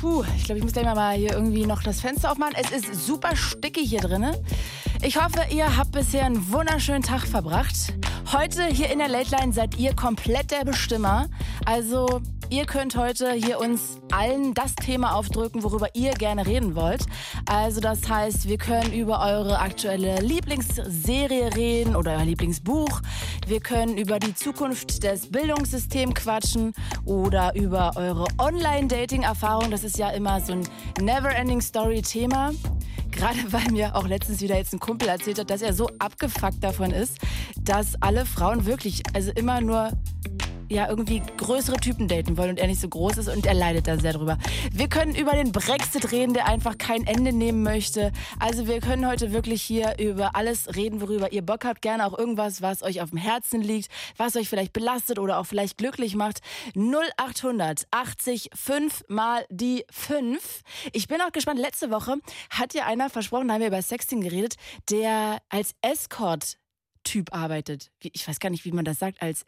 puh, 0.00 0.24
ich 0.36 0.44
glaube, 0.44 0.58
ich 0.58 0.64
muss 0.64 0.72
gleich 0.72 0.86
mal 0.86 1.14
hier 1.14 1.32
irgendwie 1.32 1.66
noch 1.66 1.82
das 1.82 2.00
Fenster 2.00 2.32
aufmachen. 2.32 2.54
Es 2.56 2.70
ist 2.70 3.06
super 3.06 3.36
stickig 3.36 3.90
hier 3.90 4.00
drin. 4.00 4.26
Ich 5.02 5.22
hoffe, 5.22 5.40
ihr 5.50 5.76
habt 5.76 5.92
bisher 5.92 6.24
einen 6.24 6.50
wunderschönen 6.50 7.02
Tag 7.02 7.26
verbracht. 7.26 7.92
Heute 8.32 8.64
hier 8.64 8.90
in 8.90 8.98
der 8.98 9.08
Late 9.08 9.36
Line 9.36 9.52
seid 9.52 9.78
ihr 9.78 9.94
komplett 9.94 10.50
der 10.52 10.64
Bestimmer. 10.64 11.28
Also 11.66 12.22
ihr 12.50 12.66
könnt 12.66 12.96
heute 12.96 13.32
hier 13.32 13.60
uns 13.60 14.00
allen 14.10 14.54
das 14.54 14.74
Thema 14.74 15.14
aufdrücken, 15.14 15.62
worüber 15.62 15.88
ihr 15.94 16.12
gerne 16.12 16.46
reden 16.46 16.74
wollt. 16.74 17.06
Also 17.46 17.80
das 17.80 18.08
heißt, 18.08 18.48
wir 18.48 18.58
können 18.58 18.92
über 18.92 19.20
eure 19.20 19.60
aktuelle 19.60 20.20
Lieblingsserie 20.20 21.54
reden 21.54 21.94
oder 21.94 22.12
euer 22.12 22.24
Lieblingsbuch. 22.24 23.00
Wir 23.46 23.60
können 23.60 23.96
über 23.96 24.18
die 24.18 24.34
Zukunft 24.34 25.04
des 25.04 25.30
Bildungssystems 25.30 26.14
quatschen 26.14 26.72
oder 27.04 27.54
über 27.54 27.92
eure 27.94 28.26
Online-Dating-Erfahrung. 28.38 29.70
Das 29.70 29.84
ist 29.84 29.96
ja 29.96 30.10
immer 30.10 30.40
so 30.40 30.54
ein 30.54 30.68
Never-Ending-Story-Thema. 31.00 32.50
Gerade 33.12 33.38
weil 33.52 33.70
mir 33.70 33.94
auch 33.96 34.06
letztens 34.06 34.40
wieder 34.40 34.56
jetzt 34.56 34.72
ein 34.72 34.80
Kumpel 34.80 35.08
erzählt 35.08 35.38
hat, 35.38 35.50
dass 35.50 35.62
er 35.62 35.72
so 35.72 35.88
abgefuckt 35.98 36.62
davon 36.62 36.90
ist, 36.90 37.18
dass 37.60 38.00
alle 38.00 38.24
Frauen 38.24 38.66
wirklich, 38.66 39.02
also 39.14 39.30
immer 39.32 39.60
nur 39.60 39.90
ja 40.70 40.88
irgendwie 40.88 41.20
größere 41.36 41.76
Typen 41.76 42.08
daten 42.08 42.36
wollen 42.36 42.50
und 42.50 42.58
er 42.58 42.68
nicht 42.68 42.80
so 42.80 42.88
groß 42.88 43.18
ist 43.18 43.28
und 43.28 43.44
er 43.44 43.54
leidet 43.54 43.88
da 43.88 43.98
sehr 43.98 44.12
drüber. 44.12 44.38
Wir 44.72 44.88
können 44.88 45.14
über 45.14 45.32
den 45.32 45.52
Brexit 45.52 46.12
reden, 46.12 46.32
der 46.32 46.46
einfach 46.46 46.78
kein 46.78 47.06
Ende 47.06 47.32
nehmen 47.32 47.62
möchte. 47.62 48.12
Also 48.38 48.66
wir 48.66 48.80
können 48.80 49.06
heute 49.06 49.32
wirklich 49.32 49.62
hier 49.62 49.98
über 49.98 50.36
alles 50.36 50.76
reden, 50.76 51.00
worüber 51.00 51.32
ihr 51.32 51.42
Bock 51.42 51.64
habt. 51.64 51.82
Gerne 51.82 52.06
auch 52.06 52.16
irgendwas, 52.16 52.62
was 52.62 52.82
euch 52.82 53.02
auf 53.02 53.10
dem 53.10 53.18
Herzen 53.18 53.60
liegt, 53.60 53.90
was 54.16 54.36
euch 54.36 54.48
vielleicht 54.48 54.72
belastet 54.72 55.18
oder 55.18 55.38
auch 55.38 55.46
vielleicht 55.46 55.76
glücklich 55.76 56.14
macht. 56.14 56.40
0800 56.76 57.86
80 57.90 58.50
5 58.54 59.04
mal 59.08 59.44
die 59.50 59.84
5. 59.90 60.62
Ich 60.92 61.08
bin 61.08 61.20
auch 61.20 61.32
gespannt. 61.32 61.58
Letzte 61.58 61.90
Woche 61.90 62.16
hat 62.50 62.74
ja 62.74 62.86
einer 62.86 63.10
versprochen, 63.10 63.48
da 63.48 63.54
haben 63.54 63.60
wir 63.60 63.68
über 63.68 63.82
Sexting 63.82 64.20
geredet, 64.20 64.54
der 64.88 65.38
als 65.48 65.74
Escort 65.82 66.58
Typ 67.02 67.34
arbeitet. 67.34 67.90
Ich 68.00 68.28
weiß 68.28 68.40
gar 68.40 68.50
nicht, 68.50 68.64
wie 68.64 68.72
man 68.72 68.84
das 68.84 68.98
sagt, 68.98 69.22
als 69.22 69.42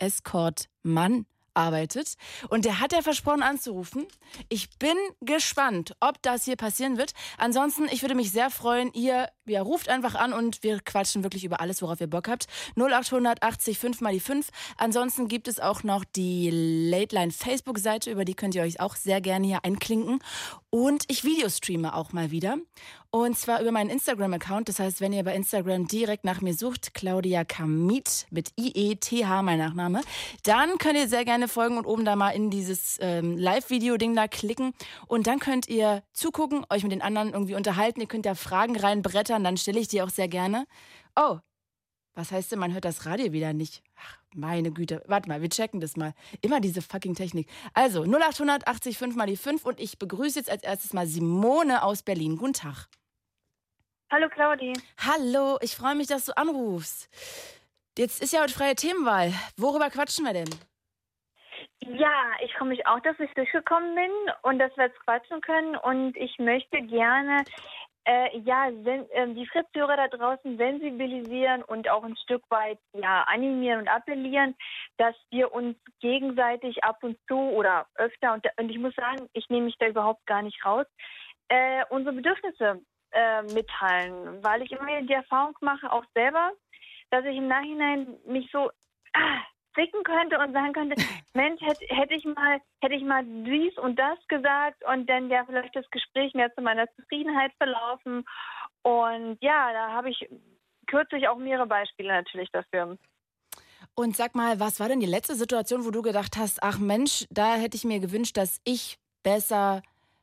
Escort-Mann 0.82 1.26
arbeitet. 1.54 2.14
Und 2.48 2.64
der 2.64 2.80
hat 2.80 2.92
ja 2.92 3.02
versprochen 3.02 3.42
anzurufen. 3.42 4.06
Ich 4.48 4.70
bin 4.78 4.96
gespannt, 5.20 5.94
ob 6.00 6.22
das 6.22 6.44
hier 6.44 6.56
passieren 6.56 6.96
wird. 6.96 7.12
Ansonsten, 7.36 7.88
ich 7.90 8.00
würde 8.00 8.14
mich 8.14 8.32
sehr 8.32 8.48
freuen, 8.48 8.90
ihr 8.94 9.28
ja, 9.44 9.60
ruft 9.60 9.90
einfach 9.90 10.14
an 10.14 10.32
und 10.32 10.62
wir 10.62 10.80
quatschen 10.80 11.24
wirklich 11.24 11.44
über 11.44 11.60
alles, 11.60 11.82
worauf 11.82 12.00
ihr 12.00 12.06
Bock 12.06 12.28
habt. 12.28 12.46
0800 12.76 13.42
80 13.42 13.78
5 13.78 14.00
mal 14.00 14.14
die 14.14 14.20
5. 14.20 14.48
Ansonsten 14.78 15.28
gibt 15.28 15.46
es 15.46 15.60
auch 15.60 15.82
noch 15.82 16.04
die 16.04 16.48
Late 16.50 17.14
Line 17.14 17.32
Facebook-Seite, 17.32 18.10
über 18.10 18.24
die 18.24 18.34
könnt 18.34 18.54
ihr 18.54 18.62
euch 18.62 18.80
auch 18.80 18.96
sehr 18.96 19.20
gerne 19.20 19.46
hier 19.46 19.62
einklinken. 19.62 20.20
Und 20.74 21.04
ich 21.08 21.22
Videostreame 21.22 21.94
auch 21.94 22.14
mal 22.14 22.30
wieder. 22.30 22.56
Und 23.10 23.36
zwar 23.36 23.60
über 23.60 23.72
meinen 23.72 23.90
Instagram-Account. 23.90 24.70
Das 24.70 24.78
heißt, 24.78 25.02
wenn 25.02 25.12
ihr 25.12 25.22
bei 25.22 25.34
Instagram 25.34 25.86
direkt 25.86 26.24
nach 26.24 26.40
mir 26.40 26.54
sucht, 26.54 26.94
Claudia 26.94 27.44
Kamit 27.44 28.26
mit 28.30 28.52
I-E-T-H, 28.58 29.42
mein 29.42 29.58
Nachname, 29.58 30.00
dann 30.44 30.78
könnt 30.78 30.96
ihr 30.96 31.08
sehr 31.08 31.26
gerne 31.26 31.46
folgen 31.46 31.76
und 31.76 31.84
oben 31.84 32.06
da 32.06 32.16
mal 32.16 32.30
in 32.30 32.48
dieses 32.48 32.96
ähm, 33.02 33.36
Live-Video-Ding 33.36 34.16
da 34.16 34.28
klicken. 34.28 34.72
Und 35.06 35.26
dann 35.26 35.40
könnt 35.40 35.68
ihr 35.68 36.02
zugucken, 36.14 36.64
euch 36.70 36.84
mit 36.84 36.92
den 36.92 37.02
anderen 37.02 37.34
irgendwie 37.34 37.54
unterhalten. 37.54 38.00
Ihr 38.00 38.08
könnt 38.08 38.24
ja 38.24 38.34
Fragen 38.34 38.74
reinbrettern, 38.74 39.44
dann 39.44 39.58
stelle 39.58 39.78
ich 39.78 39.88
die 39.88 40.00
auch 40.00 40.08
sehr 40.08 40.28
gerne. 40.28 40.66
Oh, 41.14 41.36
was 42.14 42.32
heißt 42.32 42.50
denn, 42.50 42.58
man 42.58 42.72
hört 42.72 42.86
das 42.86 43.04
Radio 43.04 43.32
wieder 43.32 43.52
nicht? 43.52 43.82
Ach, 43.96 44.21
meine 44.34 44.72
Güte. 44.72 45.02
Warte 45.06 45.28
mal, 45.28 45.42
wir 45.42 45.48
checken 45.48 45.80
das 45.80 45.96
mal. 45.96 46.14
Immer 46.40 46.60
diese 46.60 46.82
fucking 46.82 47.14
Technik. 47.14 47.48
Also, 47.74 48.04
0880 48.04 48.98
5 48.98 49.16
mal 49.16 49.26
die 49.26 49.36
5 49.36 49.64
und 49.64 49.80
ich 49.80 49.98
begrüße 49.98 50.38
jetzt 50.38 50.50
als 50.50 50.62
erstes 50.62 50.92
mal 50.92 51.06
Simone 51.06 51.82
aus 51.82 52.02
Berlin. 52.02 52.36
Guten 52.36 52.54
Tag. 52.54 52.88
Hallo 54.10 54.28
Claudi. 54.28 54.74
Hallo, 54.98 55.58
ich 55.62 55.74
freue 55.74 55.94
mich, 55.94 56.06
dass 56.06 56.26
du 56.26 56.36
anrufst. 56.36 57.08
Jetzt 57.96 58.22
ist 58.22 58.32
ja 58.32 58.42
heute 58.42 58.52
freie 58.52 58.74
Themenwahl. 58.74 59.32
Worüber 59.56 59.88
quatschen 59.90 60.24
wir 60.24 60.34
denn? 60.34 60.50
Ja, 61.80 62.32
ich 62.42 62.52
freue 62.54 62.68
mich 62.68 62.86
auch, 62.86 63.00
dass 63.00 63.18
ich 63.18 63.32
durchgekommen 63.34 63.94
bin 63.94 64.10
und 64.42 64.58
dass 64.58 64.76
wir 64.76 64.84
jetzt 64.84 65.00
quatschen 65.00 65.40
können. 65.40 65.76
Und 65.76 66.16
ich 66.16 66.38
möchte 66.38 66.80
gerne 66.82 67.44
äh, 68.04 68.38
ja, 68.38 68.70
sen, 68.84 69.08
äh, 69.10 69.32
die 69.34 69.46
Fritzhörer 69.46 69.96
da 69.96 70.08
draußen 70.08 70.56
sensibilisieren 70.56 71.62
und 71.62 71.88
auch 71.88 72.02
ein 72.02 72.16
Stück 72.16 72.42
weit 72.50 72.78
ja, 72.92 73.22
animieren 73.24 73.80
und 73.80 73.88
appellieren, 73.88 74.56
dass 74.96 75.14
wir 75.30 75.52
uns 75.52 75.76
gegenseitig 76.00 76.82
ab 76.84 76.98
und 77.02 77.16
zu 77.28 77.36
oder 77.36 77.86
öfter, 77.94 78.34
und, 78.34 78.46
und 78.56 78.70
ich 78.70 78.78
muss 78.78 78.94
sagen, 78.94 79.28
ich 79.32 79.48
nehme 79.50 79.66
mich 79.66 79.76
da 79.78 79.86
überhaupt 79.86 80.26
gar 80.26 80.42
nicht 80.42 80.64
raus, 80.64 80.86
äh, 81.48 81.84
unsere 81.90 82.14
Bedürfnisse 82.14 82.80
äh, 83.12 83.42
mitteilen, 83.42 84.42
weil 84.42 84.62
ich 84.62 84.72
immer 84.72 84.86
wieder 84.86 85.02
die 85.02 85.12
Erfahrung 85.12 85.56
mache, 85.60 85.90
auch 85.92 86.04
selber, 86.14 86.52
dass 87.10 87.24
ich 87.24 87.36
im 87.36 87.48
Nachhinein 87.48 88.16
mich 88.26 88.50
so 88.50 88.70
ah, 89.12 89.42
ficken 89.74 90.02
könnte 90.04 90.38
und 90.38 90.52
sagen 90.52 90.72
könnte, 90.72 90.96
Mensch, 91.34 91.60
hätte 91.62 91.84
hätt 91.88 92.10
ich 92.10 92.24
mal, 92.24 92.60
hätte 92.80 92.94
ich 92.94 93.02
mal 93.02 93.24
dies 93.24 93.76
und 93.78 93.98
das 93.98 94.18
gesagt 94.28 94.84
und 94.84 95.08
dann 95.08 95.28
wäre 95.28 95.46
vielleicht 95.46 95.74
das 95.76 95.88
Gespräch 95.90 96.34
mehr 96.34 96.54
zu 96.54 96.62
meiner 96.62 96.86
Zufriedenheit 96.94 97.52
verlaufen. 97.56 98.24
Und 98.82 99.38
ja, 99.40 99.72
da 99.72 99.92
habe 99.92 100.10
ich 100.10 100.28
kürzlich 100.86 101.28
auch 101.28 101.38
mehrere 101.38 101.66
Beispiele 101.66 102.08
natürlich 102.08 102.50
dafür. 102.50 102.98
Und 103.94 104.16
sag 104.16 104.34
mal, 104.34 104.58
was 104.58 104.80
war 104.80 104.88
denn 104.88 105.00
die 105.00 105.06
letzte 105.06 105.34
Situation, 105.34 105.84
wo 105.84 105.90
du 105.90 106.02
gedacht 106.02 106.36
hast, 106.36 106.62
ach 106.62 106.78
Mensch, 106.78 107.26
da 107.30 107.54
hätte 107.54 107.76
ich 107.76 107.84
mir 107.84 108.00
gewünscht, 108.00 108.36
dass 108.36 108.60
ich 108.64 108.98
besser 109.22 109.82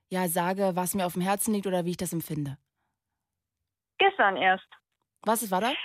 ja 0.10 0.28
sage, 0.28 0.72
was 0.74 0.96
mir 0.96 1.06
auf 1.06 1.14
dem 1.14 1.22
Herzen 1.22 1.54
liegt 1.54 1.68
oder 1.68 1.86
wie 1.86 1.92
ich 1.92 1.98
das 1.98 2.14
empfinde? 2.14 2.58
Gestern 4.00 4.38
erst. 4.38 4.68
Was 5.22 5.50
war 5.52 5.62
das? 5.62 5.76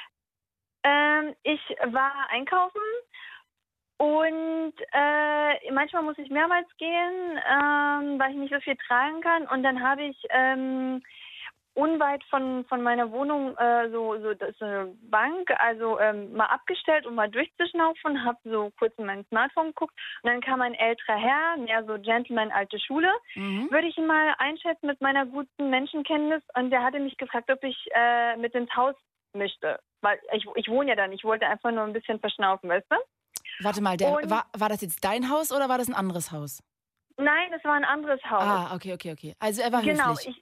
Ähm, 0.84 1.34
ich 1.42 1.60
war 1.92 2.28
einkaufen 2.30 2.80
und 3.96 4.74
äh, 4.92 5.70
manchmal 5.72 6.02
muss 6.02 6.18
ich 6.18 6.30
mehrmals 6.30 6.66
gehen, 6.78 7.38
ähm, 7.48 8.18
weil 8.18 8.30
ich 8.30 8.36
nicht 8.36 8.52
so 8.52 8.60
viel 8.60 8.76
tragen 8.76 9.20
kann. 9.20 9.46
Und 9.46 9.62
dann 9.62 9.82
habe 9.82 10.02
ich 10.02 10.16
ähm, 10.30 11.00
unweit 11.74 12.22
von, 12.24 12.64
von 12.66 12.82
meiner 12.82 13.10
Wohnung 13.10 13.56
äh, 13.56 13.90
so, 13.90 14.16
so, 14.20 14.34
das 14.34 14.50
ist 14.50 14.62
eine 14.62 14.92
Bank, 15.10 15.50
also 15.58 15.98
ähm, 15.98 16.32
mal 16.32 16.46
abgestellt, 16.46 17.06
um 17.06 17.14
mal 17.14 17.28
durchzuschnaufen, 17.28 18.24
habe 18.24 18.38
so 18.44 18.72
kurz 18.78 18.94
in 18.96 19.06
mein 19.06 19.24
Smartphone 19.26 19.68
geguckt 19.68 19.94
und 20.22 20.30
dann 20.30 20.40
kam 20.40 20.60
ein 20.60 20.74
älterer 20.74 21.16
Herr, 21.16 21.56
mehr 21.56 21.84
so 21.84 21.98
Gentleman, 21.98 22.52
alte 22.52 22.78
Schule, 22.78 23.10
Mhm. 23.34 23.70
würde 23.70 23.88
ich 23.88 23.98
ihn 23.98 24.06
mal 24.06 24.34
einschätzen 24.38 24.86
mit 24.86 25.00
meiner 25.00 25.26
guten 25.26 25.70
Menschenkenntnis 25.70 26.42
und 26.54 26.70
der 26.70 26.82
hatte 26.82 27.00
mich 27.00 27.16
gefragt, 27.16 27.50
ob 27.50 27.62
ich 27.64 27.88
äh, 27.92 28.36
mit 28.36 28.54
ins 28.54 28.74
Haus 28.76 28.94
möchte, 29.32 29.80
weil 30.00 30.20
ich, 30.32 30.46
ich 30.54 30.68
wohne 30.68 30.90
ja 30.90 30.96
dann, 30.96 31.12
ich 31.12 31.24
wollte 31.24 31.46
einfach 31.46 31.72
nur 31.72 31.82
ein 31.82 31.92
bisschen 31.92 32.20
verschnaufen, 32.20 32.70
weißt 32.70 32.86
du? 32.90 32.96
Warte 33.60 33.80
mal, 33.82 33.96
der, 33.96 34.12
Und- 34.12 34.30
war, 34.30 34.46
war 34.56 34.68
das 34.68 34.80
jetzt 34.80 35.04
dein 35.04 35.30
Haus 35.30 35.52
oder 35.52 35.68
war 35.68 35.78
das 35.78 35.88
ein 35.88 35.94
anderes 35.94 36.32
Haus? 36.32 36.62
Nein, 37.16 37.52
es 37.52 37.62
war 37.64 37.74
ein 37.74 37.84
anderes 37.84 38.20
Haus. 38.24 38.42
Ah, 38.42 38.74
okay, 38.74 38.92
okay, 38.94 39.12
okay. 39.12 39.34
Also 39.38 39.62
er 39.62 39.72
war 39.72 39.82
genau, 39.82 40.10
höflich. 40.10 40.36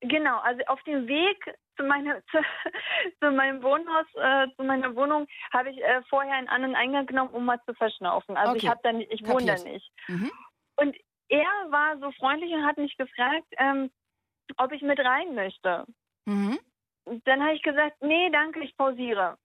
ich, 0.00 0.08
genau, 0.08 0.38
also 0.38 0.62
auf 0.66 0.80
dem 0.84 1.08
Weg 1.08 1.36
zu, 1.76 1.82
meiner, 1.84 2.20
zu, 2.30 2.38
zu 3.20 3.30
meinem 3.32 3.62
Wohnhaus, 3.62 4.06
äh, 4.14 4.46
zu 4.56 4.62
meiner 4.62 4.94
Wohnung, 4.94 5.26
habe 5.52 5.70
ich 5.70 5.78
äh, 5.82 6.02
vorher 6.08 6.34
einen 6.34 6.48
anderen 6.48 6.76
Eingang 6.76 7.06
genommen, 7.06 7.30
um 7.30 7.44
mal 7.44 7.60
zu 7.66 7.74
verschnaufen. 7.74 8.36
Also 8.36 8.52
Okay. 8.52 8.58
ich 8.64 8.68
habe 8.68 8.80
dann, 8.84 9.00
ich 9.00 9.26
wohne 9.26 9.46
da 9.56 9.62
nicht. 9.64 9.90
Mhm. 10.06 10.30
Und 10.76 10.96
er 11.28 11.46
war 11.70 11.98
so 11.98 12.12
freundlich 12.12 12.52
und 12.52 12.64
hat 12.64 12.76
mich 12.78 12.96
gefragt, 12.96 13.46
ähm, 13.58 13.90
ob 14.58 14.70
ich 14.72 14.82
mit 14.82 15.00
rein 15.00 15.34
möchte. 15.34 15.86
Mhm. 16.26 16.58
Dann 17.24 17.42
habe 17.42 17.54
ich 17.54 17.62
gesagt, 17.62 17.96
nee, 18.00 18.30
danke, 18.30 18.60
ich 18.60 18.76
pausiere. 18.76 19.36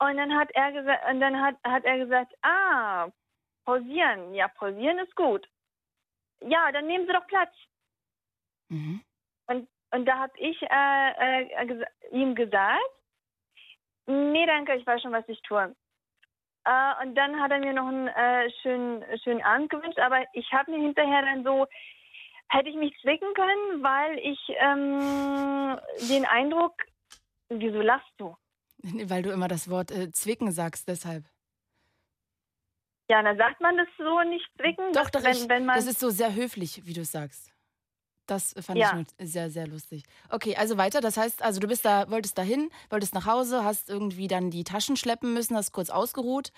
Und 0.00 0.16
dann 0.16 0.34
hat 0.36 0.50
er 0.52 0.72
gesagt, 0.72 1.08
und 1.10 1.20
dann 1.20 1.40
hat, 1.40 1.56
hat 1.64 1.84
er 1.84 1.98
gesagt, 1.98 2.32
ah, 2.42 3.08
pausieren. 3.64 4.34
Ja, 4.34 4.48
pausieren 4.48 4.98
ist 4.98 5.14
gut. 5.16 5.48
Ja, 6.40 6.70
dann 6.72 6.86
nehmen 6.86 7.06
Sie 7.06 7.12
doch 7.12 7.26
Platz. 7.26 7.54
Mhm. 8.68 9.02
Und 9.90 10.04
da 10.04 10.18
habe 10.18 10.32
ich 10.36 10.60
äh, 10.62 10.66
äh, 11.40 11.64
gesa- 11.64 11.88
ihm 12.12 12.34
gesagt, 12.34 12.78
nee, 14.06 14.44
danke, 14.46 14.74
ich 14.74 14.86
weiß 14.86 15.00
schon, 15.00 15.12
was 15.12 15.26
ich 15.28 15.40
tue. 15.42 15.74
Äh, 16.64 17.02
und 17.02 17.14
dann 17.14 17.40
hat 17.40 17.50
er 17.50 17.58
mir 17.58 17.72
noch 17.72 17.88
einen 17.88 18.08
äh, 18.08 18.50
schönen, 18.60 19.02
schönen 19.20 19.42
Abend 19.42 19.70
gewünscht, 19.70 19.98
aber 19.98 20.26
ich 20.34 20.52
habe 20.52 20.70
mir 20.70 20.78
hinterher 20.78 21.22
dann 21.22 21.42
so, 21.42 21.66
hätte 22.50 22.68
ich 22.68 22.76
mich 22.76 22.94
zwicken 23.00 23.32
können, 23.34 23.82
weil 23.82 24.18
ich 24.18 24.38
ähm, 24.58 25.78
den 26.10 26.26
Eindruck 26.26 26.74
wieso 27.48 27.80
lachst 27.80 28.12
du? 28.18 28.36
Weil 29.08 29.22
du 29.22 29.30
immer 29.30 29.48
das 29.48 29.68
Wort 29.68 29.90
äh, 29.90 30.10
zwicken 30.12 30.52
sagst, 30.52 30.88
deshalb. 30.88 31.24
Ja, 33.10 33.22
dann 33.22 33.38
sagt 33.38 33.60
man 33.60 33.76
das 33.76 33.88
so 33.96 34.20
nicht 34.28 34.46
zwicken. 34.56 34.92
Doch, 34.92 35.08
dass, 35.08 35.24
wenn, 35.24 35.48
wenn 35.48 35.64
man, 35.64 35.76
das 35.76 35.86
ist 35.86 35.98
so 35.98 36.10
sehr 36.10 36.34
höflich, 36.34 36.82
wie 36.84 36.92
du 36.92 37.00
es 37.00 37.10
sagst. 37.12 37.52
Das 38.26 38.54
fand 38.60 38.78
Ja. 38.78 39.02
ich 39.18 39.30
sehr, 39.32 39.48
sehr 39.48 39.66
lustig. 39.66 40.04
Okay, 40.28 40.54
also 40.54 40.76
weiter. 40.76 41.00
Das 41.00 41.16
heißt, 41.16 41.40
also 41.40 41.60
du 41.60 41.66
bist 41.66 41.86
da, 41.86 42.10
wolltest 42.10 42.36
dahin, 42.36 42.70
wolltest 42.90 43.14
nach 43.14 43.24
Hause, 43.24 43.64
hast 43.64 43.88
irgendwie 43.88 44.28
dann 44.28 44.50
die 44.50 44.64
Taschen 44.64 44.96
schleppen 44.96 45.32
müssen, 45.32 45.56
hast 45.56 45.72
kurz 45.72 45.88
ausgeruht, 45.88 46.52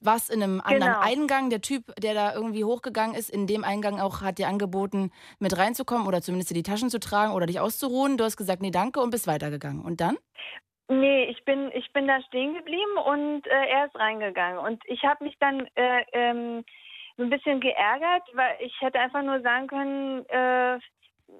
warst 0.00 0.30
in 0.30 0.42
einem 0.42 0.60
anderen 0.60 0.94
Genau. 0.94 0.98
Eingang. 1.00 1.48
Der 1.50 1.60
Typ, 1.60 1.94
der 2.00 2.14
da 2.14 2.34
irgendwie 2.34 2.64
hochgegangen 2.64 3.14
ist, 3.14 3.30
in 3.30 3.46
dem 3.46 3.62
Eingang 3.62 4.00
auch 4.00 4.22
hat 4.22 4.38
dir 4.38 4.48
angeboten, 4.48 5.12
mit 5.38 5.56
reinzukommen 5.56 6.08
oder 6.08 6.20
zumindest 6.22 6.50
dir 6.50 6.54
die 6.54 6.64
Taschen 6.64 6.90
zu 6.90 6.98
tragen 6.98 7.32
oder 7.34 7.46
dich 7.46 7.60
auszuruhen. 7.60 8.16
Du 8.16 8.24
hast 8.24 8.36
gesagt, 8.36 8.60
nee, 8.60 8.72
danke 8.72 8.98
und 9.00 9.10
bist 9.10 9.28
weitergegangen. 9.28 9.84
Und 9.84 10.00
dann? 10.00 10.18
Nee, 10.92 11.24
ich 11.24 11.42
bin, 11.46 11.70
ich 11.72 11.90
bin 11.94 12.06
da 12.06 12.20
stehen 12.22 12.54
geblieben 12.54 12.98
und 13.06 13.46
äh, 13.46 13.66
er 13.66 13.86
ist 13.86 13.96
reingegangen. 13.96 14.58
Und 14.58 14.82
ich 14.86 15.02
habe 15.04 15.24
mich 15.24 15.34
dann 15.38 15.66
äh, 15.74 16.04
ähm, 16.12 16.64
so 17.16 17.22
ein 17.22 17.30
bisschen 17.30 17.60
geärgert, 17.60 18.22
weil 18.34 18.56
ich 18.60 18.78
hätte 18.80 19.00
einfach 19.00 19.22
nur 19.22 19.40
sagen 19.40 19.68
können, 19.68 20.26
äh, 20.28 20.78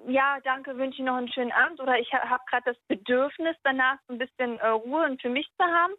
ja, 0.07 0.39
danke, 0.43 0.75
wünsche 0.75 0.97
Ihnen 0.97 1.05
noch 1.05 1.17
einen 1.17 1.31
schönen 1.31 1.51
Abend. 1.51 1.79
Oder 1.79 1.99
ich 1.99 2.11
ha 2.13 2.27
habe 2.27 2.41
gerade 2.49 2.73
das 2.73 2.77
Bedürfnis 2.87 3.55
danach, 3.63 3.99
so 4.07 4.13
ein 4.13 4.17
bisschen 4.17 4.57
äh, 4.57 4.67
Ruhe 4.69 5.05
und 5.05 5.21
für 5.21 5.29
mich 5.29 5.47
zu 5.55 5.63
haben. 5.63 5.93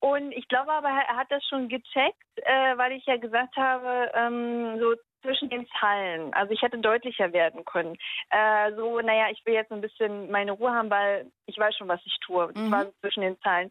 Und 0.00 0.32
ich 0.32 0.46
glaube 0.48 0.70
aber, 0.70 0.90
er 0.90 1.16
hat 1.16 1.30
das 1.30 1.42
schon 1.46 1.70
gecheckt, 1.70 2.22
äh, 2.36 2.76
weil 2.76 2.92
ich 2.92 3.06
ja 3.06 3.16
gesagt 3.16 3.56
habe, 3.56 4.12
ähm, 4.14 4.78
so 4.80 4.94
zwischen 5.22 5.48
den 5.48 5.66
Zeilen. 5.80 6.32
Also 6.34 6.52
ich 6.52 6.62
hätte 6.62 6.78
deutlicher 6.78 7.32
werden 7.32 7.64
können. 7.64 7.96
Äh, 8.30 8.72
so, 8.74 9.00
naja, 9.00 9.26
ich 9.30 9.44
will 9.46 9.54
jetzt 9.54 9.72
ein 9.72 9.80
bisschen 9.80 10.30
meine 10.30 10.52
Ruhe 10.52 10.72
haben, 10.72 10.90
weil 10.90 11.30
ich 11.46 11.58
weiß 11.58 11.76
schon, 11.76 11.88
was 11.88 12.00
ich 12.04 12.16
tue. 12.20 12.48
Das 12.48 12.56
Mhm. 12.56 12.70
war 12.72 12.84
so 12.84 12.92
zwischen 13.00 13.22
den 13.22 13.40
Zeilen. 13.40 13.70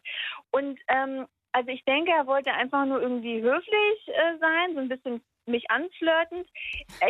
Und 0.50 0.78
ähm, 0.88 1.26
also 1.52 1.68
ich 1.68 1.84
denke, 1.84 2.10
er 2.10 2.26
wollte 2.26 2.52
einfach 2.52 2.84
nur 2.86 3.00
irgendwie 3.00 3.42
höflich 3.42 4.08
äh, 4.08 4.38
sein, 4.40 4.74
so 4.74 4.80
ein 4.80 4.88
bisschen 4.88 5.22
mich 5.46 5.70
anflirtend. 5.70 6.48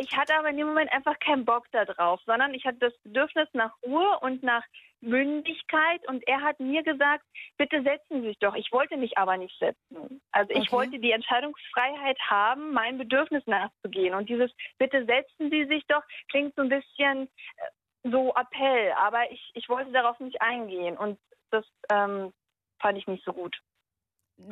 Ich 0.01 0.17
hatte 0.17 0.35
aber 0.35 0.49
in 0.49 0.57
dem 0.57 0.67
Moment 0.69 0.93
einfach 0.93 1.19
keinen 1.21 1.45
Bock 1.45 1.67
da 1.71 1.85
drauf, 1.85 2.21
sondern 2.27 2.55
ich 2.55 2.65
hatte 2.65 2.79
das 2.79 2.99
Bedürfnis 3.03 3.49
nach 3.53 3.73
Ruhe 3.83 4.19
und 4.21 4.43
nach 4.43 4.65
Mündigkeit 5.03 6.07
und 6.09 6.27
er 6.27 6.41
hat 6.43 6.61
mir 6.61 6.83
gesagt, 6.83 7.25
bitte 7.59 7.83
setzen 7.83 8.23
Sie 8.23 8.29
sich 8.29 8.39
doch. 8.39 8.55
Ich 8.55 8.71
wollte 8.73 8.97
mich 8.97 9.19
aber 9.19 9.37
nicht 9.37 9.59
setzen. 9.59 10.23
Also 10.31 10.51
ich 10.53 10.61
Okay. 10.61 10.73
wollte 10.73 10.99
die 10.99 11.11
Entscheidungsfreiheit 11.13 12.19
haben, 12.21 12.73
meinem 12.73 12.99
Bedürfnis 12.99 13.47
nachzugehen. 13.47 14.15
Und 14.15 14.29
dieses 14.29 14.51
bitte 14.79 15.05
setzen 15.05 15.51
Sie 15.51 15.67
sich 15.67 15.85
doch 15.89 16.03
klingt 16.31 16.55
so 16.55 16.63
ein 16.63 16.69
bisschen 16.69 17.29
äh, 17.57 18.11
so 18.11 18.35
Appell, 18.35 18.93
aber 18.93 19.31
ich, 19.31 19.51
ich 19.55 19.69
wollte 19.69 19.93
darauf 19.93 20.19
nicht 20.21 20.41
eingehen 20.41 20.97
und 20.97 21.19
das 21.51 21.65
ähm, 21.93 22.33
fand 22.81 22.99
ich 22.99 23.07
nicht 23.07 23.25
so 23.25 23.33
gut 23.33 23.57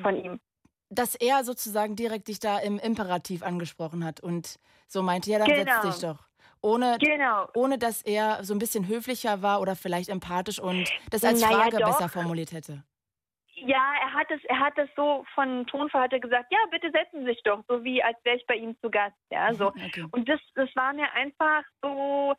von 0.02 0.16
ihm. 0.22 0.40
Dass 0.88 1.14
er 1.14 1.44
sozusagen 1.44 1.96
direkt 1.96 2.28
dich 2.28 2.40
da 2.40 2.58
im 2.58 2.78
Imperativ 2.78 3.42
angesprochen 3.42 4.04
hat 4.04 4.20
und 4.20 4.58
so 4.88 5.02
meinte, 5.02 5.30
ja, 5.30 5.38
dann 5.38 5.54
setz 5.54 5.66
Genau. 5.66 5.80
dich 5.80 6.00
doch. 6.00 6.29
Ohne, 6.62 6.98
Genau. 7.00 7.48
ohne 7.54 7.78
dass 7.78 8.02
er 8.02 8.44
so 8.44 8.54
ein 8.54 8.58
bisschen 8.58 8.86
höflicher 8.86 9.42
war 9.42 9.60
oder 9.60 9.76
vielleicht 9.76 10.08
empathisch 10.08 10.58
und 10.60 10.90
das 11.10 11.24
als 11.24 11.40
Naja, 11.40 11.56
Frage 11.56 11.78
doch. 11.78 11.86
besser 11.86 12.08
formuliert 12.08 12.52
hätte. 12.52 12.84
Ja, 13.54 13.92
er 14.02 14.14
hat 14.14 14.30
es, 14.30 14.42
er 14.44 14.58
hat 14.58 14.78
es 14.78 14.88
so 14.96 15.24
von 15.34 15.66
Tonfall 15.66 16.02
hat 16.04 16.12
er 16.14 16.20
gesagt, 16.20 16.50
ja, 16.50 16.58
bitte 16.70 16.90
setzen 16.90 17.20
Sie 17.20 17.26
sich 17.32 17.42
doch, 17.42 17.62
so 17.68 17.84
wie 17.84 18.02
als 18.02 18.16
wäre 18.24 18.36
ich 18.36 18.46
bei 18.46 18.54
ihm 18.54 18.74
zu 18.80 18.90
Gast, 18.90 19.16
ja, 19.30 19.52
so. 19.52 19.68
Okay. 19.68 20.06
Und 20.12 20.28
das, 20.28 20.40
das 20.54 20.68
war 20.76 20.94
mir 20.94 21.12
einfach 21.12 21.62
so, 21.82 22.34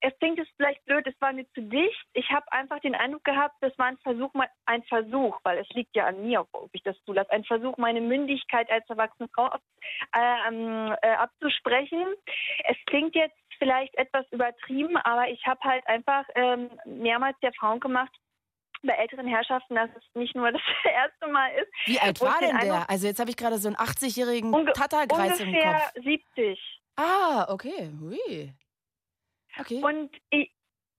es 0.00 0.12
klingt 0.18 0.38
jetzt 0.38 0.50
vielleicht 0.56 0.84
blöd, 0.84 1.06
es 1.06 1.14
war 1.20 1.32
mir 1.32 1.46
zu 1.52 1.62
dicht. 1.62 2.04
Ich 2.14 2.28
habe 2.30 2.50
einfach 2.52 2.80
den 2.80 2.94
Eindruck 2.96 3.24
gehabt, 3.24 3.54
das 3.60 3.76
war 3.78 3.86
ein 3.86 3.98
Versuch, 3.98 4.30
ein 4.66 4.82
Versuch, 4.84 5.38
weil 5.44 5.58
es 5.58 5.68
liegt 5.70 5.94
ja 5.96 6.06
an 6.06 6.20
mir, 6.26 6.40
ob 6.52 6.68
ich 6.72 6.82
das 6.82 6.96
zulasse, 7.04 7.30
ein 7.30 7.44
Versuch, 7.44 7.76
meine 7.78 8.00
Mündigkeit 8.00 8.68
als 8.70 8.88
erwachsene 8.90 9.28
Frau 9.34 9.44
ab, 9.46 9.62
äh, 10.14 10.48
ähm, 10.48 10.94
äh, 11.00 11.10
abzusprechen. 11.14 12.04
Es 12.68 12.76
klingt 12.86 13.14
jetzt 13.14 13.36
vielleicht 13.58 13.94
etwas 13.96 14.26
übertrieben, 14.30 14.96
aber 14.98 15.28
ich 15.28 15.44
habe 15.46 15.60
halt 15.62 15.86
einfach 15.86 16.24
ähm, 16.34 16.70
mehrmals 16.84 17.36
die 17.42 17.46
Erfahrung 17.46 17.80
gemacht, 17.80 18.12
bei 18.82 18.94
älteren 18.94 19.26
Herrschaften, 19.26 19.74
dass 19.74 19.90
es 19.96 20.02
nicht 20.14 20.34
nur 20.34 20.52
das 20.52 20.62
erste 20.84 21.26
Mal 21.28 21.48
ist. 21.52 21.68
Wie 21.86 21.98
alt 21.98 22.20
war 22.20 22.38
den 22.40 22.50
denn 22.50 22.68
der? 22.68 22.88
Also 22.88 23.06
jetzt 23.06 23.18
habe 23.18 23.30
ich 23.30 23.36
gerade 23.36 23.58
so 23.58 23.68
einen 23.68 23.76
80-jährigen 23.76 24.52
Unge 24.52 24.72
Tatterkreis 24.72 25.40
im 25.40 25.48
ungefähr 25.48 25.90
Kopf. 25.94 26.04
70. 26.04 26.80
Ah, 26.96 27.46
okay. 27.48 27.90
Hui. 28.00 28.52
Okay. 29.58 29.82
Und 29.82 30.10
ich, 30.30 30.50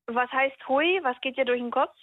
was 0.07 0.29
heißt 0.31 0.67
hui? 0.67 0.99
Was 1.03 1.19
geht 1.21 1.37
dir 1.37 1.45
durch 1.45 1.59
den 1.59 1.71
Kopf? 1.71 1.93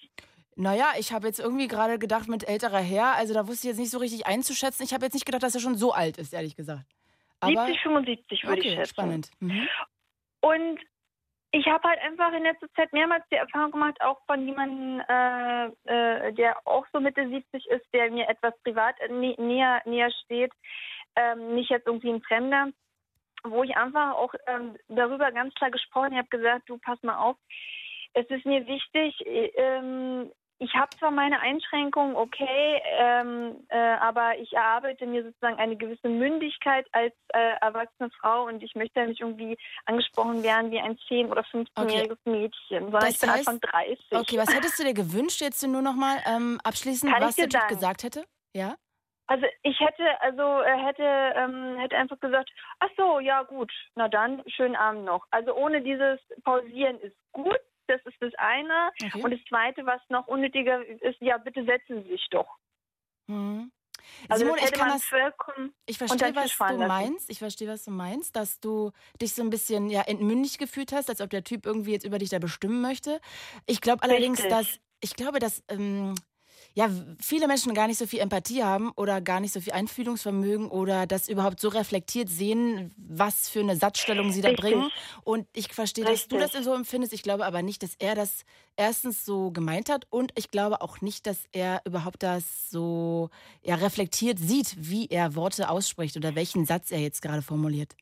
Naja, 0.57 0.93
ich 0.99 1.13
habe 1.13 1.27
jetzt 1.27 1.41
irgendwie 1.41 1.67
gerade 1.67 1.99
gedacht, 1.99 2.29
mit 2.29 2.47
älterer 2.49 2.79
Herr, 2.79 3.15
also 3.17 3.35
da 3.35 3.49
wusste 3.49 3.67
ich 3.67 3.73
jetzt 3.73 3.81
nicht 3.81 3.91
so 3.91 3.99
richtig 3.99 4.27
einzuschätzen. 4.27 4.85
Ich 4.85 4.95
habe 4.95 5.05
jetzt 5.05 5.15
nicht 5.15 5.27
gedacht, 5.27 5.43
dass 5.43 5.55
er 5.55 5.61
schon 5.61 5.77
so 5.77 5.93
alt 5.93 6.17
ist, 6.17 6.33
ehrlich 6.33 6.55
gesagt. 6.55 6.87
Aber 7.41 7.67
70, 7.67 7.83
75 7.83 8.45
würde 8.45 8.61
ich 8.61 8.67
okay, 8.67 8.77
schätzen. 8.77 8.91
spannend. 8.91 9.31
Mhm. 9.41 9.69
Und 10.45 10.79
ich 11.53 11.67
habe 11.69 11.89
halt 11.89 12.01
einfach 12.03 12.35
in 12.35 12.43
letzter 12.43 12.71
Zeit 12.75 12.93
mehrmals 12.93 13.25
die 13.33 13.37
Erfahrung 13.37 13.71
gemacht, 13.71 13.99
auch 14.03 14.21
von 14.27 14.47
jemandem, 14.47 15.01
äh, 15.09 15.67
äh, 15.87 16.33
der 16.35 16.59
auch 16.67 16.85
so 16.93 17.01
Mitte 17.01 17.27
70 17.27 17.67
ist, 17.71 17.87
der 17.95 18.11
mir 18.11 18.29
etwas 18.29 18.53
privat 18.63 18.97
nä 19.09 19.35
näher, 19.39 19.81
näher 19.87 20.11
steht, 20.25 20.53
ähm, 21.17 21.55
nicht 21.55 21.71
jetzt 21.71 21.87
irgendwie 21.87 22.11
ein 22.11 22.21
Fremder, 22.21 22.69
wo 23.45 23.63
ich 23.63 23.75
einfach 23.75 24.17
auch 24.17 24.35
ähm, 24.47 24.77
darüber 24.89 25.33
ganz 25.33 25.55
klar 25.55 25.71
gesprochen 25.71 26.15
habe, 26.15 26.29
gesagt, 26.29 26.69
du 26.69 26.77
pass 26.77 27.03
mal 27.03 27.17
auf, 27.17 27.37
es 28.13 28.27
ist 28.29 28.45
mir 28.45 28.67
wichtig, 28.67 29.27
äh, 29.27 29.47
ähm, 29.57 30.31
ich 30.59 30.73
habe 30.75 30.97
zwar 30.99 31.11
meine 31.11 31.41
Einschränkungen, 31.41 32.17
okay, 32.17 32.81
ähm, 32.99 33.67
äh, 33.69 33.77
aber 33.77 34.39
ich 34.39 34.53
erarbeite 34.53 35.07
mir 35.07 35.25
sozusagen 35.25 35.59
eine 35.59 35.77
gewisse 35.77 36.09
Mündigkeit 36.09 36.87
als 36.93 37.13
äh, 37.33 37.57
erwachsene 37.61 38.11
Frau 38.21 38.45
und 38.47 38.63
ich 38.63 38.75
möchte 38.75 39.01
ja 39.01 39.07
nicht 39.07 39.21
irgendwie 39.21 39.57
angesprochen 39.87 40.43
werden 40.43 40.71
wie 40.71 40.81
ein 40.81 40.97
10- 41.09 41.29
oder 41.31 41.43
15-jähriges 41.43 42.19
Mädchen, 42.25 42.85
sondern 42.85 43.01
Das 43.01 43.11
ich 43.15 43.21
bin 43.21 43.31
heißt- 43.31 43.39
Anfang 43.49 43.61
30. 43.61 44.07
Okay, 44.13 44.39
was 44.39 44.55
hättest 44.55 44.79
du 44.79 44.85
dir 44.85 44.95
gewünscht, 44.95 45.41
jetzt 45.41 45.67
nur 45.67 45.83
nochmal 45.83 46.19
ähm, 46.27 46.61
abschließend, 46.63 47.13
Kann 47.13 47.23
was 47.23 47.37
der 47.37 47.49
Typ 47.49 47.69
gesagt 47.69 48.05
hätte? 48.05 48.25
Ja? 48.55 48.77
Also 49.27 49.47
ich 49.63 49.81
hätte, 49.81 50.05
also 50.21 50.63
hätte, 50.63 51.03
ähm, 51.03 51.79
hätte 51.79 51.97
einfach 51.97 52.21
gesagt, 52.21 52.51
ach 52.79 52.91
so, 52.97 53.21
ja 53.21 53.43
gut, 53.43 53.73
na 53.95 54.07
dann, 54.09 54.43
schönen 54.49 54.77
Abend 54.77 55.05
noch. 55.07 55.27
Also 55.31 55.55
ohne 55.55 55.81
dieses 55.81 56.21
Pausieren 56.45 57.01
ist 57.01 57.17
gut, 57.33 57.59
das 57.87 58.01
ist 58.05 58.17
das 58.21 58.33
eine. 58.37 58.91
Okay. 59.03 59.23
Und 59.23 59.31
das 59.31 59.41
zweite, 59.49 59.87
was 59.87 60.01
noch 60.09 60.27
unnötiger 60.27 60.85
ist, 61.03 61.21
ja 61.21 61.39
bitte 61.39 61.65
setzen 61.65 62.03
Sie 62.05 62.11
sich 62.11 62.27
doch. 62.31 62.49
Mhm. 63.27 63.71
Also 64.29 64.45
Simon, 64.45 64.59
ich 64.63 64.73
kann 64.73 64.89
das, 64.89 65.03
ich 65.87 65.99
verstehe, 65.99 66.35
was 66.35 66.57
du 66.57 66.77
meinst. 66.77 67.31
Ich 67.31 67.39
verstehe, 67.39 67.69
was 67.69 67.85
du 67.85 67.91
meinst, 67.91 68.37
dass 68.37 68.61
du 68.61 68.93
dich 69.21 69.35
so 69.35 69.43
ein 69.43 69.51
bisschen 69.51 69.89
ja 69.89 70.03
entmündigt 70.03 70.59
gefühlt 70.59 70.93
hast, 70.93 71.09
als 71.09 71.21
ob 71.21 71.31
der 71.31 71.45
Typ 71.45 71.65
irgendwie 71.67 71.93
jetzt 71.93 72.05
über 72.05 72.19
dich 72.19 72.29
da 72.31 72.39
bestimmen 72.39 72.81
möchte. 72.81 73.21
Ich 73.67 73.81
glaube 73.81 74.03
allerdings, 74.03 74.39
Richtig. 74.39 74.51
dass 74.51 74.81
ich 75.01 75.17
glaube, 75.17 75.39
dass 75.39 75.63
ähm, 75.69 76.15
ja 76.75 76.91
viele 77.21 77.47
Menschen 77.47 77.73
gar 77.73 77.87
nicht 77.87 77.99
so 77.99 78.07
viel 78.07 78.19
Empathie 78.19 78.65
haben 78.65 78.91
oder 78.97 79.21
gar 79.21 79.41
nicht 79.41 79.53
so 79.53 79.61
viel 79.61 79.73
Einfühlungsvermögen 79.73 80.69
oder 80.69 81.07
das 81.07 81.29
überhaupt 81.29 81.61
so 81.61 81.69
reflektiert 81.69 82.29
sehen, 82.29 82.93
was 82.97 83.49
für 83.49 83.61
eine 83.61 83.77
Satzstellung 83.77 84.33
sie 84.33 84.41
da 84.41 84.49
Richtig. 84.49 84.71
bringen. 84.71 84.91
Und 85.23 85.47
ich 85.53 85.73
verstehe, 85.73 86.05
dass 86.05 86.27
du 86.27 86.37
das 86.37 86.47
Richtig. 86.53 86.65
so 86.65 86.75
empfindest. 86.75 87.13
Ich 87.13 87.23
glaube 87.23 87.47
aber 87.47 87.63
nicht, 87.63 87.83
dass 87.85 87.95
er 87.99 88.17
das 88.17 88.45
erstens 88.77 89.25
so 89.25 89.53
gemeint 89.53 89.89
hat 89.89 90.07
und 90.11 90.33
ich 90.37 90.51
glaube 90.51 90.81
auch 90.81 91.01
nicht, 91.01 91.27
dass 91.27 91.45
er 91.53 91.81
überhaupt 91.85 92.25
das 92.25 92.71
so 92.71 93.31
ja, 93.63 93.77
reflektiert 93.77 94.39
sieht, 94.39 94.75
wie 94.77 95.07
er 95.07 95.37
Worte 95.37 95.69
ausspricht 95.69 96.17
oder 96.17 96.35
welchen 96.35 96.67
Satz 96.67 96.91
er 96.91 96.99
jetzt 96.99 97.23
gerade 97.23 97.43
formuliert. 97.43 97.95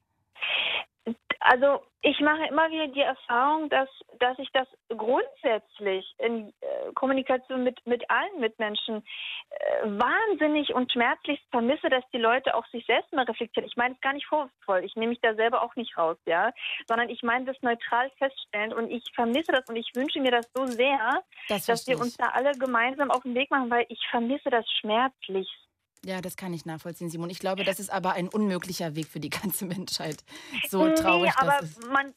Also 1.45 1.83
ich 2.03 2.21
mache 2.21 2.47
immer 2.47 2.71
wieder 2.71 2.87
die 2.89 3.01
Erfahrung, 3.01 3.69
dass, 3.69 3.89
dass 4.21 4.39
ich 4.39 4.49
das 4.53 4.69
grundsätzlich 4.89 6.05
in 6.19 6.53
äh, 6.61 6.93
Kommunikation 6.95 7.65
mit, 7.65 7.85
mit 7.85 8.09
allen 8.09 8.39
Mitmenschen 8.39 9.05
äh, 9.51 9.87
wahnsinnig 9.87 10.73
und 10.73 10.93
schmerzlich 10.93 11.41
vermisse, 11.51 11.89
dass 11.91 12.05
die 12.13 12.19
Leute 12.19 12.55
auch 12.55 12.67
sich 12.69 12.87
selbst 12.87 13.13
mal 13.13 13.25
reflektieren. 13.25 13.69
Ich 13.69 13.77
meine 13.77 13.95
es 13.95 14.01
gar 14.01 14.13
nicht 14.13 14.27
vorwurfsvoll. 14.27 14.85
Ich 14.85 14.95
nehme 14.95 15.11
mich 15.11 15.21
da 15.21 15.35
selber 15.35 15.63
auch 15.63 15.75
nicht 15.75 15.97
raus, 15.99 16.17
ja, 16.27 16.53
sondern 16.87 17.09
ich 17.09 17.23
meine 17.25 17.45
das 17.45 17.61
neutral 17.61 18.11
feststellen 18.19 18.73
und 18.73 18.91
ich 18.91 19.05
vermisse 19.15 19.51
das 19.51 19.69
und 19.69 19.77
ich 19.77 19.91
wünsche 19.95 20.21
mir 20.21 20.31
das 20.31 20.49
so 20.55 20.67
sehr, 20.67 21.23
Das 21.49 21.67
dass 21.67 21.87
wir 21.89 21.99
uns 21.99 22.17
da 22.17 22.27
alle 22.27 22.53
gemeinsam 22.53 23.11
auf 23.11 23.23
den 23.23 23.35
Weg 23.35 23.51
machen, 23.51 23.71
weil 23.71 23.87
ich 23.89 24.01
vermisse 24.11 24.51
das 24.51 24.65
schmerzlich. 24.81 25.49
Ja, 26.05 26.21
das 26.21 26.37
kann 26.37 26.53
ich 26.53 26.65
nachvollziehen, 26.67 27.11
Simon. 27.11 27.31
Ich 27.31 27.39
glaube, 27.39 27.65
das 27.65 27.79
ist 27.79 27.91
aber 27.91 28.13
ein 28.15 28.29
unmöglicher 28.29 28.97
Weg 28.97 29.07
für 29.07 29.21
die 29.21 29.31
ganze 29.31 29.65
Menschheit. 29.67 30.25
So 30.69 30.87
nee, 30.87 30.95
traurig 30.95 31.33
aber 31.37 31.59
das 31.61 31.71
ist. 31.71 31.87
man, 31.87 32.13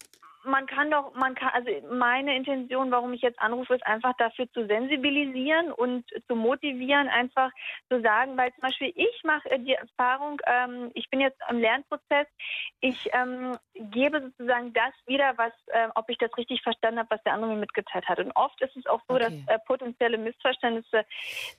man 0.45 0.65
kann 0.67 0.91
doch, 0.91 1.13
man 1.15 1.35
kann, 1.35 1.49
also 1.53 1.69
meine 1.91 2.35
Intention, 2.35 2.91
warum 2.91 3.13
ich 3.13 3.21
jetzt 3.21 3.39
anrufe, 3.39 3.75
ist 3.75 3.85
einfach 3.85 4.13
dafür 4.17 4.51
zu 4.51 4.65
sensibilisieren 4.67 5.71
und 5.71 6.05
zu 6.27 6.35
motivieren, 6.35 7.07
einfach 7.07 7.51
zu 7.89 8.01
sagen, 8.01 8.37
weil 8.37 8.51
zum 8.53 8.61
Beispiel 8.61 8.93
ich 8.95 9.23
mache 9.23 9.59
die 9.59 9.73
Erfahrung, 9.73 10.41
ähm, 10.45 10.91
ich 10.93 11.09
bin 11.09 11.19
jetzt 11.19 11.39
im 11.49 11.59
Lernprozess, 11.59 12.27
ich 12.79 13.09
ähm, 13.13 13.57
gebe 13.73 14.21
sozusagen 14.21 14.73
das 14.73 14.93
wieder, 15.05 15.33
was, 15.37 15.53
äh, 15.67 15.87
ob 15.95 16.09
ich 16.09 16.17
das 16.17 16.35
richtig 16.37 16.61
verstanden 16.61 16.99
habe, 16.99 17.09
was 17.09 17.23
der 17.23 17.33
andere 17.33 17.51
mir 17.51 17.59
mitgeteilt 17.59 18.07
hat. 18.07 18.19
Und 18.19 18.31
oft 18.35 18.61
ist 18.61 18.75
es 18.75 18.85
auch 18.85 19.01
so, 19.07 19.15
okay. 19.15 19.43
dass 19.45 19.55
äh, 19.55 19.59
potenzielle 19.65 20.17
Missverständnisse. 20.17 21.05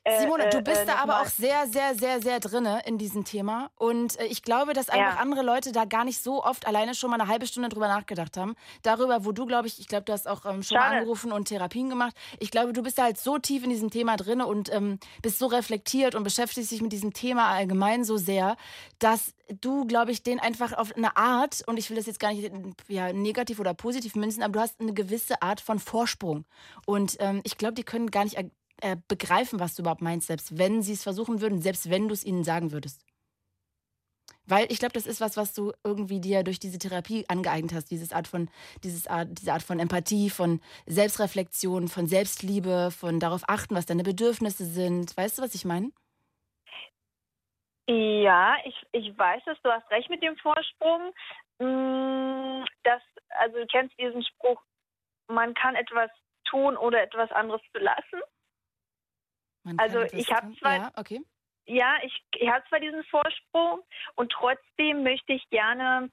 Äh, 0.05 0.21
Simone, 0.21 0.49
du 0.51 0.63
bist 0.63 0.83
äh, 0.83 0.87
da 0.87 0.97
aber 0.97 1.21
auch 1.21 1.27
sehr, 1.27 1.67
sehr, 1.67 1.95
sehr, 1.95 2.21
sehr 2.21 2.41
drinne 2.41 2.83
in 2.87 2.99
diesem 2.99 3.25
Thema. 3.25 3.71
Und 3.77 4.19
äh, 4.19 4.27
ich 4.27 4.43
glaube, 4.43 4.73
dass 4.73 4.89
einfach 4.89 5.17
ja. 5.17 5.21
andere 5.21 5.43
Leute 5.43 5.73
da 5.73 5.85
gar 5.85 6.05
nicht 6.05 6.23
so 6.23 6.43
oft 6.43 6.67
alleine 6.67 6.95
schon 6.95 7.11
mal 7.11 7.21
eine 7.21 7.29
halbe 7.29 7.47
Stunde 7.47 7.69
drüber 7.69 7.89
nachgedacht 7.89 8.37
haben. 8.37 8.55
Darüber, 8.83 9.25
wo 9.25 9.33
du, 9.33 9.47
glaube 9.47 9.67
ich, 9.69 9.79
ich 9.79 9.89
glaube, 9.89 10.05
du 10.05 10.13
hast 10.13 10.29
auch 10.29 10.45
ähm, 10.45 10.63
schon 10.63 10.77
Schade. 10.77 10.91
mal 10.91 10.99
angerufen 10.99 11.33
und 11.33 11.49
Therapien 11.49 11.89
gemacht. 11.89 12.15
Ich 12.39 12.51
glaube, 12.51 12.73
du 12.73 12.83
bist 12.83 12.99
da 12.99 13.05
halt 13.05 13.19
so 13.19 13.39
tief 13.39 13.65
in 13.65 13.71
diesem 13.71 13.91
Thema 13.91 14.17
drin 14.17 14.41
und 14.41 14.73
ähm, 14.73 14.99
bist 15.23 15.39
so 15.39 15.47
reflektiert 15.47 16.15
und 16.15 16.25
beschäftigst 16.25 16.71
dich 16.71 16.83
mit 16.83 16.93
diesem 16.93 17.13
Thema 17.13 17.49
allgemein 17.49 18.05
so 18.05 18.17
sehr, 18.17 18.57
dass 18.99 19.35
du, 19.61 19.87
glaube 19.87 20.13
ich, 20.13 20.23
den 20.23 20.41
einfach 20.41 20.73
auf 20.73 20.95
eine 20.97 21.17
Art, 21.17 21.63
und 21.67 21.79
ich 21.79 21.89
will 21.91 21.97
das 21.97 22.07
jetzt 22.07 22.21
gar 22.21 22.33
nicht 22.33 22.51
ja, 22.89 23.13
negativ 23.13 23.61
oder 23.61 23.75
positiv 23.75 24.15
münzen, 24.15 24.43
aber 24.43 24.53
du 24.53 24.61
hast 24.61 24.81
eine 24.81 24.93
gewisse 24.93 25.43
Art 25.43 25.61
von 25.61 25.79
Vorsprung. 25.79 26.45
Und 26.85 27.17
ähm, 27.21 27.41
ich 27.45 27.57
glaube, 27.57 27.75
die 27.75 27.85
können 27.85 28.11
gar 28.11 28.25
nicht 28.25 28.37
äh, 28.37 28.97
begreifen, 29.09 29.59
was 29.59 29.75
du 29.75 29.83
überhaupt 29.83 30.03
meinst, 30.03 30.27
selbst 30.27 30.59
wenn 30.59 30.83
sie 30.83 30.93
es 30.93 31.03
versuchen 31.03 31.41
würden, 31.41 31.63
selbst 31.63 31.89
wenn 31.89 32.09
du 32.09 32.15
es 32.15 32.25
ihnen 32.25 32.45
sagen 32.45 32.73
würdest. 32.73 33.06
Weil 34.47 34.71
ich 34.71 34.79
glaube, 34.79 34.93
das 34.93 35.07
ist 35.07 35.21
was, 35.21 35.37
was 35.37 35.55
du 35.55 35.73
irgendwie 35.85 36.21
dir 36.21 36.45
durch 36.45 36.61
diese 36.61 36.79
Therapie 36.79 37.25
angeeignet 37.29 37.75
hast, 37.75 37.91
dieses 37.91 38.13
Art 38.13 38.29
von, 38.29 38.49
dieses 38.85 39.07
Art, 39.09 39.29
diese 39.31 39.53
Art 39.53 39.63
von 39.63 39.81
Empathie, 39.81 40.31
von 40.31 40.61
Selbstreflexion, 40.87 41.89
von 41.89 42.07
Selbstliebe, 42.07 42.91
von 42.93 43.19
darauf 43.19 43.43
achten, 43.49 43.75
was 43.75 43.87
deine 43.87 44.05
Bedürfnisse 44.05 44.65
sind. 44.65 45.17
Weißt 45.17 45.39
du, 45.39 45.43
was 45.43 45.55
ich 45.55 45.65
meine? 45.65 45.91
Ja, 47.89 48.57
ich, 48.65 48.75
ich 48.93 49.17
weiß 49.17 49.43
es, 49.47 49.59
du 49.63 49.71
hast 49.71 49.89
recht 49.91 50.11
mit 50.11 50.23
dem 50.23 50.37
Vorsprung. 50.37 51.13
Mm, 51.59 52.65
das, 52.85 53.03
also 53.31 53.59
du 53.59 53.67
kennst 53.67 53.99
diesen 53.99 54.25
Spruch, 54.25 54.61
man 55.29 55.55
kann 55.55 55.75
etwas 55.75 56.11
tun 56.45 56.77
oder 56.77 57.03
etwas 57.03 57.31
anderes 57.33 57.63
belassen. 57.73 58.21
also 59.77 60.03
ich 60.13 60.33
habe 60.33 60.55
zwar, 60.57 60.77
ja, 60.77 60.93
okay 60.97 61.21
ja, 61.67 61.97
ich, 62.03 62.23
ich 62.37 62.49
habe 62.49 62.65
zwar 62.69 62.81
diesen 62.81 63.05
Vorsprung 63.05 63.81
und 64.15 64.33
trotzdem 64.33 65.03
möchte 65.03 65.33
ich 65.33 65.49
gerne 65.51 66.11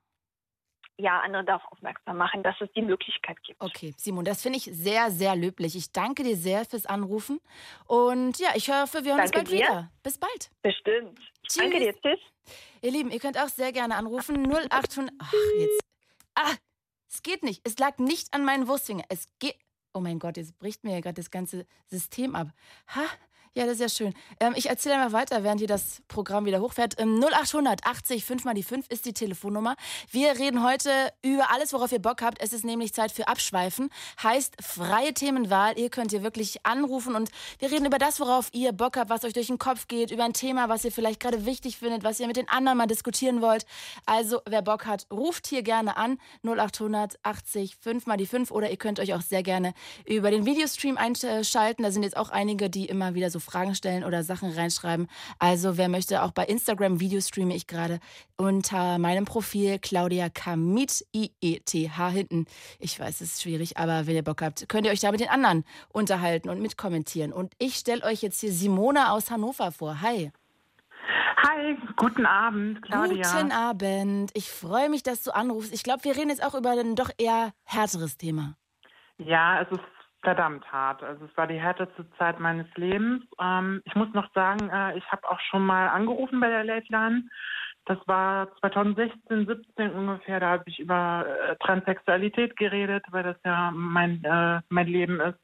ja, 0.98 1.22
andere 1.22 1.44
darauf 1.44 1.64
aufmerksam 1.72 2.18
machen, 2.18 2.44
dass 2.44 2.56
es 2.62 2.72
die 2.74 2.82
Möglichkeit 2.82 3.42
gibt. 3.44 3.60
Okay, 3.62 3.94
Simon, 3.98 4.26
das 4.26 4.42
finde 4.42 4.58
ich 4.58 4.66
sehr, 4.66 5.10
sehr 5.10 5.36
löblich. 5.36 5.76
Ich 5.76 5.92
danke 5.92 6.24
dir 6.24 6.36
sehr 6.36 6.66
fürs 6.66 6.86
Anrufen. 6.86 7.40
Und 7.86 8.38
ja, 8.40 8.50
ich 8.56 8.70
hoffe, 8.70 9.04
wir 9.04 9.16
hören 9.16 9.26
danke 9.26 9.40
uns 9.40 9.50
bald 9.50 9.50
dir. 9.50 9.58
wieder. 9.58 9.92
Bis 10.04 10.18
bald. 10.18 10.52
Bestimmt. 10.62 11.20
Tschüss. 11.48 11.58
Danke 11.58 11.80
dir. 11.80 11.94
Tschüss. 12.00 12.20
Ihr 12.82 12.92
Lieben, 12.92 13.12
ihr 13.12 13.20
könnt 13.20 13.40
auch 13.40 13.48
sehr 13.48 13.72
gerne 13.72 13.96
anrufen. 13.96 14.46
0800. 14.46 15.14
Ach, 15.20 15.34
jetzt. 15.58 15.82
Ah, 16.36 16.54
es 17.10 17.24
geht 17.24 17.44
nicht. 17.44 17.62
Es 17.66 17.78
lag 17.80 17.98
nicht 17.98 18.34
an 18.34 18.46
meinen 18.46 18.68
Wurstfinger. 18.68 19.06
Es 19.10 19.30
geht. 19.40 19.56
Oh 19.94 20.00
mein 20.00 20.20
Gott, 20.20 20.38
jetzt 20.38 20.58
bricht 20.58 20.84
mir 20.84 20.94
ja 20.94 21.00
gerade 21.02 21.16
das 21.16 21.30
ganze 21.32 21.66
System 21.86 22.36
ab. 22.36 22.48
Ha, 22.96 23.06
ja, 23.56 23.66
das 23.66 23.74
ist 23.74 23.82
ja 23.82 23.90
schön. 23.90 24.14
Ähm, 24.40 24.54
ich 24.56 24.68
erzähle 24.68 24.96
einfach 24.96 25.14
weiter, 25.14 25.44
während 25.44 25.60
hier 25.60 25.68
das 25.68 26.02
Programm 26.08 26.46
wieder 26.46 26.60
hochfährt. 26.60 27.00
Ähm, 27.00 27.24
0800 27.24 27.86
80 27.86 28.26
5 28.26 28.46
mal 28.46 28.56
die 28.56 28.64
5 28.64 28.88
ist 28.90 29.06
die 29.06 29.14
Telefonnummer. 29.14 29.76
Wir 30.10 30.40
reden 30.40 30.64
heute 30.64 30.90
über 31.22 31.52
alles, 31.52 31.72
worauf 31.72 31.92
ihr 31.92 32.02
Bock 32.02 32.24
habt. 32.24 32.42
Es 32.42 32.52
ist 32.52 32.66
nämlich 32.66 32.96
Zeit 32.96 33.12
für 33.12 33.28
Abschweifen. 33.28 33.92
Heißt 34.24 34.56
freie 34.60 35.14
Themenwahl. 35.14 35.78
Ihr 35.78 35.92
könnt 35.92 36.10
hier 36.10 36.24
wirklich 36.24 36.66
anrufen 36.66 37.14
und 37.14 37.30
wir 37.60 37.70
reden 37.70 37.86
über 37.86 38.00
das, 38.00 38.20
worauf 38.20 38.50
ihr 38.54 38.72
Bock 38.72 38.98
habt, 38.98 39.12
was 39.12 39.24
euch 39.24 39.34
durch 39.34 39.48
den 39.48 39.60
Kopf 39.60 39.88
geht, 39.88 40.10
über 40.10 40.24
ein 40.24 40.34
Thema, 40.34 40.68
was 40.68 40.84
ihr 40.84 40.92
vielleicht 40.92 41.20
gerade 41.20 41.46
wichtig 41.46 41.78
findet, 41.78 42.04
was 42.04 42.20
ihr 42.20 42.26
mit 42.26 42.38
den 42.38 42.50
anderen 42.50 42.80
mal 42.80 42.88
diskutieren 42.88 43.44
wollt. 43.44 43.68
Also, 44.08 44.42
wer 44.48 44.64
Bock 44.64 44.88
hat, 44.88 45.06
ruft 45.12 45.46
hier 45.46 45.62
gerne 45.62 45.96
an. 45.96 46.18
0800 46.42 47.20
80 47.22 47.76
5 47.76 48.08
mal 48.08 48.18
die 48.18 48.26
5 48.26 48.50
oder 48.50 48.72
ihr 48.72 48.78
könnt 48.78 49.00
euch 49.00 49.14
auch 49.14 49.22
sehr 49.22 49.44
gerne 49.44 49.76
über 50.08 50.32
den 50.32 50.48
Videostream 50.48 50.98
einschalten. 50.98 51.84
Da 51.84 51.92
sind 51.92 52.02
jetzt 52.02 52.18
auch 52.18 52.30
einige, 52.30 52.72
die 52.72 52.88
immer 52.88 53.14
wieder 53.14 53.30
so 53.30 53.43
Fragen 53.44 53.76
stellen 53.76 54.04
oder 54.04 54.24
Sachen 54.24 54.52
reinschreiben. 54.52 55.08
Also 55.40 55.78
wer 55.78 55.90
möchte, 55.90 56.24
auch 56.24 56.32
bei 56.32 56.46
Instagram 56.46 57.00
Video 57.00 57.22
streame 57.22 57.56
ich 57.56 57.68
gerade 57.68 58.00
unter 58.38 58.98
meinem 58.98 59.26
Profil 59.26 59.80
Claudia 59.80 60.30
Kamit, 60.30 61.06
I-E-T-H 61.16 62.10
hinten. 62.10 62.46
Ich 62.80 63.00
weiß, 63.00 63.22
es 63.22 63.34
ist 63.34 63.42
schwierig, 63.44 63.78
aber 63.78 64.08
wenn 64.08 64.16
ihr 64.16 64.24
Bock 64.24 64.42
habt, 64.42 64.68
könnt 64.70 64.86
ihr 64.86 64.92
euch 64.92 65.02
da 65.02 65.12
mit 65.12 65.20
den 65.20 65.30
anderen 65.30 65.64
unterhalten 65.90 66.50
und 66.50 66.62
mitkommentieren. 66.62 67.34
Und 67.34 67.54
ich 67.60 67.76
stelle 67.76 68.04
euch 68.04 68.22
jetzt 68.22 68.40
hier 68.40 68.52
Simone 68.52 69.12
aus 69.12 69.30
Hannover 69.30 69.72
vor. 69.72 70.02
Hi. 70.02 70.32
Hi, 71.46 71.78
guten 71.98 72.26
Abend, 72.26 72.82
Claudia. 72.82 73.30
Guten 73.30 73.52
Abend. 73.52 74.32
Ich 74.34 74.50
freue 74.50 74.90
mich, 74.90 75.04
dass 75.04 75.24
du 75.24 75.32
anrufst. 75.32 75.74
Ich 75.74 75.84
glaube, 75.84 76.06
wir 76.06 76.16
reden 76.16 76.30
jetzt 76.30 76.44
auch 76.44 76.56
über 76.56 76.72
ein 76.72 76.96
doch 76.96 77.10
eher 77.18 77.52
härteres 77.66 78.18
Thema. 78.18 78.56
Ja, 79.18 79.62
es 79.62 79.70
ist 79.70 79.84
verdammt 80.24 80.66
hart. 80.72 81.04
Also 81.04 81.26
es 81.26 81.38
war 81.38 81.48
die 81.48 81.60
härteste 81.60 82.10
Zeit 82.18 82.40
meines 82.40 82.68
Lebens. 82.76 83.24
Ähm, 83.40 83.82
ich 83.86 83.94
muss 83.96 84.12
noch 84.14 84.34
sagen, 84.34 84.70
äh, 84.70 84.98
ich 84.98 85.06
habe 85.12 85.30
auch 85.30 85.40
schon 85.40 85.66
mal 85.66 85.90
angerufen 85.90 86.40
bei 86.40 86.50
der 86.50 86.64
Late 86.64 86.88
Line. 86.90 87.24
Das 87.86 87.98
war 88.08 88.56
2016, 88.62 89.46
17 89.46 89.92
ungefähr. 89.92 90.40
Da 90.40 90.52
habe 90.52 90.64
ich 90.68 90.80
über 90.80 91.26
äh, 91.28 91.56
Transsexualität 91.58 92.56
geredet, 92.56 93.06
weil 93.12 93.24
das 93.24 93.38
ja 93.44 93.72
mein, 93.72 94.24
äh, 94.24 94.62
mein 94.70 94.88
Leben 94.88 95.20
ist. 95.20 95.40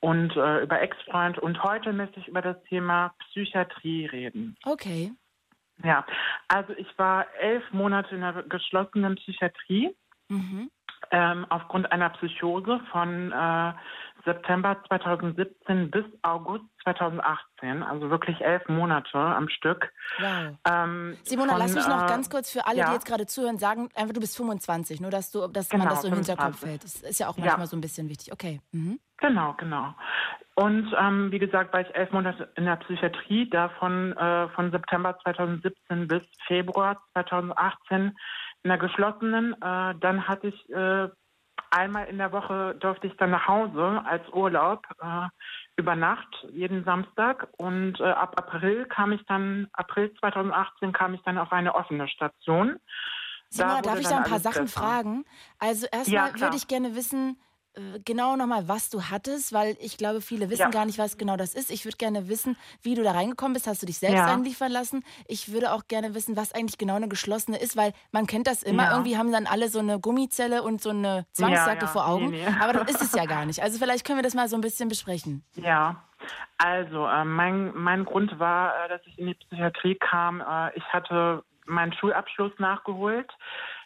Und 0.00 0.36
äh, 0.36 0.62
über 0.62 0.80
Ex-Freund. 0.80 1.38
Und 1.38 1.62
heute 1.62 1.92
möchte 1.92 2.20
ich 2.20 2.28
über 2.28 2.42
das 2.42 2.62
Thema 2.64 3.14
Psychiatrie 3.20 4.06
reden. 4.06 4.56
Okay. 4.64 5.12
Ja, 5.82 6.04
also 6.48 6.72
ich 6.74 6.88
war 6.98 7.26
elf 7.40 7.62
Monate 7.72 8.14
in 8.14 8.20
der 8.20 8.42
geschlossenen 8.42 9.14
Psychiatrie. 9.14 9.94
Mhm 10.28 10.70
ähm, 11.10 11.46
aufgrund 11.48 11.90
einer 11.92 12.10
Psychose 12.10 12.80
von 12.90 13.32
äh, 13.32 13.72
September 14.24 14.76
2017 14.88 15.90
bis 15.90 16.04
August 16.22 16.64
2018, 16.84 17.82
also 17.82 18.10
wirklich 18.10 18.40
elf 18.40 18.66
Monate 18.68 19.18
am 19.18 19.48
Stück. 19.48 19.92
Wow. 20.18 20.56
Ähm, 20.64 21.16
Simona, 21.24 21.52
von, 21.52 21.58
lass 21.58 21.74
mich 21.74 21.88
noch 21.88 22.04
äh, 22.04 22.08
ganz 22.08 22.30
kurz 22.30 22.50
für 22.50 22.66
alle, 22.66 22.78
ja. 22.78 22.86
die 22.86 22.92
jetzt 22.92 23.06
gerade 23.06 23.26
zuhören, 23.26 23.58
sagen, 23.58 23.88
einfach 23.94 24.14
du 24.14 24.20
bist 24.20 24.36
25, 24.36 25.00
nur 25.00 25.10
dass 25.10 25.30
du, 25.30 25.48
dass 25.48 25.68
genau, 25.68 25.84
man 25.84 25.92
das 25.92 26.02
so 26.02 26.08
im 26.08 26.14
Hinterkopf 26.14 26.64
hält. 26.64 26.84
Das 26.84 27.02
ist 27.02 27.18
ja 27.18 27.28
auch 27.28 27.36
manchmal 27.36 27.60
ja. 27.60 27.66
so 27.66 27.76
ein 27.76 27.80
bisschen 27.80 28.08
wichtig. 28.08 28.32
Okay. 28.32 28.60
Mhm. 28.72 29.00
Genau, 29.18 29.54
genau. 29.54 29.94
Und 30.54 30.94
ähm, 30.98 31.32
wie 31.32 31.38
gesagt, 31.38 31.72
war 31.72 31.80
ich 31.80 31.94
elf 31.94 32.12
Monate 32.12 32.50
in 32.56 32.66
der 32.66 32.76
Psychiatrie, 32.76 33.48
davon 33.48 34.12
äh, 34.16 34.48
von 34.50 34.70
September 34.70 35.18
2017 35.22 36.08
bis 36.08 36.22
Februar 36.46 37.02
2018 37.12 38.14
in 38.62 38.68
der 38.68 38.78
geschlossenen. 38.78 39.54
Äh, 39.54 39.94
dann 40.00 40.28
hatte 40.28 40.48
ich 40.48 40.70
äh, 40.70 41.08
einmal 41.72 42.06
in 42.06 42.18
der 42.18 42.32
Woche 42.32 42.76
durfte 42.78 43.06
ich 43.06 43.16
dann 43.16 43.30
nach 43.30 43.48
Hause 43.48 44.02
als 44.04 44.28
Urlaub 44.32 44.86
äh, 45.00 45.28
über 45.76 45.96
Nacht 45.96 46.46
jeden 46.52 46.84
Samstag 46.84 47.48
und 47.56 47.98
äh, 47.98 48.04
ab 48.04 48.34
April 48.36 48.84
kam 48.84 49.12
ich 49.12 49.24
dann 49.26 49.68
April 49.72 50.12
2018 50.20 50.92
kam 50.92 51.14
ich 51.14 51.22
dann 51.22 51.38
auf 51.38 51.50
eine 51.52 51.74
offene 51.74 52.08
Station. 52.08 52.78
Simona, 53.48 53.82
darf 53.82 54.00
ich 54.00 54.08
da 54.08 54.18
ein 54.18 54.24
paar 54.24 54.38
Sachen 54.38 54.64
besser. 54.64 54.80
fragen? 54.80 55.24
Also 55.58 55.86
erstmal 55.90 56.30
ja, 56.30 56.40
würde 56.40 56.56
ich 56.56 56.68
gerne 56.68 56.94
wissen, 56.94 57.38
genau 58.04 58.36
nochmal, 58.36 58.68
was 58.68 58.90
du 58.90 59.02
hattest, 59.04 59.52
weil 59.52 59.76
ich 59.80 59.96
glaube, 59.96 60.20
viele 60.20 60.50
wissen 60.50 60.62
ja. 60.62 60.70
gar 60.70 60.84
nicht, 60.84 60.98
was 60.98 61.16
genau 61.16 61.36
das 61.36 61.54
ist. 61.54 61.70
Ich 61.70 61.84
würde 61.84 61.96
gerne 61.96 62.28
wissen, 62.28 62.56
wie 62.82 62.94
du 62.94 63.02
da 63.02 63.12
reingekommen 63.12 63.54
bist. 63.54 63.66
Hast 63.66 63.82
du 63.82 63.86
dich 63.86 63.98
selbst 63.98 64.16
ja. 64.16 64.26
einliefern 64.26 64.70
lassen? 64.70 65.04
Ich 65.26 65.52
würde 65.52 65.72
auch 65.72 65.86
gerne 65.88 66.14
wissen, 66.14 66.36
was 66.36 66.52
eigentlich 66.52 66.78
genau 66.78 66.96
eine 66.96 67.08
geschlossene 67.08 67.58
ist, 67.58 67.76
weil 67.76 67.92
man 68.10 68.26
kennt 68.26 68.46
das 68.46 68.62
immer. 68.62 68.84
Ja. 68.84 68.92
Irgendwie 68.92 69.16
haben 69.16 69.32
dann 69.32 69.46
alle 69.46 69.68
so 69.68 69.78
eine 69.78 69.98
Gummizelle 69.98 70.62
und 70.62 70.82
so 70.82 70.90
eine 70.90 71.26
Zwangsjacke 71.32 71.86
vor 71.86 72.06
Augen. 72.06 72.30
Nee, 72.30 72.44
nee. 72.44 72.56
Aber 72.60 72.72
dann 72.74 72.88
ist 72.88 73.00
es 73.00 73.14
ja 73.14 73.24
gar 73.26 73.46
nicht. 73.46 73.62
Also 73.62 73.78
vielleicht 73.78 74.06
können 74.06 74.18
wir 74.18 74.24
das 74.24 74.34
mal 74.34 74.48
so 74.48 74.56
ein 74.56 74.62
bisschen 74.62 74.88
besprechen. 74.88 75.44
Ja. 75.54 76.02
Also, 76.58 77.08
äh, 77.08 77.24
mein, 77.24 77.72
mein 77.74 78.04
Grund 78.04 78.38
war, 78.38 78.84
äh, 78.84 78.88
dass 78.88 79.00
ich 79.06 79.18
in 79.18 79.26
die 79.26 79.34
Psychiatrie 79.34 79.96
kam. 79.96 80.40
Äh, 80.40 80.76
ich 80.76 80.84
hatte 80.92 81.42
meinen 81.66 81.92
Schulabschluss 81.92 82.52
nachgeholt. 82.58 83.30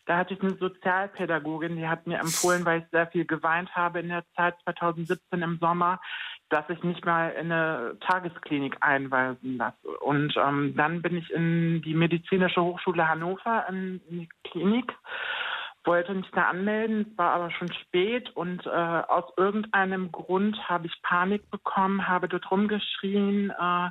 Da 0.06 0.18
hatte 0.18 0.34
ich 0.34 0.40
eine 0.40 0.54
Sozialpädagogin, 0.54 1.76
die 1.76 1.88
hat 1.88 2.06
mir 2.06 2.18
empfohlen, 2.18 2.64
weil 2.64 2.80
ich 2.80 2.86
sehr 2.92 3.08
viel 3.08 3.24
geweint 3.24 3.74
habe 3.74 4.00
in 4.00 4.08
der 4.08 4.24
Zeit 4.36 4.54
2017 4.64 5.42
im 5.42 5.58
Sommer, 5.58 6.00
dass 6.48 6.68
ich 6.70 6.82
mich 6.84 7.04
mal 7.04 7.30
in 7.30 7.50
eine 7.50 7.98
Tagesklinik 8.00 8.76
einweisen 8.80 9.56
lasse. 9.56 9.88
Und 10.00 10.34
ähm, 10.36 10.74
dann 10.76 11.02
bin 11.02 11.16
ich 11.16 11.30
in 11.30 11.82
die 11.82 11.94
Medizinische 11.94 12.62
Hochschule 12.62 13.08
Hannover 13.08 13.66
in, 13.68 14.00
die 14.08 14.28
Klinik 14.44 14.94
wollte 15.86 16.14
mich 16.14 16.28
da 16.32 16.48
anmelden, 16.48 17.06
es 17.08 17.18
war 17.18 17.30
aber 17.32 17.50
schon 17.52 17.72
spät 17.72 18.28
und 18.34 18.66
äh, 18.66 18.70
aus 18.70 19.24
irgendeinem 19.36 20.10
Grund 20.10 20.68
habe 20.68 20.88
ich 20.88 21.02
Panik 21.02 21.48
bekommen, 21.50 22.08
habe 22.08 22.28
dort 22.28 22.50
rumgeschrien, 22.50 23.50
äh, 23.50 23.90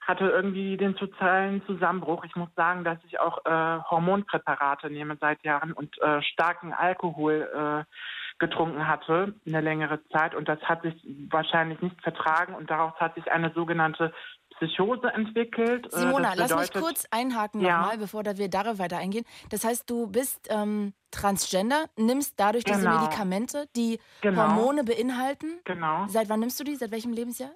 hatte 0.00 0.24
irgendwie 0.24 0.76
den 0.76 0.96
totalen 0.96 1.62
Zusammenbruch. 1.66 2.24
Ich 2.24 2.34
muss 2.36 2.48
sagen, 2.56 2.84
dass 2.84 2.98
ich 3.06 3.20
auch 3.20 3.44
äh, 3.44 3.80
Hormonpräparate 3.90 4.90
nehme 4.90 5.16
seit 5.20 5.42
Jahren 5.44 5.72
und 5.72 6.00
äh, 6.02 6.22
starken 6.22 6.72
Alkohol 6.72 7.48
äh, 7.86 7.94
getrunken 8.38 8.88
hatte 8.88 9.34
eine 9.46 9.60
längere 9.60 10.00
Zeit 10.08 10.34
und 10.34 10.48
das 10.48 10.58
hat 10.62 10.82
sich 10.82 10.94
wahrscheinlich 11.30 11.80
nicht 11.82 12.00
vertragen 12.02 12.54
und 12.54 12.70
daraus 12.70 12.94
hat 12.98 13.14
sich 13.14 13.30
eine 13.30 13.52
sogenannte 13.52 14.12
Psychose 14.56 15.08
entwickelt. 15.12 15.86
Äh, 15.92 15.96
Simona, 16.00 16.34
das 16.34 16.50
lass 16.50 16.60
mich 16.60 16.72
kurz 16.82 17.06
einhaken 17.10 17.60
Ja. 17.60 17.78
nochmal, 17.80 17.98
bevor 17.98 18.24
wir 18.24 18.48
darauf 18.48 18.78
weiter 18.78 18.98
eingehen. 18.98 19.24
Das 19.50 19.64
heißt, 19.64 19.88
du 19.88 20.06
bist 20.06 20.48
ähm, 20.50 20.94
Transgender, 21.10 21.84
nimmst 21.96 22.38
dadurch 22.40 22.64
diese 22.64 22.80
Genau. 22.80 22.98
Medikamente, 23.00 23.66
die 23.76 23.98
Genau. 24.22 24.42
Hormone 24.42 24.84
beinhalten. 24.84 25.60
Genau. 25.64 26.06
Seit 26.08 26.28
wann 26.30 26.40
nimmst 26.40 26.58
du 26.60 26.64
die? 26.64 26.76
Seit 26.76 26.90
welchem 26.90 27.12
Lebensjahr? 27.12 27.50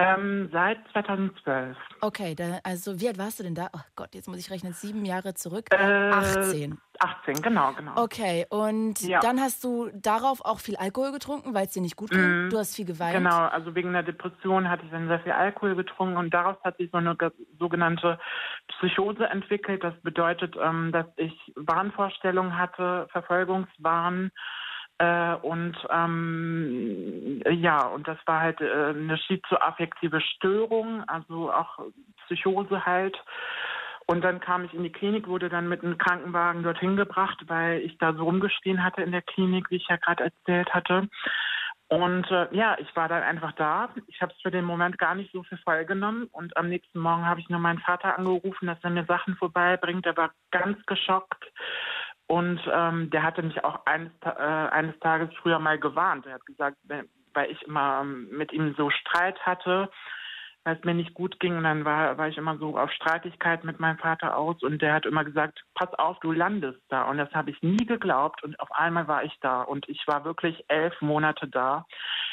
Ähm, 0.00 0.48
seit 0.52 0.78
2012. 0.92 1.76
Okay, 2.00 2.34
da, 2.34 2.58
also 2.64 3.00
wie 3.00 3.08
alt 3.08 3.18
warst 3.18 3.38
du 3.38 3.42
denn 3.44 3.54
da? 3.54 3.68
Oh 3.74 3.80
Gott, 3.96 4.14
jetzt 4.14 4.28
muss 4.28 4.38
ich 4.38 4.50
rechnen, 4.50 4.72
sieben 4.72 5.04
Jahre 5.04 5.34
zurück. 5.34 5.66
Äh, 5.70 6.10
18. 6.10 6.80
18, 6.98 7.42
genau, 7.42 7.72
genau. 7.72 7.92
Okay, 7.96 8.46
und 8.50 9.00
Ja. 9.00 9.20
dann 9.20 9.40
hast 9.40 9.62
du 9.64 9.90
darauf 9.94 10.44
auch 10.44 10.60
viel 10.60 10.76
Alkohol 10.76 11.12
getrunken, 11.12 11.54
weil 11.54 11.66
es 11.66 11.72
dir 11.72 11.80
nicht 11.82 11.96
gut 11.96 12.10
ging. 12.10 12.48
Du 12.50 12.58
hast 12.58 12.76
viel 12.76 12.84
geweint. 12.84 13.16
Genau, 13.16 13.38
also 13.48 13.74
wegen 13.74 13.92
der 13.92 14.02
Depression 14.02 14.68
hatte 14.68 14.84
ich 14.84 14.90
dann 14.90 15.08
sehr 15.08 15.20
viel 15.20 15.32
Alkohol 15.32 15.76
getrunken 15.76 16.16
und 16.16 16.32
daraus 16.34 16.56
hat 16.64 16.76
sich 16.76 16.90
so 16.90 16.98
eine 16.98 17.16
ge- 17.16 17.30
sogenannte 17.58 18.18
Psychose 18.68 19.24
entwickelt. 19.26 19.82
Das 19.82 19.94
bedeutet, 20.02 20.56
ähm, 20.62 20.92
dass 20.92 21.06
ich 21.16 21.32
Wahnvorstellungen 21.56 22.56
hatte, 22.58 23.06
Verfolgungswahn. 23.12 24.30
Äh, 25.00 25.34
und 25.36 25.76
ähm, 25.88 27.42
ja, 27.48 27.86
und 27.86 28.06
das 28.06 28.18
war 28.26 28.40
halt 28.40 28.60
äh, 28.60 28.90
eine 28.90 29.16
schizoaffektive 29.16 30.20
Störung, 30.20 31.02
also 31.08 31.50
auch 31.50 31.78
Psychose 32.26 32.84
halt. 32.84 33.16
Und 34.06 34.22
dann 34.22 34.40
kam 34.40 34.64
ich 34.64 34.74
in 34.74 34.82
die 34.82 34.92
Klinik, 34.92 35.26
wurde 35.26 35.48
dann 35.48 35.70
mit 35.70 35.82
einem 35.82 35.96
Krankenwagen 35.96 36.64
dorthin 36.64 36.96
gebracht, 36.96 37.38
weil 37.46 37.80
ich 37.80 37.96
da 37.96 38.12
so 38.12 38.24
rumgeschrien 38.24 38.84
hatte 38.84 39.00
in 39.00 39.12
der 39.12 39.22
Klinik, 39.22 39.70
wie 39.70 39.76
ich 39.76 39.86
ja 39.88 39.96
gerade 39.96 40.24
erzählt 40.24 40.74
hatte. 40.74 41.08
Und 41.88 42.30
äh, 42.30 42.46
ja, 42.54 42.76
ich 42.78 42.94
war 42.94 43.08
dann 43.08 43.22
einfach 43.22 43.52
da. 43.52 43.88
Ich 44.06 44.20
habe 44.20 44.32
es 44.34 44.42
für 44.42 44.50
den 44.50 44.66
Moment 44.66 44.98
gar 44.98 45.14
nicht 45.14 45.32
so 45.32 45.42
für 45.44 45.56
voll 45.56 45.86
genommen. 45.86 46.28
Und 46.30 46.56
am 46.58 46.68
nächsten 46.68 47.00
Morgen 47.00 47.24
habe 47.24 47.40
ich 47.40 47.48
nur 47.48 47.58
meinen 47.58 47.80
Vater 47.80 48.18
angerufen, 48.18 48.66
dass 48.66 48.78
er 48.82 48.90
mir 48.90 49.06
Sachen 49.06 49.34
vorbeibringt. 49.36 50.04
Er 50.04 50.16
war 50.16 50.30
ganz 50.50 50.84
geschockt. 50.84 51.42
Und 52.30 52.60
ähm, 52.72 53.10
der 53.10 53.24
hatte 53.24 53.42
mich 53.42 53.64
auch 53.64 53.84
eines, 53.86 54.12
äh, 54.24 54.28
eines 54.30 54.96
Tages 55.00 55.30
früher 55.42 55.58
mal 55.58 55.80
gewarnt. 55.80 56.26
Er 56.26 56.34
hat 56.34 56.46
gesagt, 56.46 56.76
weil 56.86 57.50
ich 57.50 57.60
immer 57.62 58.02
ähm, 58.02 58.28
mit 58.30 58.52
ihm 58.52 58.72
so 58.78 58.88
Streit 58.88 59.36
hatte, 59.44 59.90
weil 60.62 60.76
es 60.76 60.84
mir 60.84 60.94
nicht 60.94 61.12
gut 61.14 61.40
ging. 61.40 61.56
Und 61.56 61.64
dann 61.64 61.84
war, 61.84 62.18
war 62.18 62.28
ich 62.28 62.38
immer 62.38 62.56
so 62.58 62.78
auf 62.78 62.92
Streitigkeit 62.92 63.64
mit 63.64 63.80
meinem 63.80 63.98
Vater 63.98 64.36
aus. 64.36 64.62
Und 64.62 64.80
der 64.80 64.94
hat 64.94 65.06
immer 65.06 65.24
gesagt, 65.24 65.64
pass 65.74 65.92
auf, 65.94 66.20
du 66.20 66.30
landest 66.30 66.80
da. 66.88 67.02
Und 67.02 67.18
das 67.18 67.32
habe 67.32 67.50
ich 67.50 67.60
nie 67.62 67.84
geglaubt. 67.84 68.44
Und 68.44 68.60
auf 68.60 68.70
einmal 68.70 69.08
war 69.08 69.24
ich 69.24 69.36
da. 69.40 69.62
Und 69.62 69.88
ich 69.88 70.06
war 70.06 70.24
wirklich 70.24 70.64
elf 70.68 70.94
Monate 71.00 71.48
da. 71.48 71.84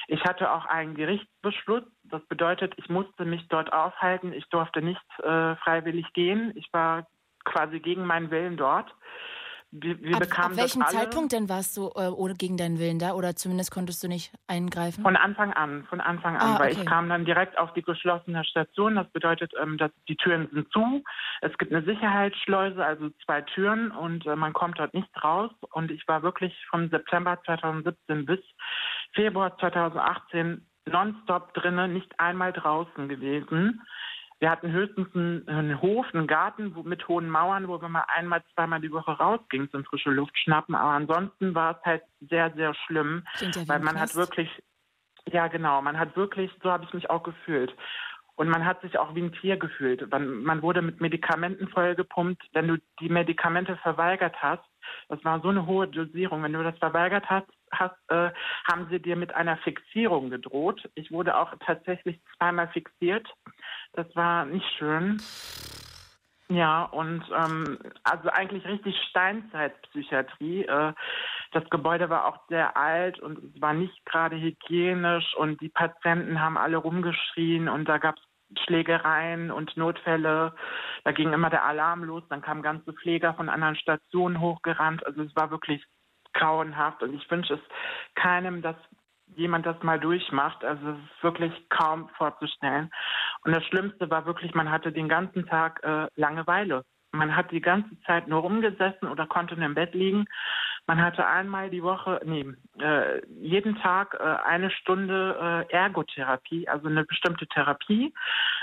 Ich 0.07 0.23
hatte 0.25 0.51
auch 0.51 0.67
einen 0.67 0.93
Gerichtsbeschluss. 0.93 1.85
Das 2.03 2.23
bedeutet, 2.27 2.75
ich 2.77 2.87
musste 2.87 3.25
mich 3.25 3.47
dort 3.47 3.73
aufhalten. 3.73 4.31
Ich 4.31 4.47
durfte 4.49 4.83
nicht 4.83 5.01
äh, 5.23 5.55
freiwillig 5.55 6.13
gehen. 6.13 6.51
Ich 6.53 6.71
war 6.71 7.07
quasi 7.45 7.79
gegen 7.79 8.05
meinen 8.05 8.29
Willen 8.29 8.57
dort. 8.57 8.93
Wir, 9.71 10.01
wir 10.01 10.15
Ab, 10.15 10.21
ab 10.21 10.29
bekamen 10.29 10.57
welchem 10.57 10.79
das 10.79 10.95
alle. 10.95 11.03
Zeitpunkt 11.03 11.33
denn 11.33 11.49
warst 11.49 11.75
du 11.75 11.89
äh, 11.95 12.07
ohne 12.07 12.35
gegen 12.35 12.55
deinen 12.55 12.79
Willen 12.79 12.99
da? 12.99 13.13
Oder 13.13 13.35
zumindest 13.35 13.69
konntest 13.71 14.01
du 14.01 14.07
nicht 14.07 14.31
eingreifen? 14.47 15.03
Von 15.03 15.17
Anfang 15.17 15.51
an, 15.53 15.85
von 15.89 15.99
Anfang 15.99 16.37
an, 16.37 16.55
Ah, 16.55 16.59
weil 16.59 16.71
okay. 16.71 16.81
ich 16.81 16.85
kam 16.87 17.09
dann 17.09 17.25
direkt 17.25 17.57
auf 17.57 17.73
die 17.73 17.81
geschlossene 17.81 18.45
Station. 18.45 18.95
Das 18.95 19.09
bedeutet, 19.11 19.51
ähm, 19.61 19.77
dass 19.77 19.91
die 20.07 20.15
Türen 20.15 20.47
sind 20.53 20.71
zu. 20.71 21.03
Es 21.41 21.57
gibt 21.57 21.73
eine 21.73 21.83
Sicherheitsschleuse, 21.83 22.83
also 22.83 23.09
zwei 23.25 23.41
Türen 23.41 23.91
und 23.91 24.25
äh, 24.25 24.35
man 24.37 24.53
kommt 24.53 24.79
dort 24.79 24.93
nicht 24.93 25.09
raus. 25.21 25.51
Und 25.71 25.91
ich 25.91 26.07
war 26.07 26.23
wirklich 26.23 26.53
vom 26.69 26.89
September 26.89 27.37
2017 27.45 28.25
bis 28.25 28.39
Februar 29.13 29.57
2018 29.57 30.65
nonstop 30.85 31.53
drinnen, 31.53 31.93
nicht 31.93 32.17
einmal 32.19 32.53
draußen 32.53 33.09
gewesen. 33.09 33.81
Wir 34.39 34.51
hatten 34.51 34.71
höchstens 34.71 35.07
einen, 35.15 35.47
einen 35.47 35.81
Hof, 35.81 36.05
einen 36.13 36.27
Garten 36.27 36.75
mit 36.83 37.07
hohen 37.07 37.29
Mauern, 37.29 37.67
wo 37.67 37.81
wir 37.81 37.89
mal 37.89 38.05
einmal, 38.07 38.43
zweimal 38.53 38.79
die 38.79 38.91
Woche 38.91 39.11
rausgingen 39.11 39.71
zum 39.71 39.83
frische 39.83 40.11
Luft 40.11 40.37
schnappen. 40.37 40.75
Aber 40.75 40.91
ansonsten 40.91 41.55
war 41.55 41.77
es 41.77 41.85
halt 41.85 42.03
sehr, 42.29 42.51
sehr 42.53 42.75
schlimm, 42.85 43.23
ja 43.39 43.67
weil 43.67 43.79
man 43.79 43.99
hat 43.99 44.11
Knast. 44.11 44.15
wirklich, 44.15 44.49
ja 45.31 45.47
genau, 45.47 45.81
man 45.81 45.97
hat 45.97 46.15
wirklich, 46.15 46.51
so 46.61 46.71
habe 46.71 46.83
ich 46.83 46.93
mich 46.93 47.09
auch 47.09 47.23
gefühlt. 47.23 47.75
Und 48.35 48.49
man 48.49 48.63
hat 48.63 48.81
sich 48.81 48.99
auch 48.99 49.15
wie 49.15 49.23
ein 49.23 49.33
Tier 49.33 49.57
gefühlt. 49.57 50.11
Man, 50.11 50.43
man 50.43 50.61
wurde 50.61 50.83
mit 50.83 51.01
Medikamenten 51.01 51.67
vollgepumpt. 51.69 52.43
Wenn 52.53 52.67
du 52.67 52.77
die 52.99 53.09
Medikamente 53.09 53.75
verweigert 53.77 54.35
hast, 54.43 54.63
das 55.09 55.23
war 55.23 55.41
so 55.41 55.49
eine 55.49 55.65
hohe 55.65 55.87
Dosierung. 55.87 56.43
Wenn 56.43 56.53
du 56.53 56.63
das 56.63 56.77
verweigert 56.77 57.25
hast, 57.29 57.47
hast 57.71 57.95
äh, 58.09 58.31
haben 58.69 58.87
sie 58.89 58.99
dir 58.99 59.15
mit 59.15 59.33
einer 59.33 59.57
Fixierung 59.57 60.29
gedroht. 60.29 60.89
Ich 60.95 61.11
wurde 61.11 61.37
auch 61.37 61.53
tatsächlich 61.65 62.19
zweimal 62.37 62.67
fixiert. 62.69 63.27
Das 63.93 64.07
war 64.15 64.45
nicht 64.45 64.65
schön. 64.77 65.21
Ja, 66.49 66.83
und 66.83 67.23
ähm, 67.35 67.77
also 68.03 68.29
eigentlich 68.29 68.65
richtig 68.65 68.95
Steinzeitpsychiatrie. 69.09 70.63
Äh, 70.63 70.93
das 71.51 71.69
Gebäude 71.69 72.09
war 72.09 72.25
auch 72.25 72.39
sehr 72.47 72.77
alt 72.77 73.19
und 73.19 73.37
es 73.39 73.61
war 73.61 73.73
nicht 73.73 74.05
gerade 74.05 74.37
hygienisch 74.37 75.35
und 75.35 75.59
die 75.61 75.69
Patienten 75.69 76.39
haben 76.39 76.57
alle 76.57 76.77
rumgeschrien 76.77 77.67
und 77.67 77.85
da 77.85 77.97
gab 77.97 78.15
es 78.15 78.23
Schlägereien 78.65 79.51
und 79.51 79.75
Notfälle. 79.77 80.53
Da 81.03 81.11
ging 81.11 81.33
immer 81.33 81.49
der 81.49 81.65
Alarm 81.65 82.03
los, 82.03 82.23
dann 82.29 82.41
kamen 82.41 82.61
ganze 82.61 82.93
Pfleger 82.93 83.33
von 83.33 83.49
anderen 83.49 83.75
Stationen 83.75 84.39
hochgerannt. 84.39 85.05
Also 85.05 85.23
es 85.23 85.35
war 85.35 85.51
wirklich 85.51 85.83
grauenhaft 86.33 87.03
und 87.03 87.13
ich 87.13 87.29
wünsche 87.29 87.55
es 87.55 87.61
keinem, 88.15 88.61
dass 88.61 88.75
jemand 89.35 89.65
das 89.65 89.81
mal 89.83 89.99
durchmacht. 89.99 90.63
Also 90.63 90.89
es 90.89 90.97
ist 90.97 91.23
wirklich 91.23 91.69
kaum 91.69 92.09
vorzustellen. 92.17 92.91
Und 93.43 93.55
das 93.55 93.65
Schlimmste 93.65 94.09
war 94.09 94.25
wirklich, 94.25 94.53
man 94.53 94.71
hatte 94.71 94.91
den 94.91 95.09
ganzen 95.09 95.45
Tag 95.45 95.81
äh, 95.83 96.07
Langeweile. 96.15 96.83
Man 97.11 97.35
hat 97.35 97.51
die 97.51 97.61
ganze 97.61 97.99
Zeit 98.01 98.27
nur 98.27 98.41
rumgesessen 98.41 99.07
oder 99.07 99.25
konnte 99.25 99.55
nur 99.55 99.65
im 99.65 99.75
Bett 99.75 99.93
liegen. 99.93 100.25
Man 100.87 101.01
hatte 101.01 101.27
einmal 101.27 101.69
die 101.69 101.83
Woche, 101.83 102.21
nee, 102.23 102.45
äh, 102.79 103.21
jeden 103.41 103.75
Tag 103.81 104.15
äh, 104.17 104.23
eine 104.23 104.71
Stunde 104.71 105.65
äh, 105.69 105.73
Ergotherapie, 105.73 106.69
also 106.69 106.87
eine 106.87 107.03
bestimmte 107.03 107.45
Therapie, 107.47 108.13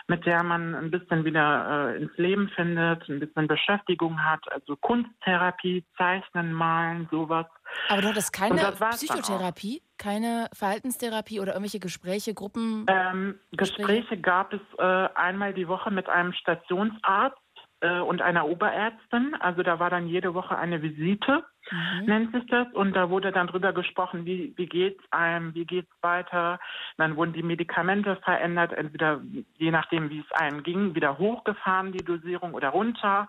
mit 0.09 0.25
der 0.25 0.43
man 0.43 0.75
ein 0.75 0.91
bisschen 0.91 1.27
wieder 1.27 1.91
äh, 1.91 2.03
ins 2.03 2.17
Leben 2.17 2.49
findet, 2.49 3.07
ein 3.11 3.21
bisschen 3.21 3.47
Beschäftigung 3.47 4.25
hat, 4.25 4.41
also 4.51 4.75
Kunsttherapie, 4.77 5.85
Zeichnen, 5.99 6.55
Malen, 6.55 7.09
sowas. 7.11 7.47
Aber 7.91 8.01
du 8.01 8.09
hattest 8.09 8.33
keine. 8.33 8.73
Psychotherapie, 8.93 9.83
keine 9.99 10.49
Verhaltenstherapie 10.55 11.41
oder 11.41 11.53
irgendwelche 11.53 11.81
Gespräche, 11.81 12.33
Gruppen? 12.33 12.87
Ähm, 12.89 13.39
Gespräche 13.53 14.17
gab 14.17 14.55
es 14.55 14.61
äh, 14.79 14.83
einmal 15.15 15.53
die 15.53 15.69
Woche 15.69 15.91
mit 15.91 16.09
einem 16.09 16.33
Stationsarzt 16.33 17.39
äh, 17.81 18.01
und 18.01 18.23
einer 18.23 18.47
Oberärztin. 18.47 19.35
Also 19.41 19.63
da 19.63 19.79
war 19.79 19.91
dann 19.91 20.09
jede 20.09 20.35
Woche 20.35 20.57
eine 20.57 20.83
Visite, 20.83 21.45
Mhm. 21.71 22.05
nennt 22.07 22.33
sich 22.35 22.47
das. 22.47 22.69
Und 22.73 22.95
da 22.95 23.11
wurde 23.11 23.33
dann 23.33 23.47
drüber 23.47 23.73
gesprochen, 23.73 24.27
wie, 24.27 24.53
wie 24.57 24.67
geht's 24.67 25.03
einem, 25.11 25.55
wie 25.55 25.65
geht's 25.65 25.93
weiter. 26.03 26.59
Dann 26.97 27.17
wurden 27.17 27.33
die 27.33 27.43
Medikamente 27.43 28.17
verändert, 28.17 28.73
entweder 28.73 29.21
je 29.57 29.71
nachdem, 29.71 30.11
wie 30.11 30.21
es 30.21 30.33
einem 30.33 30.63
ging, 30.63 30.95
wieder 30.95 31.19
hochgefahren, 31.19 31.93
die 31.93 32.05
Dosierung 32.05 32.55
oder 32.55 32.69
runter. 32.71 33.29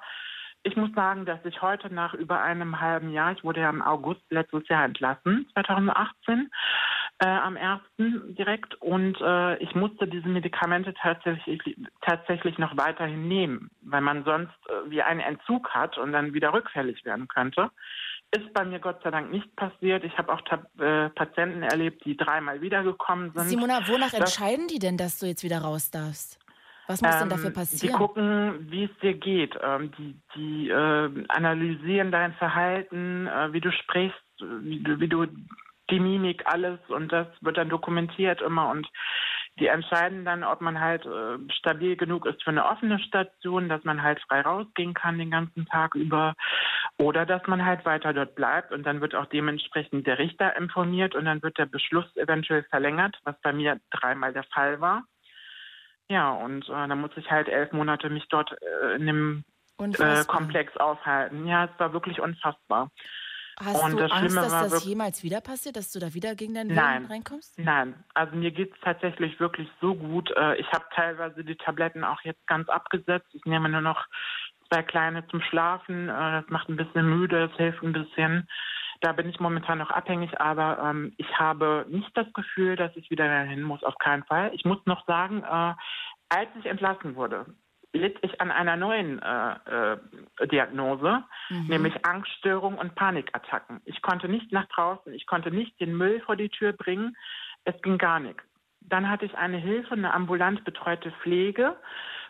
Ich 0.64 0.76
muss 0.76 0.92
sagen, 0.94 1.26
dass 1.26 1.46
ich 1.46 1.62
heute 1.62 1.94
nach 1.94 2.14
über 2.16 2.42
einem 2.42 2.82
halben 2.82 3.12
Jahr, 3.12 3.32
ich 3.32 3.44
wurde 3.44 3.62
ja 3.62 3.70
im 3.70 3.84
August 3.84 4.24
letztes 4.32 4.68
Jahr 4.68 4.84
entlassen, 4.84 5.48
2018, 5.54 6.50
äh, 7.20 7.28
am 7.28 7.56
1. 7.58 7.82
direkt, 7.98 8.76
und 8.82 9.20
äh, 9.22 9.58
ich 9.58 9.74
musste 9.76 10.08
diese 10.08 10.28
Medikamente 10.28 10.94
tatsächlich, 10.94 11.78
tatsächlich 12.02 12.58
noch 12.58 12.76
weiterhin 12.78 13.28
nehmen, 13.28 13.70
weil 13.82 14.02
man 14.02 14.24
sonst 14.26 14.52
äh, 14.68 14.90
wie 14.90 15.02
einen 15.02 15.22
Entzug 15.22 15.70
hat 15.70 15.98
und 15.98 16.12
dann 16.12 16.34
wieder 16.34 16.52
rückfällig 16.54 17.06
werden 17.06 17.28
könnte. 17.28 17.72
Ist 18.32 18.52
bei 18.54 18.66
mir 18.66 18.80
Gott 18.80 19.02
sei 19.04 19.12
Dank 19.12 19.32
nicht 19.32 19.56
passiert. 19.56 20.04
Ich 20.04 20.18
habe 20.18 20.34
auch 20.34 20.42
äh, 20.80 21.10
Patienten 21.10 21.64
erlebt, 21.64 22.04
die 22.04 22.18
dreimal 22.18 22.60
wiedergekommen 22.60 23.32
sind. 23.32 23.44
Simona, 23.50 23.88
wonach 23.88 24.12
Das- 24.12 24.20
entscheiden 24.38 24.68
die 24.68 24.80
denn, 24.80 24.98
dass 24.98 25.20
du 25.20 25.26
jetzt 25.26 25.44
wieder 25.44 25.60
raus 25.60 25.92
darfst? 25.92 26.40
Was 26.88 27.02
muss 27.02 27.18
denn 27.18 27.30
dafür 27.30 27.48
Ähm, 27.48 27.54
Die 27.54 27.60
passieren? 27.60 27.98
gucken, 27.98 28.72
wie 28.72 28.84
es 28.84 29.00
dir 29.02 29.14
geht. 29.16 29.58
Ähm, 29.64 29.92
die 29.98 30.16
die 30.36 30.70
äh, 30.70 31.26
analysieren 31.30 32.12
dein 32.12 32.34
Verhalten, 32.34 33.26
äh, 33.28 33.54
wie 33.54 33.62
du 33.62 33.72
sprichst, 33.72 34.20
wie 34.40 34.84
du, 34.84 35.00
wie 35.00 35.08
du 35.08 35.26
die 35.90 36.00
Mimik, 36.00 36.44
alles 36.46 36.80
und 36.88 37.12
das 37.12 37.28
wird 37.42 37.58
dann 37.58 37.70
dokumentiert 37.70 38.42
immer 38.42 38.70
und 38.70 38.88
die 39.60 39.68
entscheiden 39.68 40.26
dann, 40.26 40.44
ob 40.44 40.60
man 40.60 40.82
halt 40.82 41.06
äh, 41.06 41.38
stabil 41.54 41.96
genug 41.96 42.26
ist 42.26 42.44
für 42.44 42.50
eine 42.50 42.66
offene 42.66 43.00
Station, 43.00 43.70
dass 43.70 43.84
man 43.86 44.04
halt 44.04 44.20
frei 44.28 44.42
rausgehen 44.42 44.94
kann 44.94 45.18
den 45.18 45.32
ganzen 45.32 45.66
Tag 45.68 45.96
über 45.96 46.36
oder 46.98 47.26
dass 47.26 47.46
man 47.48 47.66
halt 47.66 47.86
weiter 47.86 48.14
dort 48.14 48.36
bleibt 48.36 48.74
und 48.74 48.84
dann 48.84 49.00
wird 49.00 49.16
auch 49.16 49.28
dementsprechend 49.28 50.08
der 50.08 50.20
Richter 50.20 50.58
informiert 50.58 51.16
und 51.16 51.26
dann 51.26 51.42
wird 51.42 51.58
der 51.58 51.68
Beschluss 51.68 52.06
eventuell 52.18 52.64
verlängert, 52.64 53.18
was 53.24 53.40
bei 53.42 53.54
mir 53.54 53.80
dreimal 53.92 54.34
der 54.34 54.44
Fall 54.44 54.82
war. 54.82 55.04
Ja, 56.10 56.32
und 56.32 56.68
äh, 56.68 56.88
da 56.88 56.96
muss 56.96 57.12
ich 57.16 57.32
halt 57.32 57.48
elf 57.48 57.72
Monate 57.72 58.10
mich 58.10 58.28
dort 58.30 58.52
äh, 58.62 58.96
in 58.96 59.08
dem 59.08 59.44
äh. 59.80 60.24
Komplex 60.26 60.76
aufhalten. 60.78 61.48
Ja, 61.48 61.66
es 61.66 61.80
war 61.80 61.94
wirklich 61.94 62.20
unfassbar. 62.20 62.92
Hast 63.64 63.84
Und 63.84 63.92
du 63.94 63.98
das 63.98 64.12
Angst, 64.12 64.34
Schlimme 64.34 64.48
dass 64.48 64.70
das 64.72 64.86
jemals 64.86 65.24
wieder 65.24 65.40
passiert, 65.42 65.78
dass 65.78 65.92
du 65.92 66.00
da 66.00 66.14
wieder 66.14 66.36
gegen 66.36 66.54
deinen 66.54 66.74
Nein. 66.74 67.02
Willen 67.04 67.12
reinkommst? 67.12 67.58
Nein, 67.58 67.94
also 68.14 68.36
mir 68.36 68.52
geht's 68.52 68.76
tatsächlich 68.82 69.40
wirklich 69.40 69.70
so 69.80 69.96
gut. 69.96 70.30
Äh, 70.36 70.56
Ich 70.58 70.72
habe 70.74 70.86
teilweise 70.94 71.44
die 71.44 71.56
Tabletten 71.56 72.04
auch 72.04 72.20
jetzt 72.22 72.46
ganz 72.48 72.68
abgesetzt. 72.68 73.28
Ich 73.34 73.46
nehme 73.46 73.70
nur 73.70 73.82
noch 73.82 74.06
zwei 74.70 74.84
kleine 74.84 75.26
zum 75.28 75.42
Schlafen. 75.42 76.10
Äh, 76.10 76.42
Das 76.42 76.50
macht 76.50 76.68
ein 76.70 76.76
bisschen 76.76 77.08
müde, 77.10 77.48
das 77.48 77.58
hilft 77.58 77.82
ein 77.82 77.94
bisschen. 77.94 78.48
Da 79.02 79.12
bin 79.12 79.30
ich 79.30 79.40
momentan 79.40 79.78
noch 79.78 79.90
abhängig, 79.92 80.40
aber 80.40 80.80
ähm, 80.84 81.14
ich 81.18 81.38
habe 81.38 81.86
nicht 81.90 82.10
das 82.16 82.32
Gefühl, 82.34 82.76
dass 82.76 82.96
ich 82.96 83.10
wieder 83.12 83.28
dahin 83.28 83.62
muss, 83.62 83.84
auf 83.84 83.98
keinen 83.98 84.24
Fall. 84.24 84.52
Ich 84.54 84.66
muss 84.66 84.80
noch 84.86 85.06
sagen, 85.06 85.44
äh, 85.44 85.74
als 86.30 86.50
ich 86.60 86.66
entlassen 86.66 87.16
wurde, 87.16 87.46
litt 87.96 88.18
ich 88.22 88.40
an 88.42 88.52
einer 88.52 88.76
neuen 88.76 89.22
äh, 89.22 89.94
äh, 89.94 90.48
Diagnose, 90.48 91.24
Mhm. 91.50 91.68
nämlich 91.68 92.06
Angststörung 92.06 92.78
und 92.78 92.96
Panikattacken. 92.96 93.82
Ich 93.86 94.02
konnte 94.02 94.28
nicht 94.28 94.52
nach 94.52 94.68
draußen, 94.68 95.14
ich 95.14 95.26
konnte 95.26 95.52
nicht 95.52 95.80
den 95.80 95.96
Müll 95.96 96.22
vor 96.22 96.36
die 96.36 96.50
Tür 96.50 96.74
bringen, 96.74 97.16
es 97.64 97.80
ging 97.82 97.98
gar 97.98 98.20
nichts. 98.20 98.44
Dann 98.82 99.10
hatte 99.10 99.26
ich 99.26 99.36
eine 99.36 99.58
Hilfe, 99.58 99.94
eine 99.94 100.14
ambulant 100.14 100.64
betreute 100.64 101.12
Pflege 101.24 101.76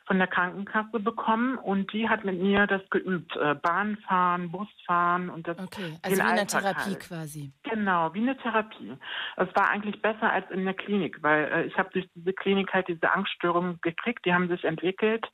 von 0.06 0.20
der 0.20 0.28
Krankenkasse 0.28 1.00
bekommen 1.00 1.58
und 1.58 1.92
die 1.92 2.08
hat 2.08 2.24
mit 2.26 2.40
mir 2.40 2.68
das 2.68 2.82
geübt. 2.90 3.36
Äh, 3.38 3.56
Bahnfahren, 3.56 4.52
Busfahren 4.52 5.30
und 5.30 5.48
das 5.48 5.58
Okay, 5.58 5.98
also 6.02 6.18
wie 6.18 6.22
eine 6.22 6.42
Alltag 6.42 6.62
Therapie 6.62 6.92
halt. 6.92 7.00
quasi. 7.00 7.52
Genau, 7.64 8.14
wie 8.14 8.22
eine 8.22 8.38
Therapie. 8.38 8.94
Es 9.38 9.48
war 9.56 9.70
eigentlich 9.70 10.02
besser 10.02 10.32
als 10.32 10.50
in 10.52 10.66
der 10.66 10.76
Klinik, 10.76 11.22
weil 11.24 11.46
äh, 11.46 11.64
ich 11.64 11.78
habe 11.78 11.90
durch 11.92 12.08
diese 12.14 12.34
Klinik 12.34 12.72
halt 12.74 12.88
diese 12.88 13.12
Angststörungen 13.12 13.80
gekriegt, 13.82 14.26
die 14.26 14.34
haben 14.34 14.48
sich 14.48 14.64
entwickelt. 14.64 15.26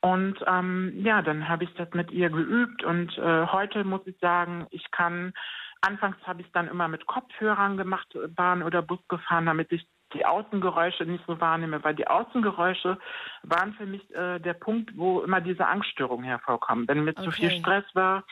Und 0.00 0.36
ähm, 0.46 0.92
ja, 1.04 1.22
dann 1.22 1.48
habe 1.48 1.64
ich 1.64 1.74
das 1.74 1.88
mit 1.92 2.12
ihr 2.12 2.30
geübt 2.30 2.84
und 2.84 3.18
äh, 3.18 3.46
heute 3.46 3.82
muss 3.82 4.06
ich 4.06 4.16
sagen, 4.20 4.68
ich 4.70 4.88
kann, 4.92 5.32
anfangs 5.80 6.16
habe 6.24 6.40
ich 6.40 6.46
es 6.46 6.52
dann 6.52 6.68
immer 6.68 6.86
mit 6.86 7.06
Kopfhörern 7.06 7.76
gemacht, 7.76 8.14
äh, 8.14 8.28
Bahn 8.28 8.62
oder 8.62 8.80
Bus 8.80 9.00
gefahren, 9.08 9.46
damit 9.46 9.72
ich 9.72 9.84
die 10.14 10.24
Außengeräusche 10.24 11.04
nicht 11.04 11.24
so 11.26 11.40
wahrnehme, 11.40 11.82
weil 11.84 11.94
die 11.94 12.06
Außengeräusche 12.06 12.98
waren 13.42 13.74
für 13.74 13.86
mich 13.86 14.02
äh, 14.14 14.38
der 14.38 14.54
Punkt, 14.54 14.96
wo 14.96 15.20
immer 15.20 15.40
diese 15.40 15.66
Angststörungen 15.66 16.24
hervorkommen. 16.24 16.88
Wenn 16.88 17.04
mir 17.04 17.14
zu 17.14 17.30
viel 17.30 17.48
Okay. 17.48 17.60
Stress 17.60 17.84
war, 17.94 18.24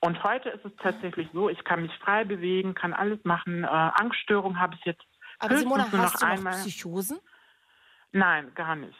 und 0.00 0.22
heute 0.22 0.48
ist 0.50 0.64
es 0.64 0.72
tatsächlich 0.80 1.28
so, 1.32 1.48
ich 1.48 1.62
kann 1.64 1.82
mich 1.82 1.92
frei 1.98 2.24
bewegen, 2.24 2.74
kann 2.74 2.92
alles 2.92 3.18
machen. 3.24 3.64
Äh, 3.64 3.66
Angststörung 3.66 4.60
habe 4.60 4.76
ich 4.76 4.84
jetzt 4.84 5.02
Aber 5.40 5.56
Simona, 5.56 5.84
hast 5.84 5.92
noch 5.92 5.98
du 5.98 5.98
noch 5.98 6.22
einmal. 6.22 6.60
Psychosen? 6.60 7.18
Nein, 8.12 8.52
gar 8.54 8.76
nicht. 8.76 8.96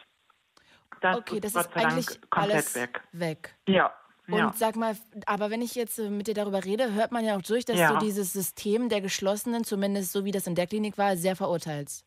Das 1.01 1.17
Okay, 1.17 1.39
das 1.39 1.51
ist 1.51 1.55
Gott 1.55 1.67
ist 1.67 1.75
Dank 1.75 1.93
eigentlich 1.93 2.21
komplett 2.29 2.51
alles 2.55 2.75
weg. 2.75 3.01
weg. 3.13 3.55
Ja. 3.67 3.93
Und 4.29 4.37
ja. 4.37 4.51
sag 4.53 4.75
mal, 4.75 4.95
aber 5.25 5.49
wenn 5.49 5.61
ich 5.61 5.73
jetzt 5.73 5.97
äh, 5.97 6.09
mit 6.09 6.27
dir 6.27 6.33
darüber 6.35 6.63
rede, 6.63 6.93
hört 6.93 7.11
man 7.11 7.23
ja 7.25 7.35
auch 7.37 7.41
durch, 7.41 7.65
dass 7.65 7.79
Ja. 7.79 7.93
du 7.93 7.97
dieses 7.97 8.33
System 8.33 8.89
der 8.89 9.01
Geschlossenen, 9.01 9.63
zumindest 9.63 10.11
so 10.11 10.25
wie 10.25 10.31
das 10.31 10.45
in 10.47 10.55
der 10.55 10.67
Klinik 10.67 10.97
war, 10.97 11.15
sehr 11.15 11.35
verurteilst. 11.35 12.05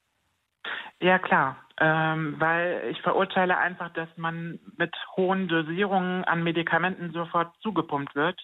Ja, 1.00 1.18
klar. 1.18 1.56
Ähm, 1.80 2.36
weil 2.38 2.88
ich 2.90 3.00
verurteile 3.02 3.58
einfach, 3.58 3.92
dass 3.92 4.08
man 4.16 4.60
mit 4.76 4.94
hohen 5.16 5.48
Dosierungen 5.48 6.24
an 6.24 6.42
Medikamenten 6.42 7.12
sofort 7.12 7.54
zugepumpt 7.60 8.14
wird. 8.14 8.40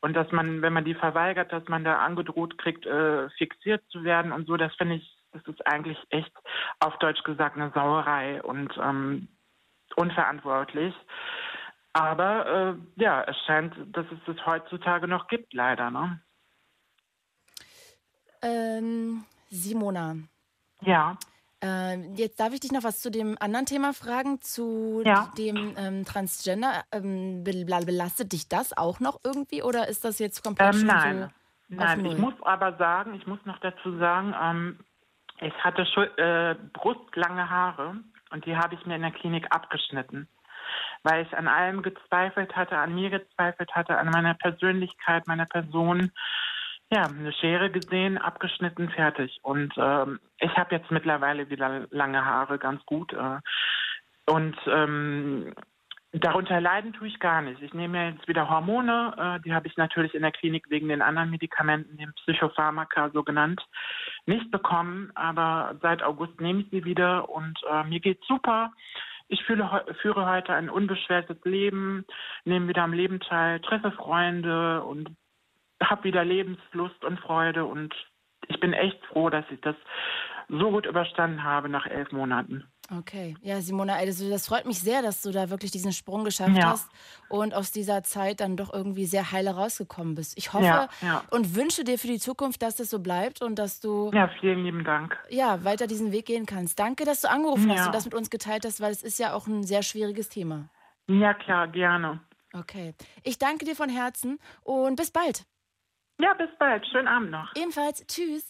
Und 0.00 0.12
dass 0.14 0.30
man, 0.32 0.60
wenn 0.60 0.74
man 0.74 0.84
die 0.84 0.94
verweigert, 0.94 1.50
dass 1.50 1.66
man 1.68 1.82
da 1.82 1.98
angedroht 1.98 2.58
kriegt, 2.58 2.84
äh, 2.84 3.30
fixiert 3.30 3.82
zu 3.88 4.04
werden 4.04 4.32
und 4.32 4.46
so, 4.46 4.56
das 4.58 4.74
finde 4.74 4.96
ich, 4.96 5.16
das 5.32 5.42
ist 5.46 5.66
eigentlich 5.66 5.98
echt 6.10 6.32
auf 6.80 6.98
Deutsch 6.98 7.22
gesagt 7.22 7.56
eine 7.56 7.70
Sauerei 7.70 8.42
und 8.42 8.76
ähm, 8.76 9.28
unverantwortlich. 9.96 10.94
Aber 11.94 12.76
äh, 12.76 13.02
ja, 13.02 13.22
es 13.22 13.36
scheint, 13.46 13.74
dass 13.96 14.04
es 14.06 14.34
es 14.36 14.44
heutzutage 14.44 15.08
noch 15.08 15.28
gibt, 15.28 15.54
leider. 15.54 15.90
Ne? 15.90 16.20
Ähm, 18.42 19.24
Simona, 19.48 20.16
Ja. 20.82 21.16
Ähm, 21.66 22.14
jetzt 22.14 22.38
darf 22.40 22.52
ich 22.52 22.60
dich 22.60 22.72
noch 22.72 22.84
was 22.84 23.00
zu 23.00 23.10
dem 23.10 23.36
anderen 23.40 23.64
Thema 23.64 23.94
fragen, 23.94 24.40
zu 24.42 25.02
Ja. 25.04 25.32
dem 25.38 25.74
ähm, 25.78 26.04
Transgender. 26.04 26.84
Ähm, 26.92 27.42
be- 27.42 27.64
belastet 27.64 28.32
dich 28.32 28.48
das 28.50 28.76
auch 28.76 29.00
noch 29.00 29.20
irgendwie 29.24 29.62
oder 29.62 29.88
ist 29.88 30.04
das 30.04 30.18
jetzt 30.18 30.44
komplett 30.44 30.74
Ähm, 30.74 30.86
nein, 30.86 31.30
so 31.70 31.76
nein. 31.76 32.04
Ich 32.04 32.18
muss 32.18 32.34
aber 32.42 32.76
sagen, 32.76 33.14
ich 33.14 33.26
muss 33.26 33.38
noch 33.46 33.58
dazu 33.60 33.96
sagen, 33.98 34.34
ähm, 34.40 34.78
ich 35.40 35.54
hatte 35.64 35.86
Schul 35.86 36.10
äh, 36.18 36.54
brustlange 36.74 37.48
Haare 37.48 37.96
und 38.30 38.44
die 38.44 38.56
habe 38.56 38.74
ich 38.74 38.84
mir 38.84 38.96
in 38.96 39.02
der 39.02 39.10
Klinik 39.10 39.46
abgeschnitten, 39.50 40.28
weil 41.02 41.24
ich 41.24 41.36
an 41.36 41.48
allem 41.48 41.82
gezweifelt 41.82 42.54
hatte, 42.54 42.76
an 42.76 42.94
mir 42.94 43.08
gezweifelt 43.10 43.74
hatte, 43.74 43.96
an 43.96 44.10
meiner 44.10 44.34
Persönlichkeit, 44.34 45.26
meiner 45.26 45.46
Person. 45.46 46.12
Ja, 46.90 47.04
eine 47.06 47.32
Schere 47.32 47.70
gesehen, 47.70 48.18
abgeschnitten, 48.18 48.88
fertig. 48.90 49.38
Und 49.42 49.72
ähm, 49.76 50.20
ich 50.38 50.56
habe 50.56 50.74
jetzt 50.76 50.90
mittlerweile 50.90 51.50
wieder 51.50 51.86
lange 51.90 52.24
Haare, 52.24 52.58
ganz 52.58 52.84
gut. 52.86 53.12
Äh, 53.12 53.40
und 54.26 54.56
ähm, 54.66 55.52
Darunter 56.16 56.60
leiden 56.60 56.92
tue 56.92 57.08
ich 57.08 57.18
gar 57.18 57.42
nicht. 57.42 57.60
Ich 57.60 57.74
nehme 57.74 58.10
jetzt 58.10 58.28
wieder 58.28 58.48
Hormone. 58.48 59.14
Äh, 59.18 59.42
die 59.42 59.52
habe 59.52 59.66
ich 59.66 59.76
natürlich 59.76 60.14
in 60.14 60.22
der 60.22 60.30
Klinik 60.30 60.70
wegen 60.70 60.88
den 60.88 61.02
anderen 61.02 61.30
Medikamenten, 61.30 61.96
den 61.96 62.12
Psychopharmaka 62.12 63.10
so 63.10 63.24
genannt, 63.24 63.60
nicht 64.24 64.48
bekommen. 64.52 65.10
Aber 65.16 65.74
seit 65.82 66.04
August 66.04 66.40
nehme 66.40 66.60
ich 66.60 66.70
sie 66.70 66.84
wieder 66.84 67.28
und 67.28 67.58
äh, 67.68 67.82
mir 67.82 67.98
geht's 67.98 68.24
super. 68.28 68.72
Ich 69.26 69.42
fühle, 69.42 69.84
führe 70.02 70.26
heute 70.26 70.52
ein 70.54 70.70
unbeschwertes 70.70 71.38
Leben, 71.44 72.04
nehme 72.44 72.68
wieder 72.68 72.84
am 72.84 72.92
Leben 72.92 73.18
teil, 73.18 73.58
treffe 73.60 73.90
Freunde 73.90 74.84
und 74.84 75.10
habe 75.90 76.04
wieder 76.04 76.24
Lebenslust 76.24 77.04
und 77.04 77.18
Freude. 77.20 77.64
Und 77.64 77.94
ich 78.48 78.60
bin 78.60 78.72
echt 78.72 79.04
froh, 79.06 79.30
dass 79.30 79.44
ich 79.50 79.60
das 79.62 79.76
so 80.48 80.70
gut 80.70 80.86
überstanden 80.86 81.42
habe 81.42 81.68
nach 81.68 81.86
elf 81.86 82.12
Monaten. 82.12 82.64
Okay, 82.94 83.34
ja, 83.40 83.62
Simona, 83.62 83.94
also 83.94 84.28
das 84.28 84.46
freut 84.46 84.66
mich 84.66 84.78
sehr, 84.78 85.00
dass 85.00 85.22
du 85.22 85.30
da 85.30 85.48
wirklich 85.48 85.70
diesen 85.70 85.92
Sprung 85.92 86.22
geschafft 86.22 86.58
Ja. 86.58 86.72
hast 86.72 86.90
und 87.30 87.54
aus 87.54 87.72
dieser 87.72 88.02
Zeit 88.02 88.40
dann 88.40 88.58
doch 88.58 88.74
irgendwie 88.74 89.06
sehr 89.06 89.32
heile 89.32 89.54
rausgekommen 89.54 90.14
bist. 90.14 90.36
Ich 90.36 90.52
hoffe 90.52 90.66
Ja, 90.66 90.88
ja. 91.00 91.22
und 91.30 91.56
wünsche 91.56 91.82
dir 91.84 91.98
für 91.98 92.08
die 92.08 92.18
Zukunft, 92.18 92.60
dass 92.60 92.76
das 92.76 92.90
so 92.90 92.98
bleibt 92.98 93.40
und 93.40 93.58
dass 93.58 93.80
du 93.80 94.10
Ja, 94.12 94.28
vielen 94.38 94.64
lieben 94.64 94.84
Dank. 94.84 95.16
ja 95.30 95.64
weiter 95.64 95.86
diesen 95.86 96.12
Weg 96.12 96.26
gehen 96.26 96.44
kannst. 96.44 96.78
Danke, 96.78 97.06
dass 97.06 97.22
du 97.22 97.30
angerufen 97.30 97.70
hast 97.72 97.86
und 97.86 97.94
das 97.94 98.04
mit 98.04 98.12
uns 98.14 98.28
geteilt 98.28 98.66
hast, 98.66 98.82
weil 98.82 98.92
es 98.92 99.02
ist 99.02 99.18
ja 99.18 99.32
auch 99.32 99.46
ein 99.46 99.62
sehr 99.62 99.82
schwieriges 99.82 100.28
Thema. 100.28 100.68
Ja, 101.08 101.32
klar, 101.32 101.68
gerne. 101.68 102.20
Okay, 102.52 102.92
ich 103.22 103.38
danke 103.38 103.64
dir 103.64 103.74
von 103.76 103.88
Herzen 103.88 104.38
und 104.62 104.96
bis 104.96 105.10
bald. 105.10 105.46
Ja, 106.20 106.32
bis 106.34 106.50
bald. 106.58 106.86
Schönen 106.86 107.08
Abend 107.08 107.32
noch. 107.32 107.50
Ebenfalls, 107.56 108.06
tschüss. 108.06 108.46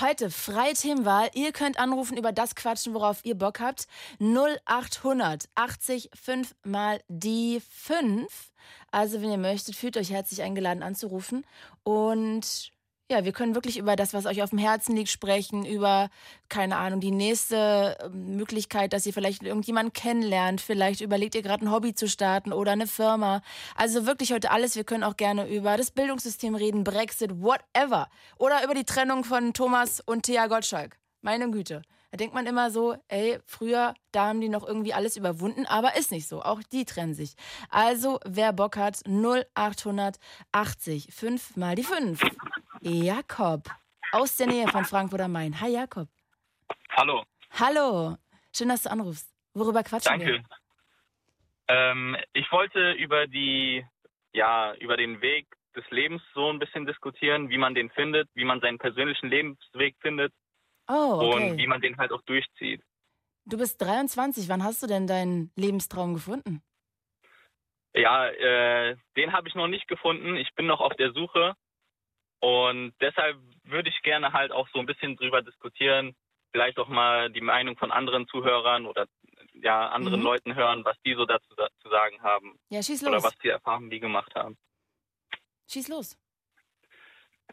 Heute 0.00 0.30
freie 0.30 0.74
Themenwahl. 0.74 1.28
Ihr 1.34 1.50
könnt 1.50 1.78
anrufen 1.78 2.16
über 2.16 2.30
das 2.30 2.54
Quatschen, 2.54 2.94
worauf 2.94 3.24
ihr 3.24 3.34
Bock 3.34 3.58
habt. 3.58 3.88
0800 4.20 5.48
80 5.56 6.10
5 6.14 6.54
mal 6.64 7.00
die 7.08 7.60
5. 7.68 8.52
Also, 8.92 9.20
wenn 9.20 9.30
ihr 9.30 9.38
möchtet, 9.38 9.74
fühlt 9.74 9.96
euch 9.96 10.10
herzlich 10.10 10.42
eingeladen 10.42 10.84
anzurufen. 10.84 11.44
Und 11.82 12.72
ja, 13.10 13.24
wir 13.24 13.32
können 13.32 13.54
wirklich 13.54 13.76
über 13.76 13.96
das, 13.96 14.14
was 14.14 14.24
euch 14.24 14.42
auf 14.42 14.50
dem 14.50 14.58
Herzen 14.58 14.96
liegt, 14.96 15.10
sprechen. 15.10 15.66
Über, 15.66 16.08
keine 16.48 16.76
Ahnung, 16.76 17.00
die 17.00 17.10
nächste 17.10 17.98
äh, 18.00 18.08
Möglichkeit, 18.08 18.94
dass 18.94 19.04
ihr 19.04 19.12
vielleicht 19.12 19.42
irgendjemanden 19.42 19.92
kennenlernt. 19.92 20.62
Vielleicht 20.62 21.02
überlegt 21.02 21.34
ihr 21.34 21.42
gerade 21.42 21.66
ein 21.66 21.70
Hobby 21.70 21.94
zu 21.94 22.08
starten 22.08 22.52
oder 22.52 22.72
eine 22.72 22.86
Firma. 22.86 23.42
Also 23.76 24.06
wirklich 24.06 24.32
heute 24.32 24.50
alles. 24.50 24.74
Wir 24.74 24.84
können 24.84 25.04
auch 25.04 25.18
gerne 25.18 25.46
über 25.48 25.76
das 25.76 25.90
Bildungssystem 25.90 26.54
reden, 26.54 26.82
Brexit, 26.82 27.42
whatever. 27.42 28.08
Oder 28.38 28.64
über 28.64 28.74
die 28.74 28.84
Trennung 28.84 29.24
von 29.24 29.52
Thomas 29.52 30.00
und 30.00 30.22
Thea 30.22 30.46
Gottschalk. 30.46 30.96
Meine 31.20 31.50
Güte. 31.50 31.82
Da 32.14 32.18
denkt 32.18 32.32
man 32.32 32.46
immer 32.46 32.70
so, 32.70 32.94
ey, 33.08 33.40
früher, 33.44 33.92
da 34.12 34.26
haben 34.26 34.40
die 34.40 34.48
noch 34.48 34.64
irgendwie 34.64 34.94
alles 34.94 35.16
überwunden, 35.16 35.66
aber 35.66 35.96
ist 35.96 36.12
nicht 36.12 36.28
so. 36.28 36.42
Auch 36.42 36.62
die 36.62 36.84
trennen 36.84 37.12
sich. 37.12 37.34
Also, 37.70 38.20
wer 38.24 38.52
Bock 38.52 38.76
hat, 38.76 39.00
0880 39.04 41.12
5 41.12 41.56
mal 41.56 41.74
die 41.74 41.82
5. 41.82 42.20
Jakob 42.82 43.68
aus 44.12 44.36
der 44.36 44.46
Nähe 44.46 44.68
von 44.68 44.84
Frankfurt 44.84 45.22
am 45.22 45.32
Main. 45.32 45.60
Hi 45.60 45.72
Jakob. 45.72 46.06
Hallo, 46.90 47.24
Hallo. 47.58 48.16
Schön, 48.56 48.68
dass 48.68 48.84
du 48.84 48.92
anrufst. 48.92 49.28
Worüber 49.52 49.82
quatschen 49.82 50.20
wir? 50.20 50.34
danke. 50.34 50.48
Ähm, 51.66 52.16
ich 52.32 52.46
wollte 52.52 52.92
über 52.92 53.26
die, 53.26 53.84
ja, 54.32 54.72
über 54.74 54.96
den 54.96 55.20
Weg 55.20 55.48
des 55.74 55.82
Lebens 55.90 56.22
so 56.32 56.48
ein 56.48 56.60
bisschen 56.60 56.86
diskutieren, 56.86 57.48
wie 57.48 57.58
man 57.58 57.74
den 57.74 57.90
findet, 57.90 58.28
wie 58.34 58.44
man 58.44 58.60
seinen 58.60 58.78
persönlichen 58.78 59.30
Lebensweg 59.30 59.96
findet 60.00 60.32
Oh, 60.88 61.30
und 61.34 61.42
okay. 61.42 61.56
wie 61.56 61.66
man 61.66 61.80
den 61.80 61.96
halt 61.96 62.12
auch 62.12 62.22
durchzieht. 62.22 62.82
Du 63.46 63.58
bist 63.58 63.80
23. 63.80 64.48
Wann 64.48 64.62
hast 64.64 64.82
du 64.82 64.86
denn 64.86 65.06
deinen 65.06 65.52
Lebenstraum 65.56 66.14
gefunden? 66.14 66.62
Ja, 67.94 68.26
äh, 68.28 68.96
den 69.16 69.32
habe 69.32 69.48
ich 69.48 69.54
noch 69.54 69.68
nicht 69.68 69.86
gefunden. 69.86 70.36
Ich 70.36 70.52
bin 70.54 70.66
noch 70.66 70.80
auf 70.80 70.94
der 70.96 71.12
Suche 71.12 71.54
und 72.40 72.92
deshalb 73.00 73.38
würde 73.62 73.88
ich 73.88 74.02
gerne 74.02 74.32
halt 74.32 74.50
auch 74.50 74.68
so 74.72 74.80
ein 74.80 74.86
bisschen 74.86 75.16
drüber 75.16 75.42
diskutieren, 75.42 76.14
vielleicht 76.52 76.78
auch 76.78 76.88
mal 76.88 77.30
die 77.30 77.40
Meinung 77.40 77.76
von 77.76 77.92
anderen 77.92 78.26
Zuhörern 78.28 78.86
oder 78.86 79.06
ja, 79.54 79.88
anderen 79.90 80.20
Mhm. 80.20 80.24
Leuten 80.24 80.54
hören, 80.54 80.84
was 80.84 80.96
die 81.06 81.14
so 81.14 81.24
dazu 81.24 81.54
zu 81.54 81.88
sagen 81.88 82.20
haben. 82.22 82.58
Ja, 82.70 82.82
schieß 82.82 83.02
Oder 83.04 83.12
los. 83.12 83.24
was 83.24 83.38
die 83.38 83.48
Erfahrungen 83.48 83.90
die 83.90 84.00
gemacht 84.00 84.34
haben. 84.34 84.56
Schieß 85.70 85.88
los. 85.88 86.18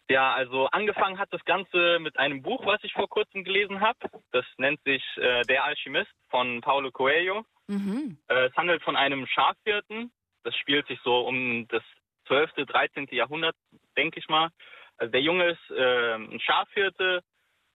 Ja, 0.09 0.33
also 0.33 0.67
angefangen 0.67 1.19
hat 1.19 1.31
das 1.31 1.43
Ganze 1.45 1.99
mit 1.99 2.17
einem 2.17 2.41
Buch, 2.41 2.65
was 2.65 2.83
ich 2.83 2.93
vor 2.93 3.07
kurzem 3.07 3.43
gelesen 3.43 3.79
habe. 3.79 3.97
Das 4.31 4.45
nennt 4.57 4.81
sich 4.83 5.03
äh, 5.17 5.43
Der 5.43 5.63
Alchemist 5.63 6.11
von 6.29 6.61
Paulo 6.61 6.91
Coelho. 6.91 7.45
Mhm. 7.67 8.17
Äh, 8.27 8.47
es 8.47 8.55
handelt 8.55 8.83
von 8.83 8.95
einem 8.95 9.25
Schafhirten. 9.27 10.11
Das 10.43 10.55
spielt 10.57 10.87
sich 10.87 10.99
so 11.03 11.21
um 11.27 11.67
das 11.69 11.83
12., 12.27 12.65
13. 12.67 13.07
Jahrhundert, 13.11 13.55
denke 13.95 14.19
ich 14.19 14.27
mal. 14.27 14.49
Also 14.97 15.11
der 15.11 15.21
Junge 15.21 15.49
ist 15.49 15.71
äh, 15.71 16.15
ein 16.15 16.39
Schafhirte 16.39 17.23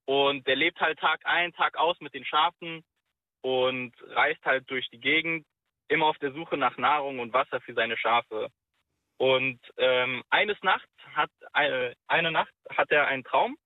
und 0.04 0.46
der 0.46 0.56
lebt 0.56 0.80
halt 0.80 0.98
Tag 0.98 1.20
ein, 1.24 1.52
Tag 1.52 1.76
aus 1.76 1.98
mit 2.00 2.14
den 2.14 2.24
Schafen 2.24 2.84
und 3.40 3.92
reist 4.10 4.44
halt 4.44 4.70
durch 4.70 4.88
die 4.90 5.00
Gegend, 5.00 5.46
immer 5.88 6.06
auf 6.06 6.18
der 6.18 6.32
Suche 6.32 6.56
nach 6.56 6.76
Nahrung 6.76 7.18
und 7.18 7.32
Wasser 7.32 7.60
für 7.60 7.74
seine 7.74 7.96
Schafe. 7.96 8.48
Und 9.18 9.60
ähm, 9.78 10.22
eines 10.28 10.62
Nachts 10.62 10.90
hat 11.14 11.30
eine, 11.52 11.94
eine 12.06 12.30
Nacht 12.30 12.52
hat 12.70 12.90
er 12.90 13.06
einen 13.06 13.24
Traum. 13.24 13.56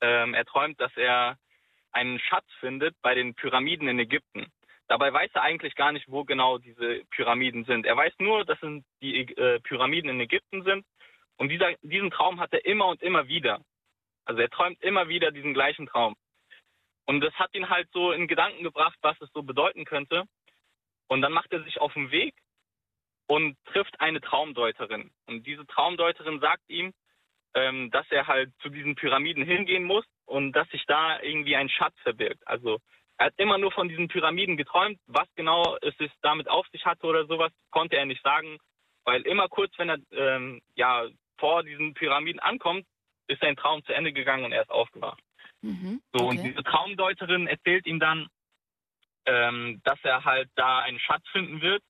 Ähm, 0.00 0.34
er 0.34 0.44
träumt, 0.46 0.80
dass 0.80 0.96
er 0.96 1.36
einen 1.92 2.18
Schatz 2.20 2.46
findet 2.60 2.96
bei 3.02 3.14
den 3.14 3.34
Pyramiden 3.34 3.88
in 3.88 3.98
Ägypten. 3.98 4.46
Dabei 4.88 5.12
weiß 5.12 5.30
er 5.34 5.42
eigentlich 5.42 5.74
gar 5.74 5.92
nicht, 5.92 6.08
wo 6.08 6.24
genau 6.24 6.58
diese 6.58 7.04
Pyramiden 7.10 7.64
sind. 7.64 7.86
Er 7.86 7.96
weiß 7.96 8.14
nur, 8.18 8.44
dass 8.44 8.60
es 8.62 8.82
die 9.02 9.20
äh, 9.20 9.60
Pyramiden 9.60 10.10
in 10.10 10.20
Ägypten 10.20 10.64
sind. 10.64 10.84
Und 11.36 11.48
dieser, 11.48 11.74
diesen 11.82 12.10
Traum 12.10 12.40
hat 12.40 12.52
er 12.52 12.64
immer 12.64 12.86
und 12.86 13.02
immer 13.02 13.28
wieder. 13.28 13.60
Also 14.24 14.40
er 14.40 14.50
träumt 14.50 14.82
immer 14.82 15.08
wieder 15.08 15.30
diesen 15.30 15.54
gleichen 15.54 15.86
Traum. 15.86 16.16
Und 17.06 17.20
das 17.20 17.34
hat 17.34 17.54
ihn 17.54 17.68
halt 17.68 17.88
so 17.92 18.12
in 18.12 18.28
Gedanken 18.28 18.62
gebracht, 18.62 18.96
was 19.02 19.20
es 19.20 19.30
so 19.32 19.42
bedeuten 19.42 19.84
könnte. 19.84 20.24
Und 21.08 21.22
dann 21.22 21.32
macht 21.32 21.52
er 21.52 21.62
sich 21.64 21.80
auf 21.80 21.92
den 21.94 22.10
Weg 22.10 22.34
und 23.30 23.56
trifft 23.66 24.00
eine 24.00 24.20
Traumdeuterin. 24.20 25.12
Und 25.28 25.46
diese 25.46 25.64
Traumdeuterin 25.64 26.40
sagt 26.40 26.68
ihm, 26.68 26.92
ähm, 27.54 27.88
dass 27.92 28.04
er 28.10 28.26
halt 28.26 28.50
zu 28.60 28.70
diesen 28.70 28.96
Pyramiden 28.96 29.44
hingehen 29.44 29.84
muss 29.84 30.04
und 30.26 30.50
dass 30.50 30.68
sich 30.70 30.84
da 30.86 31.20
irgendwie 31.22 31.54
ein 31.54 31.68
Schatz 31.68 31.94
verbirgt. 32.02 32.44
Also 32.44 32.80
er 33.18 33.26
hat 33.26 33.34
immer 33.36 33.56
nur 33.56 33.70
von 33.70 33.88
diesen 33.88 34.08
Pyramiden 34.08 34.56
geträumt. 34.56 34.98
Was 35.06 35.28
genau 35.36 35.76
es 35.80 35.94
ist 36.00 36.14
damit 36.22 36.48
auf 36.48 36.66
sich 36.72 36.84
hatte 36.84 37.06
oder 37.06 37.24
sowas, 37.26 37.52
konnte 37.70 37.96
er 37.96 38.04
nicht 38.04 38.22
sagen, 38.24 38.58
weil 39.04 39.22
immer 39.22 39.48
kurz, 39.48 39.72
wenn 39.78 39.90
er 39.90 39.98
ähm, 40.10 40.60
ja 40.74 41.06
vor 41.38 41.62
diesen 41.62 41.94
Pyramiden 41.94 42.40
ankommt, 42.40 42.84
ist 43.28 43.40
sein 43.42 43.54
Traum 43.54 43.84
zu 43.84 43.92
Ende 43.92 44.12
gegangen 44.12 44.44
und 44.44 44.50
er 44.50 44.62
ist 44.62 44.70
aufgewacht. 44.70 45.22
Mhm. 45.62 46.02
So, 46.12 46.26
und 46.26 46.40
okay. 46.40 46.48
diese 46.50 46.64
Traumdeuterin 46.64 47.46
erzählt 47.46 47.86
ihm 47.86 48.00
dann, 48.00 48.26
ähm, 49.24 49.80
dass 49.84 50.00
er 50.02 50.24
halt 50.24 50.50
da 50.56 50.80
einen 50.80 50.98
Schatz 50.98 51.22
finden 51.30 51.60
wird. 51.60 51.84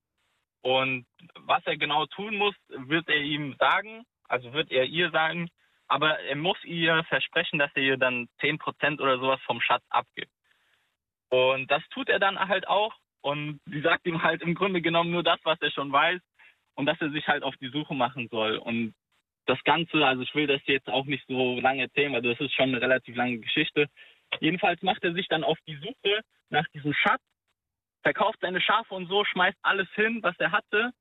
Und 0.62 1.06
was 1.34 1.64
er 1.66 1.76
genau 1.76 2.06
tun 2.06 2.36
muss, 2.36 2.54
wird 2.68 3.08
er 3.08 3.20
ihm 3.20 3.56
sagen, 3.58 4.04
also 4.28 4.52
wird 4.52 4.70
er 4.70 4.84
ihr 4.84 5.10
sagen, 5.10 5.48
aber 5.88 6.20
er 6.20 6.36
muss 6.36 6.62
ihr 6.64 7.02
versprechen, 7.04 7.58
dass 7.58 7.70
er 7.74 7.82
ihr 7.82 7.96
dann 7.96 8.28
10% 8.40 9.00
oder 9.00 9.18
sowas 9.18 9.40
vom 9.44 9.60
Schatz 9.60 9.82
abgibt. 9.88 10.30
Und 11.30 11.70
das 11.70 11.82
tut 11.90 12.08
er 12.08 12.18
dann 12.18 12.38
halt 12.38 12.68
auch. 12.68 12.94
Und 13.22 13.60
sie 13.66 13.80
sagt 13.80 14.06
ihm 14.06 14.22
halt 14.22 14.42
im 14.42 14.54
Grunde 14.54 14.80
genommen 14.80 15.10
nur 15.10 15.22
das, 15.22 15.38
was 15.44 15.60
er 15.60 15.70
schon 15.70 15.92
weiß 15.92 16.20
und 16.74 16.86
dass 16.86 17.00
er 17.00 17.10
sich 17.10 17.26
halt 17.26 17.42
auf 17.42 17.56
die 17.56 17.68
Suche 17.68 17.94
machen 17.94 18.28
soll. 18.30 18.56
Und 18.56 18.94
das 19.46 19.62
Ganze, 19.64 20.06
also 20.06 20.22
ich 20.22 20.34
will 20.34 20.46
das 20.46 20.60
jetzt 20.66 20.88
auch 20.88 21.06
nicht 21.06 21.24
so 21.26 21.58
lange 21.60 21.82
erzählen, 21.82 22.12
weil 22.12 22.22
das 22.22 22.40
ist 22.40 22.54
schon 22.54 22.70
eine 22.70 22.80
relativ 22.80 23.16
lange 23.16 23.38
Geschichte. 23.38 23.86
Jedenfalls 24.40 24.80
macht 24.82 25.02
er 25.02 25.12
sich 25.12 25.26
dann 25.28 25.44
auf 25.44 25.58
die 25.66 25.76
Suche 25.76 26.20
nach 26.50 26.66
diesem 26.68 26.94
Schatz, 26.94 27.20
verkauft 28.02 28.38
seine 28.40 28.60
Schafe 28.60 28.94
und 28.94 29.08
so, 29.08 29.24
schmeißt 29.24 29.58
alles 29.62 29.88
hin, 29.94 30.20
was 30.22 30.34
er 30.38 30.52
hatte 30.52 30.92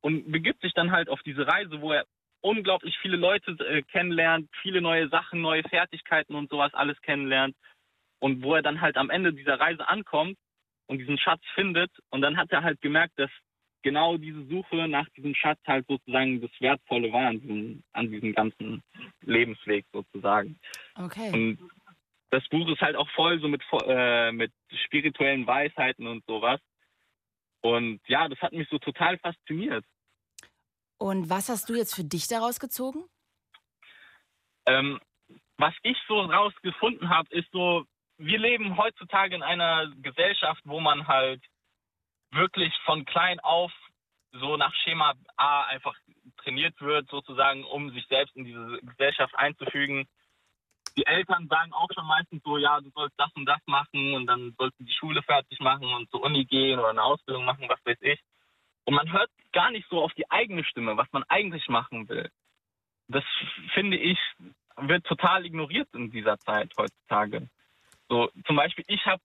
und 0.00 0.30
begibt 0.30 0.60
sich 0.62 0.72
dann 0.74 0.90
halt 0.90 1.08
auf 1.08 1.22
diese 1.22 1.46
Reise, 1.46 1.80
wo 1.80 1.92
er 1.92 2.04
unglaublich 2.40 2.96
viele 2.98 3.16
Leute 3.16 3.52
äh, 3.64 3.82
kennenlernt, 3.82 4.48
viele 4.62 4.80
neue 4.80 5.08
Sachen, 5.08 5.40
neue 5.40 5.62
Fertigkeiten 5.64 6.34
und 6.34 6.50
sowas 6.50 6.72
alles 6.74 7.00
kennenlernt 7.02 7.56
und 8.20 8.42
wo 8.42 8.54
er 8.54 8.62
dann 8.62 8.80
halt 8.80 8.96
am 8.96 9.10
Ende 9.10 9.32
dieser 9.32 9.58
Reise 9.58 9.88
ankommt 9.88 10.36
und 10.86 10.98
diesen 10.98 11.18
Schatz 11.18 11.42
findet 11.54 11.90
und 12.10 12.22
dann 12.22 12.36
hat 12.36 12.50
er 12.50 12.62
halt 12.62 12.80
gemerkt, 12.80 13.18
dass 13.18 13.30
genau 13.82 14.16
diese 14.16 14.44
Suche 14.46 14.88
nach 14.88 15.08
diesem 15.10 15.34
Schatz 15.34 15.58
halt 15.66 15.86
sozusagen 15.86 16.40
das 16.40 16.50
Wertvolle 16.60 17.12
war 17.12 17.28
an 17.28 17.40
diesem, 17.40 17.82
an 17.92 18.10
diesem 18.10 18.32
ganzen 18.32 18.82
Lebensweg 19.22 19.86
sozusagen. 19.92 20.58
Okay. 20.96 21.32
Und 21.32 21.70
das 22.30 22.46
Buch 22.48 22.68
ist 22.68 22.80
halt 22.80 22.96
auch 22.96 23.08
voll 23.10 23.40
so 23.40 23.48
mit, 23.48 23.62
äh, 23.86 24.32
mit 24.32 24.52
spirituellen 24.84 25.46
Weisheiten 25.46 26.06
und 26.06 26.24
sowas. 26.26 26.60
Und 27.60 28.00
ja, 28.06 28.28
das 28.28 28.38
hat 28.40 28.52
mich 28.52 28.68
so 28.68 28.78
total 28.78 29.18
fasziniert. 29.18 29.84
Und 30.98 31.30
was 31.30 31.48
hast 31.48 31.68
du 31.68 31.74
jetzt 31.74 31.94
für 31.94 32.04
dich 32.04 32.26
daraus 32.28 32.60
gezogen? 32.60 33.04
Ähm, 34.66 35.00
was 35.56 35.74
ich 35.82 35.96
so 36.06 36.20
rausgefunden 36.20 37.08
habe, 37.08 37.28
ist 37.30 37.50
so, 37.52 37.84
wir 38.18 38.38
leben 38.38 38.76
heutzutage 38.76 39.34
in 39.34 39.42
einer 39.42 39.90
Gesellschaft, 39.96 40.60
wo 40.64 40.80
man 40.80 41.06
halt 41.06 41.42
wirklich 42.30 42.72
von 42.84 43.04
klein 43.04 43.40
auf 43.40 43.72
so 44.32 44.56
nach 44.56 44.74
Schema 44.84 45.14
A 45.36 45.62
einfach 45.64 45.96
trainiert 46.42 46.78
wird, 46.80 47.08
sozusagen, 47.08 47.64
um 47.64 47.90
sich 47.90 48.06
selbst 48.08 48.36
in 48.36 48.44
diese 48.44 48.78
Gesellschaft 48.82 49.34
einzufügen. 49.34 50.06
Die 50.98 51.06
Eltern 51.06 51.46
sagen 51.46 51.72
auch 51.72 51.86
schon 51.94 52.06
meistens 52.08 52.42
so, 52.42 52.58
ja, 52.58 52.80
du 52.80 52.90
sollst 52.90 53.14
das 53.20 53.30
und 53.36 53.46
das 53.46 53.60
machen 53.66 54.14
und 54.14 54.26
dann 54.26 54.52
sollst 54.58 54.80
du 54.80 54.84
die 54.84 54.92
Schule 54.92 55.22
fertig 55.22 55.60
machen 55.60 55.84
und 55.84 56.10
zur 56.10 56.24
Uni 56.24 56.44
gehen 56.44 56.80
oder 56.80 56.90
eine 56.90 57.04
Ausbildung 57.04 57.44
machen, 57.44 57.68
was 57.68 57.78
weiß 57.86 57.98
ich. 58.00 58.20
Und 58.84 58.94
man 58.94 59.12
hört 59.12 59.30
gar 59.52 59.70
nicht 59.70 59.88
so 59.88 60.02
auf 60.02 60.12
die 60.14 60.28
eigene 60.28 60.64
Stimme, 60.64 60.96
was 60.96 61.06
man 61.12 61.22
eigentlich 61.28 61.68
machen 61.68 62.08
will. 62.08 62.28
Das 63.06 63.22
finde 63.74 63.96
ich, 63.96 64.18
wird 64.76 65.06
total 65.06 65.46
ignoriert 65.46 65.88
in 65.94 66.10
dieser 66.10 66.36
Zeit 66.40 66.72
heutzutage. 66.76 67.48
So, 68.08 68.28
zum 68.44 68.56
Beispiel, 68.56 68.84
ich 68.88 69.06
habe, 69.06 69.22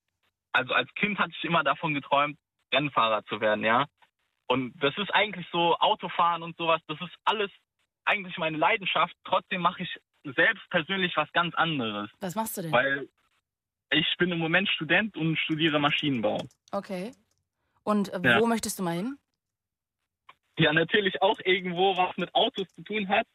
also 0.52 0.76
als 0.76 0.94
Kind 0.94 1.18
hatte 1.18 1.34
ich 1.36 1.44
immer 1.44 1.64
davon 1.64 1.96
geträumt, 1.96 2.38
Rennfahrer 2.72 3.26
zu 3.26 3.42
werden, 3.42 3.66
ja. 3.66 3.88
Und 4.46 4.74
das 4.76 4.96
ist 5.00 5.12
eigentlich 5.12 5.48
so 5.52 5.76
Autofahren 5.80 6.44
und 6.44 6.56
sowas, 6.56 6.82
das 6.88 7.02
ist 7.02 7.16
alles 7.26 7.50
eigentlich 8.06 8.38
meine 8.38 8.58
Leidenschaft. 8.58 9.16
Trotzdem 9.24 9.62
mache 9.62 9.82
ich 9.82 10.00
selbst 10.24 10.70
persönlich 10.70 11.16
was 11.16 11.32
ganz 11.34 11.54
anderes, 11.56 12.10
Was 12.20 12.36
machst 12.36 12.58
du 12.58 12.62
denn? 12.64 12.72
weil 12.72 13.08
ich 13.92 14.08
bin 14.18 14.32
im 14.32 14.40
Moment 14.40 14.68
Student 14.70 15.16
und 15.18 15.38
studiere 15.38 15.80
Maschinenbau. 15.80 16.40
Okay. 16.72 17.12
Und 17.84 18.10
äh, 18.14 18.20
Ja. 18.24 18.40
wo 18.40 18.48
möchtest 18.48 18.80
du 18.80 18.84
mal 18.84 18.96
hin? 18.96 19.18
Ja, 20.58 20.72
natürlich 20.74 21.22
auch 21.22 21.40
irgendwo 21.44 21.96
was 21.98 22.16
mit 22.18 22.34
Autos 22.34 22.68
zu 22.76 22.82
tun 22.84 23.08
hat. 23.10 23.28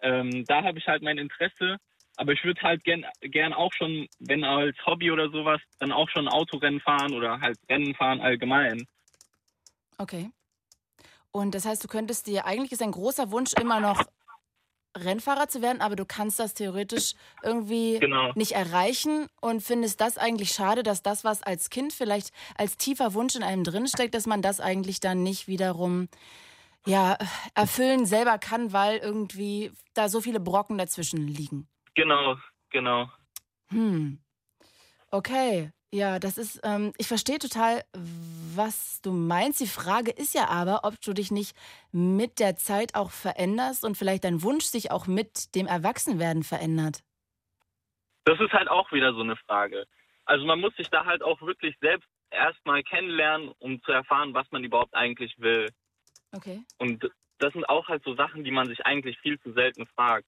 Ähm, 0.00 0.44
da 0.46 0.62
habe 0.62 0.78
ich 0.78 0.86
halt 0.86 1.02
mein 1.02 1.18
Interesse. 1.18 1.76
Aber 2.18 2.32
ich 2.32 2.42
würde 2.44 2.62
halt 2.62 2.82
gern, 2.84 3.04
gern 3.20 3.52
auch 3.52 3.72
schon, 3.74 4.08
wenn 4.20 4.42
als 4.42 4.74
Hobby 4.86 5.10
oder 5.10 5.28
sowas, 5.30 5.60
dann 5.80 5.92
auch 5.92 6.08
schon 6.08 6.28
Autorennen 6.28 6.80
fahren 6.80 7.12
oder 7.12 7.40
halt 7.40 7.58
Rennen 7.68 7.94
fahren 7.94 8.20
allgemein. 8.22 8.86
Okay. 9.98 10.30
Und 11.30 11.54
das 11.54 11.66
heißt, 11.66 11.84
du 11.84 11.88
könntest 11.88 12.26
dir, 12.26 12.46
eigentlich 12.46 12.72
ist 12.72 12.80
ein 12.82 12.92
großer 12.92 13.30
Wunsch 13.30 13.52
immer 13.60 13.80
noch 13.80 14.02
Rennfahrer 15.04 15.48
zu 15.48 15.62
werden, 15.62 15.80
aber 15.80 15.96
du 15.96 16.04
kannst 16.04 16.38
das 16.38 16.54
theoretisch 16.54 17.14
irgendwie 17.42 17.98
Genau. 18.00 18.32
nicht 18.34 18.52
erreichen 18.52 19.28
und 19.40 19.62
findest 19.62 20.00
das 20.00 20.18
eigentlich 20.18 20.50
schade, 20.50 20.82
dass 20.82 21.02
das, 21.02 21.24
was 21.24 21.42
als 21.42 21.70
Kind 21.70 21.92
vielleicht 21.92 22.32
als 22.56 22.76
tiefer 22.76 23.14
Wunsch 23.14 23.34
in 23.34 23.42
einem 23.42 23.64
drinsteckt, 23.64 24.14
dass 24.14 24.26
man 24.26 24.42
das 24.42 24.60
eigentlich 24.60 25.00
dann 25.00 25.22
nicht 25.22 25.48
wiederum 25.48 26.08
ja, 26.86 27.18
erfüllen 27.54 28.06
selber 28.06 28.38
kann, 28.38 28.72
weil 28.72 28.98
irgendwie 28.98 29.72
da 29.94 30.08
so 30.08 30.20
viele 30.20 30.38
Brocken 30.40 30.78
dazwischen 30.78 31.26
liegen. 31.26 31.68
Genau, 31.94 32.36
genau. 32.70 33.10
Hm. 33.70 34.20
Okay. 35.10 35.72
Ja, 35.96 36.18
das 36.18 36.36
ist, 36.36 36.60
ähm, 36.62 36.92
ich 36.98 37.08
verstehe 37.08 37.38
total, 37.38 37.82
was 38.54 39.00
du 39.00 39.12
meinst. 39.12 39.60
Die 39.60 39.66
Frage 39.66 40.10
ist 40.10 40.34
ja 40.34 40.48
aber, 40.48 40.80
ob 40.84 41.00
du 41.00 41.14
dich 41.14 41.30
nicht 41.30 41.56
mit 41.90 42.38
der 42.38 42.56
Zeit 42.56 42.94
auch 42.94 43.10
veränderst 43.10 43.82
und 43.82 43.96
vielleicht 43.96 44.24
dein 44.24 44.42
Wunsch 44.42 44.64
sich 44.64 44.90
auch 44.90 45.06
mit 45.06 45.54
dem 45.54 45.66
Erwachsenwerden 45.66 46.42
verändert. 46.42 47.02
Das 48.26 48.38
ist 48.40 48.52
halt 48.52 48.68
auch 48.68 48.92
wieder 48.92 49.14
so 49.14 49.20
eine 49.20 49.36
Frage. 49.36 49.86
Also 50.26 50.44
man 50.44 50.60
muss 50.60 50.76
sich 50.76 50.90
da 50.90 51.06
halt 51.06 51.22
auch 51.22 51.40
wirklich 51.40 51.74
selbst 51.80 52.10
erstmal 52.30 52.82
kennenlernen, 52.82 53.54
um 53.58 53.82
zu 53.82 53.92
erfahren, 53.92 54.34
was 54.34 54.46
man 54.50 54.64
überhaupt 54.64 54.94
eigentlich 54.94 55.32
will. 55.38 55.70
Okay. 56.32 56.62
Und 56.76 57.10
das 57.38 57.54
sind 57.54 57.66
auch 57.70 57.88
halt 57.88 58.04
so 58.04 58.14
Sachen, 58.16 58.44
die 58.44 58.50
man 58.50 58.66
sich 58.66 58.84
eigentlich 58.84 59.18
viel 59.20 59.40
zu 59.40 59.54
selten 59.54 59.86
fragt. 59.86 60.26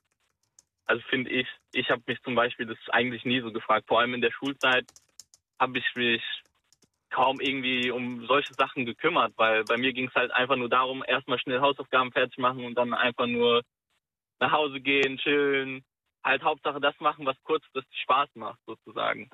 Also 0.87 1.02
finde 1.11 1.28
ich, 1.31 1.46
ich 1.72 1.90
habe 1.90 2.02
mich 2.07 2.22
zum 2.22 2.35
Beispiel 2.35 2.64
das 2.64 2.78
eigentlich 2.88 3.26
nie 3.26 3.42
so 3.42 3.52
gefragt. 3.52 3.87
Vor 3.87 4.00
allem 4.00 4.14
in 4.14 4.22
der 4.22 4.33
Schulzeit 4.33 4.87
habe 5.59 5.79
ich 5.79 5.94
mich 5.94 6.23
kaum 7.11 7.40
irgendwie 7.40 7.90
um 7.90 8.27
solche 8.27 8.55
Sachen 8.55 8.85
gekümmert, 8.85 9.33
weil 9.37 9.64
bei 9.64 9.77
mir 9.77 9.92
ging 9.92 10.09
es 10.09 10.14
halt 10.14 10.31
einfach 10.31 10.57
nur 10.57 10.68
darum, 10.68 11.03
erstmal 11.07 11.38
schnell 11.38 11.61
Hausaufgaben 11.61 12.12
fertig 12.12 12.38
machen 12.38 12.64
und 12.64 12.75
dann 12.75 12.92
einfach 12.92 13.27
nur 13.27 13.62
nach 14.40 14.53
Hause 14.53 14.81
gehen, 14.81 15.18
chillen, 15.18 15.85
halt 16.23 16.42
Hauptsache 16.42 16.81
das 16.81 16.94
machen, 17.01 17.27
was 17.27 17.37
kurzfristig 17.44 18.01
Spaß 18.03 18.29
macht, 18.35 18.59
sozusagen. 18.66 19.31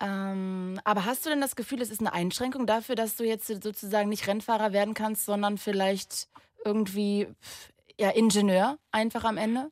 Ähm, 0.00 0.80
aber 0.84 1.04
hast 1.04 1.26
du 1.26 1.30
denn 1.30 1.42
das 1.42 1.56
Gefühl, 1.56 1.82
es 1.82 1.90
ist 1.90 2.00
eine 2.00 2.14
Einschränkung 2.14 2.66
dafür, 2.66 2.94
dass 2.94 3.16
du 3.16 3.24
jetzt 3.24 3.46
sozusagen 3.46 4.08
nicht 4.08 4.26
Rennfahrer 4.26 4.72
werden 4.72 4.94
kannst, 4.94 5.26
sondern 5.26 5.58
vielleicht 5.58 6.28
irgendwie 6.64 7.28
ja, 7.98 8.10
Ingenieur 8.10 8.78
einfach 8.92 9.24
am 9.24 9.36
Ende? 9.36 9.70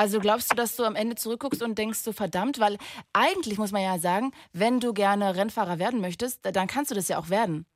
Also 0.00 0.18
glaubst 0.18 0.50
du, 0.50 0.56
dass 0.56 0.76
du 0.76 0.84
am 0.84 0.96
Ende 0.96 1.14
zurückguckst 1.14 1.62
und 1.62 1.76
denkst 1.76 1.98
so 1.98 2.12
verdammt, 2.12 2.58
weil 2.58 2.78
eigentlich 3.12 3.58
muss 3.58 3.70
man 3.70 3.82
ja 3.82 3.98
sagen, 3.98 4.32
wenn 4.54 4.80
du 4.80 4.94
gerne 4.94 5.36
Rennfahrer 5.36 5.78
werden 5.78 6.00
möchtest, 6.00 6.40
dann 6.56 6.68
kannst 6.68 6.90
du 6.90 6.94
das 6.94 7.08
ja 7.08 7.18
auch 7.18 7.28
werden. 7.28 7.66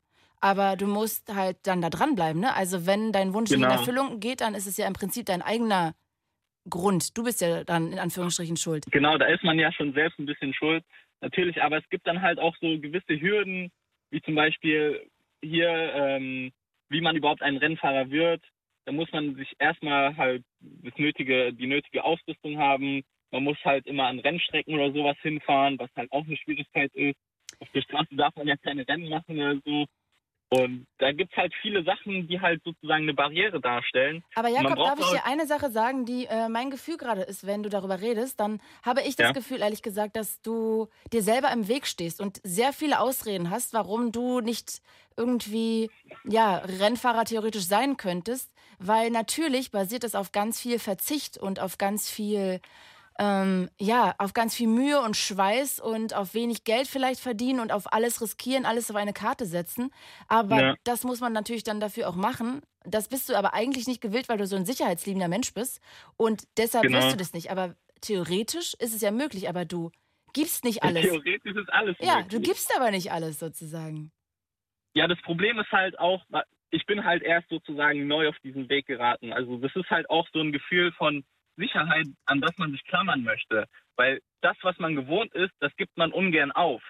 Aber 0.41 0.77
du 0.77 0.87
musst 0.87 1.35
halt 1.35 1.59
dann 1.65 1.83
da 1.83 1.91
dranbleiben, 1.91 2.41
ne? 2.41 2.55
Also 2.55 2.87
wenn 2.87 3.13
dein 3.13 3.35
Wunsch 3.35 3.51
Genau. 3.51 3.67
nicht 3.67 3.75
in 3.75 3.79
Erfüllung 3.79 4.21
geht, 4.21 4.41
dann 4.41 4.55
ist 4.55 4.67
es 4.67 4.79
ja 4.79 4.87
im 4.87 4.95
Prinzip 4.95 5.27
dein 5.27 5.43
eigener 5.43 5.93
Grund. 6.71 7.15
Du 7.15 7.25
bist 7.25 7.43
ja 7.43 7.63
dann 7.63 7.93
in 7.93 7.99
Anführungsstrichen 7.99 8.57
schuld. 8.57 8.87
Genau, 8.91 9.19
da 9.19 9.27
ist 9.27 9.45
man 9.45 9.59
ja 9.59 9.71
schon 9.71 9.93
selbst 9.93 10.19
ein 10.19 10.25
bisschen 10.25 10.55
schuld. 10.55 10.83
Natürlich, 11.21 11.63
aber 11.63 11.77
es 11.77 11.89
gibt 11.91 12.07
dann 12.07 12.23
halt 12.23 12.39
auch 12.39 12.57
so 12.59 12.69
gewisse 12.81 13.21
Hürden, 13.21 13.71
wie 14.09 14.23
zum 14.23 14.35
Beispiel 14.35 15.11
hier, 15.43 15.69
ähm, 15.69 16.53
wie 16.89 17.03
man 17.03 17.17
überhaupt 17.17 17.43
ein 17.43 17.59
Rennfahrer 17.59 18.09
wird. 18.09 18.43
Da 18.87 18.93
muss 18.93 19.11
man 19.13 19.35
sich 19.37 19.55
erstmal 19.59 20.17
halt 20.17 20.45
das 20.61 20.97
nötige, 20.97 21.53
die 21.53 21.67
nötige 21.67 22.05
Ausrüstung 22.05 22.59
haben. 22.59 23.03
Man 23.31 23.45
muss 23.45 23.57
halt 23.65 23.87
immer 23.87 24.07
an 24.07 24.21
Rennstrecken 24.21 24.75
oder 24.75 24.93
sowas 24.93 25.17
hinfahren, 25.23 25.79
was 25.79 25.91
halt 25.97 26.13
auch 26.13 26.25
eine 26.25 26.37
Schwierigkeit 26.37 26.93
ist. 26.95 27.17
Auf 27.61 27.69
der 27.73 27.83
Straße 27.83 28.15
darf 28.17 28.35
man 28.37 28.47
ja 28.47 28.57
keine 28.57 28.87
Rennen 28.87 29.09
machen 29.09 29.39
oder 29.39 29.61
so. 29.65 29.87
Und 30.61 30.87
da 30.99 31.13
gibt's 31.13 31.37
halt 31.37 31.53
viele 31.63 31.85
Sachen, 31.85 32.29
die 32.29 32.41
halt 32.41 32.63
sozusagen 32.65 33.03
eine 33.05 33.15
Barriere 33.15 33.61
darstellen. 33.61 34.23
Aber 34.35 34.49
Jakob, 34.49 34.77
darf 34.77 34.99
ich 35.01 35.07
dir 35.11 35.27
eine 35.27 35.47
Sache 35.47 35.71
sagen, 35.71 36.05
die 36.05 36.27
äh, 36.27 36.49
mein 36.49 36.71
Gefühl 36.71 36.97
gerade 36.97 37.23
ist, 37.23 37.47
wenn 37.47 37.63
du 37.63 37.69
darüber 37.69 38.01
redest, 38.01 38.41
dann 38.41 38.61
habe 38.83 39.01
ich 39.03 39.17
das 39.17 39.29
Ja. 39.29 39.33
Gefühl, 39.33 39.61
ehrlich 39.61 39.83
gesagt, 39.83 40.17
dass 40.17 40.41
du 40.43 40.89
dir 41.13 41.23
selber 41.23 41.51
im 41.53 41.69
Weg 41.69 41.87
stehst 41.87 42.21
und 42.21 42.41
sehr 42.45 42.73
viele 42.73 43.01
Ausreden 43.01 43.51
hast, 43.51 43.75
warum 43.75 44.13
du 44.13 44.41
nicht 44.41 44.81
irgendwie 45.17 45.91
ja, 46.25 46.57
Rennfahrer 46.57 47.25
theoretisch 47.25 47.65
sein 47.65 47.97
könntest, 47.97 48.53
weil 48.79 49.11
natürlich 49.11 49.71
basiert 49.71 50.05
es 50.05 50.15
auf 50.15 50.33
ganz 50.33 50.61
viel 50.61 50.79
Verzicht 50.79 51.39
und 51.39 51.61
auf 51.61 51.79
ganz 51.79 52.11
viel 52.11 52.61
ähm, 53.19 53.71
ja, 53.81 54.15
auf 54.19 54.33
ganz 54.33 54.55
viel 54.57 54.69
Mühe 54.69 55.01
und 55.01 55.17
Schweiß 55.17 55.81
und 55.81 56.15
auf 56.15 56.35
wenig 56.35 56.65
Geld 56.65 56.89
vielleicht 56.89 57.21
verdienen 57.21 57.61
und 57.61 57.73
auf 57.73 57.93
alles 57.93 58.21
riskieren, 58.21 58.67
alles 58.67 58.91
auf 58.91 58.97
eine 58.97 59.13
Karte 59.13 59.47
setzen. 59.47 59.91
Aber 60.29 60.61
Ja. 60.61 60.77
das 60.85 61.05
muss 61.05 61.21
man 61.21 61.33
natürlich 61.33 61.65
dann 61.65 61.81
dafür 61.81 62.09
auch 62.09 62.17
machen. 62.17 62.63
Das 62.85 63.09
bist 63.09 63.29
du 63.29 63.35
aber 63.37 63.55
eigentlich 63.55 63.87
nicht 63.87 64.01
gewillt, 64.01 64.29
weil 64.29 64.39
du 64.39 64.47
so 64.47 64.57
ein 64.57 64.67
sicherheitsliebender 64.67 65.29
Mensch 65.29 65.55
bist. 65.55 65.81
Und 66.17 66.45
deshalb 66.59 66.85
Genau. 66.89 66.99
wirst 66.99 67.13
du 67.13 67.17
das 67.17 67.33
nicht. 67.33 67.51
Aber 67.51 67.77
theoretisch 68.01 68.75
ist 68.79 68.95
es 68.95 69.01
ja 69.01 69.11
möglich, 69.11 69.49
aber 69.49 69.65
du 69.65 69.91
gibst 70.33 70.65
nicht 70.65 70.83
alles. 70.83 71.03
Theoretisch 71.03 71.57
ist 71.57 71.71
alles 71.73 71.97
Ja, 72.01 72.17
möglich. 72.17 72.33
du 72.33 72.41
gibst 72.41 72.71
aber 72.77 72.91
nicht 72.91 73.13
alles 73.13 73.39
sozusagen. 73.39 74.13
Ja, 74.95 75.09
das 75.09 75.21
Problem 75.23 75.59
ist 75.59 75.71
halt 75.73 75.99
auch, 75.99 76.23
ich 76.71 76.87
bin 76.87 77.05
halt 77.05 77.23
erst 77.23 77.49
sozusagen 77.49 78.07
neu 78.07 78.29
auf 78.29 78.39
diesen 78.45 78.69
Weg 78.69 78.87
geraten. 78.87 79.33
Also 79.33 79.57
das 79.59 79.75
ist 79.75 79.91
halt 79.91 80.09
auch 80.11 80.29
so 80.33 80.41
ein 80.41 80.53
Gefühl 80.53 80.93
von 80.93 81.25
Sicherheit, 81.57 82.07
an 82.27 82.41
das 82.41 82.57
man 82.59 82.73
sich 82.73 82.85
klammern 82.85 83.23
möchte. 83.23 83.67
Weil 83.97 84.21
das, 84.41 84.57
was 84.63 84.79
man 84.79 84.95
gewohnt 84.95 85.33
ist, 85.35 85.53
das 85.61 85.75
gibt 85.77 85.97
man 85.97 86.13
ungern 86.13 86.53
auf. 86.53 86.83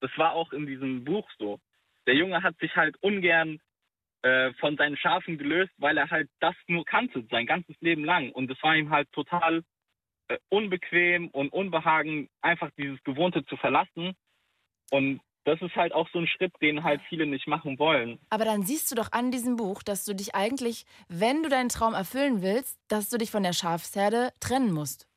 Das 0.00 0.10
war 0.16 0.32
auch 0.32 0.52
in 0.52 0.66
diesem 0.66 1.04
Buch 1.04 1.28
so. 1.38 1.58
Der 2.06 2.14
Junge 2.14 2.42
hat 2.42 2.56
sich 2.58 2.74
halt 2.76 2.96
ungern 3.00 3.58
äh, 4.22 4.52
von 4.54 4.76
seinen 4.76 4.96
Schafen 4.96 5.38
gelöst, 5.38 5.72
weil 5.78 5.96
er 5.98 6.10
halt 6.10 6.28
das 6.40 6.54
nur 6.66 6.84
kannte, 6.84 7.24
sein 7.30 7.46
ganzes 7.46 7.76
Leben 7.80 8.04
lang. 8.04 8.30
Und 8.32 8.50
es 8.50 8.62
war 8.62 8.76
ihm 8.76 8.90
halt 8.90 9.10
total 9.12 9.62
äh, 10.28 10.38
unbequem 10.48 11.28
und 11.28 11.52
unbehagen, 11.52 12.28
einfach 12.40 12.70
dieses 12.76 13.02
Gewohnte 13.04 13.44
zu 13.44 13.56
verlassen. 13.56 14.14
Und 14.90 15.20
das 15.44 15.60
ist 15.62 15.74
halt 15.76 15.92
auch 15.92 16.08
so 16.12 16.18
ein 16.18 16.26
Schritt, 16.26 16.52
den 16.60 16.84
halt 16.84 17.00
viele 17.08 17.26
nicht 17.26 17.46
machen 17.46 17.78
wollen. 17.78 18.18
Aber 18.30 18.44
dann 18.44 18.62
siehst 18.62 18.90
du 18.90 18.94
doch 18.94 19.12
an 19.12 19.30
diesem 19.30 19.56
Buch, 19.56 19.82
dass 19.82 20.04
du 20.04 20.14
dich 20.14 20.34
eigentlich, 20.34 20.84
wenn 21.08 21.42
du 21.42 21.48
deinen 21.48 21.68
Traum 21.68 21.94
erfüllen 21.94 22.42
willst, 22.42 22.78
dass 22.88 23.08
du 23.08 23.18
dich 23.18 23.30
von 23.30 23.42
der 23.42 23.52
Schafsherde 23.52 24.30
trennen 24.40 24.72
musst. 24.72 25.08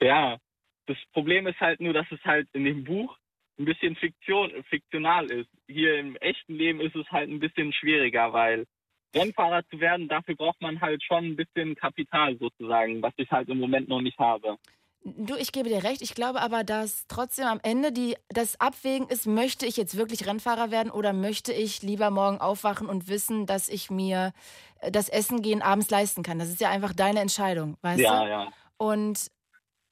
Ja, 0.00 0.38
das 0.86 0.98
Problem 1.12 1.46
ist 1.46 1.60
halt 1.60 1.80
nur, 1.80 1.92
dass 1.92 2.06
es 2.10 2.22
halt 2.24 2.48
in 2.52 2.64
dem 2.64 2.84
Buch 2.84 3.16
ein 3.58 3.64
bisschen 3.64 3.96
Fiktion, 3.96 4.50
fiktional 4.68 5.30
ist. 5.30 5.48
Hier 5.68 5.98
im 5.98 6.16
echten 6.16 6.54
Leben 6.54 6.80
ist 6.80 6.96
es 6.96 7.08
halt 7.10 7.30
ein 7.30 7.40
bisschen 7.40 7.72
schwieriger, 7.72 8.32
weil 8.32 8.66
Rennfahrer 9.14 9.64
zu 9.70 9.78
werden, 9.80 10.08
dafür 10.08 10.34
braucht 10.34 10.60
man 10.60 10.80
halt 10.80 11.02
schon 11.04 11.24
ein 11.24 11.36
bisschen 11.36 11.76
Kapital 11.76 12.36
sozusagen, 12.36 13.00
was 13.00 13.14
ich 13.16 13.30
halt 13.30 13.48
im 13.48 13.60
Moment 13.60 13.88
noch 13.88 14.00
nicht 14.00 14.18
habe. 14.18 14.58
Du, 15.06 15.36
ich 15.36 15.52
gebe 15.52 15.68
dir 15.68 15.84
recht. 15.84 16.00
Ich 16.00 16.14
glaube 16.14 16.40
aber, 16.40 16.64
dass 16.64 17.04
trotzdem 17.08 17.46
am 17.46 17.60
Ende 17.62 17.92
die, 17.92 18.16
das 18.30 18.58
Abwägen 18.58 19.06
ist, 19.08 19.26
möchte 19.26 19.66
ich 19.66 19.76
jetzt 19.76 19.98
wirklich 19.98 20.26
Rennfahrer 20.26 20.70
werden 20.70 20.90
oder 20.90 21.12
möchte 21.12 21.52
ich 21.52 21.82
lieber 21.82 22.08
morgen 22.08 22.40
aufwachen 22.40 22.88
und 22.88 23.06
wissen, 23.06 23.44
dass 23.44 23.68
ich 23.68 23.90
mir 23.90 24.32
äh, 24.80 24.90
das 24.90 25.10
Essen 25.10 25.42
gehen 25.42 25.60
abends 25.60 25.90
leisten 25.90 26.22
kann. 26.22 26.38
Das 26.38 26.48
ist 26.48 26.60
ja 26.60 26.70
einfach 26.70 26.94
deine 26.94 27.20
Entscheidung, 27.20 27.76
weißt 27.82 28.00
ja, 28.00 28.24
du? 28.24 28.30
ja. 28.30 28.48
Und 28.78 29.30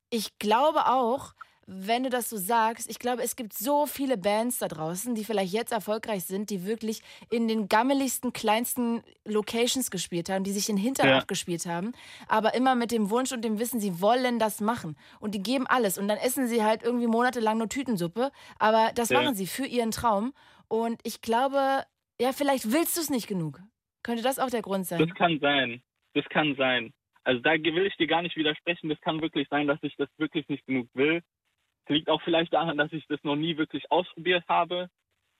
ich 0.08 0.38
glaube 0.38 0.86
auch, 0.86 1.34
wenn 1.66 2.02
du 2.02 2.10
das 2.10 2.28
so 2.28 2.36
sagst, 2.36 2.90
ich 2.90 2.98
glaube, 2.98 3.22
es 3.22 3.36
gibt 3.36 3.52
so 3.52 3.86
viele 3.86 4.16
Bands 4.18 4.58
da 4.58 4.68
draußen, 4.68 5.14
die 5.14 5.24
vielleicht 5.24 5.52
jetzt 5.52 5.72
erfolgreich 5.72 6.24
sind, 6.24 6.50
die 6.50 6.64
wirklich 6.66 7.02
in 7.30 7.48
den 7.48 7.68
gammeligsten, 7.68 8.32
kleinsten 8.32 9.02
Locations 9.24 9.90
gespielt 9.90 10.28
haben, 10.28 10.44
die 10.44 10.52
sich 10.52 10.66
den 10.66 10.76
Hintern 10.76 11.08
Ja. 11.08 11.18
abgespielt 11.18 11.66
haben, 11.66 11.92
aber 12.28 12.54
immer 12.54 12.74
mit 12.74 12.90
dem 12.90 13.10
Wunsch 13.10 13.32
und 13.32 13.42
dem 13.42 13.58
Wissen, 13.58 13.80
sie 13.80 14.00
wollen 14.00 14.38
das 14.38 14.60
machen. 14.60 14.96
Und 15.20 15.34
die 15.34 15.42
geben 15.42 15.66
alles. 15.66 15.98
Und 15.98 16.08
dann 16.08 16.18
essen 16.18 16.48
sie 16.48 16.62
halt 16.64 16.82
irgendwie 16.82 17.06
monatelang 17.06 17.58
nur 17.58 17.68
Tütensuppe, 17.68 18.32
aber 18.58 18.90
das 18.94 19.10
Ja. 19.10 19.22
machen 19.22 19.34
sie 19.34 19.46
für 19.46 19.66
ihren 19.66 19.92
Traum. 19.92 20.32
Und 20.68 21.00
ich 21.04 21.20
glaube, 21.20 21.84
ja, 22.20 22.32
vielleicht 22.32 22.72
willst 22.72 22.96
du 22.96 23.00
es 23.00 23.10
nicht 23.10 23.26
genug. 23.28 23.60
Könnte 24.02 24.22
das 24.22 24.38
auch 24.38 24.50
der 24.50 24.62
Grund 24.62 24.86
sein? 24.86 25.06
Das 25.06 25.14
kann 25.16 25.38
sein. 25.40 25.82
Das 26.14 26.24
kann 26.28 26.56
sein. 26.56 26.92
Also 27.24 27.40
da 27.40 27.52
will 27.52 27.86
ich 27.86 27.96
dir 27.96 28.08
gar 28.08 28.22
nicht 28.22 28.36
widersprechen. 28.36 28.88
Das 28.88 29.00
kann 29.00 29.20
wirklich 29.20 29.46
sein, 29.48 29.68
dass 29.68 29.78
ich 29.82 29.94
das 29.96 30.08
wirklich 30.18 30.48
nicht 30.48 30.66
genug 30.66 30.88
will. 30.94 31.22
Das 31.86 31.94
liegt 31.94 32.08
auch 32.08 32.22
vielleicht 32.22 32.52
daran, 32.52 32.76
dass 32.76 32.92
ich 32.92 33.06
das 33.08 33.22
noch 33.24 33.36
nie 33.36 33.56
wirklich 33.56 33.90
ausprobiert 33.90 34.44
habe. 34.48 34.88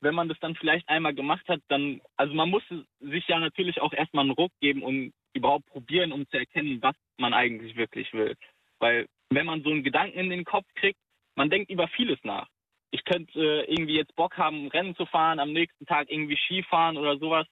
Wenn 0.00 0.14
man 0.14 0.28
das 0.28 0.38
dann 0.40 0.56
vielleicht 0.56 0.88
einmal 0.88 1.14
gemacht 1.14 1.46
hat, 1.48 1.60
dann, 1.68 2.00
also 2.16 2.34
man 2.34 2.50
muss 2.50 2.62
sich 3.00 3.28
ja 3.28 3.38
natürlich 3.38 3.80
auch 3.80 3.92
erstmal 3.92 4.24
einen 4.24 4.32
Ruck 4.32 4.50
geben 4.60 4.82
und 4.82 5.12
überhaupt 5.32 5.66
probieren, 5.66 6.12
um 6.12 6.26
zu 6.28 6.36
erkennen, 6.36 6.82
was 6.82 6.96
man 7.18 7.32
eigentlich 7.32 7.76
wirklich 7.76 8.12
will. 8.12 8.34
Weil 8.80 9.06
wenn 9.30 9.46
man 9.46 9.62
so 9.62 9.70
einen 9.70 9.84
Gedanken 9.84 10.18
in 10.18 10.30
den 10.30 10.44
Kopf 10.44 10.66
kriegt, 10.74 10.98
man 11.36 11.50
denkt 11.50 11.70
über 11.70 11.88
vieles 11.88 12.18
nach. 12.24 12.48
Ich 12.90 13.04
könnte 13.04 13.38
äh, 13.38 13.72
irgendwie 13.72 13.96
jetzt 13.96 14.14
Bock 14.16 14.36
haben, 14.36 14.68
Rennen 14.68 14.94
zu 14.96 15.06
fahren, 15.06 15.38
am 15.38 15.52
nächsten 15.52 15.86
Tag 15.86 16.10
irgendwie 16.10 16.36
Skifahren 16.36 16.98
oder 16.98 17.16
sowas. 17.18 17.46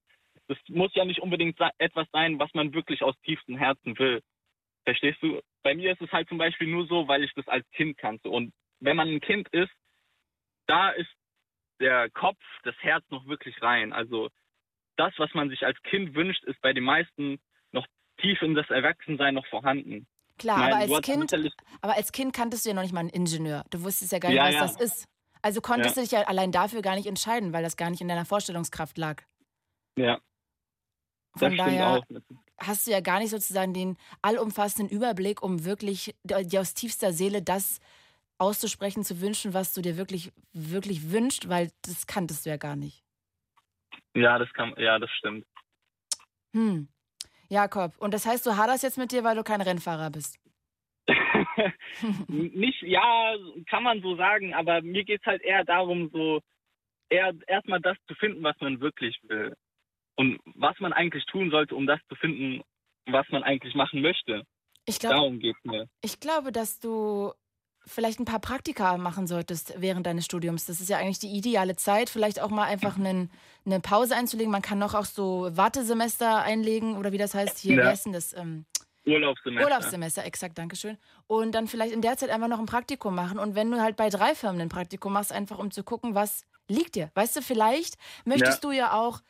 Das 0.48 0.58
muss 0.68 0.94
ja 0.94 1.04
nicht 1.04 1.20
unbedingt 1.20 1.58
etwas 1.78 2.08
sein, 2.12 2.38
was 2.38 2.52
man 2.52 2.74
wirklich 2.74 3.02
aus 3.02 3.14
tiefstem 3.22 3.56
Herzen 3.56 3.98
will. 3.98 4.20
Verstehst 4.84 5.22
du? 5.22 5.40
Bei 5.62 5.74
mir 5.74 5.92
ist 5.92 6.02
es 6.02 6.10
halt 6.10 6.28
zum 6.28 6.38
Beispiel 6.38 6.66
nur 6.66 6.86
so, 6.86 7.06
weil 7.06 7.22
ich 7.22 7.32
das 7.34 7.46
als 7.46 7.68
Kind 7.70 7.96
kannte. 7.96 8.28
Und 8.28 8.52
wenn 8.80 8.96
man 8.96 9.08
ein 9.08 9.20
Kind 9.20 9.48
ist, 9.50 9.70
da 10.66 10.90
ist 10.90 11.10
der 11.80 12.10
Kopf, 12.10 12.38
das 12.64 12.74
Herz 12.80 13.04
noch 13.10 13.26
wirklich 13.26 13.60
rein. 13.62 13.92
Also 13.92 14.28
das, 14.96 15.12
was 15.16 15.32
man 15.34 15.48
sich 15.48 15.64
als 15.64 15.80
Kind 15.82 16.14
wünscht, 16.14 16.44
ist 16.44 16.60
bei 16.60 16.72
den 16.72 16.84
meisten 16.84 17.40
noch 17.72 17.86
tief 18.20 18.40
in 18.42 18.54
das 18.54 18.68
Erwachsensein 18.70 19.34
noch 19.34 19.46
vorhanden. 19.46 20.06
Klar, 20.38 20.58
meine, 20.58 20.74
aber 20.84 20.94
als 20.96 21.02
Kind, 21.02 21.34
aber 21.80 21.94
als 21.96 22.12
Kind 22.12 22.34
kanntest 22.34 22.64
du 22.64 22.70
ja 22.70 22.74
noch 22.74 22.82
nicht 22.82 22.92
mal 22.94 23.00
einen 23.00 23.10
Ingenieur. 23.10 23.64
Du 23.70 23.82
wusstest 23.82 24.12
ja 24.12 24.18
gar 24.18 24.28
nicht, 24.30 24.38
Ja, 24.38 24.44
was 24.46 24.54
ja. 24.54 24.60
das 24.62 24.80
ist. 24.80 25.04
Also 25.42 25.60
konntest 25.60 25.96
Ja. 25.96 26.02
du 26.02 26.06
dich 26.08 26.12
ja 26.12 26.22
allein 26.28 26.52
dafür 26.52 26.82
gar 26.82 26.96
nicht 26.96 27.06
entscheiden, 27.06 27.52
weil 27.52 27.62
das 27.62 27.76
gar 27.76 27.90
nicht 27.90 28.00
in 28.00 28.08
deiner 28.08 28.24
Vorstellungskraft 28.26 28.98
lag. 28.98 29.22
Ja, 29.96 30.18
das 31.32 31.40
Von 31.40 31.56
daher 31.56 31.88
auch. 31.90 32.04
hast 32.58 32.86
du 32.86 32.90
ja 32.90 33.00
gar 33.00 33.20
nicht 33.20 33.30
sozusagen 33.30 33.72
den 33.72 33.96
allumfassenden 34.22 34.94
Überblick, 34.94 35.42
um 35.42 35.64
wirklich 35.64 36.14
dir 36.24 36.60
aus 36.60 36.74
tiefster 36.74 37.12
Seele 37.12 37.42
das 37.42 37.80
auszusprechen, 38.40 39.04
zu 39.04 39.20
wünschen, 39.20 39.54
was 39.54 39.74
du 39.74 39.82
dir 39.82 39.96
wirklich, 39.96 40.32
wirklich 40.52 41.12
wünscht, 41.12 41.48
weil 41.48 41.70
das 41.82 42.06
kanntest 42.06 42.46
du 42.46 42.50
ja 42.50 42.56
gar 42.56 42.76
nicht. 42.76 43.04
Ja, 44.14 44.38
das 44.38 44.52
kann, 44.52 44.74
ja, 44.78 44.98
das 44.98 45.10
stimmt. 45.10 45.46
Hm. 46.54 46.88
Jakob, 47.48 47.96
und 47.98 48.14
das 48.14 48.26
heißt, 48.26 48.46
du 48.46 48.56
haderst 48.56 48.82
jetzt 48.82 48.98
mit 48.98 49.12
dir, 49.12 49.24
weil 49.24 49.36
du 49.36 49.44
kein 49.44 49.60
Rennfahrer 49.60 50.10
bist. 50.10 50.38
nicht, 52.28 52.82
ja, 52.82 53.34
kann 53.68 53.82
man 53.82 54.00
so 54.00 54.16
sagen, 54.16 54.54
aber 54.54 54.82
mir 54.82 55.04
geht 55.04 55.20
es 55.20 55.26
halt 55.26 55.42
eher 55.42 55.64
darum, 55.64 56.10
so 56.12 56.40
eher 57.08 57.34
erstmal 57.46 57.80
das 57.80 57.96
zu 58.06 58.14
finden, 58.14 58.42
was 58.42 58.56
man 58.60 58.80
wirklich 58.80 59.18
will. 59.24 59.54
Und 60.16 60.40
was 60.54 60.78
man 60.80 60.92
eigentlich 60.92 61.24
tun 61.26 61.50
sollte, 61.50 61.74
um 61.74 61.86
das 61.86 62.00
zu 62.08 62.14
finden, 62.14 62.62
was 63.06 63.28
man 63.30 63.42
eigentlich 63.42 63.74
machen 63.74 64.00
möchte. 64.00 64.44
Ich 64.86 64.98
glaube, 64.98 65.16
Darum 65.16 65.38
geht 65.40 65.56
es 65.56 65.64
mir. 65.64 65.88
Ich 66.02 66.20
glaube, 66.20 66.52
dass 66.52 66.80
du 66.80 67.32
vielleicht 67.86 68.20
ein 68.20 68.24
paar 68.24 68.38
Praktika 68.40 68.96
machen 68.96 69.26
solltest 69.26 69.74
während 69.78 70.06
deines 70.06 70.24
Studiums. 70.24 70.66
Das 70.66 70.80
ist 70.80 70.88
ja 70.88 70.98
eigentlich 70.98 71.18
die 71.18 71.30
ideale 71.36 71.76
Zeit, 71.76 72.10
vielleicht 72.10 72.40
auch 72.40 72.50
mal 72.50 72.64
einfach 72.64 72.96
einen, 72.96 73.30
eine 73.66 73.80
Pause 73.80 74.14
einzulegen. 74.14 74.52
Man 74.52 74.62
kann 74.62 74.78
noch 74.78 74.94
auch 74.94 75.04
so 75.04 75.48
Wartesemester 75.52 76.42
einlegen 76.42 76.96
oder 76.96 77.12
wie 77.12 77.18
das 77.18 77.34
heißt 77.34 77.58
hier. 77.58 77.76
Wie 77.76 77.80
Ja. 77.80 77.88
heißt 77.90 78.06
denn 78.06 78.12
das? 78.12 78.32
Ähm, 78.34 78.66
Urlaubssemester. 79.06 79.64
Urlaubssemester, 79.64 80.24
exakt, 80.24 80.58
Dankeschön. 80.58 80.98
Und 81.26 81.52
dann 81.52 81.66
vielleicht 81.68 81.92
in 81.92 82.02
der 82.02 82.16
Zeit 82.18 82.30
einfach 82.30 82.48
noch 82.48 82.58
ein 82.58 82.66
Praktikum 82.66 83.14
machen. 83.14 83.38
Und 83.38 83.54
wenn 83.54 83.70
du 83.70 83.80
halt 83.80 83.96
bei 83.96 84.10
drei 84.10 84.34
Firmen 84.34 84.60
ein 84.60 84.68
Praktikum 84.68 85.12
machst, 85.14 85.32
einfach 85.32 85.58
um 85.58 85.70
zu 85.70 85.82
gucken, 85.82 86.14
was 86.14 86.44
liegt 86.68 86.94
dir. 86.94 87.10
Weißt 87.14 87.34
du, 87.36 87.42
vielleicht 87.42 87.96
möchtest 88.24 88.62
du 88.64 88.70
ja 88.72 88.92
auch, 88.92 89.20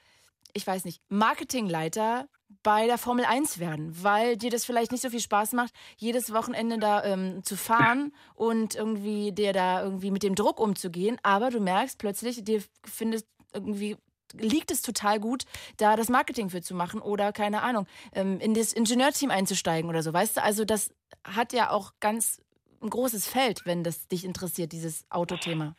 ich 0.53 0.66
weiß 0.66 0.84
nicht, 0.84 1.01
Marketingleiter 1.09 2.28
bei 2.62 2.86
der 2.86 2.98
Formel 2.98 3.24
1 3.24 3.59
werden, 3.59 3.92
weil 4.03 4.36
dir 4.36 4.51
das 4.51 4.64
vielleicht 4.64 4.92
nicht 4.92 5.03
so 5.03 5.11
viel 5.11 5.20
Spaß 5.20 5.53
macht, 5.53 5.72
jedes 5.96 6.32
Wochenende 6.32 6.78
da 6.78 7.05
ähm, 7.05 7.42
zu 7.44 7.57
fahren 7.57 8.12
und 8.34 8.74
irgendwie 8.74 9.32
dir 9.32 9.53
da 9.53 9.82
irgendwie 9.82 10.11
mit 10.11 10.22
dem 10.22 10.34
Druck 10.34 10.61
umzugehen. 10.61 11.18
Aber 11.22 11.51
du 11.51 11.61
merkst 11.61 11.98
plötzlich, 11.98 12.42
dir 12.44 12.62
findest 12.84 13.26
irgendwie 13.53 13.96
liegt 14.32 14.70
es 14.70 14.82
total 14.82 15.18
gut, 15.18 15.44
da 15.76 15.96
das 15.96 16.09
Marketing 16.09 16.51
für 16.51 16.61
zu 16.61 16.74
machen 16.74 17.01
oder 17.01 17.32
keine 17.32 17.62
Ahnung, 17.62 17.86
ähm, 18.14 18.38
in 18.40 18.55
das 18.55 18.72
Ingenieurteam 18.72 19.30
einzusteigen 19.30 19.90
oder 19.90 20.03
so. 20.03 20.12
Weißt 20.12 20.36
du, 20.36 20.42
also 20.42 20.64
das 20.64 20.94
hat 21.24 21.53
ja 21.53 21.70
auch 21.70 21.92
ganz 22.01 22.40
ein 22.82 22.90
großes 22.90 23.28
Feld, 23.28 23.62
wenn 23.64 23.84
das 23.84 24.09
dich 24.09 24.24
interessiert, 24.24 24.72
dieses 24.72 25.05
Autothema. 25.11 25.74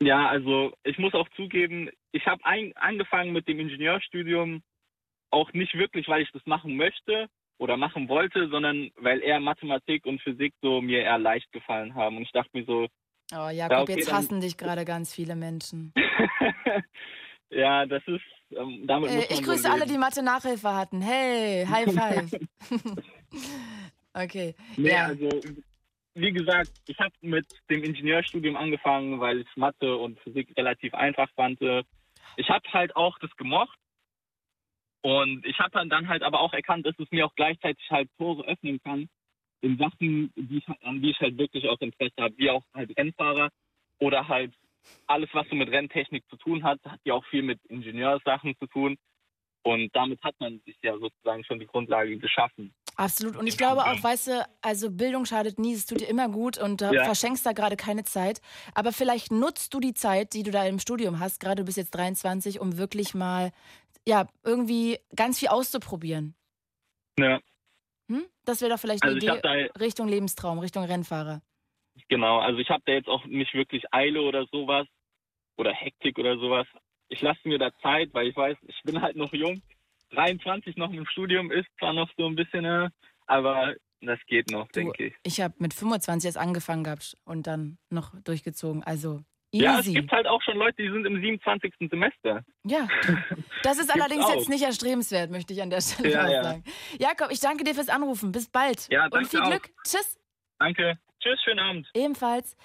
Ja, 0.00 0.28
also 0.28 0.72
ich 0.82 0.98
muss 0.98 1.14
auch 1.14 1.28
zugeben, 1.30 1.90
ich 2.12 2.26
habe 2.26 2.42
angefangen 2.44 3.32
mit 3.32 3.48
dem 3.48 3.60
Ingenieurstudium 3.60 4.62
auch 5.34 5.52
nicht 5.52 5.74
wirklich, 5.74 6.08
weil 6.08 6.22
ich 6.22 6.30
das 6.32 6.46
machen 6.46 6.76
möchte 6.76 7.26
oder 7.58 7.76
machen 7.76 8.08
wollte, 8.08 8.48
sondern 8.48 8.90
weil 8.96 9.20
eher 9.20 9.40
Mathematik 9.40 10.06
und 10.06 10.20
Physik 10.22 10.54
so 10.62 10.80
mir 10.80 11.02
eher 11.02 11.18
leicht 11.18 11.50
gefallen 11.52 11.94
haben. 11.94 12.16
Und 12.16 12.22
ich 12.22 12.32
dachte 12.32 12.50
mir 12.52 12.64
so. 12.64 12.86
Oh, 13.32 13.48
Jakob, 13.48 13.72
ja, 13.72 13.82
okay, 13.82 13.96
jetzt 13.96 14.12
hassen 14.12 14.40
dich 14.40 14.56
gerade 14.56 14.84
ganz 14.84 15.14
viele 15.14 15.34
Menschen. 15.34 15.92
ja, 17.50 17.86
das 17.86 18.02
ist. 18.06 18.22
Ähm, 18.56 18.86
damit 18.86 19.10
äh, 19.10 19.32
ich 19.32 19.42
grüße 19.42 19.68
alle, 19.70 19.86
die 19.86 19.98
Mathe-Nachhilfe 19.98 20.72
hatten. 20.72 21.00
Hey, 21.00 21.66
High 21.66 21.84
Five. 21.92 22.32
okay. 24.14 24.54
Nee, 24.76 24.90
ja. 24.90 25.06
also 25.06 25.28
wie 26.16 26.32
gesagt, 26.32 26.70
ich 26.86 26.98
habe 27.00 27.12
mit 27.22 27.46
dem 27.70 27.82
Ingenieurstudium 27.82 28.56
angefangen, 28.56 29.18
weil 29.18 29.40
ich 29.40 29.56
Mathe 29.56 29.96
und 29.96 30.20
Physik 30.20 30.52
relativ 30.56 30.94
einfach 30.94 31.28
fand. 31.34 31.60
Ich 32.36 32.48
habe 32.48 32.72
halt 32.72 32.94
auch 32.94 33.18
das 33.18 33.34
gemocht 33.36 33.76
und 35.04 35.44
ich 35.44 35.58
habe 35.58 35.86
dann 35.86 36.08
halt 36.08 36.22
aber 36.22 36.40
auch 36.40 36.54
erkannt, 36.54 36.86
dass 36.86 36.98
es 36.98 37.10
mir 37.10 37.26
auch 37.26 37.34
gleichzeitig 37.34 37.84
halt 37.90 38.08
Tore 38.16 38.42
öffnen 38.46 38.80
kann 38.82 39.06
in 39.60 39.76
Sachen, 39.76 40.32
die 40.34 40.56
ich, 40.56 40.68
an 40.80 41.02
die 41.02 41.10
ich 41.10 41.20
halt 41.20 41.36
wirklich 41.36 41.68
auch 41.68 41.78
Interesse 41.80 42.14
habe, 42.18 42.34
wie 42.38 42.48
auch 42.48 42.64
halt 42.72 42.96
Rennfahrer 42.96 43.50
oder 43.98 44.26
halt 44.28 44.54
alles, 45.06 45.28
was 45.34 45.46
so 45.50 45.56
mit 45.56 45.70
Renntechnik 45.70 46.24
zu 46.30 46.36
tun 46.36 46.64
hat, 46.64 46.80
hat 46.86 47.00
ja 47.04 47.12
auch 47.12 47.24
viel 47.26 47.42
mit 47.42 47.62
Ingenieursachen 47.66 48.56
zu 48.58 48.66
tun. 48.66 48.96
Und 49.62 49.94
damit 49.94 50.22
hat 50.22 50.34
man 50.40 50.60
sich 50.64 50.76
ja 50.82 50.96
sozusagen 50.98 51.44
schon 51.44 51.58
die 51.58 51.66
Grundlage 51.66 52.16
geschaffen. 52.16 52.74
Absolut. 52.96 53.36
Und 53.36 53.46
ich 53.46 53.58
glaube 53.58 53.82
auch, 53.84 54.02
weißt 54.02 54.28
du, 54.28 54.48
also 54.62 54.90
Bildung 54.90 55.24
schadet 55.24 55.58
nie, 55.58 55.74
es 55.74 55.84
tut 55.84 56.00
dir 56.00 56.08
immer 56.08 56.28
gut 56.28 56.58
und 56.58 56.80
du 56.80 56.92
ja. 56.92 57.04
verschenkst 57.04 57.44
da 57.44 57.52
gerade 57.52 57.76
keine 57.76 58.04
Zeit. 58.04 58.40
Aber 58.74 58.92
vielleicht 58.92 59.32
nutzt 59.32 59.74
du 59.74 59.80
die 59.80 59.94
Zeit, 59.94 60.32
die 60.32 60.44
du 60.44 60.50
da 60.50 60.64
im 60.64 60.78
Studium 60.78 61.18
hast, 61.18 61.40
gerade 61.40 61.56
du 61.56 61.64
bist 61.64 61.76
jetzt 61.76 61.94
23, 61.94 62.60
um 62.60 62.78
wirklich 62.78 63.14
mal 63.14 63.52
ja, 64.06 64.26
irgendwie 64.42 64.98
ganz 65.14 65.38
viel 65.38 65.48
auszuprobieren. 65.48 66.34
Ja. 67.18 67.40
Hm? 68.08 68.26
Das 68.44 68.60
wäre 68.60 68.72
doch 68.72 68.78
vielleicht 68.78 69.02
also 69.02 69.16
eine 69.16 69.38
Idee 69.38 69.70
Richtung 69.80 70.08
Lebenstraum, 70.08 70.58
Richtung 70.58 70.84
Rennfahrer. 70.84 71.42
Genau, 72.08 72.40
also 72.40 72.58
ich 72.58 72.68
habe 72.68 72.82
da 72.86 72.92
jetzt 72.92 73.08
auch 73.08 73.24
nicht 73.24 73.54
wirklich 73.54 73.84
Eile 73.92 74.20
oder 74.22 74.46
sowas 74.50 74.86
oder 75.56 75.72
Hektik 75.72 76.18
oder 76.18 76.36
sowas. 76.36 76.66
Ich 77.08 77.22
lasse 77.22 77.40
mir 77.44 77.58
da 77.58 77.70
Zeit, 77.80 78.12
weil 78.12 78.28
ich 78.28 78.36
weiß, 78.36 78.56
ich 78.62 78.82
bin 78.82 79.00
halt 79.00 79.16
noch 79.16 79.32
jung. 79.32 79.62
23 80.10 80.76
noch 80.76 80.92
im 80.92 81.06
Studium 81.06 81.50
ist 81.50 81.68
zwar 81.78 81.92
noch 81.92 82.10
so 82.16 82.26
ein 82.26 82.36
bisschen, 82.36 82.64
äh, 82.64 82.90
aber 83.26 83.74
das 84.00 84.18
geht 84.26 84.50
noch, 84.50 84.68
denke 84.68 85.06
ich. 85.06 85.14
Ich 85.22 85.40
habe 85.40 85.54
mit 85.58 85.72
25 85.72 86.28
erst 86.28 86.38
angefangen 86.38 86.84
gehabt 86.84 87.16
und 87.24 87.46
dann 87.46 87.78
noch 87.90 88.12
durchgezogen. 88.22 88.82
Also 88.82 89.22
Easy. 89.54 89.64
Ja, 89.64 89.78
es 89.78 89.86
gibt 89.86 90.10
halt 90.10 90.26
auch 90.26 90.42
schon 90.42 90.56
Leute, 90.56 90.82
die 90.82 90.90
sind 90.90 91.06
im 91.06 91.20
27. 91.20 91.72
Semester. 91.88 92.42
Ja, 92.64 92.88
das 93.62 93.78
ist 93.78 93.88
allerdings 93.94 94.24
auch. 94.24 94.34
jetzt 94.34 94.48
nicht 94.48 94.64
erstrebenswert, 94.64 95.30
möchte 95.30 95.52
ich 95.52 95.62
an 95.62 95.70
der 95.70 95.80
Stelle 95.80 96.10
ja, 96.10 96.28
ja. 96.28 96.42
sagen. 96.42 96.64
Jakob, 96.98 97.30
ich 97.30 97.38
danke 97.38 97.62
dir 97.62 97.74
fürs 97.74 97.88
Anrufen. 97.88 98.32
Bis 98.32 98.48
bald. 98.48 98.88
Ja, 98.90 99.08
danke 99.08 99.18
Und 99.18 99.26
viel 99.28 99.40
auch. 99.40 99.50
Glück. 99.50 99.70
Tschüss. 99.84 100.18
Danke. 100.58 100.98
Tschüss, 101.20 101.40
schönen 101.44 101.60
Abend. 101.60 101.88
Ebenfalls. 101.94 102.56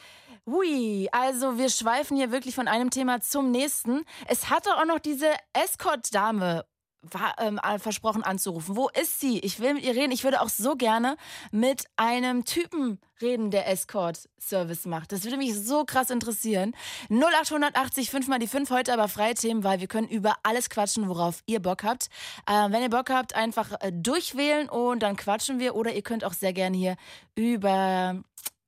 Hui, 0.48 1.08
also 1.12 1.60
wir 1.60 1.70
schweifen 1.70 2.18
hier 2.18 2.32
wirklich 2.32 2.56
von 2.56 2.68
einem 2.68 2.90
Thema 2.90 3.22
zum 3.22 3.52
nächsten. 3.52 4.04
Es 4.28 4.50
hatte 4.50 4.72
auch 4.72 4.86
noch 4.86 5.00
diese 5.00 5.32
Escort-Dame 5.54 6.66
war, 7.02 7.36
ähm, 7.40 7.60
versprochen 7.80 8.24
anzurufen. 8.24 8.76
Wo 8.76 8.90
ist 8.90 9.20
sie? 9.20 9.40
Ich 9.40 9.60
will 9.60 9.76
mit 9.76 9.84
ihr 9.84 9.96
reden. 9.96 10.12
Ich 10.12 10.24
würde 10.24 10.42
auch 10.42 10.50
so 10.50 10.76
gerne 10.76 11.16
mit 11.52 11.86
einem 11.96 12.46
Typen 12.46 13.00
reden, 13.22 13.52
der 13.52 13.68
Escort-Service 13.68 14.86
macht. 14.86 15.12
Das 15.12 15.24
würde 15.24 15.38
mich 15.38 15.56
so 15.56 15.86
krass 15.86 16.10
interessieren. 16.10 16.74
0880 17.10 18.10
5 18.10 18.28
mal 18.28 18.40
die 18.40 18.48
5 18.48 18.70
heute 18.70 18.94
aber 18.94 19.08
freie 19.08 19.34
Themen, 19.34 19.64
weil 19.64 19.80
wir 19.80 19.88
können 19.88 20.08
über 20.08 20.36
alles 20.44 20.70
quatschen, 20.70 21.08
worauf 21.08 21.42
ihr 21.46 21.62
Bock 21.62 21.84
habt. 21.84 22.10
Äh, 22.48 22.72
wenn 22.72 22.82
ihr 22.82 22.90
Bock 22.90 23.10
habt, 23.10 23.36
einfach 23.36 23.72
äh, 23.82 23.92
durchwählen 23.92 24.70
und 24.70 25.04
dann 25.04 25.16
quatschen 25.16 25.60
wir. 25.60 25.76
Oder 25.76 25.94
ihr 25.94 26.02
könnt 26.02 26.24
auch 26.24 26.34
sehr 26.34 26.54
gerne 26.54 26.78
hier 26.78 26.96
über 27.36 28.22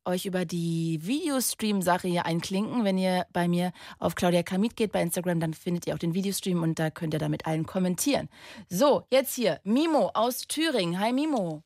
euch 0.06 0.26
über 0.26 0.46
die 0.46 1.00
Videostream-Sache 1.02 2.08
hier 2.08 2.26
einklinken. 2.26 2.84
Wenn 2.84 2.98
ihr 2.98 3.26
bei 3.34 3.48
mir 3.48 3.72
auf 4.00 4.16
Claudia 4.16 4.44
Kamit 4.44 4.76
geht 4.76 4.92
bei 4.92 5.02
Instagram, 5.02 5.40
dann 5.40 5.54
findet 5.54 5.88
ihr 5.88 5.94
auch 5.94 6.00
den 6.00 6.14
Videostream 6.14 6.64
und 6.64 6.80
da 6.80 6.90
könnt 6.90 7.14
ihr 7.14 7.20
da 7.20 7.30
mit 7.30 7.46
allen 7.46 7.66
kommentieren. 7.66 8.30
So, 8.70 9.04
jetzt 9.12 9.36
hier 9.36 9.60
Mimo 9.64 10.12
aus 10.14 10.48
Thüringen. 10.48 11.00
Hi 11.00 11.14
Mimo. 11.14 11.64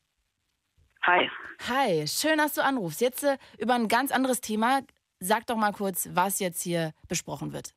Hi. 1.02 1.30
Hi, 1.68 2.06
schön, 2.06 2.38
dass 2.38 2.54
du 2.54 2.64
anrufst. 2.64 3.00
Jetzt 3.00 3.22
äh, 3.24 3.38
über 3.58 3.74
ein 3.74 3.88
ganz 3.88 4.12
anderes 4.12 4.40
Thema. 4.40 4.80
Sag 5.20 5.46
doch 5.46 5.56
mal 5.56 5.72
kurz, 5.72 6.08
was 6.12 6.40
jetzt 6.40 6.62
hier 6.62 6.92
besprochen 7.08 7.52
wird. 7.52 7.72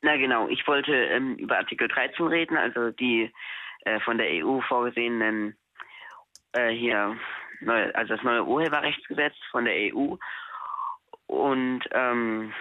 Na 0.00 0.16
genau, 0.16 0.48
ich 0.48 0.66
wollte 0.66 0.94
ähm, 0.94 1.36
über 1.36 1.58
Artikel 1.58 1.88
13 1.88 2.26
reden, 2.26 2.56
also 2.56 2.90
die 2.90 3.32
äh, 3.84 4.00
von 4.00 4.16
der 4.16 4.28
EU 4.44 4.60
vorgesehenen 4.60 5.56
äh, 6.52 6.70
hier 6.70 7.18
neue, 7.60 7.94
also 7.94 8.14
das 8.14 8.24
neue 8.24 8.44
Urheberrechtsgesetz 8.44 9.34
von 9.50 9.64
der 9.64 9.74
EU. 9.94 10.16
Und 11.26 11.80
ähm, 11.92 12.52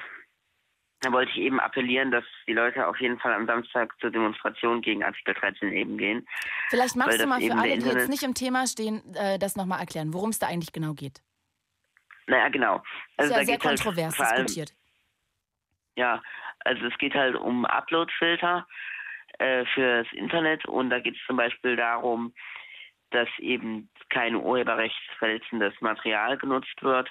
da 1.02 1.12
wollte 1.12 1.32
ich 1.32 1.38
eben 1.38 1.60
appellieren, 1.60 2.12
dass 2.12 2.24
die 2.48 2.54
Leute 2.54 2.88
auf 2.88 3.00
jeden 3.00 3.20
Fall 3.20 3.34
am 3.34 3.46
Samstag 3.46 3.94
zur 4.00 4.10
Demonstration 4.10 4.82
gegen 4.82 5.04
Artikel 5.04 5.36
13 5.36 5.72
eben 5.72 5.98
gehen. 5.98 6.28
Vielleicht 6.70 6.96
magst 6.96 7.22
du 7.22 7.28
mal 7.28 7.40
für 7.40 7.54
alle, 7.54 7.78
die 7.78 7.88
jetzt 7.88 8.10
nicht 8.10 8.24
im 8.24 8.34
Thema 8.34 8.66
stehen, 8.66 9.04
äh, 9.16 9.38
das 9.38 9.56
nochmal 9.56 9.80
erklären, 9.80 10.14
worum 10.14 10.30
es 10.32 10.40
da 10.40 10.48
eigentlich 10.48 10.74
genau 10.74 10.94
geht. 10.94 11.22
Naja, 12.26 12.50
genau. 12.50 12.84
Also 13.16 13.32
ist 13.32 13.38
ja 13.38 13.46
sehr 13.46 13.54
halt 13.54 13.62
kontrovers 13.62 14.20
halt 14.20 14.40
diskutiert. 14.40 14.74
Ja, 15.96 16.22
also 16.66 16.86
es 16.86 16.98
geht 16.98 17.14
halt 17.14 17.36
um 17.36 17.66
Upload-Filter 17.66 18.68
äh, 19.40 19.66
fürs 19.74 20.08
Internet 20.14 20.66
und 20.66 20.90
da 20.90 21.00
geht 21.00 21.16
es 21.16 21.22
zum 21.26 21.38
Beispiel 21.38 21.76
darum, 21.76 22.34
dass 23.12 23.30
eben 23.40 23.90
kein 24.10 24.36
urheberrechtsverletzendes 24.36 25.80
Material 25.82 26.38
genutzt 26.38 26.82
wird. 26.82 27.10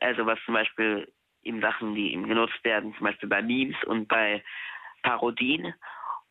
Also 0.00 0.26
was 0.26 0.38
zum 0.44 0.54
Beispiel 0.54 1.10
eben 1.42 1.60
Sachen, 1.60 1.94
die 1.94 2.12
eben 2.12 2.28
genutzt 2.28 2.62
werden, 2.64 2.94
zum 2.96 3.06
Beispiel 3.06 3.28
bei 3.28 3.42
Memes 3.42 3.76
und 3.84 4.08
bei 4.08 4.42
Parodien. 5.02 5.74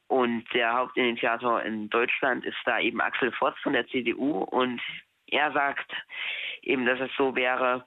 Und 0.07 0.45
der 0.53 0.73
Hauptinitiator 0.73 1.63
in 1.63 1.89
Deutschland 1.89 2.45
ist 2.45 2.57
da 2.65 2.79
eben 2.79 3.01
Axel 3.01 3.31
Voss 3.31 3.55
von 3.63 3.73
der 3.73 3.87
CDU 3.87 4.43
und 4.43 4.81
er 5.27 5.51
sagt 5.51 5.91
eben, 6.61 6.85
dass 6.85 6.99
es 6.99 7.09
so 7.17 7.35
wäre, 7.35 7.85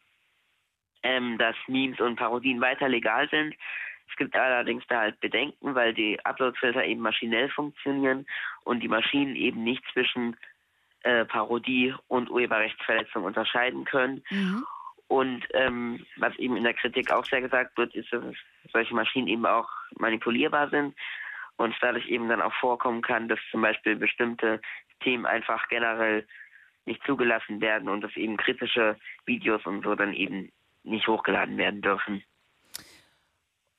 ähm, 1.02 1.38
dass 1.38 1.54
Memes 1.68 2.00
und 2.00 2.16
Parodien 2.16 2.60
weiter 2.60 2.88
legal 2.88 3.28
sind. 3.28 3.54
Es 4.10 4.16
gibt 4.16 4.34
allerdings 4.34 4.84
da 4.88 5.00
halt 5.00 5.20
Bedenken, 5.20 5.74
weil 5.74 5.94
die 5.94 6.18
Uploadfilter 6.24 6.84
eben 6.84 7.02
maschinell 7.02 7.50
funktionieren 7.50 8.26
und 8.64 8.80
die 8.80 8.88
Maschinen 8.88 9.36
eben 9.36 9.62
nicht 9.62 9.84
zwischen 9.92 10.36
äh, 11.08 11.24
Parodie 11.24 11.94
und 12.08 12.30
Urheberrechtsverletzung 12.30 13.24
unterscheiden 13.24 13.86
können. 13.86 14.22
Mhm. 14.28 14.66
Und 15.06 15.46
ähm, 15.54 16.04
was 16.16 16.36
eben 16.36 16.56
in 16.56 16.64
der 16.64 16.74
Kritik 16.74 17.10
auch 17.10 17.24
sehr 17.24 17.40
gesagt 17.40 17.78
wird, 17.78 17.94
ist, 17.94 18.12
dass 18.12 18.22
solche 18.74 18.94
Maschinen 18.94 19.26
eben 19.26 19.46
auch 19.46 19.68
manipulierbar 19.98 20.68
sind 20.68 20.94
und 21.56 21.74
dadurch 21.80 22.06
eben 22.08 22.28
dann 22.28 22.42
auch 22.42 22.52
vorkommen 22.60 23.00
kann, 23.00 23.26
dass 23.26 23.38
zum 23.50 23.62
Beispiel 23.62 23.96
bestimmte 23.96 24.60
Themen 25.00 25.24
einfach 25.24 25.66
generell 25.68 26.26
nicht 26.84 27.02
zugelassen 27.06 27.62
werden 27.62 27.88
und 27.88 28.02
dass 28.02 28.14
eben 28.16 28.36
kritische 28.36 28.96
Videos 29.24 29.64
und 29.64 29.84
so 29.84 29.94
dann 29.94 30.12
eben 30.12 30.52
nicht 30.82 31.08
hochgeladen 31.08 31.56
werden 31.56 31.80
dürfen. 31.80 32.22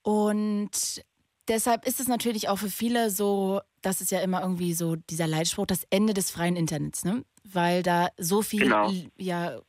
Und 0.02 1.04
deshalb 1.50 1.86
ist 1.86 2.00
es 2.00 2.08
natürlich 2.08 2.48
auch 2.48 2.58
für 2.58 2.70
viele 2.70 3.10
so, 3.10 3.62
das 3.82 4.02
ist 4.02 4.12
ja 4.12 4.22
immer 4.22 4.42
irgendwie 4.42 4.74
so 4.74 4.96
dieser 4.96 5.28
Leitspruch, 5.28 5.66
das 5.66 5.86
Ende 5.90 6.14
des 6.14 6.32
freien 6.32 6.56
Internets, 6.56 7.04
ne? 7.04 7.24
Weil 7.44 7.84
da 7.84 8.10
so 8.18 8.42
viel 8.42 8.62
genau. 8.62 8.92
ja 9.18 9.60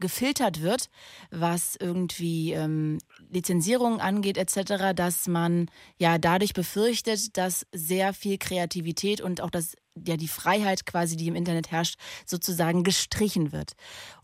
gefiltert 0.00 0.62
wird, 0.62 0.88
was 1.30 1.76
irgendwie 1.76 2.52
ähm, 2.52 2.98
Lizenzierungen 3.30 4.00
angeht 4.00 4.38
etc., 4.38 4.94
dass 4.94 5.26
man 5.26 5.66
ja 5.98 6.18
dadurch 6.18 6.52
befürchtet, 6.52 7.36
dass 7.36 7.66
sehr 7.72 8.12
viel 8.12 8.38
Kreativität 8.38 9.20
und 9.20 9.40
auch 9.40 9.50
das 9.50 9.74
ja 10.06 10.16
die 10.16 10.28
Freiheit 10.28 10.86
quasi, 10.86 11.16
die 11.16 11.28
im 11.28 11.34
Internet 11.34 11.70
herrscht, 11.70 11.98
sozusagen 12.26 12.84
gestrichen 12.84 13.52
wird. 13.52 13.72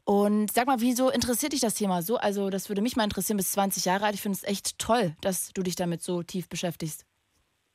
Und 0.04 0.52
sag 0.52 0.66
mal, 0.66 0.80
wieso 0.80 1.10
interessiert 1.10 1.52
dich 1.52 1.60
das 1.60 1.74
Thema 1.74 2.02
so? 2.02 2.16
Also, 2.16 2.50
das 2.50 2.68
würde 2.68 2.82
mich 2.82 2.96
mal 2.96 3.04
interessieren, 3.04 3.38
bis 3.38 3.52
20 3.52 3.86
Jahre 3.86 4.04
alt. 4.04 4.14
Ich 4.14 4.22
finde 4.22 4.36
es 4.36 4.44
echt 4.44 4.78
toll, 4.78 5.16
dass 5.22 5.52
du 5.52 5.62
dich 5.62 5.76
damit 5.76 6.02
so 6.02 6.22
tief 6.22 6.48
beschäftigst. 6.48 7.06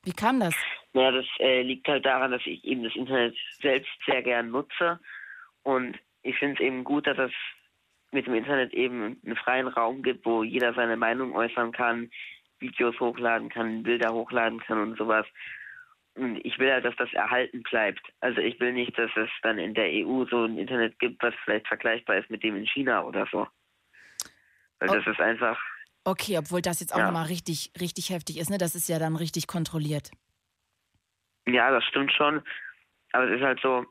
Wie 0.04 0.12
kam 0.12 0.40
das? 0.40 0.54
Ja, 0.92 1.10
das 1.10 1.26
äh, 1.38 1.62
liegt 1.62 1.86
halt 1.88 2.06
daran, 2.06 2.30
dass 2.30 2.42
ich 2.46 2.64
eben 2.64 2.84
das 2.84 2.94
Internet 2.94 3.36
selbst 3.60 3.90
sehr 4.06 4.22
gern 4.22 4.50
nutze. 4.50 4.98
Und 5.62 5.98
ich 6.22 6.36
finde 6.38 6.54
es 6.54 6.60
eben 6.60 6.84
gut, 6.84 7.06
dass 7.06 7.18
es 7.18 7.32
mit 8.12 8.26
dem 8.26 8.34
Internet 8.34 8.72
eben 8.74 9.20
einen 9.24 9.36
freien 9.36 9.68
Raum 9.68 10.02
gibt, 10.02 10.24
wo 10.24 10.42
jeder 10.42 10.74
seine 10.74 10.96
Meinung 10.96 11.34
äußern 11.34 11.72
kann, 11.72 12.10
Videos 12.58 12.98
hochladen 12.98 13.48
kann, 13.48 13.82
Bilder 13.82 14.12
hochladen 14.12 14.60
kann 14.60 14.80
und 14.80 14.98
sowas. 14.98 15.26
Ich 16.14 16.58
will 16.58 16.70
halt, 16.72 16.84
dass 16.84 16.96
das 16.96 17.12
erhalten 17.12 17.62
bleibt. 17.62 18.00
Also 18.20 18.40
ich 18.40 18.58
will 18.60 18.72
nicht, 18.72 18.98
dass 18.98 19.10
es 19.16 19.30
dann 19.42 19.58
in 19.58 19.74
der 19.74 19.88
EU 20.06 20.24
so 20.26 20.44
ein 20.44 20.58
Internet 20.58 20.98
gibt, 20.98 21.22
was 21.22 21.34
vielleicht 21.44 21.68
vergleichbar 21.68 22.16
ist 22.18 22.28
mit 22.30 22.42
dem 22.42 22.56
in 22.56 22.66
China 22.66 23.04
oder 23.04 23.26
so. 23.30 23.46
Weil 24.80 24.90
Oh. 24.90 24.94
das 24.94 25.06
ist 25.06 25.20
einfach, 25.20 25.58
Okay, 26.04 26.38
obwohl 26.38 26.62
das 26.62 26.80
jetzt 26.80 26.94
auch 26.94 26.98
Ja. 26.98 27.04
nochmal 27.06 27.26
richtig, 27.26 27.72
richtig 27.78 28.08
heftig 28.10 28.38
ist, 28.38 28.48
ne? 28.50 28.56
Das 28.58 28.74
ist 28.74 28.88
ja 28.88 28.98
dann 28.98 29.16
richtig 29.16 29.46
kontrolliert. 29.46 30.10
ja, 31.46 31.70
das 31.70 31.84
stimmt 31.84 32.12
schon. 32.12 32.42
Aber 33.12 33.28
es 33.28 33.36
ist 33.38 33.44
halt 33.44 33.60
so. 33.60 33.84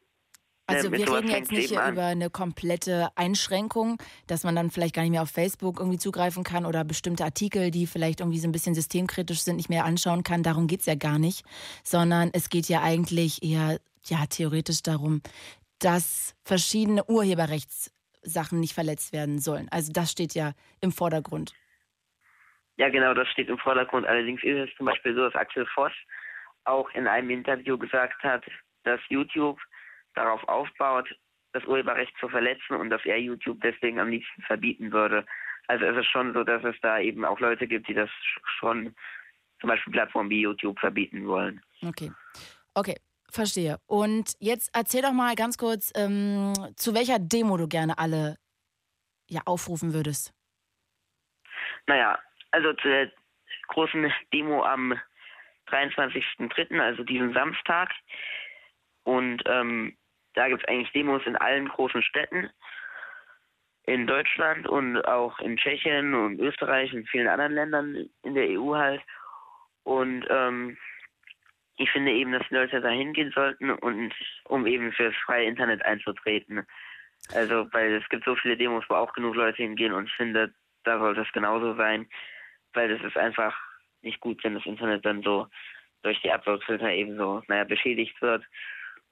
Also 0.70 0.92
wir 0.92 1.12
reden 1.12 1.30
jetzt 1.30 1.52
nicht 1.52 1.72
über 1.72 2.06
eine 2.06 2.30
komplette 2.30 3.10
Einschränkung, 3.16 3.98
dass 4.28 4.44
man 4.44 4.56
dann 4.56 4.72
vielleicht 4.72 4.96
gar 4.96 5.04
nicht 5.04 5.12
mehr 5.12 5.22
auf 5.22 5.30
Facebook 5.32 5.80
irgendwie 5.80 5.98
zugreifen 5.98 6.44
kann 6.44 6.66
oder 6.66 6.84
bestimmte 6.84 7.24
Artikel, 7.24 7.72
die 7.72 7.88
vielleicht 7.88 8.20
irgendwie 8.20 8.40
so 8.40 8.48
ein 8.48 8.52
bisschen 8.52 8.76
systemkritisch 8.76 9.42
sind, 9.42 9.58
nicht 9.58 9.70
mehr 9.70 9.86
anschauen 9.86 10.24
kann. 10.24 10.44
Darum 10.44 10.68
geht's 10.68 10.86
ja 10.86 10.96
gar 10.96 11.20
nicht. 11.20 11.44
Sondern 11.84 12.30
es 12.34 12.50
geht 12.50 12.70
ja 12.70 12.82
eigentlich 12.82 13.44
eher, 13.44 13.80
ja, 14.06 14.26
theoretisch 14.30 14.84
darum, 14.84 15.22
dass 15.80 16.36
verschiedene 16.44 17.04
Urheberrechtssachen 17.06 18.60
nicht 18.60 18.74
verletzt 18.74 19.14
werden 19.14 19.40
sollen. 19.40 19.68
Also 19.72 19.92
das 19.92 20.12
steht 20.12 20.34
ja 20.34 20.54
im 20.82 20.92
Vordergrund. 20.92 21.54
Ja, 22.78 22.90
genau, 22.90 23.14
das 23.14 23.28
steht 23.30 23.50
im 23.50 23.58
Vordergrund. 23.58 24.08
Allerdings 24.08 24.42
ist 24.44 24.70
es 24.70 24.76
zum 24.78 24.86
Beispiel 24.86 25.14
so, 25.14 25.24
dass 25.24 25.36
Axel 25.36 25.66
Voss 25.76 25.92
auch 26.64 26.90
in 26.92 27.08
einem 27.08 27.30
Interview 27.30 27.78
gesagt 27.78 28.24
hat, 28.24 28.44
dass 28.84 29.00
YouTube 29.10 29.60
darauf 30.16 30.44
aufbaut, 30.48 31.10
das 31.54 31.66
Urheberrecht 31.66 32.14
zu 32.20 32.30
verletzen 32.30 32.76
und 32.76 32.90
dass 32.90 33.04
er 33.06 33.18
YouTube 33.20 33.60
deswegen 33.62 34.00
am 34.00 34.10
liebsten 34.10 34.42
verbieten 34.44 34.92
würde. 34.92 35.26
Also 35.68 35.86
es 35.86 35.98
ist 35.98 36.12
schon 36.12 36.34
so, 36.34 36.44
dass 36.44 36.64
es 36.64 36.76
da 36.82 37.00
eben 37.00 37.26
auch 37.26 37.40
Leute 37.40 37.68
gibt, 37.68 37.88
die 37.88 37.94
das 37.94 38.10
sch- 38.10 38.40
schon 38.60 38.96
zum 39.60 39.70
Beispiel 39.70 39.94
Plattformen 39.94 40.30
wie 40.30 40.42
YouTube 40.42 40.80
verbieten 40.80 41.28
wollen. 41.28 41.62
Okay. 41.86 42.12
Okay, 42.76 42.96
verstehe. 43.32 43.78
Und 43.88 44.34
jetzt 44.40 44.70
erzähl 44.74 45.02
doch 45.02 45.12
mal 45.12 45.36
ganz 45.36 45.58
kurz, 45.58 45.92
ähm, 45.96 46.54
zu 46.76 46.94
welcher 46.94 47.20
Demo 47.20 47.58
du 47.58 47.68
gerne 47.68 47.98
alle 47.98 48.38
ja, 49.28 49.42
aufrufen 49.46 49.94
würdest. 49.94 50.34
Naja, 51.88 52.20
also 52.52 52.74
zu 52.74 52.88
der 52.88 53.12
großen 53.68 54.12
Demo 54.34 54.64
am 54.64 55.00
23.03., 55.68 56.80
also 56.80 57.04
diesen 57.04 57.34
Samstag. 57.34 57.92
Und 59.10 59.42
ähm, 59.48 59.98
da 60.36 60.48
gibt 60.48 60.62
es 60.62 60.68
eigentlich 60.68 60.92
Demos 60.92 61.26
in 61.26 61.36
allen 61.36 61.68
großen 61.68 62.04
Städten. 62.04 62.48
In 63.86 64.06
Deutschland 64.06 64.68
und 64.68 65.02
auch 65.02 65.40
in 65.40 65.58
Tschechien 65.58 66.14
und 66.14 66.40
Österreich 66.40 66.94
und 66.94 67.10
vielen 67.10 67.28
anderen 67.28 67.54
Ländern 67.54 68.10
in 68.22 68.36
der 68.36 68.48
EU 68.50 68.76
halt. 68.76 69.02
Und 69.82 70.28
ähm, 70.30 70.78
ich 71.78 71.90
finde 71.90 72.12
eben, 72.12 72.34
dass 72.34 72.48
die 72.50 72.54
Leute 72.54 72.82
da 72.82 72.90
hingehen 72.90 73.32
sollten 73.34 73.72
und 73.72 74.14
um 74.44 74.68
eben 74.68 74.92
fürs 74.92 75.16
freie 75.26 75.48
Internet 75.48 75.84
einzutreten. 75.86 76.68
Also, 77.34 77.68
weil 77.72 77.96
es 77.96 78.08
gibt 78.10 78.26
so 78.26 78.36
viele 78.36 78.58
Demos, 78.58 78.86
wo 78.90 78.94
auch 78.94 79.14
genug 79.14 79.34
Leute 79.34 79.64
hingehen 79.64 79.92
und 79.92 80.06
ich 80.06 80.14
finde, 80.14 80.54
da 80.84 81.00
sollte 81.00 81.22
es 81.22 81.32
genauso 81.32 81.74
sein, 81.74 82.08
weil 82.74 82.96
das 82.96 83.04
ist 83.04 83.18
einfach 83.18 83.58
nicht 84.04 84.20
gut, 84.20 84.44
wenn 84.44 84.54
das 84.54 84.68
Internet 84.68 85.04
dann 85.04 85.24
so 85.24 85.48
durch 86.04 86.22
die 86.22 86.32
Upload-Filter 86.32 86.92
eben 86.92 87.18
so, 87.18 87.42
naja, 87.48 87.64
beschädigt 87.64 88.22
wird. 88.22 88.46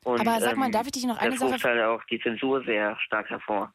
Und, 0.07 0.21
Aber 0.21 0.39
sag 0.39 0.55
mal, 0.55 0.67
ähm, 0.67 0.71
darf 0.71 0.85
ich 0.85 0.93
dich 0.93 1.03
noch 1.05 1.17
eine 1.17 1.31
das 1.31 1.39
Sache 1.39 1.51
ruft 1.51 1.63
halt 1.65 1.81
auch 1.83 2.01
die 2.05 2.19
Zensur 2.21 2.63
sehr 2.63 2.97
stark 3.01 3.29
hervor. 3.29 3.73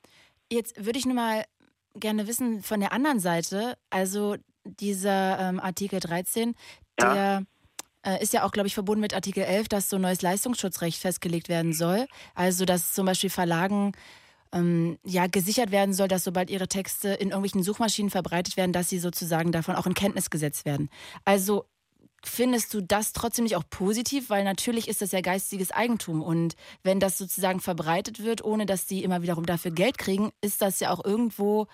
Jetzt 0.50 0.82
würde 0.82 0.98
ich 0.98 1.04
nur 1.04 1.14
mal 1.14 1.44
gerne 1.94 2.26
wissen 2.26 2.62
von 2.62 2.80
der 2.80 2.92
anderen 2.92 3.20
Seite, 3.20 3.76
also 3.90 4.36
dieser 4.64 5.38
ähm, 5.38 5.60
Artikel 5.60 6.00
13, 6.00 6.54
Ja. 6.98 7.14
der 7.14 7.42
äh, 8.04 8.22
ist 8.22 8.32
ja 8.32 8.44
auch, 8.44 8.50
glaube 8.50 8.66
ich, 8.66 8.72
verbunden 8.74 9.02
mit 9.02 9.12
Artikel 9.12 9.42
11, 9.44 9.68
dass 9.68 9.90
so 9.90 9.98
neues 9.98 10.22
Leistungsschutzrecht 10.22 10.98
festgelegt 10.98 11.50
werden 11.50 11.74
soll. 11.74 12.06
Also, 12.34 12.64
dass 12.64 12.94
zum 12.94 13.04
Beispiel 13.04 13.28
Verlagen 13.30 13.92
ähm, 14.54 14.98
ja 15.04 15.26
gesichert 15.26 15.70
werden 15.70 15.92
soll, 15.92 16.08
dass 16.08 16.24
sobald 16.24 16.48
ihre 16.48 16.66
Texte 16.68 17.08
in 17.08 17.28
irgendwelchen 17.28 17.62
Suchmaschinen 17.62 18.10
verbreitet 18.10 18.56
werden, 18.56 18.72
dass 18.72 18.88
sie 18.88 18.98
sozusagen 18.98 19.52
davon 19.52 19.76
auch 19.76 19.86
in 19.86 19.94
Kenntnis 19.94 20.30
gesetzt 20.30 20.64
werden. 20.64 20.88
Also 21.26 21.66
Findest 22.24 22.72
du 22.72 22.80
das 22.80 23.12
trotzdem 23.12 23.44
nicht 23.44 23.56
auch 23.56 23.68
positiv? 23.68 24.30
Weil 24.30 24.44
natürlich 24.44 24.88
ist 24.88 25.02
das 25.02 25.12
ja 25.12 25.20
geistiges 25.20 25.72
Eigentum. 25.72 26.22
Und 26.22 26.54
wenn 26.82 27.00
das 27.00 27.18
sozusagen 27.18 27.60
verbreitet 27.60 28.22
wird, 28.22 28.44
ohne 28.44 28.66
dass 28.66 28.86
die 28.86 29.02
immer 29.02 29.22
wiederum 29.22 29.44
dafür 29.44 29.72
Geld 29.72 29.98
kriegen, 29.98 30.30
ist 30.40 30.62
das 30.62 30.80
ja 30.80 30.90
auch 30.90 31.04
irgendwo. 31.04 31.66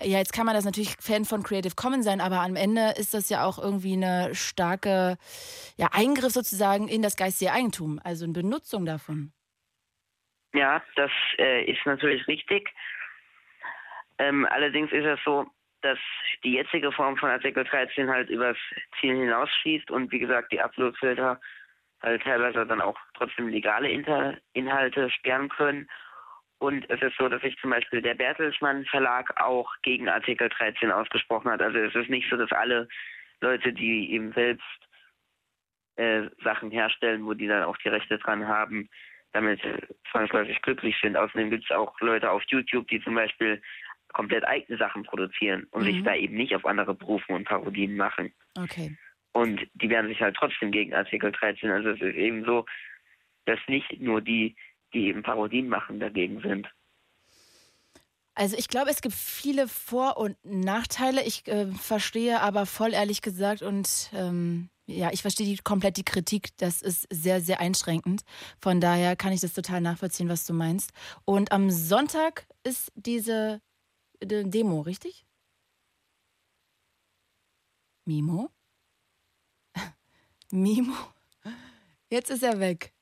Ja, 0.00 0.18
jetzt 0.18 0.34
kann 0.34 0.44
man 0.44 0.54
das 0.54 0.66
natürlich 0.66 0.94
Fan 1.00 1.24
von 1.24 1.42
Creative 1.42 1.74
Commons 1.74 2.04
sein, 2.04 2.20
aber 2.20 2.40
am 2.40 2.54
Ende 2.54 2.92
ist 2.98 3.14
das 3.14 3.30
ja 3.30 3.44
auch 3.46 3.58
irgendwie 3.58 3.94
eine 3.94 4.34
starke 4.34 5.16
ja, 5.78 5.88
Eingriff 5.92 6.32
sozusagen 6.32 6.88
in 6.88 7.00
das 7.00 7.16
geistige 7.16 7.52
Eigentum, 7.52 7.98
also 8.04 8.24
eine 8.24 8.34
Benutzung 8.34 8.84
davon. 8.84 9.32
Ja, 10.52 10.82
das 10.96 11.10
äh, 11.38 11.64
ist 11.64 11.84
natürlich 11.86 12.26
richtig. 12.28 12.70
Ähm, 14.18 14.46
allerdings 14.50 14.92
ist 14.92 15.04
es 15.04 15.18
so, 15.24 15.46
dass 15.86 15.98
die 16.42 16.54
jetzige 16.54 16.90
Form 16.90 17.16
von 17.16 17.30
Artikel 17.30 17.62
13 17.62 18.10
halt 18.10 18.28
übers 18.28 18.56
Ziel 18.98 19.14
hinausschießt 19.16 19.90
und 19.90 20.10
wie 20.10 20.18
gesagt 20.18 20.50
die 20.50 20.60
Uploadfilter 20.60 21.40
halt 22.02 22.22
teilweise 22.22 22.66
dann 22.66 22.80
auch 22.80 22.98
trotzdem 23.14 23.48
legale 23.48 23.88
Inter 23.88 24.36
Inhalte 24.52 25.10
sperren 25.10 25.48
können. 25.48 25.88
Und 26.58 26.88
es 26.90 27.00
ist 27.02 27.16
so, 27.18 27.28
dass 27.28 27.42
sich 27.42 27.56
zum 27.58 27.70
Beispiel 27.70 28.02
der 28.02 28.14
Bertelsmann 28.14 28.84
Verlag 28.86 29.30
auch 29.40 29.70
gegen 29.82 30.08
Artikel 30.08 30.48
13 30.48 30.90
ausgesprochen 30.90 31.50
hat. 31.50 31.62
Also 31.62 31.78
es 31.78 31.94
ist 31.94 32.10
nicht 32.10 32.28
so, 32.28 32.36
dass 32.36 32.50
alle 32.50 32.88
Leute, 33.40 33.72
die 33.72 34.10
eben 34.12 34.32
selbst 34.32 34.64
äh, 35.96 36.22
Sachen 36.42 36.70
herstellen, 36.70 37.24
wo 37.26 37.34
die 37.34 37.46
dann 37.46 37.64
auch 37.64 37.76
die 37.76 37.90
Rechte 37.90 38.18
dran 38.18 38.48
haben, 38.48 38.88
damit 39.32 39.60
zwangsläufig 40.10 40.60
glücklich 40.62 40.96
sind. 41.00 41.16
Außerdem 41.16 41.50
gibt 41.50 41.64
es 41.64 41.76
auch 41.76 42.00
Leute 42.00 42.30
auf 42.30 42.42
YouTube, 42.48 42.88
die 42.88 43.02
zum 43.02 43.14
Beispiel 43.14 43.60
komplett 44.12 44.44
eigene 44.44 44.78
Sachen 44.78 45.02
produzieren 45.02 45.66
und 45.70 45.82
Mhm. 45.82 45.86
sich 45.92 46.02
da 46.02 46.14
eben 46.14 46.36
nicht 46.36 46.54
auf 46.54 46.64
andere 46.64 46.94
berufen 46.94 47.34
und 47.34 47.44
Parodien 47.44 47.96
machen. 47.96 48.32
Okay. 48.56 48.96
Und 49.32 49.60
die 49.74 49.90
wehren 49.90 50.08
sich 50.08 50.20
halt 50.20 50.36
trotzdem 50.36 50.70
gegen 50.70 50.94
Artikel 50.94 51.30
13. 51.32 51.70
Also 51.70 51.90
es 51.90 52.00
ist 52.00 52.14
eben 52.16 52.44
so, 52.44 52.64
dass 53.44 53.58
nicht 53.68 54.00
nur 54.00 54.20
die, 54.22 54.56
die 54.94 55.08
eben 55.08 55.22
Parodien 55.22 55.68
machen, 55.68 56.00
dagegen 56.00 56.40
sind. 56.40 56.68
Also 58.34 58.56
ich 58.58 58.68
glaube, 58.68 58.90
es 58.90 59.00
gibt 59.00 59.14
viele 59.14 59.66
Vor- 59.66 60.18
und 60.18 60.36
Nachteile. 60.44 61.22
Ich 61.24 61.46
äh, 61.48 61.66
verstehe 61.66 62.40
aber 62.40 62.66
voll 62.66 62.92
ehrlich 62.92 63.22
gesagt 63.22 63.62
und 63.62 64.10
ähm, 64.14 64.68
ja, 64.86 65.10
ich 65.10 65.22
verstehe 65.22 65.46
die, 65.46 65.56
komplett 65.56 65.96
die 65.96 66.04
Kritik. 66.04 66.50
Das 66.58 66.80
ist 66.82 67.06
sehr, 67.10 67.40
sehr 67.40 67.60
einschränkend. 67.60 68.22
Von 68.60 68.80
daher 68.80 69.16
kann 69.16 69.32
ich 69.32 69.40
das 69.40 69.52
total 69.54 69.80
nachvollziehen, 69.80 70.28
was 70.28 70.46
du 70.46 70.52
meinst. 70.52 70.92
Und 71.24 71.50
am 71.50 71.70
Sonntag 71.70 72.46
ist 72.62 72.92
diese 72.94 73.60
Demo, 74.20 74.80
richtig? 74.80 75.26
Mimo? 78.06 78.50
Mimo? 80.52 80.96
Jetzt 82.08 82.30
ist 82.30 82.42
er 82.42 82.60
weg. 82.60 82.95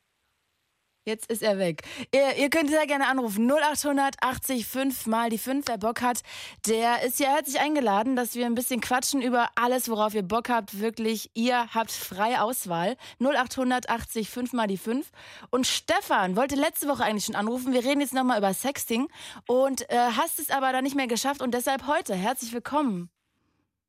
Jetzt 1.06 1.30
ist 1.30 1.42
er 1.42 1.58
weg. 1.58 1.82
Ihr, 2.14 2.36
ihr 2.36 2.48
könnt 2.48 2.70
sehr 2.70 2.86
gerne 2.86 3.08
anrufen. 3.08 3.46
0800 3.46 4.16
80 4.22 4.66
5 4.66 5.06
mal 5.06 5.28
die 5.28 5.36
5. 5.36 5.66
Wer 5.68 5.76
Bock 5.76 6.00
hat, 6.00 6.22
der 6.66 7.02
ist 7.02 7.20
ja 7.20 7.28
herzlich 7.28 7.60
eingeladen, 7.60 8.16
dass 8.16 8.34
wir 8.34 8.46
ein 8.46 8.54
bisschen 8.54 8.80
quatschen 8.80 9.20
über 9.20 9.50
alles, 9.54 9.90
worauf 9.90 10.14
ihr 10.14 10.22
Bock 10.22 10.48
habt. 10.48 10.80
Wirklich, 10.80 11.30
ihr 11.34 11.74
habt 11.74 11.92
freie 11.92 12.42
Auswahl. 12.42 12.96
0800 13.20 13.90
80 13.90 14.30
5 14.30 14.52
mal 14.54 14.66
die 14.66 14.78
5. 14.78 15.10
Und 15.50 15.66
Stefan 15.66 16.36
wollte 16.36 16.54
letzte 16.54 16.88
Woche 16.88 17.04
eigentlich 17.04 17.26
schon 17.26 17.34
anrufen. 17.34 17.74
Wir 17.74 17.84
reden 17.84 18.00
jetzt 18.00 18.14
nochmal 18.14 18.38
über 18.38 18.54
Sexting. 18.54 19.08
Und 19.46 19.82
äh, 19.90 19.98
hast 20.16 20.38
es 20.38 20.48
aber 20.48 20.72
dann 20.72 20.84
nicht 20.84 20.96
mehr 20.96 21.06
geschafft. 21.06 21.42
Und 21.42 21.52
deshalb 21.52 21.86
heute. 21.86 22.14
Herzlich 22.14 22.54
willkommen. 22.54 23.10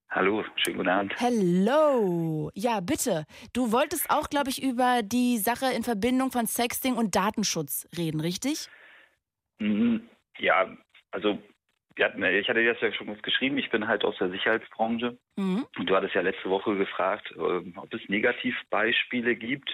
Hallo, 0.10 0.46
schönen 0.56 0.78
guten 0.78 0.90
Abend. 0.90 1.14
Hello. 1.20 2.50
Ja, 2.54 2.80
bitte. 2.80 3.26
Du 3.54 3.72
wolltest 3.72 4.10
auch, 4.10 4.30
glaube 4.30 4.50
ich, 4.50 4.62
über 4.64 5.02
die 5.04 5.38
Sache 5.38 5.66
in 5.76 5.84
Verbindung 5.84 6.32
von 6.32 6.46
Sexting 6.48 6.96
und 6.96 7.16
Datenschutz 7.16 7.88
reden, 7.98 8.22
richtig? 8.22 8.70
Mhm, 9.60 10.08
Ja, 10.38 10.76
also 11.12 11.40
hatten, 12.00 12.24
ich 12.24 12.48
hatte 12.50 12.60
dir 12.62 12.74
das 12.74 12.82
ja 12.82 12.92
schon 12.94 13.08
was 13.08 13.22
geschrieben, 13.22 13.58
ich 13.58 13.70
bin 13.70 13.88
halt 13.88 14.04
aus 14.04 14.18
der 14.18 14.30
Sicherheitsbranche 14.30 15.18
Mhm. 15.38 15.66
und 15.78 15.90
du 15.90 15.96
hattest 15.96 16.14
ja 16.14 16.22
letzte 16.22 16.50
Woche 16.50 16.76
gefragt, 16.76 17.34
ähm, 17.38 17.74
ob 17.78 17.94
es 17.94 18.02
Negativbeispiele 18.10 19.36
gibt. 19.36 19.70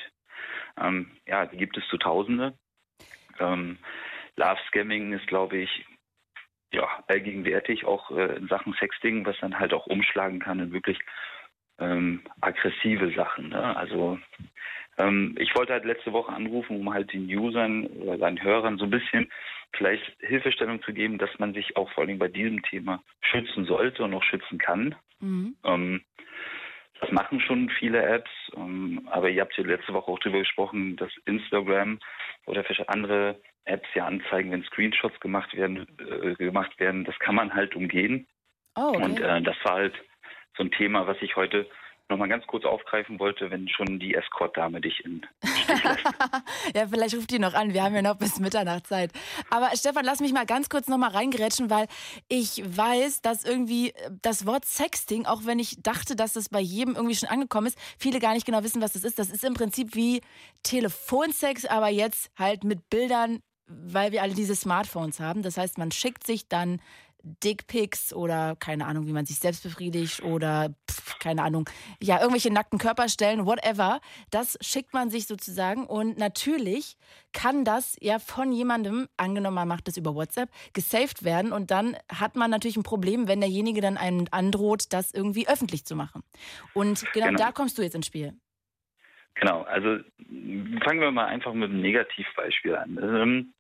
Ähm, 0.79 1.11
ja, 1.27 1.45
die 1.47 1.57
gibt 1.57 1.77
es 1.77 1.88
zu 1.89 1.97
Tausende. 1.97 2.57
Ähm, 3.39 3.77
Love 4.36 4.59
Scamming 4.67 5.13
ist, 5.13 5.25
glaube 5.27 5.57
ich, 5.57 5.86
ja, 6.72 6.88
allgegenwärtig 7.07 7.86
auch 7.86 8.11
äh, 8.11 8.36
in 8.38 8.47
Sachen 8.47 8.74
Sexting, 8.74 9.26
was 9.26 9.38
dann 9.39 9.59
halt 9.59 9.74
auch 9.74 9.88
umschlagen 9.88 10.39
kann 10.39 10.59
in 10.59 10.72
wirklich 10.72 10.99
ähm, 11.80 12.22
aggressive 12.39 13.11
Sachen. 13.13 13.49
Ne? 13.49 13.76
Also 13.76 14.19
ähm, 14.97 15.36
ich 15.38 15.55
wollte 15.55 15.74
halt 15.74 15.86
letzte 15.86 16.13
Woche 16.13 16.32
anrufen, 16.32 16.80
um 16.80 16.93
halt 16.93 17.11
den 17.13 17.26
Usern 17.26 17.88
oder 17.88 18.17
seinen 18.17 18.41
Hörern 18.41 18.78
so 18.78 18.86
ein 18.86 18.91
bisschen 18.91 19.32
vielleicht 19.74 20.03
Hilfestellung 20.19 20.82
zu 20.84 20.93
geben, 20.93 21.17
dass 21.17 21.30
man 21.39 21.53
sich 21.53 21.76
auch 21.78 21.89
vor 21.91 22.03
allem 22.03 22.19
bei 22.19 22.28
diesem 22.28 22.61
Thema 22.63 23.01
schützen 23.22 23.65
sollte 23.65 24.03
und 24.03 24.13
auch 24.13 24.24
schützen 24.24 24.57
kann. 24.57 24.95
Mhm. 25.19 25.55
Ähm, 25.63 26.01
das 27.01 27.11
machen 27.11 27.39
schon 27.41 27.69
viele 27.69 28.01
Apps, 28.03 28.29
ähm, 28.55 29.07
aber 29.11 29.29
ihr 29.29 29.41
habt 29.41 29.57
ja 29.57 29.63
letzte 29.63 29.93
Woche 29.93 30.09
auch 30.09 30.19
darüber 30.19 30.39
gesprochen, 30.39 30.95
dass 30.95 31.09
Instagram 31.25 31.99
oder 32.45 32.63
andere 32.87 33.41
Apps 33.65 33.87
ja 33.95 34.05
anzeigen, 34.05 34.51
wenn 34.51 34.63
Screenshots 34.63 35.19
gemacht 35.19 35.53
werden, 35.55 35.87
äh, 35.99 36.35
gemacht 36.35 36.79
werden. 36.79 37.03
Das 37.03 37.17
kann 37.19 37.35
man 37.35 37.53
halt 37.53 37.75
umgehen. 37.75 38.27
Oh, 38.75 38.93
okay. 38.93 39.03
Und 39.03 39.19
äh, 39.19 39.41
das 39.41 39.55
war 39.63 39.73
halt 39.73 39.95
so 40.55 40.63
ein 40.63 40.71
Thema, 40.71 41.07
was 41.07 41.17
ich 41.21 41.35
heute 41.35 41.67
nochmal 42.12 42.30
ganz 42.30 42.45
kurz 42.45 42.66
aufgreifen 42.66 43.20
wollte, 43.20 43.49
wenn 43.49 43.68
schon 43.68 43.99
die 43.99 44.14
Escort-Dame 44.14 44.82
dich 44.82 45.03
in 45.03 45.26
Ja, 46.76 46.88
vielleicht 46.88 47.16
ruft 47.16 47.32
die 47.32 47.39
noch 47.39 47.55
an. 47.55 47.74
Wir 47.74 47.84
haben 47.84 47.95
ja 47.95 48.03
noch 48.03 48.18
bis 48.18 48.39
Mitternacht 48.39 48.86
Zeit. 48.86 49.12
Aber 49.49 49.70
Stefan, 49.76 50.05
lass 50.05 50.20
mich 50.20 50.34
mal 50.34 50.45
ganz 50.45 50.70
kurz 50.70 50.88
nochmal 50.88 51.12
reingerätschen, 51.12 51.70
weil 51.70 51.88
ich 52.28 52.62
weiß, 52.64 53.22
dass 53.22 53.43
irgendwie 53.43 53.93
das 54.22 54.45
Wort 54.45 54.66
Sexting, 54.66 55.26
auch 55.26 55.45
wenn 55.45 55.57
ich 55.57 55.82
dachte, 55.82 56.16
dass 56.16 56.34
das 56.34 56.49
bei 56.49 56.59
jedem 56.59 56.95
irgendwie 56.95 57.16
schon 57.16 57.30
angekommen 57.30 57.68
ist, 57.68 57.80
viele 57.97 58.20
gar 58.20 58.34
nicht 58.34 58.45
genau 58.45 58.64
wissen, 58.64 58.82
was 58.82 58.93
das 58.93 59.03
ist. 59.03 59.18
Das 59.18 59.30
ist 59.30 59.43
im 59.43 59.55
Prinzip 59.55 59.95
wie 59.95 60.22
Telefonsex, 60.64 61.66
aber 61.66 61.89
jetzt 61.89 62.30
halt 62.38 62.64
mit 62.64 62.89
Bildern, 62.89 63.41
weil 63.66 64.12
wir 64.12 64.22
alle 64.22 64.34
diese 64.34 64.55
Smartphones 64.55 65.20
haben. 65.20 65.41
Das 65.41 65.57
heißt, 65.57 65.78
man 65.78 65.91
schickt 65.91 66.28
sich 66.28 66.47
dann 66.47 66.82
Dickpics 67.24 68.13
oder 68.13 68.55
keine 68.59 68.86
Ahnung, 68.86 69.07
wie 69.07 69.13
man 69.13 69.26
sich 69.26 69.39
selbst 69.39 69.63
befriedigt 69.63 70.24
oder 70.24 70.74
pf, 70.89 71.19
keine 71.19 71.43
Ahnung, 71.43 71.69
ja, 72.01 72.19
irgendwelche 72.19 72.51
nackten 72.51 72.80
Körperstellen, 72.80 73.45
whatever. 73.45 73.99
Das 74.30 74.57
schickt 74.61 74.93
man 74.93 75.09
sich 75.09 75.28
sozusagen 75.28 75.86
und 75.86 76.17
natürlich 76.17 76.97
kann 77.34 77.63
das 77.63 77.97
ja 78.01 78.19
von 78.19 78.51
jemandem, 78.51 79.07
angenommen 79.17 79.55
man 79.55 79.67
macht 79.67 79.88
das 79.88 79.97
über 79.97 80.15
WhatsApp, 80.15 80.49
gesaved 80.74 81.24
werden 81.24 81.51
und 81.51 81.72
dann 81.72 81.95
hat 82.11 82.36
man 82.36 82.51
natürlich 82.51 82.78
ein 82.78 82.84
Problem, 82.84 83.28
wenn 83.28 83.41
derjenige 83.41 83.82
dann 83.82 83.97
einem 83.97 84.28
androht, 84.32 84.93
das 84.93 85.13
irgendwie 85.13 85.47
öffentlich 85.47 85.86
zu 85.86 85.95
machen. 85.95 86.24
Und 86.74 87.05
genau, 87.13 87.28
genau. 87.28 87.38
da 87.38 87.51
kommst 87.51 87.78
du 87.78 87.82
jetzt 87.82 87.95
ins 87.95 88.07
Spiel. 88.07 88.34
Genau, 89.36 89.61
also 89.61 89.99
fangen 90.84 90.99
wir 90.99 91.11
mal 91.11 91.26
einfach 91.26 91.53
mit 91.53 91.69
einem 91.69 91.82
Negativbeispiel 91.82 92.76
an. 92.76 92.99
Ähm, 93.01 93.53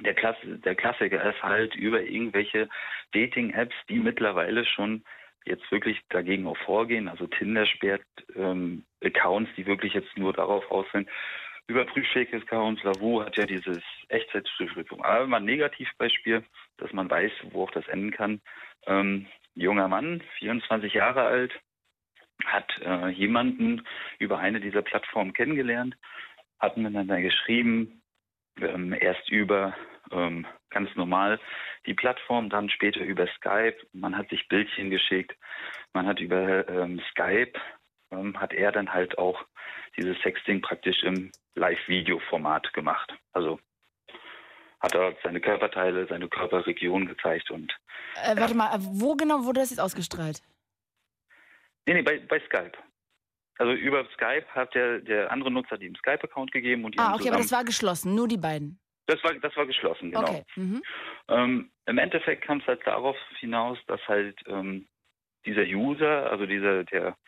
der, 0.00 0.14
Klass 0.14 0.36
der 0.42 0.74
Klassiker 0.74 1.22
ist 1.28 1.42
halt 1.42 1.74
über 1.74 2.02
irgendwelche 2.02 2.68
Dating-Apps, 3.12 3.74
die 3.88 3.98
mittlerweile 3.98 4.64
schon 4.64 5.04
jetzt 5.44 5.70
wirklich 5.70 6.00
dagegen 6.10 6.46
auch 6.46 6.56
vorgehen. 6.58 7.08
Also 7.08 7.26
Tinder 7.26 7.66
sperrt 7.66 8.02
ähm, 8.36 8.84
Accounts, 9.02 9.50
die 9.56 9.66
wirklich 9.66 9.94
jetzt 9.94 10.16
nur 10.16 10.32
darauf 10.32 10.70
aus 10.70 10.86
sind. 10.92 11.08
Überprüft 11.66 12.10
Fake-Accounts. 12.12 12.82
Lavu 12.82 13.22
hat 13.22 13.36
ja 13.36 13.46
dieses 13.46 13.78
Echtzeitprüfung. 14.08 15.04
Aber 15.04 15.26
mal 15.26 15.38
ein 15.38 15.44
Negativbeispiel, 15.44 16.44
dass 16.78 16.92
man 16.92 17.08
weiß, 17.08 17.32
wo 17.52 17.64
auch 17.64 17.70
das 17.70 17.86
enden 17.88 18.10
kann. 18.10 18.40
Ähm, 18.86 19.26
junger 19.54 19.88
Mann, 19.88 20.22
24 20.38 20.94
Jahre 20.94 21.22
alt, 21.22 21.52
hat 22.44 22.70
äh, 22.82 23.08
jemanden 23.08 23.86
über 24.18 24.38
eine 24.38 24.60
dieser 24.60 24.82
Plattformen 24.82 25.32
kennengelernt, 25.32 25.96
hat 26.58 26.76
miteinander 26.76 27.20
geschrieben, 27.20 27.99
ähm, 28.62 28.94
erst 28.98 29.28
über 29.30 29.74
ähm, 30.10 30.46
ganz 30.70 30.94
normal 30.96 31.40
die 31.86 31.94
Plattform, 31.94 32.50
dann 32.50 32.68
später 32.68 33.00
über 33.00 33.26
Skype. 33.36 33.76
Man 33.92 34.16
hat 34.16 34.28
sich 34.28 34.48
Bildchen 34.48 34.90
geschickt. 34.90 35.36
Man 35.92 36.06
hat 36.06 36.20
über 36.20 36.68
ähm, 36.68 37.00
Skype, 37.10 37.52
ähm, 38.10 38.38
hat 38.38 38.52
er 38.52 38.72
dann 38.72 38.92
halt 38.92 39.18
auch 39.18 39.44
dieses 39.96 40.18
Sexting 40.22 40.60
praktisch 40.60 41.02
im 41.02 41.30
Live-Video-Format 41.54 42.72
gemacht. 42.72 43.12
Also 43.32 43.58
hat 44.80 44.94
er 44.94 45.14
seine 45.22 45.40
Körperteile, 45.40 46.06
seine 46.06 46.28
Körperregion 46.28 47.06
gezeigt 47.06 47.50
und. 47.50 47.72
Äh, 48.22 48.36
warte 48.36 48.54
mal, 48.54 48.70
wo 48.80 49.14
genau 49.14 49.44
wurde 49.44 49.60
das 49.60 49.70
jetzt 49.70 49.80
ausgestrahlt? 49.80 50.42
Nee, 51.86 51.94
nee, 51.94 52.02
bei, 52.02 52.18
bei 52.20 52.40
Skype. 52.40 52.72
Also 53.60 53.74
über 53.74 54.06
Skype 54.14 54.46
hat 54.54 54.74
der, 54.74 55.00
der 55.00 55.30
andere 55.30 55.50
Nutzer 55.50 55.76
dem 55.76 55.94
Skype-Account 55.94 56.50
gegeben 56.50 56.82
und 56.82 56.94
die 56.94 56.98
Ah, 56.98 57.14
okay, 57.14 57.28
aber 57.28 57.36
das 57.36 57.52
war 57.52 57.62
geschlossen, 57.62 58.14
nur 58.14 58.26
die 58.26 58.38
beiden. 58.38 58.80
Das 59.04 59.22
war, 59.22 59.34
das 59.34 59.54
war 59.54 59.66
geschlossen, 59.66 60.12
genau. 60.12 60.22
Okay. 60.22 60.42
Mhm. 60.56 60.82
Ähm, 61.28 61.70
Im 61.84 61.98
Endeffekt 61.98 62.42
kam 62.42 62.60
es 62.60 62.66
halt 62.66 62.80
darauf 62.86 63.16
hinaus, 63.38 63.76
dass 63.86 64.00
halt 64.08 64.40
ähm, 64.46 64.86
dieser 65.44 65.64
User, 65.64 66.30
also 66.30 66.46
dieser, 66.46 66.84
der, 66.84 67.18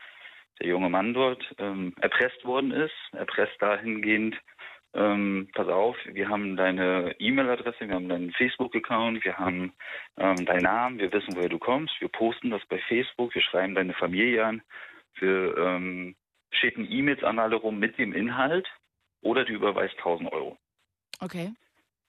der 0.58 0.66
junge 0.66 0.88
Mann 0.88 1.12
dort, 1.12 1.44
ähm, 1.58 1.92
erpresst 2.00 2.42
worden 2.46 2.70
ist. 2.70 2.94
Erpresst 3.12 3.60
dahingehend, 3.60 4.34
ähm, 4.94 5.50
pass 5.52 5.68
auf, 5.68 5.96
wir 6.06 6.30
haben 6.30 6.56
deine 6.56 7.14
E-Mail-Adresse, 7.18 7.88
wir 7.88 7.94
haben 7.94 8.08
deinen 8.08 8.32
Facebook-Account, 8.32 9.22
wir 9.22 9.36
haben 9.36 9.74
ähm, 10.16 10.46
deinen 10.46 10.62
Namen, 10.62 10.98
wir 10.98 11.12
wissen, 11.12 11.36
woher 11.36 11.50
du 11.50 11.58
kommst, 11.58 12.00
wir 12.00 12.08
posten 12.08 12.48
das 12.48 12.64
bei 12.70 12.78
Facebook, 12.88 13.34
wir 13.34 13.42
schreiben 13.42 13.74
deine 13.74 13.92
Familie 13.92 14.46
an, 14.46 14.62
wir 15.18 15.58
ähm, 15.58 16.14
schicken 16.52 16.90
E-Mails 16.90 17.22
an 17.24 17.38
alle 17.38 17.56
rum 17.56 17.78
mit 17.78 17.98
dem 17.98 18.12
Inhalt 18.12 18.68
oder 19.22 19.44
du 19.44 19.52
überweist 19.52 19.96
1000 19.98 20.32
Euro. 20.32 20.56
Okay. 21.20 21.52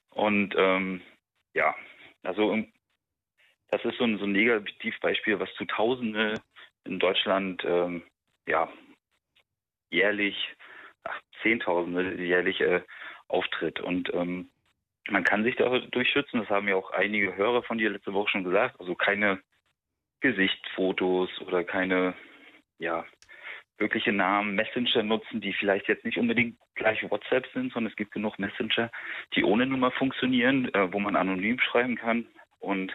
Und 0.10 0.56
ähm, 0.58 1.02
ja, 1.54 1.76
also 2.24 2.58
das 3.70 3.84
ist 3.86 3.98
so 3.98 4.04
ein, 4.04 4.18
so 4.18 4.26
ein 4.26 4.32
Negativbeispiel, 4.32 5.40
was 5.40 5.54
zu 5.56 5.66
Tausende 5.66 6.42
in 6.86 7.00
Deutschland 7.00 7.64
ähm, 7.66 8.04
ja 8.48 8.72
jährlich, 9.90 10.36
ach, 11.04 11.20
Zehntausende 11.42 12.22
jährlich 12.22 12.62
äh, 12.62 12.82
auftritt. 13.28 13.80
Und 13.80 14.14
ähm, 14.14 14.50
man 15.10 15.24
kann 15.24 15.44
sich 15.44 15.56
dadurch 15.56 16.10
schützen, 16.10 16.40
das 16.40 16.50
haben 16.50 16.68
ja 16.68 16.76
auch 16.76 16.92
einige 16.92 17.36
Hörer 17.36 17.64
von 17.64 17.78
dir 17.78 17.90
letzte 17.90 18.14
Woche 18.14 18.30
schon 18.30 18.44
gesagt, 18.44 18.80
also 18.80 18.96
keine 18.96 19.42
Gesichtsfotos 20.22 21.30
oder 21.42 21.64
keine 21.64 22.16
ja, 22.80 23.06
wirkliche 23.78 24.12
Namen, 24.12 24.56
Messenger 24.56 25.04
nutzen, 25.04 25.42
die 25.42 25.54
vielleicht 25.54 25.88
jetzt 25.88 26.06
nicht 26.06 26.18
unbedingt 26.18 26.58
gleich 26.76 27.04
WhatsApp 27.10 27.48
sind, 27.54 27.74
sondern 27.74 27.92
es 27.92 27.98
gibt 27.98 28.12
genug 28.12 28.38
Messenger, 28.40 28.92
die 29.36 29.44
ohne 29.44 29.66
Nummer 29.66 29.92
funktionieren, 29.92 30.74
äh, 30.74 30.92
wo 30.92 31.00
man 31.00 31.16
anonym 31.16 31.60
schreiben 31.60 31.96
kann 31.96 32.26
und 32.60 32.94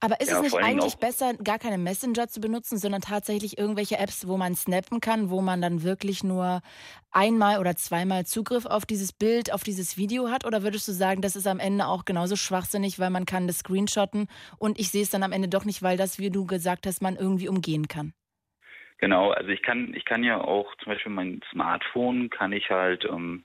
aber 0.00 0.20
ist 0.20 0.30
ja, 0.30 0.36
es 0.36 0.42
nicht 0.42 0.56
eigentlich 0.56 0.96
besser, 0.96 1.34
gar 1.34 1.58
keine 1.58 1.78
Messenger 1.78 2.28
zu 2.28 2.40
benutzen, 2.40 2.78
sondern 2.78 3.00
tatsächlich 3.00 3.58
irgendwelche 3.58 3.98
Apps, 3.98 4.26
wo 4.26 4.36
man 4.36 4.54
snappen 4.54 5.00
kann, 5.00 5.30
wo 5.30 5.40
man 5.40 5.60
dann 5.60 5.82
wirklich 5.82 6.24
nur 6.24 6.62
einmal 7.10 7.58
oder 7.58 7.76
zweimal 7.76 8.26
Zugriff 8.26 8.66
auf 8.66 8.86
dieses 8.86 9.12
Bild, 9.12 9.52
auf 9.52 9.62
dieses 9.62 9.96
Video 9.96 10.30
hat? 10.30 10.44
Oder 10.44 10.62
würdest 10.62 10.88
du 10.88 10.92
sagen, 10.92 11.20
das 11.20 11.36
ist 11.36 11.46
am 11.46 11.60
Ende 11.60 11.86
auch 11.86 12.04
genauso 12.04 12.36
schwachsinnig, 12.36 12.98
weil 12.98 13.10
man 13.10 13.24
kann 13.24 13.46
das 13.46 13.58
screenshotten 13.58 14.28
und 14.58 14.78
ich 14.78 14.90
sehe 14.90 15.02
es 15.02 15.10
dann 15.10 15.22
am 15.22 15.32
Ende 15.32 15.48
doch 15.48 15.64
nicht, 15.64 15.82
weil 15.82 15.96
das, 15.96 16.18
wie 16.18 16.30
du 16.30 16.44
gesagt 16.46 16.86
hast, 16.86 17.02
man 17.02 17.16
irgendwie 17.16 17.48
umgehen 17.48 17.88
kann? 17.88 18.12
Genau, 18.98 19.30
also 19.30 19.50
ich 19.50 19.62
kann, 19.62 19.94
ich 19.94 20.04
kann 20.04 20.24
ja 20.24 20.40
auch 20.40 20.74
zum 20.76 20.92
Beispiel 20.92 21.12
mein 21.12 21.40
Smartphone 21.52 22.30
kann 22.30 22.52
ich 22.52 22.68
halt 22.68 23.04
ähm, 23.04 23.44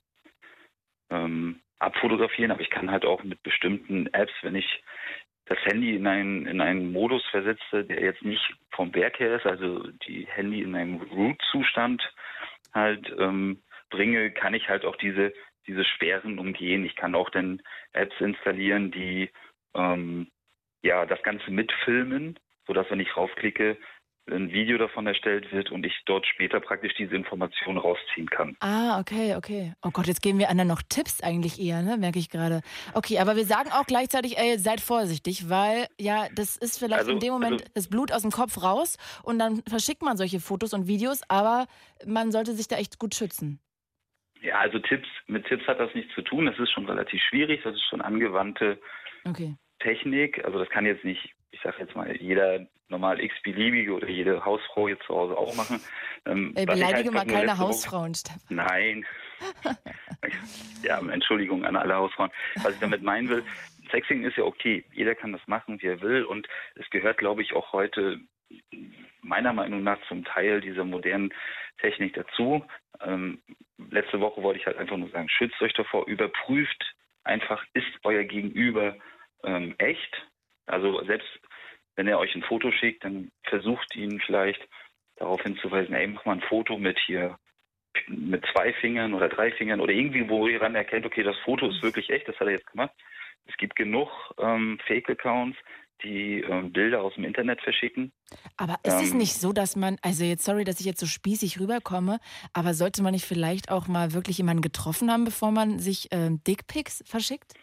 ähm, 1.12 1.62
abfotografieren, 1.80 2.52
aber 2.52 2.62
ich 2.62 2.72
kann 2.72 2.90
halt 2.90 3.06
auch 3.06 3.24
mit 3.24 3.42
bestimmten 3.44 4.08
Apps, 4.14 4.34
wenn 4.42 4.56
ich 4.56 4.84
das 5.46 5.60
Handy 5.66 5.96
in 5.96 6.08
einen, 6.08 6.48
in 6.48 6.62
einen 6.62 6.92
Modus 6.92 7.24
versetze, 7.30 7.84
der 7.84 8.02
jetzt 8.02 8.24
nicht 8.24 8.56
vom 8.72 8.96
Werk 8.96 9.20
her 9.20 9.36
ist, 9.36 9.46
also 9.46 9.86
die 10.08 10.26
Handy 10.26 10.62
in 10.62 10.76
einem 10.76 11.02
Root-Zustand 11.02 12.02
halt 12.74 13.14
ähm, 13.20 13.62
bringe, 13.90 14.32
kann 14.32 14.54
ich 14.54 14.70
halt 14.70 14.86
auch 14.86 14.96
diese, 14.96 15.34
diese 15.68 15.84
Sperren 15.84 16.40
umgehen. 16.40 16.86
Ich 16.86 16.96
kann 16.96 17.14
auch 17.14 17.30
dann 17.30 17.62
Apps 17.92 18.16
installieren, 18.20 18.92
die 18.92 19.30
ähm, 19.76 20.32
ja 20.82 21.06
das 21.06 21.22
Ganze 21.24 21.52
mitfilmen, 21.52 22.40
sodass 22.66 22.90
wenn 22.90 23.02
ich 23.02 23.16
raufklicke, 23.16 23.78
ein 24.30 24.52
Video 24.52 24.78
davon 24.78 25.06
erstellt 25.06 25.52
wird 25.52 25.72
und 25.72 25.86
ich 25.86 25.94
dort 26.06 26.26
später 26.26 26.60
praktisch 26.60 26.94
diese 26.96 27.16
Information 27.16 27.78
rausziehen 27.78 28.30
kann. 28.30 28.56
Ah, 28.62 29.00
okay, 29.00 29.36
okay. 29.36 29.74
Oh 29.82 29.92
Gott, 29.92 30.08
jetzt 30.08 30.22
geben 30.22 30.40
wir 30.40 30.50
anderen 30.50 30.70
noch 30.70 30.82
Tipps 30.88 31.22
eigentlich 31.22 31.60
eher, 31.60 31.82
ne? 31.82 31.98
merke 31.98 32.20
ich 32.20 32.30
gerade. 32.30 32.62
Okay, 32.94 33.20
aber 33.20 33.36
wir 33.36 33.46
sagen 33.46 33.70
auch 33.72 33.86
gleichzeitig, 33.86 34.38
ey, 34.38 34.58
seid 34.58 34.80
vorsichtig, 34.80 35.50
weil 35.50 35.88
ja, 36.00 36.28
das 36.36 36.56
ist 36.56 36.80
vielleicht 36.80 37.02
also, 37.02 37.12
in 37.12 37.20
dem 37.20 37.34
Moment 37.34 37.54
also, 37.54 37.66
das 37.74 37.90
Blut 37.90 38.12
aus 38.12 38.22
dem 38.22 38.32
Kopf 38.32 38.64
raus 38.64 38.98
und 39.24 39.40
dann 39.40 39.62
verschickt 39.68 40.02
man 40.02 40.16
solche 40.16 40.40
Fotos 40.40 40.74
und 40.74 40.88
Videos, 40.88 41.22
aber 41.28 41.68
man 42.06 42.32
sollte 42.32 42.54
sich 42.54 42.68
da 42.68 42.78
echt 42.78 43.00
gut 43.00 43.16
schützen. 43.16 43.60
Ja, 44.42 44.60
also 44.60 44.80
Tipps, 44.80 45.08
mit 45.28 45.46
Tipps 45.48 45.66
hat 45.68 45.80
das 45.80 45.94
nichts 45.96 46.14
zu 46.16 46.22
tun. 46.22 46.46
Das 46.46 46.60
ist 46.60 46.72
schon 46.72 46.86
relativ 46.86 47.22
schwierig. 47.22 47.62
Das 47.64 47.76
ist 47.76 47.86
schon 47.90 48.02
angewandte 48.02 48.78
okay. 49.24 49.56
Technik. 49.80 50.44
Also 50.44 50.60
das 50.60 50.70
kann 50.70 50.86
jetzt 50.86 51.06
nicht 51.06 51.34
ich 51.54 51.62
sage 51.62 51.78
jetzt 51.80 51.96
mal, 51.96 52.14
jeder 52.18 52.66
normal 52.94 53.20
x-beliebige 53.20 53.92
oder 53.92 54.08
jede 54.08 54.46
Hausfrau 54.46 54.88
jetzt 54.88 55.04
zu 55.04 55.14
Hause 55.14 55.38
auch 55.38 55.54
machen. 55.56 55.82
Ähm, 56.26 56.54
Ey, 56.56 56.66
beleidige 56.66 57.14
halt 57.14 57.28
mal 57.28 57.34
keine 57.34 57.58
Hausfrauen, 57.58 58.16
Stefan. 58.16 58.40
Nein, 58.50 59.06
ja, 60.84 61.00
Entschuldigung 61.00 61.66
an 61.66 61.76
alle 61.76 61.96
Hausfrauen. 61.96 62.32
Was 62.64 62.76
ich 62.76 62.80
damit 62.80 63.02
meinen 63.04 63.28
will, 63.28 63.44
Sexing 63.92 64.24
ist 64.24 64.38
ja 64.38 64.44
okay. 64.44 64.86
Jeder 64.94 65.16
kann 65.16 65.34
das 65.34 65.46
machen, 65.48 65.82
wie 65.82 65.88
er 65.88 66.02
will. 66.02 66.24
Und 66.24 66.48
es 66.76 66.90
gehört, 66.92 67.18
glaube 67.18 67.42
ich, 67.42 67.54
auch 67.54 67.74
heute 67.74 68.20
meiner 69.22 69.54
Meinung 69.54 69.84
nach 69.84 70.00
zum 70.08 70.24
Teil 70.24 70.62
dieser 70.62 70.86
modernen 70.86 71.34
Technik 71.80 72.14
dazu. 72.14 72.66
Ähm, 73.02 73.42
letzte 73.90 74.20
Woche 74.20 74.42
wollte 74.44 74.60
ich 74.60 74.66
halt 74.66 74.78
einfach 74.78 74.98
nur 74.98 75.10
sagen, 75.10 75.28
schützt 75.30 75.62
euch 75.62 75.74
davor, 75.74 76.08
überprüft 76.08 76.96
einfach, 77.24 77.64
ist 77.74 77.92
euer 78.04 78.24
Gegenüber 78.24 78.96
ähm, 79.44 79.76
echt? 79.78 80.28
Also 80.66 81.04
selbst 81.04 81.28
wenn 81.96 82.08
er 82.08 82.20
euch 82.20 82.34
ein 82.36 82.44
Foto 82.44 82.72
schickt, 82.72 83.04
dann 83.04 83.32
versucht 83.44 83.96
ihn 83.96 84.20
vielleicht 84.26 84.62
darauf 85.18 85.42
hinzuweisen, 85.42 85.94
ey, 85.94 86.08
mach 86.08 86.26
mal 86.26 86.34
ein 86.34 86.42
Foto 86.42 86.78
mit 86.78 86.98
hier 87.06 87.38
mit 88.08 88.44
zwei 88.52 88.74
Fingern 88.74 89.14
oder 89.14 89.30
drei 89.30 89.52
Fingern 89.52 89.80
oder 89.80 89.94
irgendwie, 89.94 90.28
wo 90.28 90.48
ihr 90.48 90.60
dann 90.60 90.76
erkennt, 90.76 91.06
okay, 91.06 91.24
das 91.24 91.38
Foto 91.46 91.70
ist 91.70 91.84
wirklich 91.84 92.10
echt, 92.10 92.28
das 92.28 92.36
hat 92.40 92.48
er 92.48 92.54
jetzt 92.54 92.72
gemacht. 92.72 92.92
Es 93.46 93.56
gibt 93.58 93.76
genug 93.76 94.10
ähm, 94.40 94.80
Fake-Accounts, 94.88 95.58
die 96.04 96.42
ähm, 96.42 96.72
Bilder 96.72 97.02
aus 97.02 97.14
dem 97.16 97.24
Internet 97.24 97.62
verschicken. 97.62 98.12
Aber 98.58 98.78
ist 98.84 98.94
ähm, 98.94 99.04
es 99.04 99.14
nicht 99.14 99.34
so, 99.36 99.54
dass 99.54 99.76
man, 99.76 99.98
also 100.02 100.24
jetzt 100.24 100.44
sorry, 100.44 100.64
dass 100.64 100.80
ich 100.80 100.86
jetzt 100.86 101.00
so 101.00 101.06
spießig 101.06 101.60
rüberkomme, 101.60 102.20
aber 102.54 102.74
sollte 102.74 103.04
man 103.04 103.14
nicht 103.14 103.26
vielleicht 103.26 103.70
auch 103.70 103.88
mal 103.88 104.14
wirklich 104.14 104.38
jemanden 104.38 104.62
getroffen 104.62 105.12
haben, 105.12 105.24
bevor 105.24 105.52
man 105.52 105.80
sich 105.80 106.08
ähm, 106.12 106.42
Dickpics 106.46 107.04
verschickt? 107.06 107.54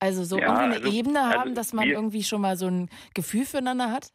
Also 0.00 0.24
so 0.24 0.38
ja, 0.38 0.46
irgendwie 0.46 0.64
eine 0.64 0.84
also, 0.84 0.98
Ebene 0.98 1.20
haben, 1.20 1.40
also 1.40 1.54
dass 1.54 1.72
man 1.72 1.86
wir, 1.86 1.94
irgendwie 1.94 2.22
schon 2.22 2.40
mal 2.40 2.56
so 2.56 2.66
ein 2.66 2.88
Gefühl 3.14 3.44
füreinander 3.44 3.92
hat? 3.92 4.08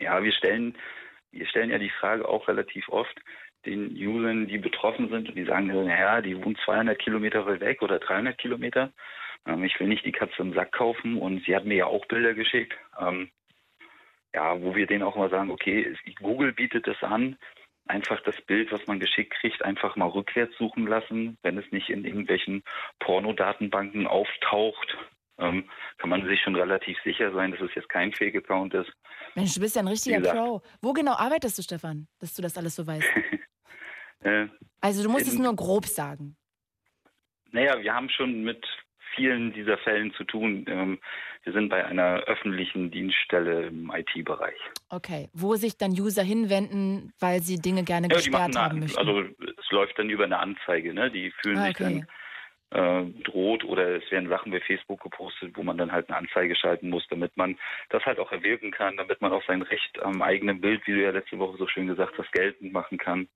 Ja, 0.00 0.22
wir 0.22 0.32
stellen, 0.32 0.76
wir 1.32 1.46
stellen 1.46 1.70
ja 1.70 1.78
die 1.78 1.90
Frage 1.90 2.28
auch 2.28 2.46
relativ 2.46 2.88
oft 2.88 3.20
den 3.66 3.96
Usern, 3.96 4.46
die 4.46 4.58
betroffen 4.58 5.08
sind 5.08 5.28
und 5.28 5.34
die 5.34 5.44
sagen, 5.44 5.66
naja, 5.66 6.20
die 6.20 6.36
wohnen 6.42 6.56
200 6.64 6.98
Kilometer 6.98 7.46
weg 7.60 7.82
oder 7.82 7.98
300 7.98 8.36
Kilometer. 8.38 8.92
Ähm, 9.46 9.64
ich 9.64 9.78
will 9.80 9.88
nicht 9.88 10.04
die 10.04 10.12
Katze 10.12 10.42
im 10.42 10.54
Sack 10.54 10.72
kaufen 10.72 11.18
und 11.18 11.44
sie 11.44 11.56
hat 11.56 11.64
mir 11.64 11.76
ja 11.76 11.86
auch 11.86 12.04
Bilder 12.06 12.34
geschickt. 12.34 12.74
Ähm, 13.00 13.30
ja, 14.34 14.60
wo 14.60 14.74
wir 14.74 14.86
denen 14.86 15.02
auch 15.02 15.16
mal 15.16 15.30
sagen, 15.30 15.50
okay, 15.50 15.96
Google 16.20 16.52
bietet 16.52 16.88
es 16.88 17.02
an, 17.02 17.36
einfach 17.86 18.20
das 18.22 18.40
Bild, 18.42 18.72
was 18.72 18.86
man 18.86 19.00
geschickt 19.00 19.34
kriegt, 19.40 19.64
einfach 19.64 19.96
mal 19.96 20.08
rückwärts 20.08 20.56
suchen 20.56 20.86
lassen. 20.86 21.38
Wenn 21.42 21.58
es 21.58 21.70
nicht 21.70 21.90
in 21.90 22.04
irgendwelchen 22.04 22.62
Pornodatenbanken 23.00 24.06
auftaucht, 24.06 24.96
ähm, 25.38 25.68
kann 25.98 26.10
man 26.10 26.26
sich 26.26 26.40
schon 26.42 26.56
relativ 26.56 26.96
sicher 27.02 27.32
sein, 27.32 27.50
dass 27.50 27.60
es 27.60 27.74
jetzt 27.74 27.88
kein 27.88 28.12
Fake-Account 28.12 28.74
ist. 28.74 28.92
Mensch, 29.34 29.54
du 29.54 29.60
bist 29.60 29.76
ja 29.76 29.82
ein 29.82 29.88
richtiger 29.88 30.20
Pro. 30.20 30.62
Wo 30.80 30.92
genau 30.92 31.14
arbeitest 31.14 31.58
du, 31.58 31.62
Stefan, 31.62 32.06
dass 32.20 32.34
du 32.34 32.42
das 32.42 32.56
alles 32.56 32.76
so 32.76 32.86
weißt? 32.86 33.06
äh, 34.20 34.46
also 34.80 35.02
du 35.02 35.08
musst 35.08 35.26
in, 35.26 35.32
es 35.32 35.38
nur 35.38 35.54
grob 35.56 35.86
sagen. 35.86 36.36
Naja, 37.50 37.80
wir 37.80 37.94
haben 37.94 38.08
schon 38.08 38.42
mit 38.42 38.64
vielen 39.14 39.52
dieser 39.52 39.78
Fällen 39.78 40.12
zu 40.14 40.24
tun. 40.24 40.64
Ähm, 40.68 40.98
wir 41.44 41.52
sind 41.52 41.68
bei 41.68 41.84
einer 41.84 42.20
öffentlichen 42.26 42.90
Dienststelle 42.90 43.66
im 43.66 43.92
IT-Bereich. 43.94 44.58
Okay, 44.88 45.28
wo 45.32 45.56
sich 45.56 45.76
dann 45.76 45.92
User 45.92 46.22
hinwenden, 46.22 47.12
weil 47.20 47.40
sie 47.40 47.56
Dinge 47.56 47.84
gerne 47.84 48.08
ja, 48.10 48.16
gesperrt 48.16 48.56
haben 48.56 48.80
möchten? 48.80 48.98
Also 48.98 49.20
es 49.20 49.70
läuft 49.70 49.98
dann 49.98 50.10
über 50.10 50.24
eine 50.24 50.38
Anzeige. 50.38 50.94
Ne? 50.94 51.10
Die 51.10 51.30
fühlen 51.42 51.58
ah, 51.58 51.68
okay. 51.68 51.84
sich 51.84 51.86
dann 51.86 52.06
äh, 52.74 53.04
droht 53.22 53.64
oder 53.64 53.96
es 53.96 54.10
werden 54.10 54.28
Sachen 54.28 54.50
bei 54.50 54.60
Facebook 54.60 55.00
gepostet, 55.02 55.52
wo 55.54 55.62
man 55.62 55.78
dann 55.78 55.92
halt 55.92 56.08
eine 56.08 56.18
Anzeige 56.18 56.56
schalten 56.56 56.90
muss, 56.90 57.06
damit 57.08 57.36
man 57.36 57.56
das 57.90 58.04
halt 58.04 58.18
auch 58.18 58.32
erwirken 58.32 58.70
kann, 58.70 58.96
damit 58.96 59.20
man 59.20 59.32
auch 59.32 59.44
sein 59.46 59.62
Recht 59.62 60.02
am 60.02 60.22
eigenen 60.22 60.60
Bild, 60.60 60.86
wie 60.86 60.92
du 60.92 61.02
ja 61.02 61.10
letzte 61.10 61.38
Woche 61.38 61.56
so 61.56 61.68
schön 61.68 61.86
gesagt 61.86 62.18
hast, 62.18 62.32
geltend 62.32 62.72
machen 62.72 62.98
kann. 62.98 63.28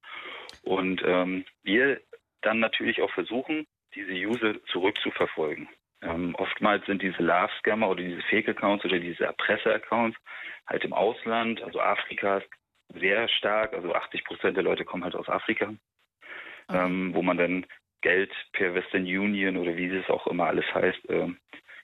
Und 0.62 1.02
ähm, 1.04 1.44
wir 1.62 2.00
dann 2.42 2.58
natürlich 2.58 3.02
auch 3.02 3.10
versuchen, 3.12 3.66
diese 3.95 4.12
User 4.12 4.62
zurückzuverfolgen. 4.66 5.68
Ähm, 6.03 6.34
oftmals 6.36 6.86
sind 6.86 7.03
diese 7.03 7.22
Love-Scammer 7.22 7.89
oder 7.89 8.03
diese 8.03 8.22
Fake-Accounts 8.22 8.84
oder 8.84 8.99
diese 8.99 9.24
Erpresser-Accounts 9.24 10.16
halt 10.66 10.84
im 10.84 10.93
Ausland, 10.93 11.62
also 11.62 11.80
Afrika 11.80 12.39
ist 12.39 12.49
sehr 12.95 13.28
stark, 13.28 13.74
also 13.74 13.93
80 13.95 14.24
Prozent 14.24 14.57
der 14.57 14.64
Leute 14.64 14.84
kommen 14.84 15.05
halt 15.05 15.16
aus 15.16 15.28
Afrika, 15.28 15.66
okay. 15.66 16.78
ähm, 16.84 17.14
wo 17.14 17.22
man 17.22 17.36
dann 17.36 17.66
Geld 18.01 18.32
per 18.53 18.74
Western 18.74 19.03
Union 19.03 19.57
oder 19.57 19.76
wie 19.76 19.86
es 19.86 20.09
auch 20.09 20.26
immer 20.28 20.47
alles 20.47 20.64
heißt, 20.72 21.09
äh, 21.11 21.28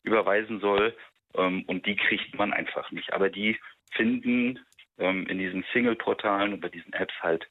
überweisen 0.05 0.61
soll. 0.61 0.97
Ähm, 1.35 1.65
und 1.67 1.87
die 1.87 1.97
kriegt 1.97 2.37
man 2.37 2.53
einfach 2.53 2.91
nicht. 2.93 3.13
Aber 3.13 3.29
die 3.29 3.59
finden 3.93 4.61
ähm, 4.99 5.27
in 5.27 5.39
diesen 5.39 5.65
Single-Portalen 5.73 6.53
und 6.53 6.61
bei 6.61 6.69
diesen 6.69 6.93
Apps 6.93 7.15
halt 7.21 7.49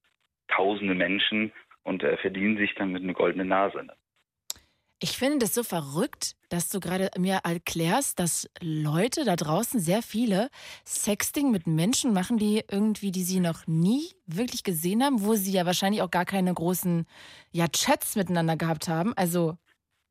tausende 0.47 0.95
Menschen 0.95 1.51
und 1.83 2.03
äh, 2.03 2.15
verdienen 2.17 2.57
sich 2.57 2.73
dann 2.75 2.91
mit 2.91 3.03
einer 3.03 3.13
goldenen 3.13 3.49
Nase. 3.49 3.85
Ich 5.03 5.17
finde 5.17 5.39
das 5.39 5.53
so 5.53 5.63
verrückt, 5.63 6.37
dass 6.47 6.69
du 6.69 6.79
gerade 6.79 7.11
mir 7.17 7.41
erklärst, 7.43 8.19
dass 8.19 8.49
Leute 8.61 9.25
da 9.25 9.35
draußen, 9.35 9.81
sehr 9.81 10.01
viele, 10.01 10.49
Sexting 10.85 11.51
mit 11.51 11.67
Menschen 11.67 12.13
machen, 12.13 12.37
die 12.37 12.63
irgendwie, 12.71 13.11
die 13.11 13.25
sie 13.25 13.41
noch 13.41 13.67
nie 13.67 14.13
wirklich 14.27 14.63
gesehen 14.63 15.03
haben, 15.03 15.25
wo 15.25 15.35
sie 15.35 15.51
ja 15.51 15.65
wahrscheinlich 15.65 16.01
auch 16.03 16.09
gar 16.09 16.23
keine 16.23 16.53
großen 16.53 17.05
ja, 17.51 17.67
Chats 17.67 18.15
miteinander 18.15 18.55
gehabt 18.55 18.87
haben. 18.87 19.11
Also 19.17 19.57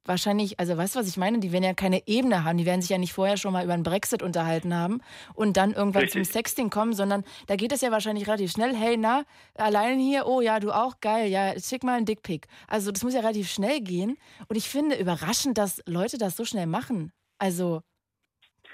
wahrscheinlich, 0.04 0.58
also 0.58 0.76
weißt 0.76 0.94
du, 0.94 1.00
was 1.00 1.08
ich 1.08 1.16
meine? 1.16 1.38
Die 1.38 1.52
werden 1.52 1.64
ja 1.64 1.74
keine 1.74 2.06
Ebene 2.06 2.44
haben. 2.44 2.58
Die 2.58 2.66
werden 2.66 2.80
sich 2.80 2.90
ja 2.90 2.98
nicht 2.98 3.12
vorher 3.12 3.36
schon 3.36 3.52
mal 3.52 3.64
über 3.64 3.74
den 3.74 3.82
Brexit 3.82 4.22
unterhalten 4.22 4.74
haben 4.74 5.00
und 5.34 5.56
dann 5.56 5.72
irgendwann 5.72 6.02
Richtig. 6.02 6.24
zum 6.24 6.32
Sexting 6.32 6.70
kommen, 6.70 6.92
sondern 6.92 7.24
da 7.46 7.56
geht 7.56 7.72
es 7.72 7.80
ja 7.80 7.90
wahrscheinlich 7.90 8.26
relativ 8.26 8.50
schnell. 8.50 8.74
Hey, 8.74 8.96
na, 8.96 9.24
allein 9.54 9.98
hier, 9.98 10.26
oh 10.26 10.40
ja, 10.40 10.60
du 10.60 10.72
auch, 10.72 11.00
geil, 11.00 11.28
ja, 11.28 11.58
schick 11.58 11.84
mal 11.84 11.96
einen 11.96 12.06
Dickpick. 12.06 12.46
Also 12.68 12.90
das 12.90 13.02
muss 13.02 13.14
ja 13.14 13.20
relativ 13.20 13.48
schnell 13.48 13.80
gehen. 13.80 14.16
Und 14.48 14.56
ich 14.56 14.68
finde 14.68 14.96
überraschend, 14.96 15.58
dass 15.58 15.82
Leute 15.86 16.18
das 16.18 16.36
so 16.36 16.44
schnell 16.44 16.66
machen. 16.66 17.12
Also, 17.38 17.82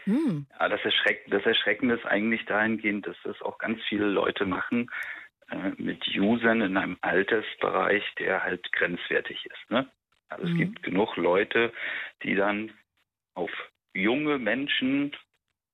hm. 0.04 0.46
Ja, 0.58 0.68
das, 0.68 0.80
Erschreck 0.84 1.26
das 1.30 1.44
Erschreckende 1.44 1.96
ist 1.96 2.06
eigentlich 2.06 2.44
dahingehend, 2.46 3.06
dass 3.06 3.16
das 3.24 3.40
auch 3.42 3.58
ganz 3.58 3.78
viele 3.88 4.06
Leute 4.06 4.46
machen 4.46 4.90
äh, 5.50 5.72
mit 5.76 6.06
Usern 6.08 6.62
in 6.62 6.78
einem 6.78 6.96
Altersbereich, 7.02 8.02
der 8.18 8.42
halt 8.42 8.72
grenzwertig 8.72 9.44
ist. 9.44 9.70
Ne? 9.70 9.86
Also 10.28 10.46
mhm. 10.46 10.52
es 10.52 10.58
gibt 10.58 10.82
genug 10.82 11.16
Leute, 11.16 11.72
die 12.22 12.34
dann 12.34 12.72
auf 13.34 13.50
junge 13.94 14.38
Menschen 14.38 15.14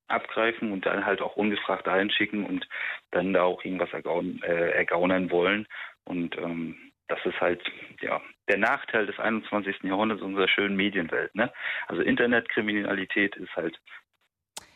abgreifen 0.09 0.73
und 0.73 0.87
dann 0.87 1.07
halt 1.07 1.21
auch 1.21 1.37
ungefragt 1.37 1.87
dahin 1.87 2.11
schicken 2.11 2.45
und 2.45 2.69
dann 3.11 3.33
da 3.33 3.43
auch 3.43 3.65
irgendwas 3.65 3.93
ergaun, 3.93 4.43
äh, 4.43 4.71
ergaunern 4.71 5.31
wollen. 5.31 5.67
Und 6.05 6.37
ähm, 6.37 6.93
das 7.09 7.19
ist 7.25 7.41
halt 7.41 7.63
ja 8.01 8.21
der 8.49 8.59
Nachteil 8.59 9.07
des 9.07 9.19
21. 9.19 9.83
Jahrhunderts 9.83 10.23
unserer 10.23 10.49
schönen 10.49 10.77
Medienwelt. 10.77 11.35
Ne? 11.35 11.53
Also 11.87 12.03
Internetkriminalität 12.03 13.37
ist 13.37 13.55
halt 13.57 13.79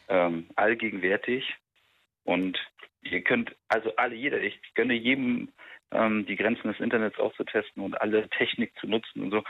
ähm, 0.08 0.48
allgegenwärtig 0.56 1.54
und 2.24 2.58
ihr 3.02 3.22
könnt 3.22 3.54
also 3.68 3.94
alle 3.96 4.14
jeder 4.14 4.40
ich 4.40 4.58
gönne 4.74 4.94
jedem 4.94 5.52
ähm, 5.92 6.26
die 6.26 6.36
Grenzen 6.36 6.68
des 6.68 6.80
Internets 6.80 7.18
auszutesten 7.18 7.82
und 7.82 8.00
alle 8.00 8.28
Technik 8.30 8.72
zu 8.78 8.86
nutzen 8.86 9.22
und 9.22 9.30
so. 9.30 9.42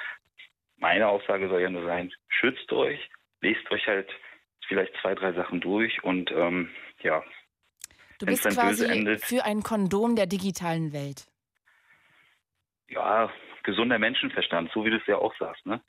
Meine 0.77 1.09
Aussage 1.09 1.49
soll 1.49 1.61
ja 1.61 1.71
nur 1.71 1.85
sein, 1.85 2.13
schützt 2.29 2.73
euch, 2.73 3.01
lest 3.41 3.71
euch 3.71 3.87
halt 3.87 4.09
vielleicht 4.67 4.95
zwei, 5.01 5.15
drei 5.15 5.33
Sachen 5.33 5.61
durch 5.61 6.03
und 6.05 6.31
ähm, 6.31 6.71
ja. 7.03 7.23
Du 8.19 8.27
bist 8.27 8.49
quasi 8.49 8.87
endet, 8.87 9.25
für 9.25 9.45
ein 9.45 9.63
Kondom 9.63 10.17
der 10.17 10.27
digitalen 10.27 10.93
Welt. 10.93 11.27
Ja, 12.89 13.31
gesunder 13.63 13.99
Menschenverstand, 13.99 14.71
so 14.73 14.85
wie 14.85 14.91
du 14.91 14.97
es 14.97 15.07
ja 15.07 15.19
auch 15.19 15.35
sagst, 15.39 15.67
ne? 15.67 15.83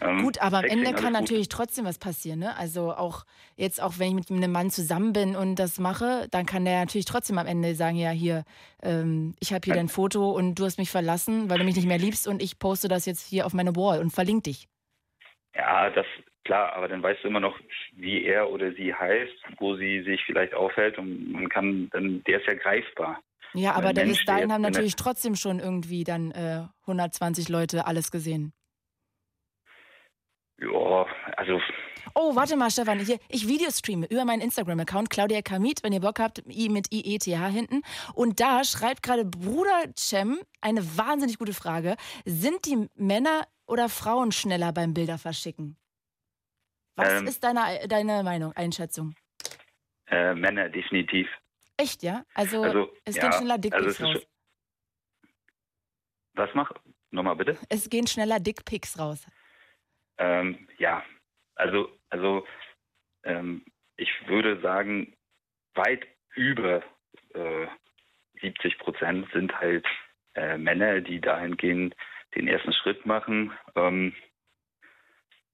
Ähm, 0.00 0.22
gut, 0.22 0.38
aber 0.40 0.58
am 0.58 0.64
Ende 0.64 0.92
kann 0.92 1.12
natürlich 1.12 1.48
gut. 1.48 1.58
trotzdem 1.58 1.84
was 1.84 1.98
passieren. 1.98 2.40
Ne? 2.40 2.56
Also 2.56 2.92
auch 2.92 3.24
jetzt, 3.56 3.80
auch 3.80 3.98
wenn 3.98 4.08
ich 4.08 4.14
mit 4.14 4.30
einem 4.30 4.50
Mann 4.50 4.70
zusammen 4.70 5.12
bin 5.12 5.36
und 5.36 5.56
das 5.56 5.78
mache, 5.78 6.26
dann 6.30 6.46
kann 6.46 6.64
der 6.64 6.80
natürlich 6.80 7.04
trotzdem 7.04 7.38
am 7.38 7.46
Ende 7.46 7.74
sagen, 7.74 7.96
ja 7.96 8.10
hier, 8.10 8.44
ähm, 8.82 9.34
ich 9.40 9.52
habe 9.52 9.64
hier 9.64 9.74
dein 9.74 9.88
Foto 9.88 10.30
und 10.30 10.56
du 10.56 10.64
hast 10.64 10.78
mich 10.78 10.90
verlassen, 10.90 11.48
weil 11.48 11.58
du 11.58 11.64
mich 11.64 11.76
nicht 11.76 11.86
mehr 11.86 11.98
liebst 11.98 12.26
und 12.26 12.42
ich 12.42 12.58
poste 12.58 12.88
das 12.88 13.06
jetzt 13.06 13.26
hier 13.26 13.46
auf 13.46 13.54
meine 13.54 13.76
Wall 13.76 14.00
und 14.00 14.10
verlinke 14.10 14.42
dich. 14.42 14.68
Ja, 15.54 15.90
das 15.90 16.06
klar, 16.44 16.72
aber 16.74 16.88
dann 16.88 17.02
weißt 17.02 17.22
du 17.22 17.28
immer 17.28 17.40
noch, 17.40 17.58
wie 17.92 18.24
er 18.24 18.50
oder 18.50 18.72
sie 18.72 18.92
heißt, 18.92 19.32
wo 19.58 19.76
sie 19.76 20.02
sich 20.02 20.20
vielleicht 20.26 20.54
aufhält 20.54 20.98
und 20.98 21.32
man 21.32 21.48
kann 21.48 21.88
dann, 21.92 22.22
der 22.24 22.40
ist 22.40 22.46
ja 22.46 22.54
greifbar. 22.54 23.20
Ja, 23.54 23.72
aber 23.74 23.92
der 23.92 24.04
bis 24.04 24.24
dahin 24.24 24.52
haben 24.52 24.62
natürlich 24.62 24.96
trotzdem 24.96 25.36
schon 25.36 25.60
irgendwie 25.60 26.02
dann 26.02 26.32
äh, 26.32 26.64
120 26.82 27.48
Leute 27.48 27.86
alles 27.86 28.10
gesehen. 28.10 28.52
Ja, 30.58 31.06
also. 31.36 31.60
Oh, 32.14 32.36
warte 32.36 32.56
mal, 32.56 32.70
Stefan. 32.70 33.00
Hier, 33.00 33.18
ich 33.28 33.48
Videostreame 33.48 34.06
über 34.06 34.24
meinen 34.24 34.40
Instagram-Account, 34.40 35.10
Claudia 35.10 35.42
Kamit, 35.42 35.82
wenn 35.82 35.92
ihr 35.92 36.00
Bock 36.00 36.20
habt, 36.20 36.42
I 36.48 36.68
mit 36.68 36.92
IETH 36.92 37.24
hinten. 37.24 37.82
Und 38.14 38.40
da 38.40 38.62
schreibt 38.62 39.02
gerade 39.02 39.24
Bruder 39.24 39.92
Cem 39.98 40.38
eine 40.60 40.82
wahnsinnig 40.96 41.38
gute 41.38 41.54
Frage. 41.54 41.96
Sind 42.24 42.66
die 42.66 42.88
Männer 42.94 43.46
oder 43.66 43.88
Frauen 43.88 44.30
schneller 44.30 44.72
beim 44.72 44.94
Bilder 44.94 45.18
verschicken? 45.18 45.76
Was 46.96 47.20
ähm, 47.20 47.26
ist 47.26 47.42
deine, 47.42 47.88
deine 47.88 48.22
Meinung, 48.22 48.52
Einschätzung? 48.52 49.14
Äh, 50.06 50.34
Männer, 50.34 50.68
definitiv. 50.68 51.26
Echt, 51.76 52.04
ja? 52.04 52.24
Also, 52.34 52.62
also 52.62 52.92
es 53.04 53.16
ja, 53.16 53.22
geht 53.22 53.34
schneller 53.34 53.58
dick 53.58 53.74
also 53.74 54.04
raus. 54.04 54.20
Was 56.34 56.54
macht? 56.54 56.74
Nochmal 57.10 57.36
bitte? 57.36 57.58
Es 57.68 57.88
gehen 57.88 58.06
schneller 58.06 58.38
Dickpics 58.38 58.98
raus. 58.98 59.26
Ähm, 60.18 60.68
ja, 60.78 61.04
also, 61.56 61.90
also 62.10 62.46
ähm, 63.24 63.64
ich 63.96 64.10
würde 64.26 64.60
sagen, 64.60 65.14
weit 65.74 66.06
über 66.34 66.82
äh, 67.34 67.66
70 68.40 68.78
Prozent 68.78 69.28
sind 69.32 69.58
halt 69.58 69.86
äh, 70.34 70.58
Männer, 70.58 71.00
die 71.00 71.20
dahingehend 71.20 71.94
den 72.34 72.48
ersten 72.48 72.72
Schritt 72.72 73.06
machen. 73.06 73.52
Ähm, 73.76 74.14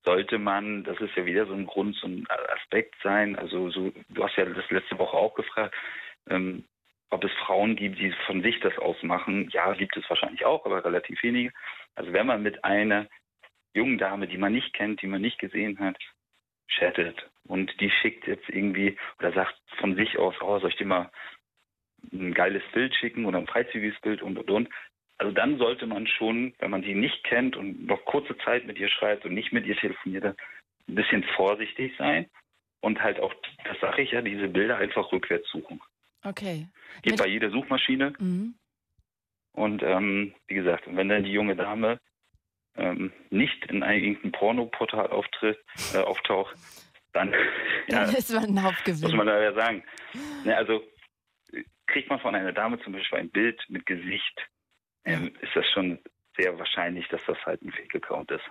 sollte 0.05 0.39
man, 0.39 0.85
das 0.85 0.99
ist 1.01 1.15
ja 1.15 1.27
wieder 1.27 1.47
so 1.47 1.53
ein 1.53 1.67
Grund, 1.67 1.95
so 1.97 2.07
ein 2.07 2.27
Aspekt 2.57 2.95
sein, 3.03 3.37
also 3.37 3.71
so, 3.71 3.93
du 4.09 4.25
hast 4.25 4.37
ja 4.37 4.47
das 4.47 4.71
letzte 4.71 4.99
Woche 4.99 5.17
auch 5.17 5.35
gefragt, 5.35 5.75
ähm, 6.29 6.65
ob 7.11 7.25
es 7.25 7.33
Frauen 7.45 7.77
gibt, 7.77 7.99
die 7.99 8.13
von 8.27 8.41
sich 8.43 8.61
das 8.61 8.77
ausmachen. 8.79 9.51
Ja, 9.53 9.73
gibt 9.75 9.97
es 9.97 10.09
wahrscheinlich 10.09 10.47
auch, 10.47 10.65
aber 10.65 10.85
relativ 10.85 11.23
wenige. 11.23 11.53
Also 11.97 12.13
wenn 12.13 12.27
man 12.27 12.43
mit 12.43 12.65
einer 12.65 13.09
jungen 13.75 13.99
Dame, 13.99 14.27
die 14.27 14.39
man 14.39 14.53
nicht 14.53 14.73
kennt, 14.75 15.03
die 15.03 15.07
man 15.07 15.21
nicht 15.23 15.39
gesehen 15.39 15.79
hat, 15.79 15.97
chattet 16.69 17.29
und 17.45 17.73
die 17.81 17.91
schickt 17.91 18.27
jetzt 18.27 18.49
irgendwie 18.49 18.97
oder 19.19 19.33
sagt 19.33 19.57
von 19.79 19.95
sich 19.97 20.19
aus, 20.19 20.35
oh, 20.41 20.59
soll 20.59 20.71
ich 20.71 20.77
dir 20.77 20.87
mal 20.87 21.11
ein 22.13 22.33
geiles 22.35 22.63
Bild 22.73 22.95
schicken 22.95 23.25
oder 23.27 23.39
ein 23.39 23.47
freizügiges 23.47 24.01
Bild 24.01 24.23
und 24.23 24.39
und 24.39 24.51
und. 24.51 24.69
Also 25.19 25.33
dann 25.33 25.59
sollte 25.59 25.87
man 25.87 26.07
schon, 26.07 26.55
wenn 26.61 26.71
man 26.71 26.83
sie 26.83 26.95
nicht 26.95 27.23
kennt 27.25 27.57
und 27.57 27.87
noch 27.87 28.05
kurze 28.07 28.37
Zeit 28.39 28.67
mit 28.67 28.79
ihr 28.79 28.89
schreibt 28.89 29.25
und 29.27 29.35
nicht 29.35 29.53
mit 29.53 29.67
ihr 29.67 29.77
telefoniert, 29.77 30.25
ein 30.25 30.35
bisschen 30.95 31.23
vorsichtig 31.37 31.93
sein 31.99 32.31
und 32.81 33.03
halt 33.03 33.21
auch, 33.21 33.35
das 33.65 33.79
sage 33.81 34.03
ich 34.03 34.13
ja, 34.13 34.23
diese 34.23 34.49
Bilder 34.49 34.79
einfach 34.79 35.13
rückwärts 35.13 35.49
suchen. 35.51 35.81
Okay. 36.25 36.69
Geht 37.03 37.13
Mit- 37.13 37.21
bei 37.21 37.27
jeder 37.29 37.51
Suchmaschine 37.51 38.15
Mhm. 38.19 38.55
und 39.53 39.83
ähm, 39.83 40.35
wie 40.47 40.55
gesagt, 40.55 40.85
wenn 40.87 41.09
dann 41.11 41.25
die 41.25 41.33
junge 41.33 41.55
Dame 41.57 42.01
ähm, 42.77 43.13
nicht 43.31 43.67
in 43.67 43.83
ein, 43.83 44.03
irgendein 44.03 44.33
Pornoportal 44.33 45.09
auftritt, 45.09 45.59
äh, 45.95 45.99
auftaucht, 45.99 46.55
dann, 47.13 47.33
ja, 47.89 48.07
Dann 48.07 48.15
ist 48.15 48.33
man 48.33 48.45
ein 48.45 48.55
muss 48.55 48.63
Hauptgewinn. 48.63 49.17
man 49.17 49.27
da 49.27 49.41
ja 49.41 49.53
sagen. 49.55 49.83
Ne, 50.45 50.57
also 50.57 50.83
kriegt 51.87 52.09
man 52.09 52.21
von 52.21 52.35
einer 52.35 52.53
Dame 52.53 52.81
zum 52.81 52.93
Beispiel 52.93 53.19
ein 53.19 53.31
Bild 53.31 53.61
mit 53.69 53.85
Gesicht, 53.87 54.41
ähm, 55.05 55.33
ist 55.41 55.55
das 55.55 55.67
schon 55.73 55.99
sehr 56.37 56.57
wahrscheinlich, 56.59 57.09
dass 57.09 57.21
das 57.27 57.39
halt 57.45 57.63
ein 57.63 57.73
Fake-Account 57.73 58.31
ist. 58.31 58.45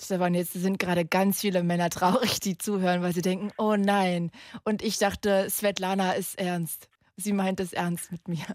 Stefan, 0.00 0.34
jetzt 0.34 0.52
sind 0.52 0.78
gerade 0.78 1.04
ganz 1.04 1.40
viele 1.40 1.62
Männer 1.62 1.90
traurig, 1.90 2.40
die 2.40 2.56
zuhören, 2.56 3.02
weil 3.02 3.12
sie 3.12 3.22
denken, 3.22 3.50
oh 3.58 3.76
nein. 3.76 4.30
Und 4.64 4.82
ich 4.82 4.98
dachte, 4.98 5.48
Svetlana 5.50 6.12
ist 6.12 6.38
ernst. 6.40 6.88
Sie 7.16 7.32
meint 7.32 7.60
es 7.60 7.72
ernst 7.72 8.10
mit 8.10 8.26
mir. 8.26 8.46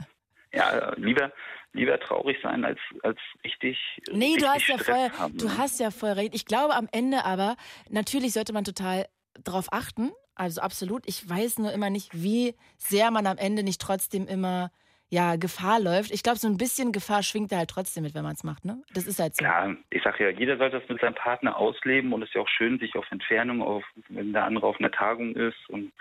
Ja, 0.54 0.93
lieber, 0.95 1.32
lieber 1.74 2.00
traurig 2.00 2.38
sein 2.41 2.64
als, 2.66 2.80
als 3.04 3.20
richtig. 3.43 3.78
Nee, 4.12 4.38
du 4.38 4.45
richtig 4.45 4.48
hast 4.48 4.68
ja 4.68 4.78
Stress 4.80 4.86
voll, 4.86 5.20
haben, 5.20 5.38
du 5.38 5.45
ne? 5.45 5.58
hast 5.58 5.80
ja 5.80 5.91
voll 5.91 6.12
recht. 6.12 6.36
Ich 6.36 6.45
glaube 6.45 6.76
am 6.76 6.88
Ende 6.91 7.26
aber, 7.26 7.56
natürlich 7.89 8.34
sollte 8.34 8.54
man 8.54 8.64
total 8.64 9.08
drauf 9.43 9.68
achten. 9.72 10.12
Also 10.36 10.62
absolut. 10.62 11.04
Ich 11.08 11.28
weiß 11.28 11.60
nur 11.60 11.72
immer 11.72 11.89
nicht, 11.89 12.10
wie 12.14 12.56
sehr 12.78 13.12
man 13.12 13.28
am 13.28 13.38
Ende 13.38 13.64
nicht 13.64 13.82
trotzdem 13.82 14.28
immer 14.28 14.72
ja, 15.10 15.38
Gefahr 15.38 15.80
läuft. 15.80 16.12
Ich 16.12 16.22
glaube, 16.22 16.38
so 16.38 16.47
ein 16.47 16.58
bisschen 16.58 16.91
Gefahr 16.91 17.24
schwingt 17.24 17.51
da 17.51 17.58
halt 17.58 17.70
trotzdem 17.70 18.03
mit, 18.03 18.14
wenn 18.14 18.24
man 18.24 18.34
es 18.34 18.43
macht, 18.43 18.66
ne? 18.66 18.82
Das 18.93 19.08
ist 19.08 19.20
halt 19.20 19.36
so. 19.36 19.43
Klar, 19.43 19.78
ich 19.89 20.03
sage 20.03 20.26
ja, 20.26 20.30
jeder 20.38 20.58
sollte 20.58 20.80
das 20.80 20.89
mit 20.89 20.99
seinem 20.99 21.16
Partner 21.16 21.55
ausleben 21.58 22.12
und 22.12 22.24
es 22.24 22.30
ist 22.30 22.36
ja 22.36 22.41
auch 22.41 22.49
schön, 22.49 22.78
sich 22.80 22.95
auf 22.95 23.10
Entfernung, 23.10 23.62
auf, 23.62 23.86
wenn 24.10 24.34
der 24.34 24.43
andere 24.43 24.68
auf 24.68 24.80
einer 24.80 24.91
Tagung 24.91 25.34
ist 25.36 25.58
und 25.70 25.93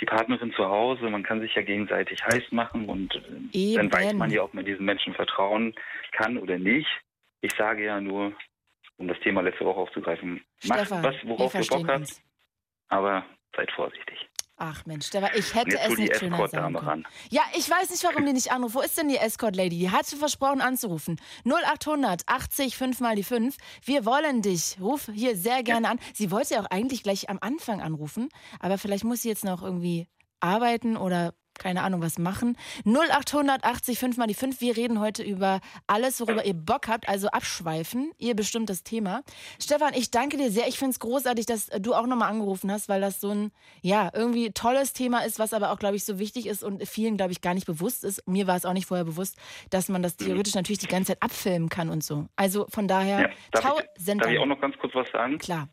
die 0.00 0.04
Partnerin 0.04 0.52
zu 0.52 0.68
Hause, 0.68 1.08
man 1.08 1.22
kann 1.22 1.40
sich 1.40 1.54
ja 1.54 1.62
gegenseitig 1.62 2.22
heiß 2.22 2.52
machen 2.52 2.86
und 2.88 3.14
äh, 3.14 3.76
dann 3.76 3.90
weiß 3.90 4.10
Eben. 4.10 4.18
man 4.18 4.30
ja, 4.30 4.42
ob 4.42 4.52
man 4.52 4.66
diesen 4.66 4.84
Menschen 4.84 5.14
vertrauen 5.14 5.74
kann 6.12 6.36
oder 6.36 6.58
nicht. 6.58 6.88
Ich 7.40 7.52
sage 7.54 7.84
ja 7.84 8.00
nur, 8.00 8.32
um 8.98 9.08
das 9.08 9.18
Thema 9.20 9.40
letzte 9.40 9.64
Woche 9.64 9.80
aufzugreifen, 9.80 10.44
macht 10.64 10.90
was, 10.90 11.16
worauf 11.24 11.54
ihr 11.54 11.66
Bock 11.66 11.88
habt, 11.88 12.20
aber 12.88 13.24
seid 13.56 13.70
vorsichtig. 13.72 14.28
Ach 14.56 14.86
Mensch, 14.86 15.06
Stefan, 15.06 15.30
ich 15.34 15.52
hätte 15.54 15.72
jetzt 15.72 15.90
es 15.90 15.98
nicht 15.98 16.16
schöner 16.16 16.46
sagen 16.48 16.74
können. 16.74 17.04
Ja, 17.30 17.42
ich 17.56 17.68
weiß 17.68 17.90
nicht, 17.90 18.04
warum 18.04 18.24
die 18.24 18.32
nicht 18.32 18.52
anruft. 18.52 18.76
Wo 18.76 18.80
ist 18.80 18.96
denn 18.96 19.08
die 19.08 19.16
Escort-Lady? 19.16 19.78
Die 19.78 19.90
hat 19.90 20.06
versprochen 20.06 20.60
anzurufen. 20.60 21.20
0800 21.44 22.22
80 22.26 22.76
5 22.76 23.00
mal 23.00 23.16
die 23.16 23.24
5. 23.24 23.56
Wir 23.84 24.04
wollen 24.04 24.42
dich. 24.42 24.76
Ruf 24.80 25.10
hier 25.12 25.36
sehr 25.36 25.64
gerne 25.64 25.88
an. 25.88 25.98
Sie 26.12 26.30
wollte 26.30 26.54
ja 26.54 26.60
auch 26.62 26.70
eigentlich 26.70 27.02
gleich 27.02 27.28
am 27.28 27.38
Anfang 27.40 27.80
anrufen, 27.80 28.28
aber 28.60 28.78
vielleicht 28.78 29.04
muss 29.04 29.22
sie 29.22 29.28
jetzt 29.28 29.44
noch 29.44 29.62
irgendwie 29.62 30.06
arbeiten 30.38 30.96
oder 30.96 31.34
keine 31.58 31.82
Ahnung 31.82 32.02
was 32.02 32.18
machen. 32.18 32.56
0800 32.84 33.64
80 33.64 33.98
5 33.98 34.16
mal 34.16 34.26
die 34.26 34.34
5. 34.34 34.60
Wir 34.60 34.76
reden 34.76 35.00
heute 35.00 35.22
über 35.22 35.60
alles, 35.86 36.20
worüber 36.20 36.44
ihr 36.44 36.54
Bock 36.54 36.88
habt, 36.88 37.08
also 37.08 37.28
abschweifen. 37.28 38.12
Ihr 38.18 38.34
bestimmt 38.34 38.70
das 38.70 38.82
Thema. 38.82 39.22
Stefan, 39.60 39.94
ich 39.94 40.10
danke 40.10 40.36
dir 40.36 40.50
sehr. 40.50 40.68
Ich 40.68 40.78
finde 40.78 40.92
es 40.92 41.00
großartig, 41.00 41.46
dass 41.46 41.66
du 41.66 41.94
auch 41.94 42.06
nochmal 42.06 42.30
angerufen 42.30 42.70
hast, 42.70 42.88
weil 42.88 43.00
das 43.00 43.20
so 43.20 43.30
ein, 43.30 43.52
ja, 43.82 44.10
irgendwie 44.14 44.50
tolles 44.52 44.92
Thema 44.92 45.20
ist, 45.20 45.38
was 45.38 45.52
aber 45.52 45.70
auch, 45.72 45.78
glaube 45.78 45.96
ich, 45.96 46.04
so 46.04 46.18
wichtig 46.18 46.46
ist 46.46 46.62
und 46.64 46.86
vielen, 46.86 47.16
glaube 47.16 47.32
ich, 47.32 47.40
gar 47.40 47.54
nicht 47.54 47.66
bewusst 47.66 48.04
ist. 48.04 48.26
Mir 48.28 48.46
war 48.46 48.56
es 48.56 48.64
auch 48.64 48.72
nicht 48.72 48.86
vorher 48.86 49.04
bewusst, 49.04 49.36
dass 49.70 49.88
man 49.88 50.02
das 50.02 50.16
theoretisch 50.16 50.54
natürlich 50.54 50.78
die 50.78 50.86
ganze 50.86 51.12
Zeit 51.12 51.22
abfilmen 51.22 51.68
kann 51.68 51.88
und 51.88 52.02
so. 52.04 52.26
Also 52.36 52.66
von 52.68 52.88
daher, 52.88 53.20
Ja, 53.20 53.28
darf, 53.52 53.80
ich, 53.80 54.16
darf 54.16 54.30
ich 54.30 54.38
auch 54.38 54.46
noch 54.46 54.60
ganz 54.60 54.76
kurz 54.78 54.94
was 54.94 55.10
sagen? 55.10 55.38
Klar. 55.38 55.68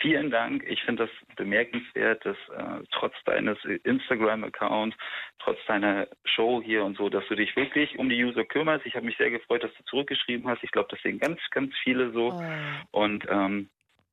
Vielen 0.00 0.30
Dank. 0.30 0.64
Ich 0.68 0.82
finde 0.82 1.06
das 1.06 1.36
bemerkenswert, 1.36 2.24
dass 2.24 2.36
äh, 2.56 2.84
trotz 2.92 3.14
deines 3.24 3.58
Instagram-Accounts, 3.84 4.96
trotz 5.38 5.58
deiner 5.66 6.06
Show 6.24 6.62
hier 6.62 6.84
und 6.84 6.96
so, 6.96 7.08
dass 7.08 7.26
du 7.28 7.34
dich 7.34 7.54
wirklich 7.56 7.98
um 7.98 8.08
die 8.08 8.22
User 8.22 8.44
kümmerst. 8.44 8.86
Ich 8.86 8.94
habe 8.94 9.06
mich 9.06 9.16
sehr 9.16 9.30
gefreut, 9.30 9.62
dass 9.64 9.72
du 9.74 9.84
zurückgeschrieben 9.84 10.48
hast. 10.48 10.62
Ich 10.62 10.70
glaube, 10.70 10.88
das 10.90 11.00
sehen 11.02 11.18
ganz, 11.18 11.40
ganz 11.50 11.72
viele 11.82 12.12
so. 12.12 12.32
Oh. 12.32 12.42
Und 12.90 13.24
ähm, 13.28 13.68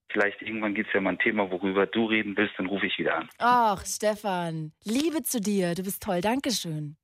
vielleicht 0.10 0.42
irgendwann 0.42 0.76
gibt 0.76 0.88
es 0.88 0.94
ja 0.94 1.02
mal 1.02 1.12
ein 1.12 1.20
Thema, 1.20 1.50
worüber 1.52 1.86
du 1.86 2.06
reden 2.06 2.38
willst, 2.38 2.54
dann 2.58 2.68
rufe 2.68 2.86
ich 2.86 2.98
wieder 2.98 3.18
an. 3.18 3.30
Ach, 3.40 3.84
Stefan, 3.86 4.72
Liebe 4.86 5.24
zu 5.24 5.42
dir. 5.42 5.76
Du 5.76 5.84
bist 5.84 6.02
toll. 6.04 6.22
Dankeschön. 6.22 6.96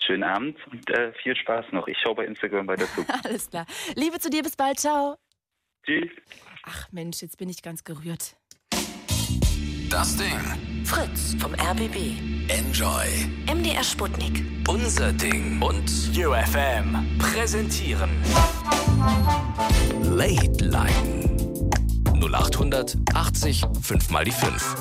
Schönen 0.00 0.22
Abend 0.22 0.56
und 0.70 0.88
äh, 0.90 1.12
viel 1.22 1.34
Spaß 1.34 1.66
noch. 1.72 1.88
Ich 1.88 1.98
schaue 1.98 2.14
bei 2.14 2.24
Instagram 2.26 2.68
weiter 2.68 2.86
zu. 2.86 3.04
Alles 3.24 3.50
klar. 3.50 3.66
Liebe 3.96 4.18
zu 4.18 4.30
dir. 4.30 4.42
Bis 4.42 4.56
bald. 4.56 4.78
Ciao. 4.78 5.16
Tschüss. 5.84 6.10
Ach 6.64 6.88
Mensch, 6.92 7.22
jetzt 7.22 7.38
bin 7.38 7.48
ich 7.48 7.62
ganz 7.62 7.84
gerührt. 7.84 8.36
Das 9.90 10.16
Ding. 10.16 10.84
Fritz 10.84 11.34
vom 11.38 11.54
RBB. 11.54 11.96
Enjoy. 12.48 13.06
MDR 13.46 13.82
Sputnik. 13.82 14.44
Unser 14.68 15.12
Ding. 15.12 15.60
Und 15.62 15.90
UFM 16.14 17.18
präsentieren. 17.18 18.10
Late 20.02 20.64
Line. 20.64 21.18
0800 22.20 22.96
80 23.14 23.64
5 23.80 24.10
mal 24.10 24.24
die 24.24 24.32
5. 24.32 24.76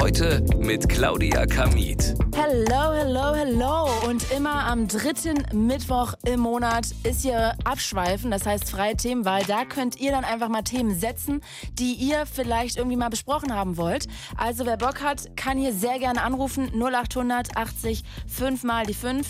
Heute 0.00 0.44
mit 0.58 0.88
Claudia 0.88 1.44
Kamit. 1.44 2.14
Hello, 2.32 2.92
hello, 2.92 3.34
hello. 3.34 3.88
Und 4.08 4.30
immer 4.30 4.64
am 4.64 4.86
dritten 4.86 5.44
Mittwoch 5.66 6.14
im 6.24 6.40
Monat 6.40 6.86
ist 7.02 7.22
hier 7.22 7.56
Abschweifen, 7.64 8.30
das 8.30 8.46
heißt 8.46 8.70
freie 8.70 8.96
Themenwahl. 8.96 9.42
Da 9.48 9.64
könnt 9.64 9.98
ihr 10.00 10.12
dann 10.12 10.24
einfach 10.24 10.48
mal 10.48 10.62
Themen 10.62 10.96
setzen, 10.96 11.40
die 11.72 11.94
ihr 11.94 12.26
vielleicht 12.26 12.76
irgendwie 12.76 12.96
mal 12.96 13.10
besprochen 13.10 13.52
haben 13.52 13.76
wollt. 13.76 14.06
Also 14.36 14.66
wer 14.66 14.76
Bock 14.76 15.02
hat, 15.02 15.36
kann 15.36 15.58
hier 15.58 15.72
sehr 15.72 15.98
gerne 15.98 16.22
anrufen. 16.22 16.70
0800 16.80 17.56
80 17.56 18.04
5 18.28 18.62
mal 18.62 18.86
die 18.86 18.94
5. 18.94 19.26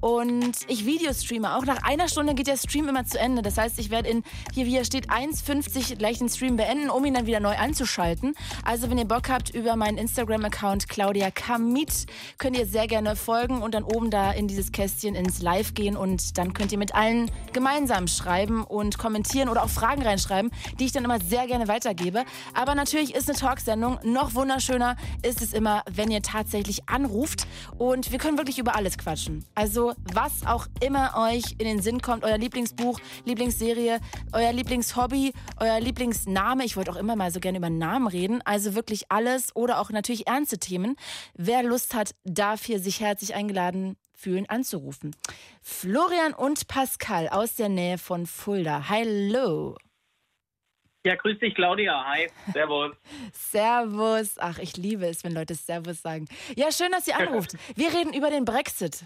Und 0.00 0.56
ich 0.68 0.86
Videostreame. 0.86 1.54
Auch 1.56 1.64
nach 1.64 1.82
einer 1.82 2.08
Stunde 2.08 2.34
geht 2.34 2.46
der 2.46 2.56
Stream 2.56 2.88
immer 2.88 3.04
zu 3.04 3.18
Ende. 3.18 3.42
Das 3.42 3.58
heißt, 3.58 3.78
ich 3.78 3.90
werde 3.90 4.08
in, 4.08 4.22
hier 4.54 4.66
wie 4.66 4.70
hier 4.70 4.84
steht, 4.84 5.10
1,50 5.10 5.96
gleich 5.96 6.18
den 6.18 6.28
Stream 6.28 6.56
beenden, 6.56 6.90
um 6.90 7.04
ihn 7.04 7.14
dann 7.14 7.26
wieder 7.26 7.40
neu 7.40 7.56
anzuschalten. 7.56 8.34
Also 8.64 8.90
wenn 8.90 8.98
ihr 8.98 9.04
Bock 9.04 9.28
habt, 9.28 9.50
über 9.50 9.76
meinen 9.76 9.98
Instagram-Account 9.98 10.88
Claudia 10.88 11.30
Kamit 11.30 12.06
könnt 12.38 12.56
ihr 12.56 12.66
sehr 12.66 12.86
gerne 12.86 13.16
folgen 13.16 13.62
und 13.62 13.74
dann 13.74 13.84
oben 13.84 14.10
da 14.10 14.32
in 14.32 14.48
dieses 14.48 14.72
Kästchen 14.72 15.14
ins 15.14 15.42
Live 15.42 15.74
gehen 15.74 15.96
und 15.96 16.38
dann 16.38 16.54
könnt 16.54 16.72
ihr 16.72 16.78
mit 16.78 16.94
allen 16.94 17.30
gemeinsam 17.52 18.08
schreiben 18.08 18.64
und 18.64 18.98
kommentieren 18.98 19.48
oder 19.48 19.62
auch 19.62 19.68
Fragen 19.68 20.02
reinschreiben, 20.02 20.50
die 20.78 20.86
ich 20.86 20.92
dann 20.92 21.04
immer 21.04 21.20
sehr 21.20 21.46
gerne 21.46 21.68
weitergebe. 21.68 22.24
Aber 22.54 22.74
natürlich 22.74 23.14
ist 23.14 23.28
eine 23.28 23.38
Talksendung 23.38 23.98
noch 24.02 24.34
wunderschöner 24.34 24.96
ist 25.22 25.42
es 25.42 25.52
immer, 25.52 25.82
wenn 25.90 26.10
ihr 26.10 26.22
tatsächlich 26.22 26.88
anruft 26.88 27.46
und 27.78 28.12
wir 28.12 28.18
können 28.18 28.38
wirklich 28.38 28.58
über 28.58 28.76
alles 28.76 28.98
quatschen. 28.98 29.44
Also 29.54 29.89
was 30.12 30.46
auch 30.46 30.66
immer 30.80 31.14
euch 31.16 31.52
in 31.58 31.66
den 31.66 31.82
Sinn 31.82 32.00
kommt, 32.00 32.24
euer 32.24 32.38
Lieblingsbuch, 32.38 33.00
Lieblingsserie, 33.24 34.00
euer 34.32 34.52
Lieblingshobby, 34.52 35.32
euer 35.58 35.80
Lieblingsname. 35.80 36.64
Ich 36.64 36.76
wollte 36.76 36.90
auch 36.90 36.96
immer 36.96 37.16
mal 37.16 37.30
so 37.30 37.40
gerne 37.40 37.58
über 37.58 37.70
Namen 37.70 38.06
reden. 38.06 38.42
Also 38.44 38.74
wirklich 38.74 39.10
alles 39.10 39.54
oder 39.54 39.80
auch 39.80 39.90
natürlich 39.90 40.26
ernste 40.26 40.58
Themen. 40.58 40.96
Wer 41.34 41.62
Lust 41.62 41.94
hat, 41.94 42.14
darf 42.24 42.64
hier 42.64 42.80
sich 42.80 43.00
herzlich 43.00 43.34
eingeladen 43.34 43.96
fühlen, 44.14 44.48
anzurufen. 44.48 45.16
Florian 45.62 46.34
und 46.34 46.68
Pascal 46.68 47.28
aus 47.28 47.56
der 47.56 47.68
Nähe 47.68 47.98
von 47.98 48.26
Fulda. 48.26 48.88
Hallo. 48.88 49.76
Ja, 51.04 51.14
grüß 51.14 51.38
dich, 51.38 51.54
Claudia. 51.54 52.04
Hi, 52.04 52.28
servus. 52.52 52.94
Servus. 53.32 54.34
Ach, 54.38 54.58
ich 54.58 54.76
liebe 54.76 55.06
es, 55.06 55.24
wenn 55.24 55.32
Leute 55.32 55.54
Servus 55.54 56.02
sagen. 56.02 56.26
Ja, 56.56 56.70
schön, 56.72 56.92
dass 56.92 57.06
ihr 57.08 57.16
anruft. 57.16 57.56
Wir 57.74 57.88
reden 57.94 58.12
über 58.12 58.28
den 58.28 58.44
Brexit. 58.44 59.04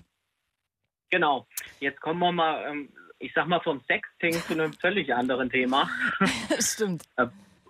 Genau. 1.11 1.47
Jetzt 1.81 2.01
kommen 2.01 2.21
wir 2.21 2.33
mal, 2.33 2.71
ähm, 2.71 2.89
ich 3.19 3.33
sag 3.35 3.47
mal, 3.47 3.61
vom 3.61 3.81
Sexting 3.83 4.33
zu 4.33 4.53
einem 4.53 4.73
völlig 4.73 5.15
anderen 5.15 5.51
Thema. 5.51 5.89
Stimmt. 6.59 7.05
Äh, 7.17 7.27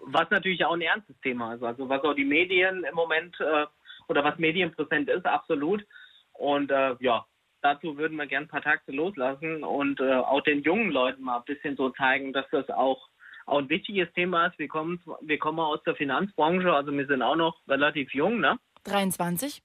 was 0.06 0.30
natürlich 0.30 0.64
auch 0.64 0.74
ein 0.74 0.80
ernstes 0.80 1.18
Thema 1.20 1.54
ist. 1.54 1.62
Also 1.62 1.88
was 1.88 2.02
auch 2.02 2.14
die 2.14 2.24
Medien 2.24 2.84
im 2.84 2.94
Moment 2.94 3.38
äh, 3.40 3.66
oder 4.08 4.24
was 4.24 4.38
medienpräsent 4.38 5.08
ist, 5.08 5.24
absolut. 5.26 5.84
Und 6.32 6.70
äh, 6.70 6.96
ja, 7.00 7.24
dazu 7.62 7.96
würden 7.96 8.16
wir 8.16 8.26
gerne 8.26 8.46
ein 8.46 8.50
paar 8.50 8.62
Takte 8.62 8.92
loslassen 8.92 9.64
und 9.64 10.00
auch 10.02 10.42
den 10.42 10.62
jungen 10.62 10.90
Leuten 10.90 11.22
mal 11.22 11.38
ein 11.38 11.44
bisschen 11.44 11.76
so 11.76 11.90
zeigen, 11.90 12.34
dass 12.34 12.44
das 12.50 12.68
auch, 12.68 13.08
auch 13.46 13.58
ein 13.58 13.70
wichtiges 13.70 14.12
Thema 14.12 14.48
ist. 14.48 14.58
Wir 14.58 14.68
kommen, 14.68 15.00
wir 15.22 15.38
kommen 15.38 15.60
aus 15.60 15.82
der 15.84 15.94
Finanzbranche, 15.94 16.70
also 16.70 16.92
wir 16.92 17.06
sind 17.06 17.22
auch 17.22 17.36
noch 17.36 17.56
relativ 17.66 18.12
jung, 18.12 18.40
ne? 18.40 18.58
23. 18.84 19.62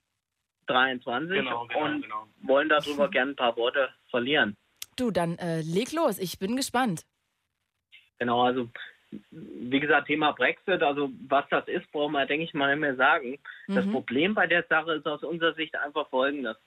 23 0.70 1.36
Genau, 1.38 1.66
genau, 1.68 1.86
und 1.86 2.02
genau. 2.04 2.28
wollen 2.44 2.70
darüber 2.70 3.10
gerne 3.12 3.32
ein 3.32 3.36
paar 3.36 3.56
Worte 3.58 3.90
verlieren. 4.10 4.56
Du, 4.96 5.12
dann 5.12 5.38
äh, 5.38 5.62
leg 5.62 5.92
los. 5.94 6.20
Ich 6.20 6.40
bin 6.40 6.56
gespannt. 6.56 7.06
Genau, 8.20 8.44
also 8.44 8.70
wie 9.32 9.80
gesagt, 9.80 10.08
Thema 10.08 10.34
Brexit, 10.34 10.84
also 10.84 11.10
was 11.28 11.46
das 11.50 11.68
ist, 11.68 11.92
brauchen 11.92 12.12
wir, 12.12 12.26
denke 12.28 12.44
ich 12.46 12.54
mal, 12.54 12.70
nicht 12.70 12.82
mehr 12.82 12.96
sagen. 12.96 13.40
Das 13.68 13.86
Mhm. 13.86 13.92
Problem 13.92 14.36
bei 14.36 14.46
der 14.46 14.64
Sache 14.70 14.94
ist 14.94 15.08
aus 15.08 15.24
unserer 15.24 15.54
Sicht 15.56 15.76
einfach 15.76 16.08
folgendes. 16.10 16.58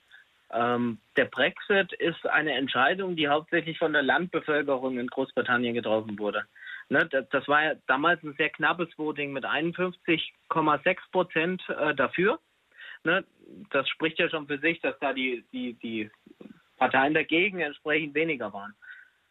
Ähm, 0.51 0.99
der 1.15 1.25
Brexit 1.25 1.93
ist 1.93 2.25
eine 2.27 2.53
Entscheidung, 2.53 3.15
die 3.15 3.27
hauptsächlich 3.27 3.77
von 3.77 3.93
der 3.93 4.03
Landbevölkerung 4.03 4.99
in 4.99 5.07
Großbritannien 5.07 5.73
getroffen 5.73 6.19
wurde. 6.19 6.45
Ne, 6.89 7.07
das, 7.09 7.27
das 7.29 7.47
war 7.47 7.63
ja 7.63 7.73
damals 7.87 8.21
ein 8.23 8.35
sehr 8.37 8.49
knappes 8.49 8.89
Voting 8.97 9.31
mit 9.31 9.45
51,6 9.45 10.97
Prozent 11.11 11.63
äh, 11.69 11.95
dafür. 11.95 12.39
Ne, 13.03 13.25
das 13.71 13.87
spricht 13.89 14.19
ja 14.19 14.29
schon 14.29 14.47
für 14.47 14.59
sich, 14.59 14.79
dass 14.81 14.97
da 14.99 15.13
die, 15.13 15.43
die, 15.51 15.73
die 15.75 16.09
Parteien 16.77 17.13
dagegen 17.13 17.59
entsprechend 17.59 18.15
weniger 18.15 18.51
waren. 18.53 18.73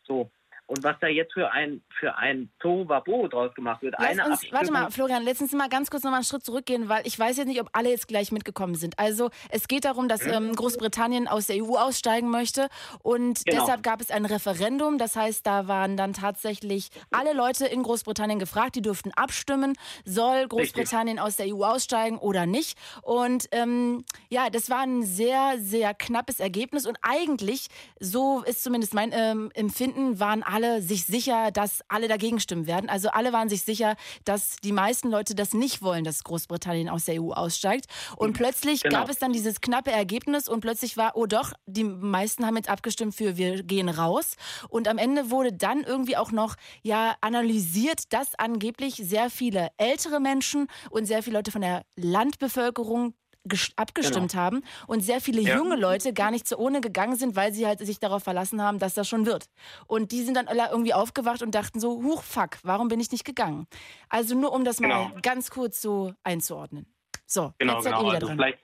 So. 0.04 0.30
Und 0.72 0.82
was 0.84 0.96
da 1.02 1.06
jetzt 1.06 1.34
für 1.34 1.52
ein, 1.52 1.82
für 2.00 2.16
ein 2.16 2.50
Tohuwabohu 2.58 3.28
draus 3.28 3.54
gemacht 3.54 3.82
wird, 3.82 3.94
Lass 3.98 4.08
eine 4.08 4.24
uns, 4.24 4.40
warte 4.50 4.72
mal, 4.72 4.90
Florian, 4.90 5.28
uns 5.28 5.52
mal 5.52 5.68
ganz 5.68 5.90
kurz 5.90 6.02
noch 6.02 6.10
mal 6.10 6.16
einen 6.16 6.24
Schritt 6.24 6.46
zurückgehen, 6.46 6.88
weil 6.88 7.06
ich 7.06 7.18
weiß 7.18 7.36
jetzt 7.36 7.46
nicht, 7.46 7.60
ob 7.60 7.68
alle 7.74 7.90
jetzt 7.90 8.08
gleich 8.08 8.32
mitgekommen 8.32 8.74
sind. 8.74 8.98
Also 8.98 9.28
es 9.50 9.68
geht 9.68 9.84
darum, 9.84 10.08
dass 10.08 10.26
ähm, 10.26 10.54
Großbritannien 10.54 11.28
aus 11.28 11.48
der 11.48 11.62
EU 11.62 11.76
aussteigen 11.76 12.30
möchte 12.30 12.68
und 13.02 13.44
Genau. 13.44 13.60
deshalb 13.60 13.82
gab 13.82 14.00
es 14.00 14.10
ein 14.10 14.24
Referendum. 14.24 14.96
Das 14.96 15.14
heißt, 15.14 15.46
da 15.46 15.68
waren 15.68 15.98
dann 15.98 16.14
tatsächlich 16.14 16.88
alle 17.10 17.34
Leute 17.34 17.66
in 17.66 17.82
Großbritannien 17.82 18.38
gefragt, 18.38 18.74
die 18.74 18.82
durften 18.82 19.10
abstimmen, 19.12 19.74
soll 20.06 20.48
Großbritannien 20.48 21.18
aus 21.18 21.36
der 21.36 21.54
EU 21.54 21.64
aussteigen 21.64 22.16
oder 22.16 22.46
nicht. 22.46 22.78
Und 23.02 23.46
ähm, 23.52 24.06
ja, 24.30 24.48
das 24.48 24.70
war 24.70 24.80
ein 24.80 25.02
sehr, 25.02 25.56
sehr 25.58 25.92
knappes 25.92 26.40
Ergebnis 26.40 26.86
und 26.86 26.96
eigentlich, 27.02 27.68
so 28.00 28.42
ist 28.46 28.64
zumindest 28.64 28.94
mein 28.94 29.10
ähm, 29.12 29.50
Empfinden, 29.52 30.18
waren 30.18 30.42
alle 30.42 30.61
sich 30.80 31.04
sicher, 31.04 31.50
dass 31.50 31.80
alle 31.88 32.08
dagegen 32.08 32.40
stimmen 32.40 32.66
werden. 32.66 32.88
Also 32.88 33.08
alle 33.10 33.32
waren 33.32 33.48
sich 33.48 33.62
sicher, 33.62 33.96
dass 34.24 34.56
die 34.62 34.72
meisten 34.72 35.10
Leute 35.10 35.34
das 35.34 35.54
nicht 35.54 35.82
wollen, 35.82 36.04
dass 36.04 36.24
Großbritannien 36.24 36.88
aus 36.88 37.04
der 37.06 37.20
EU 37.22 37.32
aussteigt. 37.32 37.86
Und 38.16 38.34
plötzlich 38.34 38.82
Genau. 38.82 39.00
gab 39.00 39.10
es 39.10 39.18
dann 39.18 39.32
dieses 39.32 39.60
knappe 39.60 39.90
Ergebnis 39.90 40.48
und 40.48 40.60
plötzlich 40.60 40.96
war, 40.96 41.12
oh 41.16 41.26
doch, 41.26 41.52
die 41.66 41.84
meisten 41.84 42.46
haben 42.46 42.56
jetzt 42.56 42.68
abgestimmt 42.68 43.14
für 43.14 43.36
wir 43.36 43.62
gehen 43.62 43.88
raus. 43.88 44.36
Und 44.68 44.88
am 44.88 44.98
Ende 44.98 45.30
wurde 45.30 45.52
dann 45.52 45.82
irgendwie 45.82 46.16
auch 46.16 46.32
noch 46.32 46.56
ja 46.82 47.14
analysiert, 47.20 48.12
dass 48.12 48.34
angeblich 48.38 48.94
sehr 48.96 49.30
viele 49.30 49.68
ältere 49.76 50.20
Menschen 50.20 50.68
und 50.90 51.06
sehr 51.06 51.22
viele 51.22 51.36
Leute 51.36 51.50
von 51.50 51.62
der 51.62 51.82
Landbevölkerung 51.96 53.14
ges- 53.48 53.72
abgestimmt 53.76 54.34
haben 54.34 54.62
und 54.86 55.00
sehr 55.00 55.20
viele 55.20 55.40
Ja. 55.42 55.56
junge 55.56 55.76
Leute 55.76 56.12
gar 56.12 56.30
nicht 56.30 56.46
zur 56.46 56.58
Urne 56.58 56.80
gegangen 56.80 57.16
sind, 57.16 57.36
weil 57.36 57.52
sie 57.52 57.66
halt 57.66 57.80
sich 57.80 57.98
darauf 57.98 58.22
verlassen 58.22 58.62
haben, 58.62 58.78
dass 58.78 58.94
das 58.94 59.08
schon 59.08 59.26
wird. 59.26 59.46
Und 59.86 60.12
die 60.12 60.22
sind 60.22 60.36
dann 60.36 60.48
alle 60.48 60.68
irgendwie 60.70 60.94
aufgewacht 60.94 61.42
und 61.42 61.54
dachten 61.54 61.80
so, 61.80 62.02
huch, 62.02 62.22
fuck, 62.22 62.58
warum 62.62 62.88
bin 62.88 63.00
ich 63.00 63.10
nicht 63.10 63.24
gegangen? 63.24 63.66
Also 64.08 64.34
nur 64.38 64.52
um 64.52 64.64
das 64.64 64.80
mal 64.80 64.88
Genau. 65.08 65.20
ganz 65.22 65.50
kurz 65.50 65.80
so 65.80 66.12
einzuordnen. 66.22 66.86
So, 67.26 67.52
Genau, 67.58 67.74
jetzt 67.74 67.84
seid 67.84 67.92
genau. 67.94 68.02
ihr 68.02 68.06
wieder 68.08 68.14
Also 68.16 68.26
dran. 68.28 68.36
vielleicht, 68.36 68.58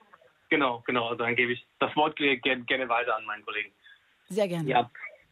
genau, 0.49 0.83
genau. 0.85 1.05
Also 1.09 1.23
dann 1.23 1.35
gebe 1.35 1.53
ich 1.53 1.65
das 1.79 1.95
Wort 1.95 2.15
ge- 2.15 2.37
ge- 2.37 2.61
gerne 2.65 2.87
weiter 2.87 3.15
an 3.15 3.25
meinen 3.25 3.43
Kollegen. 3.43 3.71
Sehr 4.29 4.47
gerne. 4.47 4.69
Ja. 4.69 4.89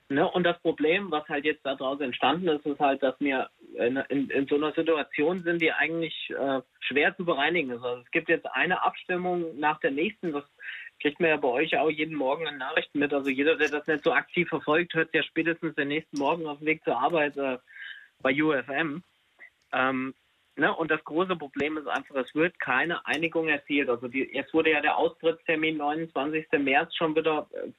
Ne, 0.09 0.25
und 0.31 0.43
das 0.45 0.57
Problem, 0.61 1.11
was 1.11 1.27
halt 1.27 1.43
jetzt 1.43 1.65
daraus 1.65 1.99
entstanden 1.99 2.47
ist, 2.47 2.65
ist 2.65 2.79
halt, 2.79 3.03
dass 3.03 3.13
wir 3.19 3.49
in, 3.75 3.97
in, 4.09 4.29
in 4.29 4.47
so 4.47 4.55
einer 4.55 4.71
Situation 4.73 5.43
sind, 5.43 5.61
die 5.61 5.71
eigentlich 5.71 6.29
äh, 6.29 6.61
schwer 6.79 7.15
zu 7.15 7.25
bereinigen. 7.25 7.71
Also 7.71 8.01
es 8.01 8.11
gibt 8.11 8.29
jetzt 8.29 8.47
eine 8.53 8.83
Abstimmung 8.83 9.59
nach 9.59 9.79
der 9.79 9.91
nächsten, 9.91 10.31
das 10.31 10.43
kriegt 11.01 11.19
man 11.19 11.29
ja 11.29 11.37
bei 11.37 11.47
euch 11.47 11.77
auch 11.77 11.89
jeden 11.89 12.15
Morgen 12.15 12.47
in 12.47 12.57
Nachrichten 12.57 12.99
mit. 12.99 13.13
Also 13.13 13.29
jeder, 13.29 13.55
der 13.55 13.69
das 13.69 13.87
nicht 13.87 14.03
so 14.03 14.13
aktiv 14.13 14.49
verfolgt, 14.49 14.93
hört 14.93 15.13
ja 15.13 15.23
spätestens 15.23 15.75
den 15.75 15.89
nächsten 15.89 16.17
Morgen 16.17 16.47
auf 16.47 16.57
dem 16.59 16.67
Weg 16.67 16.83
zur 16.83 16.97
Arbeit 16.97 17.37
äh, 17.37 17.57
bei 18.21 18.33
UFM. 18.41 19.03
Ähm, 19.73 20.13
ne, 20.55 20.73
und 20.73 20.89
das 20.89 21.03
große 21.03 21.35
Problem 21.35 21.77
ist 21.77 21.87
einfach, 21.87 22.15
es 22.15 22.33
wird 22.33 22.59
keine 22.59 23.05
Einigung 23.05 23.47
erzielt. 23.47 23.89
Also 23.89 24.07
die, 24.07 24.29
jetzt 24.33 24.53
wurde 24.53 24.71
ja 24.71 24.81
der 24.81 24.97
Austrittstermin 24.97 25.77
29. 25.77 26.47
März 26.59 26.95
schon 26.95 27.15
wieder 27.15 27.47
äh, 27.53 27.69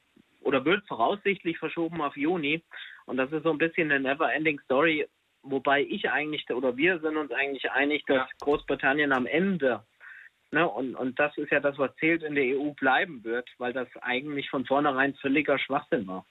oder 0.42 0.64
wird 0.64 0.86
voraussichtlich 0.86 1.58
verschoben 1.58 2.00
auf 2.00 2.16
Juni. 2.16 2.62
Und 3.06 3.16
das 3.16 3.32
ist 3.32 3.42
so 3.42 3.50
ein 3.50 3.58
bisschen 3.58 3.90
eine 3.90 4.00
never-ending 4.00 4.60
Story, 4.60 5.06
wobei 5.50 5.82
ich 5.82 6.10
eigentlich, 6.10 6.48
oder 6.50 6.76
wir 6.76 7.00
sind 7.00 7.16
uns 7.16 7.32
eigentlich 7.32 7.70
einig, 7.70 8.04
dass 8.06 8.28
Großbritannien 8.40 9.12
am 9.12 9.26
Ende, 9.26 9.82
ne, 10.50 10.68
und, 10.68 10.94
und 10.94 11.18
das 11.18 11.36
ist 11.36 11.50
ja 11.50 11.60
das, 11.60 11.78
was 11.78 11.94
zählt, 11.96 12.22
in 12.22 12.34
der 12.34 12.58
EU 12.58 12.70
bleiben 12.70 13.22
wird, 13.24 13.48
weil 13.58 13.72
das 13.72 13.88
eigentlich 14.00 14.48
von 14.50 14.64
vornherein 14.66 15.14
völliger 15.14 15.58
Schwachsinn 15.58 16.06
war, 16.06 16.24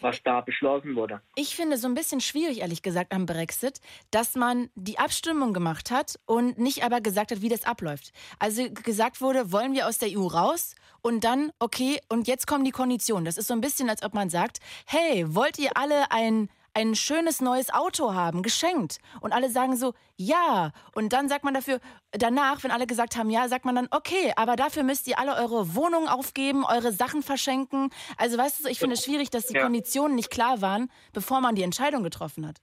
was 0.00 0.22
da 0.22 0.40
beschlossen 0.40 0.96
wurde. 0.96 1.20
Ich 1.36 1.56
finde 1.56 1.76
so 1.76 1.88
ein 1.88 1.94
bisschen 1.94 2.20
schwierig, 2.20 2.60
ehrlich 2.60 2.82
gesagt, 2.82 3.12
am 3.12 3.26
Brexit, 3.26 3.80
dass 4.10 4.34
man 4.34 4.68
die 4.74 4.98
Abstimmung 4.98 5.52
gemacht 5.52 5.90
hat 5.90 6.18
und 6.26 6.58
nicht 6.58 6.84
aber 6.84 7.00
gesagt 7.00 7.30
hat, 7.30 7.42
wie 7.42 7.48
das 7.48 7.64
abläuft. 7.64 8.12
Also 8.38 8.70
gesagt 8.70 9.20
wurde, 9.20 9.52
wollen 9.52 9.74
wir 9.74 9.86
aus 9.88 9.98
der 9.98 10.10
EU 10.10 10.26
raus? 10.26 10.74
Und 11.06 11.24
dann, 11.24 11.52
okay, 11.58 12.00
und 12.08 12.28
jetzt 12.28 12.46
kommen 12.46 12.64
die 12.64 12.70
Konditionen. 12.70 13.26
Das 13.26 13.36
ist 13.36 13.48
so 13.48 13.52
ein 13.52 13.60
bisschen, 13.60 13.90
als 13.90 14.02
ob 14.02 14.14
man 14.14 14.30
sagt, 14.30 14.60
hey, 14.86 15.24
wollt 15.34 15.58
ihr 15.58 15.76
alle 15.76 16.10
ein, 16.10 16.48
ein 16.74 16.94
schönes 16.94 17.40
neues 17.40 17.72
Auto 17.72 18.14
haben, 18.14 18.42
geschenkt? 18.42 18.98
Und 19.20 19.32
alle 19.32 19.48
sagen 19.48 19.76
so, 19.76 19.94
ja. 20.16 20.72
Und 20.94 21.12
dann 21.12 21.28
sagt 21.28 21.44
man 21.44 21.54
dafür, 21.54 21.80
danach, 22.12 22.62
wenn 22.64 22.70
alle 22.70 22.86
gesagt 22.86 23.16
haben, 23.16 23.30
ja, 23.30 23.48
sagt 23.48 23.64
man 23.64 23.74
dann, 23.74 23.88
okay, 23.90 24.32
aber 24.36 24.56
dafür 24.56 24.82
müsst 24.82 25.08
ihr 25.08 25.18
alle 25.18 25.36
eure 25.36 25.74
Wohnung 25.74 26.08
aufgeben, 26.08 26.64
eure 26.64 26.92
Sachen 26.92 27.22
verschenken. 27.22 27.90
Also 28.18 28.36
weißt 28.38 28.64
du, 28.64 28.68
ich 28.68 28.78
finde 28.78 28.94
es 28.94 29.04
schwierig, 29.04 29.30
dass 29.30 29.46
die 29.46 29.54
Ja. 29.54 29.62
Konditionen 29.62 30.16
nicht 30.16 30.30
klar 30.30 30.60
waren, 30.60 30.90
bevor 31.12 31.40
man 31.40 31.54
die 31.54 31.62
Entscheidung 31.62 32.02
getroffen 32.02 32.46
hat. 32.46 32.60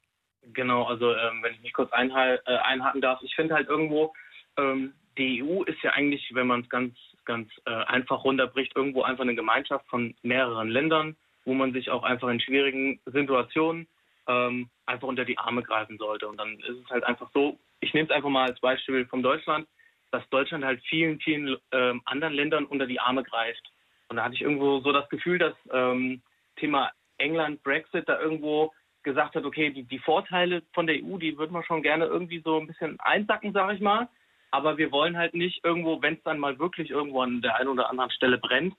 Genau, 0.54 0.84
also 0.84 1.14
ähm, 1.16 1.42
wenn 1.44 1.54
ich 1.54 1.62
mich 1.62 1.74
kurz 1.74 1.92
einhal 1.94 2.42
äh, 2.46 2.58
einhaken 2.58 3.02
darf, 3.02 3.22
ich 3.22 3.36
finde 3.36 3.56
halt 3.56 3.70
irgendwo, 3.70 4.14
ähm, 4.58 4.94
die 5.18 5.44
EU 5.44 5.64
ist 5.64 5.82
ja 5.84 5.92
eigentlich, 5.92 6.30
wenn 6.34 6.48
man 6.48 6.62
es 6.62 6.70
ganz, 6.70 6.98
ganz 7.26 7.50
äh, 7.66 7.70
einfach 7.70 8.24
runterbricht, 8.24 8.76
irgendwo 8.76 9.04
einfach 9.04 9.24
eine 9.24 9.36
Gemeinschaft 9.36 9.88
von 9.88 10.16
mehreren 10.24 10.70
Ländern, 10.70 11.16
wo 11.46 11.54
man 11.54 11.74
sich 11.74 11.90
auch 11.90 12.04
einfach 12.04 12.30
in 12.30 12.40
schwierigen 12.40 13.00
Situationen 13.06 13.88
ähm, 14.32 14.70
einfach 14.86 15.08
unter 15.08 15.26
die 15.26 15.38
Arme 15.38 15.64
greifen 15.64 15.98
sollte. 15.98 16.28
Und 16.28 16.38
dann 16.38 16.60
ist 16.60 16.78
es 16.84 16.90
halt 16.90 17.04
einfach 17.04 17.30
so, 17.34 17.60
ich 17.82 17.94
nehme 17.94 18.08
es 18.08 18.16
einfach 18.16 18.30
mal 18.30 18.50
als 18.50 18.60
Beispiel 18.60 19.06
von 19.08 19.24
Deutschland, 19.24 19.68
dass 20.12 20.28
Deutschland 20.30 20.64
halt 20.64 20.82
vielen, 20.88 21.20
vielen 21.20 21.58
ähm, 21.72 22.02
anderen 22.06 22.34
Ländern 22.34 22.66
unter 22.66 22.86
die 22.86 23.00
Arme 23.00 23.24
greift. 23.24 23.72
Und 24.10 24.18
da 24.18 24.24
hatte 24.24 24.36
ich 24.36 24.42
irgendwo 24.42 24.80
so 24.82 24.92
das 24.92 25.08
Gefühl, 25.10 25.38
dass 25.38 25.54
ähm, 25.72 26.22
Thema 26.58 26.92
England, 27.18 27.64
Brexit 27.64 28.08
da 28.08 28.20
irgendwo 28.20 28.74
gesagt 29.04 29.36
hat, 29.36 29.46
okay, 29.46 29.72
die, 29.72 29.84
die 29.84 30.00
Vorteile 30.00 30.64
von 30.74 30.86
der 30.86 30.98
EU, 30.98 31.18
die 31.18 31.38
würden 31.38 31.54
wir 31.54 31.64
schon 31.64 31.82
gerne 31.82 32.06
irgendwie 32.06 32.42
so 32.44 32.60
ein 32.60 32.68
bisschen 32.68 33.00
einsacken, 33.00 33.54
sage 33.54 33.76
ich 33.76 33.82
mal. 33.82 34.10
Aber 34.52 34.78
wir 34.78 34.92
wollen 34.92 35.18
halt 35.18 35.34
nicht 35.34 35.64
irgendwo, 35.64 36.02
wenn 36.02 36.16
es 36.16 36.24
dann 36.24 36.40
mal 36.40 36.60
wirklich 36.60 36.90
irgendwo 36.90 37.22
an 37.22 37.42
der 37.42 37.56
einen 37.56 37.70
oder 37.70 37.90
anderen 37.90 38.12
Stelle 38.12 38.38
brennt, 38.38 38.76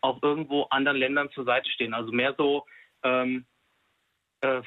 auch 0.00 0.22
irgendwo 0.22 0.64
anderen 0.70 0.98
Ländern 0.98 1.30
zur 1.32 1.44
Seite 1.44 1.68
stehen. 1.70 1.94
Also 1.94 2.12
mehr 2.12 2.34
so, 2.38 2.64
ähm, 3.02 3.44
äh, 4.40 4.62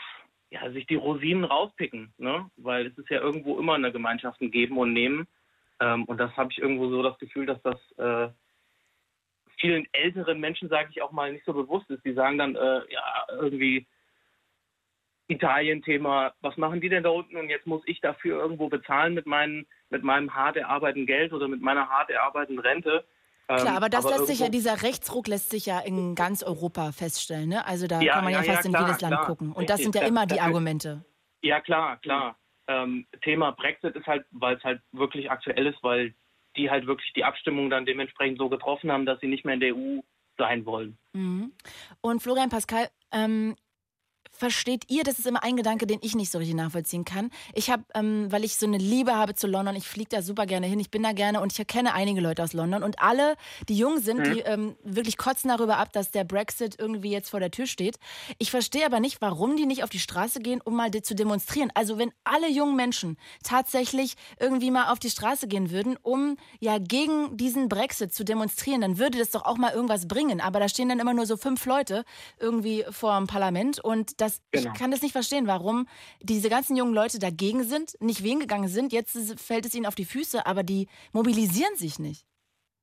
ja, 0.52 0.72
sich 0.72 0.88
die 0.88 0.96
Rosinen 0.96 1.44
rauspicken, 1.44 2.14
ne? 2.18 2.50
Weil 2.58 2.88
es 2.88 2.98
ist 2.98 3.10
ja 3.10 3.22
irgendwo 3.22 3.60
immer 3.60 3.76
eine 3.76 3.92
Gemeinschaft 3.92 4.42
ein 4.42 4.52
Geben 4.52 4.78
und 4.78 4.94
Nehmen. 4.94 5.28
Ähm, 5.80 6.06
und 6.06 6.18
das 6.18 6.36
habe 6.36 6.52
ich 6.52 6.60
irgendwo 6.60 6.90
so 6.90 7.04
das 7.04 7.18
Gefühl, 7.20 7.46
dass 7.46 7.62
das 7.62 7.80
äh, 7.98 8.30
vielen 9.60 9.88
älteren 9.92 10.40
Menschen, 10.40 10.70
sage 10.70 10.90
ich 10.92 11.02
auch 11.02 11.12
mal, 11.12 11.32
nicht 11.32 11.46
so 11.46 11.54
bewusst 11.54 11.90
ist. 11.90 12.04
Die 12.04 12.14
sagen 12.14 12.38
dann, 12.38 12.56
äh, 12.56 12.82
ja, 12.90 13.28
irgendwie 13.30 13.86
Italien-Thema, 15.28 16.34
was 16.42 16.58
machen 16.58 16.82
die 16.82 16.90
denn 16.90 17.04
da 17.04 17.10
unten 17.10 17.38
und 17.38 17.50
jetzt 17.50 17.68
muss 17.68 17.84
ich 17.86 18.02
dafür 18.02 18.40
irgendwo 18.40 18.68
bezahlen 18.68 19.14
mit, 19.14 19.28
meinen, 19.28 19.68
mit 19.90 20.04
meinem 20.04 20.34
hart 20.34 20.58
erarbeiteten 20.58 21.06
Geld 21.06 21.34
oder 21.34 21.48
mit 21.48 21.62
meiner 21.62 21.88
hart 21.88 22.10
erarbeiteten 22.10 22.60
Rente. 22.60 23.06
Klar, 23.50 23.68
Ähm, 23.68 23.76
aber 23.78 23.90
das 23.90 24.06
lässt 24.08 24.28
sich 24.28 24.40
ja, 24.42 24.50
dieser 24.50 24.84
Rechtsruck 24.84 25.28
lässt 25.28 25.50
sich 25.50 25.66
ja 25.66 25.80
in 25.80 26.14
ganz 26.14 26.44
Europa 26.44 26.92
feststellen. 26.92 27.50
Ne? 27.50 27.66
Also 27.66 27.88
da 27.88 28.00
Ja, 28.00 28.14
kann 28.14 28.24
man 28.26 28.34
ja, 28.34 28.42
ja, 28.42 28.46
ja, 28.46 28.54
fast 28.54 28.66
in 28.68 28.74
klar, 28.74 28.86
jedes 28.88 29.02
Land 29.02 29.16
klar. 29.16 29.26
gucken. 29.26 29.52
Und 29.54 29.70
das 29.72 29.80
Richtig, 29.80 29.84
sind 29.86 29.96
ja 29.96 30.02
das- 30.02 30.10
immer 30.10 30.26
die 30.28 30.36
das- 30.36 30.44
Argumente. 30.44 31.04
Ja, 31.42 31.60
klar, 31.60 31.98
klar. 31.98 32.38
Ähm, 32.68 33.08
Thema 33.24 33.52
Brexit 33.54 33.96
ist 33.96 34.06
halt, 34.06 34.26
weil 34.30 34.58
es 34.58 34.64
halt 34.64 34.82
wirklich 34.92 35.32
aktuell 35.32 35.66
ist, 35.66 35.82
weil 35.82 36.14
die 36.58 36.70
halt 36.70 36.86
wirklich 36.86 37.12
die 37.14 37.24
Abstimmung 37.24 37.72
dann 37.72 37.88
dementsprechend 37.88 38.38
so 38.38 38.50
getroffen 38.50 38.92
haben, 38.92 39.08
dass 39.08 39.20
sie 39.20 39.28
nicht 39.28 39.46
mehr 39.46 39.56
in 39.56 39.60
der 39.62 39.76
EU 39.76 40.02
sein 40.38 40.66
wollen. 40.68 41.00
Mhm. 41.14 41.52
Und 42.02 42.22
Florian 42.22 42.50
Pascal, 42.50 42.90
ähm, 43.12 43.56
versteht 44.40 44.86
ihr, 44.90 45.04
das 45.04 45.20
ist 45.20 45.28
immer 45.28 45.44
ein 45.44 45.58
Gedanke, 45.58 45.86
den 45.86 46.00
ich 46.02 46.16
nicht 46.16 46.32
so 46.32 46.38
richtig 46.38 46.56
nachvollziehen 46.56 47.06
kann. 47.06 47.30
Ich 47.54 47.70
habe, 47.70 47.84
ähm, 47.94 48.32
weil 48.32 48.46
ich 48.46 48.56
so 48.56 48.66
eine 48.66 48.78
Liebe 48.78 49.16
habe 49.16 49.36
zu 49.36 49.48
London, 49.48 49.76
ich 49.76 49.88
fliege 49.88 50.10
da 50.10 50.22
super 50.22 50.46
gerne 50.46 50.66
hin, 50.66 50.80
ich 50.80 50.90
bin 50.90 51.04
da 51.04 51.12
gerne 51.12 51.42
und 51.42 51.58
ich 51.58 51.68
kenne 51.68 51.94
einige 51.94 52.22
Leute 52.22 52.44
aus 52.44 52.54
London 52.54 52.84
und 52.84 53.02
alle, 53.02 53.36
die 53.68 53.78
jung 53.78 54.00
sind, 54.00 54.20
mhm. 54.20 54.34
die 54.34 54.40
ähm, 54.40 54.76
wirklich 54.84 55.18
kotzen 55.18 55.50
darüber 55.50 55.78
ab, 55.78 55.92
dass 55.92 56.12
der 56.12 56.24
Brexit 56.24 56.78
irgendwie 56.80 57.12
jetzt 57.12 57.30
vor 57.30 57.40
der 57.40 57.52
Tür 57.52 57.68
steht. 57.68 57.98
Ich 58.38 58.52
verstehe 58.52 58.86
aber 58.86 59.00
nicht, 59.00 59.22
warum 59.22 59.58
die 59.58 59.66
nicht 59.66 59.84
auf 59.84 59.90
die 59.90 60.00
Straße 60.00 60.40
gehen, 60.40 60.62
um 60.64 60.76
mal 60.76 60.90
zu 60.90 61.16
demonstrieren. 61.16 61.72
Also 61.74 61.98
wenn 61.98 62.12
alle 62.24 62.50
jungen 62.50 62.76
Menschen 62.76 63.18
tatsächlich 63.44 64.16
irgendwie 64.40 64.72
mal 64.72 64.92
auf 64.92 65.00
die 65.00 65.10
Straße 65.10 65.48
gehen 65.48 65.72
würden, 65.72 65.98
um 66.02 66.38
ja 66.60 66.78
gegen 66.78 67.36
diesen 67.38 67.70
Brexit 67.70 68.14
zu 68.14 68.24
demonstrieren, 68.24 68.82
dann 68.82 68.98
würde 68.98 69.18
das 69.18 69.32
doch 69.32 69.46
auch 69.46 69.58
mal 69.58 69.74
irgendwas 69.74 70.08
bringen. 70.08 70.42
Aber 70.42 70.60
da 70.60 70.70
stehen 70.70 70.90
dann 70.90 71.00
immer 71.00 71.14
nur 71.14 71.26
so 71.26 71.38
fünf 71.38 71.66
Leute 71.66 72.06
irgendwie 72.40 72.86
vor 72.90 73.18
dem 73.18 73.28
Parlament 73.28 73.80
und 73.80 74.22
das, 74.22 74.29
genau. 74.52 74.72
ich 74.72 74.80
kann 74.80 74.92
das 74.92 75.02
nicht 75.02 75.12
verstehen, 75.12 75.48
warum 75.48 75.88
diese 76.22 76.50
ganzen 76.50 76.76
jungen 76.76 76.94
Leute 76.94 77.20
dagegen 77.20 77.64
sind, 77.64 77.96
nicht 78.02 78.24
wen 78.24 78.40
gegangen 78.40 78.68
sind. 78.68 78.94
Jetzt 78.94 79.40
fällt 79.42 79.66
es 79.66 79.76
ihnen 79.76 79.86
auf 79.86 79.96
die 79.96 80.06
Füße, 80.06 80.46
aber 80.46 80.64
die 80.64 80.88
mobilisieren 81.14 81.76
sich 81.76 82.00
nicht. 82.00 82.26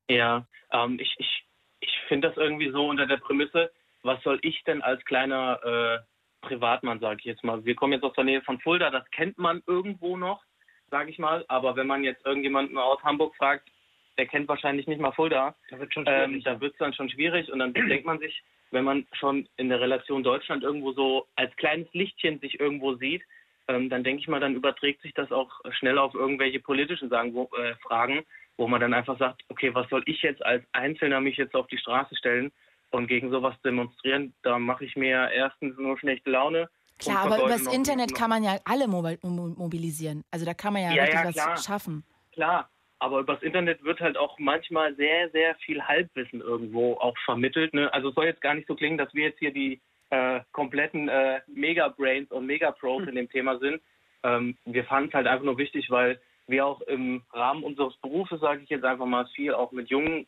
Ja, 0.09 0.47
ähm, 0.71 0.99
ich, 0.99 1.13
ich, 1.17 1.45
ich 1.79 1.91
finde 2.07 2.29
das 2.29 2.37
irgendwie 2.37 2.71
so 2.71 2.87
unter 2.87 3.05
der 3.05 3.17
Prämisse, 3.17 3.71
was 4.03 4.21
soll 4.23 4.39
ich 4.41 4.63
denn 4.63 4.81
als 4.81 5.03
kleiner 5.05 5.59
äh, 5.63 6.47
Privatmann, 6.47 6.99
sage 6.99 7.19
ich 7.19 7.25
jetzt 7.25 7.43
mal. 7.43 7.65
Wir 7.65 7.75
kommen 7.75 7.93
jetzt 7.93 8.03
aus 8.03 8.13
der 8.13 8.23
Nähe 8.23 8.41
von 8.41 8.59
Fulda, 8.59 8.89
das 8.89 9.09
kennt 9.11 9.37
man 9.37 9.61
irgendwo 9.67 10.17
noch, 10.17 10.41
sage 10.89 11.11
ich 11.11 11.19
mal. 11.19 11.43
Aber 11.47 11.75
wenn 11.75 11.87
man 11.87 12.03
jetzt 12.03 12.25
irgendjemanden 12.25 12.77
aus 12.77 13.01
Hamburg 13.03 13.35
fragt, 13.35 13.69
der 14.17 14.27
kennt 14.27 14.47
wahrscheinlich 14.47 14.87
nicht 14.87 14.99
mal 14.99 15.11
Fulda. 15.11 15.55
Da 15.69 15.79
wird 15.79 15.93
ähm, 16.05 16.41
da 16.43 16.59
wird 16.59 16.73
es 16.73 16.79
dann 16.79 16.93
schon 16.93 17.09
schwierig 17.09 17.51
und 17.51 17.59
dann 17.59 17.73
denkt 17.73 18.05
man 18.05 18.19
sich, 18.19 18.43
wenn 18.71 18.83
man 18.83 19.07
schon 19.13 19.47
in 19.57 19.69
der 19.69 19.79
Relation 19.79 20.23
Deutschland 20.23 20.63
irgendwo 20.63 20.91
so 20.93 21.27
als 21.35 21.55
kleines 21.55 21.87
Lichtchen 21.93 22.39
sich 22.39 22.59
irgendwo 22.59 22.95
sieht, 22.95 23.23
ähm, 23.67 23.89
dann 23.89 24.03
denke 24.03 24.21
ich 24.21 24.27
mal, 24.27 24.39
dann 24.39 24.55
überträgt 24.55 25.01
sich 25.01 25.13
das 25.13 25.31
auch 25.31 25.49
schnell 25.71 25.97
auf 25.97 26.13
irgendwelche 26.13 26.59
politischen 26.59 27.09
sagen, 27.09 27.33
wo, 27.33 27.49
äh, 27.57 27.75
Fragen, 27.81 28.23
wo 28.57 28.67
man 28.67 28.81
dann 28.81 28.93
einfach 28.93 29.19
sagt, 29.19 29.43
okay, 29.49 29.73
was 29.73 29.89
soll 29.89 30.03
ich 30.05 30.21
jetzt 30.21 30.43
als 30.45 30.63
Einzelner 30.71 31.21
mich 31.21 31.37
jetzt 31.37 31.55
auf 31.55 31.67
die 31.67 31.77
Straße 31.77 32.15
stellen 32.15 32.51
und 32.91 33.07
gegen 33.07 33.29
sowas 33.29 33.55
demonstrieren? 33.63 34.33
Da 34.43 34.57
mache 34.57 34.85
ich 34.85 34.95
mir 34.95 35.29
erstens 35.31 35.77
nur 35.77 35.97
schlechte 35.99 36.29
Laune. 36.29 36.69
Klar, 36.99 37.25
aber 37.25 37.43
übers 37.45 37.67
Internet 37.67 38.15
kann 38.15 38.29
man 38.29 38.43
ja 38.43 38.57
alle 38.65 38.87
mobilisieren. 38.87 40.23
Also 40.31 40.45
da 40.45 40.53
kann 40.53 40.73
man 40.73 40.81
ja, 40.81 40.93
ja 40.93 41.05
ja, 41.05 41.25
was 41.25 41.65
schaffen. 41.65 42.03
Klar, 42.31 42.69
aber 42.99 43.19
übers 43.19 43.41
Internet 43.43 43.83
wird 43.83 43.99
halt 43.99 44.17
auch 44.17 44.39
manchmal 44.39 44.95
sehr, 44.95 45.29
sehr 45.29 45.55
viel 45.55 45.81
Halbwissen 45.81 46.41
irgendwo 46.41 46.93
auch 46.95 47.17
vermittelt. 47.25 47.73
Ne? 47.73 47.93
Also 47.93 48.09
es 48.09 48.15
soll 48.15 48.25
jetzt 48.25 48.41
gar 48.41 48.53
nicht 48.53 48.67
so 48.67 48.75
klingen, 48.75 48.97
dass 48.97 49.13
wir 49.13 49.25
jetzt 49.25 49.39
hier 49.39 49.51
die 49.51 49.79
äh, 50.09 50.41
kompletten 50.51 51.09
äh, 51.09 51.41
Mega-Brains 51.47 52.31
und 52.31 52.45
Mega-Pros 52.45 53.01
hm. 53.01 53.09
in 53.09 53.15
dem 53.15 53.29
Thema 53.29 53.59
sind. 53.59 53.81
Ähm, 54.23 54.57
wir 54.65 54.85
fanden 54.85 55.09
es 55.09 55.13
halt 55.13 55.27
einfach 55.27 55.45
nur 55.45 55.57
wichtig, 55.57 55.89
weil 55.89 56.19
wir 56.47 56.65
auch 56.65 56.81
im 56.81 57.23
Rahmen 57.33 57.63
unseres 57.63 57.95
Berufes, 57.97 58.39
sage 58.39 58.63
ich 58.63 58.69
jetzt 58.69 58.85
einfach 58.85 59.05
mal, 59.05 59.27
viel 59.35 59.53
auch 59.53 59.71
mit 59.71 59.89
jungen 59.89 60.27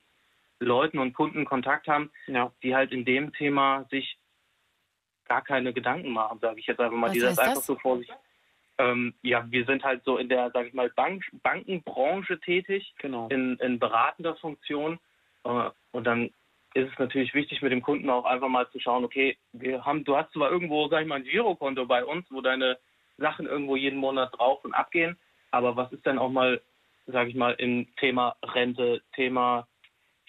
Leuten 0.60 1.00
und 1.00 1.14
Kunden 1.14 1.46
Kontakt 1.46 1.88
haben, 1.88 2.12
ja. 2.28 2.52
die 2.62 2.76
halt 2.76 2.92
in 2.92 3.06
dem 3.06 3.32
Thema 3.34 3.86
sich 3.90 4.18
gar 5.26 5.42
keine 5.42 5.74
Gedanken 5.74 6.12
machen, 6.12 6.40
sage 6.40 6.60
ich 6.60 6.68
jetzt 6.68 6.80
einfach 6.80 6.98
mal. 6.98 7.08
Was 7.08 7.14
die 7.14 7.20
das 7.20 7.40
einfach 7.40 7.62
so 7.62 7.76
vor 7.76 7.98
sich 8.00 8.10
ähm, 8.80 9.14
ja, 9.22 9.46
wir 9.52 9.66
sind 9.66 9.84
halt 9.84 10.04
so 10.06 10.18
in 10.18 10.30
der, 10.30 10.50
sage 10.52 10.70
ich 10.70 10.74
mal, 10.74 10.90
Bank 10.90 11.24
Bankenbranche 11.44 12.40
tätig, 12.40 12.94
genau. 12.98 13.28
in, 13.28 13.58
in 13.58 13.78
beratender 13.78 14.36
Funktion. 14.38 15.00
Äh, 15.44 15.70
und 15.92 16.06
dann 16.06 16.32
ist 16.74 16.92
es 16.92 16.98
natürlich 16.98 17.34
wichtig, 17.34 17.62
mit 17.62 17.74
dem 17.74 17.82
Kunden 17.82 18.10
auch 18.10 18.26
einfach 18.26 18.48
mal 18.48 18.70
zu 18.72 18.80
schauen, 18.80 19.04
okay, 19.04 19.38
wir 19.52 19.86
haben, 19.86 20.06
du 20.06 20.16
hast 20.16 20.32
zwar 20.32 20.50
irgendwo, 20.50 20.88
sag 20.88 21.02
ich 21.02 21.08
mal, 21.08 21.18
ein 21.18 21.26
Girokonto 21.26 21.86
bei 21.86 22.06
uns, 22.06 22.26
wo 22.30 22.42
deine 22.42 22.78
Sachen 23.18 23.48
irgendwo 23.48 23.76
jeden 23.76 24.00
Monat 24.00 24.32
drauf 24.38 24.64
und 24.64 24.74
abgehen, 24.74 25.18
aber 25.52 25.76
was 25.76 25.92
ist 25.92 26.06
denn 26.06 26.20
auch 26.20 26.30
mal, 26.30 26.62
sage 27.06 27.30
ich 27.30 27.36
mal, 27.36 27.54
im 27.54 27.88
Thema 27.98 28.38
Rente, 28.44 29.02
Thema 29.14 29.68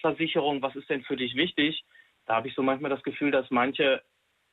Versicherung, 0.01 0.61
was 0.61 0.75
ist 0.75 0.89
denn 0.89 1.03
für 1.03 1.15
dich 1.15 1.35
wichtig? 1.35 1.85
Da 2.25 2.35
habe 2.35 2.47
ich 2.47 2.55
so 2.55 2.63
manchmal 2.63 2.89
das 2.89 3.03
Gefühl, 3.03 3.31
dass 3.31 3.49
manche 3.51 4.01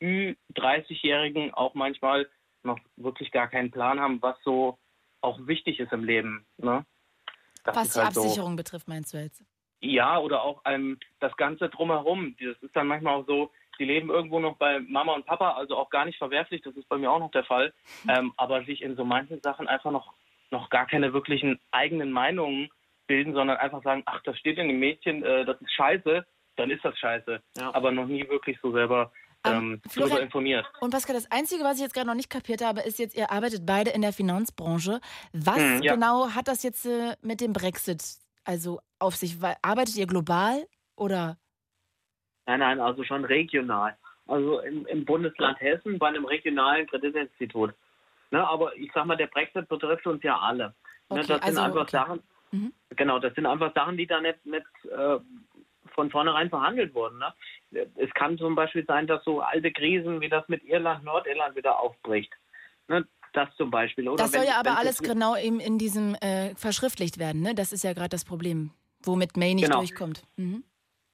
Ü30-Jährigen 0.01 1.55
auch 1.55 1.75
manchmal 1.75 2.29
noch 2.63 2.79
wirklich 2.97 3.31
gar 3.31 3.49
keinen 3.49 3.71
Plan 3.71 4.01
haben, 4.01 4.21
was 4.23 4.37
so 4.45 4.79
auch 5.21 5.39
wichtig 5.47 5.81
ist 5.81 5.93
im 5.93 6.05
Leben. 6.05 6.47
Ne? 6.59 6.85
was 7.65 7.93
die 7.93 7.99
halt 7.99 8.17
Absicherung 8.17 8.53
so, 8.53 8.57
betrifft, 8.57 8.89
meinst 8.89 9.13
du 9.13 9.19
jetzt? 9.19 9.45
Ja, 9.81 10.19
oder 10.19 10.43
auch 10.43 10.63
ähm, 10.65 10.99
das 11.21 11.37
Ganze 11.37 11.69
drumherum. 11.69 12.35
Das 12.41 12.57
ist 12.63 12.75
dann 12.75 12.87
manchmal 12.87 13.15
auch 13.15 13.27
so, 13.27 13.51
die 13.79 13.85
leben 13.85 14.11
irgendwo 14.11 14.41
noch 14.41 14.57
bei 14.57 14.81
Mama 14.81 15.15
und 15.15 15.27
Papa, 15.27 15.53
also 15.53 15.77
auch 15.77 15.91
gar 15.91 16.05
nicht 16.05 16.19
verwerflich, 16.19 16.63
das 16.63 16.75
ist 16.77 16.89
bei 16.89 16.99
mir 16.99 17.11
auch 17.11 17.21
noch 17.21 17.31
der 17.31 17.45
Fall, 17.45 17.73
ähm, 18.09 18.33
aber 18.37 18.65
sich 18.65 18.83
in 18.83 18.97
so 18.97 19.05
manchen 19.05 19.41
Sachen 19.41 19.69
einfach 19.69 19.91
noch, 19.91 20.15
noch 20.51 20.69
gar 20.71 20.87
keine 20.87 21.13
wirklichen 21.13 21.61
eigenen 21.71 22.11
Meinungen 22.11 22.71
bilden, 23.07 23.35
sondern 23.35 23.57
einfach 23.57 23.83
sagen, 23.83 24.03
ach, 24.07 24.21
das 24.25 24.39
steht 24.39 24.59
in 24.59 24.69
dem 24.69 24.81
Mädchen, 24.81 25.23
äh, 25.23 25.45
das 25.45 25.61
ist 25.61 25.73
scheiße, 25.73 26.27
dann 26.57 26.71
ist 26.71 26.85
das 26.85 26.99
scheiße. 26.99 27.41
Ja. 27.57 27.75
Aber 27.75 27.93
noch 27.93 28.07
nie 28.07 28.29
wirklich 28.29 28.59
so 28.61 28.73
selber 28.73 29.13
ähm, 29.57 29.83
darüber 29.95 30.21
informiert. 30.21 30.67
Und 30.81 30.91
Pascal, 30.91 31.15
das 31.15 31.31
Einzige, 31.31 31.65
was 31.65 31.77
ich 31.77 31.83
jetzt 31.83 31.95
gerade 31.95 32.07
noch 32.07 32.15
nicht 32.15 32.31
kapiert 32.31 32.63
habe, 32.63 32.81
ist 32.81 32.99
jetzt, 32.99 33.17
ihr 33.17 33.31
arbeitet 33.31 33.65
beide 33.67 33.91
in 33.91 34.03
der 34.03 34.13
Finanzbranche. 34.13 35.01
Was 35.33 35.59
mhm, 35.59 35.83
ja. 35.83 35.95
genau 35.95 36.31
hat 36.31 36.49
das 36.49 36.63
jetzt 36.63 36.87
äh, 36.87 37.17
mit 37.23 37.41
dem 37.41 37.53
Brexit 37.53 38.03
also 38.45 38.81
auf 38.99 39.17
sich? 39.17 39.37
Arbeitet 39.63 39.97
ihr 39.97 40.07
global 40.07 40.67
oder? 40.97 41.39
Nein, 42.47 42.61
nein, 42.61 42.81
also 42.81 43.05
schon 43.05 43.25
regional. 43.25 43.97
Also 44.27 44.61
im, 44.61 44.87
im 44.87 45.05
Bundesland 45.05 45.61
Hessen 45.61 45.99
bei 45.99 46.09
einem 46.09 46.25
regionalen 46.25 46.87
Kreditinstitut. 46.87 47.75
Ne, 48.31 48.47
aber 48.47 48.77
ich 48.77 48.91
sag 48.93 49.07
mal, 49.07 49.17
der 49.17 49.27
Brexit 49.27 49.69
betrifft 49.69 50.07
uns 50.07 50.23
ja 50.23 50.39
alle. 50.39 50.67
Ne, 50.67 50.75
okay, 51.09 51.19
das 51.19 51.27
sind 51.29 51.43
also, 51.43 51.61
einfach 51.61 51.83
okay. 51.83 51.91
Sachen, 51.91 52.23
mhm. 52.51 52.73
genau, 52.91 53.19
das 53.19 53.35
sind 53.35 53.47
einfach 53.47 53.73
Sachen, 53.75 53.97
die 53.97 54.07
da 54.07 54.21
nicht, 54.21 54.45
nicht 54.45 54.67
äh, 54.85 55.19
von 55.95 56.11
vornherein 56.11 56.51
verhandelt 56.51 56.95
wurden. 56.95 57.19
Ne? 57.19 57.87
Es 57.97 58.11
kann 58.15 58.39
zum 58.39 58.55
Beispiel 58.55 58.85
sein, 58.87 59.07
dass 59.07 59.25
so 59.25 59.41
alte 59.41 59.73
Krisen 59.73 60.21
wie 60.21 60.29
das 60.29 60.49
mit 60.49 60.65
Irland, 60.65 61.05
Nordirland 61.05 61.57
wieder 61.57 61.79
aufbricht. 61.81 62.33
Ne? 62.89 63.07
Das 63.33 63.49
zum 63.57 63.71
Beispiel. 63.71 64.09
Oder 64.09 64.25
das 64.25 64.33
soll 64.33 64.43
wenn, 64.43 64.49
ja 64.49 64.59
aber 64.59 64.79
alles 64.79 64.99
genau 65.03 65.35
in, 65.35 65.61
in 65.61 65.79
diesem 65.79 66.15
äh, 66.17 66.55
verschriftlicht 66.55 67.19
werden. 67.19 67.43
Ne? 67.43 67.55
Das 67.55 67.73
ist 67.73 67.85
ja 67.85 67.93
gerade 67.93 68.09
das 68.09 68.25
Problem, 68.25 68.71
womit 69.05 69.37
May 69.37 69.55
nicht 69.55 69.67
genau. 69.67 69.79
durchkommt. 69.79 70.25
Mhm. 70.37 70.65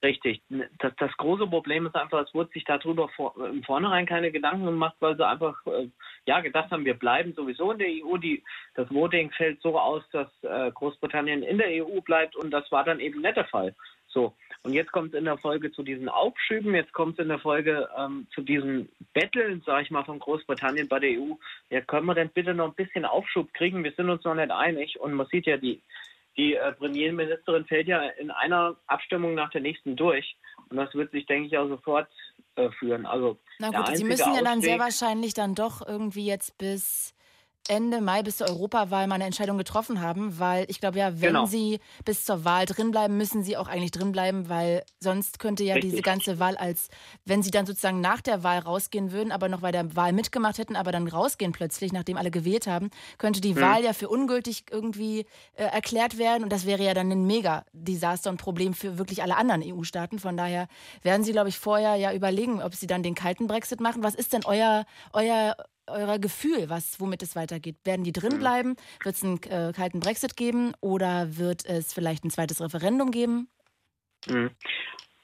Richtig. 0.05 0.43
Das, 0.81 0.93
das, 0.99 1.17
große 1.17 1.47
Problem 1.47 1.87
ist 1.87 1.97
einfach, 1.97 2.27
es 2.27 2.35
wurde 2.35 2.51
sich 2.53 2.65
darüber 2.65 3.09
vor, 3.17 3.35
im 3.39 3.65
Vornherein 3.65 4.05
keine 4.05 4.31
Gedanken 4.31 4.67
gemacht, 4.67 4.97
weil 5.01 5.17
sie 5.17 5.27
einfach 5.27 5.57
äh, 5.65 5.89
ja 6.27 6.41
gedacht 6.41 6.71
haben, 6.71 6.85
wir 6.85 6.93
bleiben 6.93 7.33
sowieso 7.33 7.73
in 7.73 7.79
der 7.79 7.89
EU. 7.89 8.19
Die, 8.19 8.45
das 8.75 8.91
Voting 8.91 9.31
fällt 9.31 9.63
so 9.63 9.79
aus, 9.81 10.03
dass 10.13 10.29
äh, 10.43 10.71
Großbritannien 10.73 11.43
in 11.43 11.57
der 11.57 11.69
EU 11.83 12.03
bleibt 12.03 12.37
und 12.37 12.51
das 12.51 12.71
war 12.71 12.85
dann 12.85 13.01
eben 13.01 13.23
nicht 13.23 13.37
der 13.37 13.47
Fall. 13.47 13.75
So, 14.15 14.33
und 14.63 14.73
jetzt 14.73 14.93
kommt 14.93 15.13
es 15.13 15.19
in 15.19 15.27
der 15.27 15.37
Folge 15.37 15.73
zu 15.73 15.83
diesen 15.83 16.09
Aufschüben, 16.09 16.75
jetzt 16.75 16.93
kommt 16.93 17.19
es 17.19 17.23
in 17.25 17.29
der 17.29 17.41
Folge 17.41 17.89
ähm, 17.99 18.27
zu 18.33 18.41
diesen 18.41 18.89
Betteln, 19.13 19.63
sage 19.67 19.83
ich 19.83 19.91
mal, 19.91 20.05
von 20.05 20.21
Großbritannien 20.21 20.89
bei 20.89 21.01
der 21.01 21.21
EU. 21.21 21.35
Ja, 21.69 21.83
können 21.83 22.07
wir 22.07 22.15
denn 22.15 22.31
bitte 22.31 22.55
noch 22.55 22.69
ein 22.69 22.75
bisschen 22.75 23.05
Aufschub 23.05 23.53
kriegen? 23.53 23.85
Wir 23.85 23.93
sind 23.93 24.09
uns 24.09 24.25
noch 24.25 24.35
nicht 24.35 24.51
einig. 24.51 24.99
Und 25.01 25.15
man 25.15 25.27
sieht 25.27 25.47
ja, 25.47 25.59
die, 25.59 25.83
die 26.37 26.55
äh, 26.55 26.73
Premierministerin 26.73 27.67
fällt 27.67 27.89
ja 27.89 28.05
in 28.05 28.31
einer 28.31 28.77
Abstimmung 28.87 29.35
nach 29.35 29.51
der 29.51 29.61
nächsten 29.61 29.97
durch. 29.97 30.37
Und 30.71 30.77
das 30.77 30.95
wird 30.95 31.11
sich, 31.11 31.27
denke 31.27 31.49
ich, 31.49 31.59
auch 31.59 31.69
sofort 31.69 32.09
äh, 32.55 32.71
führen. 32.79 33.05
Also, 33.05 33.37
Na 33.59 33.71
gut, 33.71 33.97
Sie 33.97 34.05
müssen 34.05 34.33
ja 34.35 34.43
dann 34.43 34.63
sehr 34.63 34.79
wahrscheinlich 34.79 35.35
dann 35.35 35.55
doch 35.55 35.87
irgendwie 35.87 36.27
jetzt 36.27 36.57
bis 36.57 37.15
Ende 37.69 38.01
Mai 38.01 38.23
bis 38.23 38.37
zur 38.37 38.49
Europawahl 38.49 39.07
mal 39.07 39.15
eine 39.15 39.25
Entscheidung 39.25 39.57
getroffen 39.57 40.01
haben, 40.03 40.39
weil 40.39 40.67
ich 40.69 40.81
glaube 40.81 40.99
ja, 40.99 41.13
wenn 41.15 41.29
genau. 41.29 41.47
sie 41.47 41.81
bis 42.05 42.25
zur 42.25 42.45
Wahl 42.45 42.67
drinbleiben, 42.67 43.17
müssen 43.17 43.43
sie 43.43 43.57
auch 43.57 43.69
eigentlich 43.69 43.91
drinbleiben, 43.91 44.51
weil 44.51 44.85
sonst 45.01 45.39
könnte 45.39 45.65
ja 45.65 45.75
Richtig. 45.75 45.93
diese 45.93 46.03
ganze 46.03 46.39
Wahl 46.39 46.57
als, 46.57 46.89
wenn 47.25 47.43
sie 47.43 47.51
dann 47.51 47.65
sozusagen 47.65 48.01
nach 48.03 48.21
der 48.21 48.43
Wahl 48.43 48.59
rausgehen 48.59 49.13
würden, 49.13 49.33
aber 49.33 49.49
noch 49.49 49.61
bei 49.61 49.73
der 49.73 49.97
Wahl 49.97 50.13
mitgemacht 50.13 50.59
hätten, 50.59 50.77
aber 50.77 50.93
dann 50.93 51.09
rausgehen 51.09 51.53
plötzlich, 51.53 51.93
nachdem 51.93 52.19
alle 52.19 52.31
gewählt 52.31 52.67
haben, 52.67 52.91
könnte 53.17 53.41
die 53.41 53.55
hm. 53.55 53.63
Wahl 53.63 53.83
ja 53.83 53.95
für 53.95 54.09
ungültig 54.09 54.67
irgendwie 54.71 55.21
äh, 55.55 55.65
erklärt 55.65 56.19
werden 56.19 56.45
und 56.45 56.53
das 56.53 56.67
wäre 56.67 56.85
ja 56.85 56.93
dann 56.93 57.11
ein 57.11 57.27
Mega-Desaster 57.27 58.29
und 58.29 58.37
Problem 58.37 58.75
für 58.75 58.99
wirklich 58.99 59.23
alle 59.23 59.37
anderen 59.37 59.63
EU-Staaten. 59.65 60.19
Von 60.19 60.37
daher 60.37 60.69
werden 61.03 61.25
sie, 61.25 61.33
glaube 61.33 61.49
ich, 61.49 61.59
vorher 61.59 61.97
ja 61.97 62.13
überlegen, 62.13 62.63
ob 62.63 62.75
sie 62.75 62.87
dann 62.87 63.03
den 63.03 63.15
kalten 63.15 63.47
Brexit 63.47 63.81
machen. 63.81 64.03
Was 64.03 64.15
ist 64.15 64.35
denn 64.35 64.45
euer, 64.45 64.85
euer 65.13 65.57
euer 65.87 66.19
Gefühl, 66.19 66.69
was, 66.69 67.01
womit 67.01 67.23
es 67.23 67.37
weitergeht? 67.37 67.77
Werden 67.85 68.05
die 68.05 68.13
drin 68.13 68.35
mhm. 68.35 68.39
bleiben? 68.39 68.77
Wird 69.03 69.15
es 69.15 69.23
einen 69.23 69.43
äh, 69.45 69.73
kalten 69.75 70.01
Brexit 70.01 70.37
geben 70.37 70.73
oder 70.81 71.37
wird 71.37 71.65
es 71.65 71.93
vielleicht 71.93 72.25
ein 72.25 72.31
zweites 72.31 72.61
Referendum 72.61 73.11
geben? 73.11 73.49
Mhm. 74.27 74.51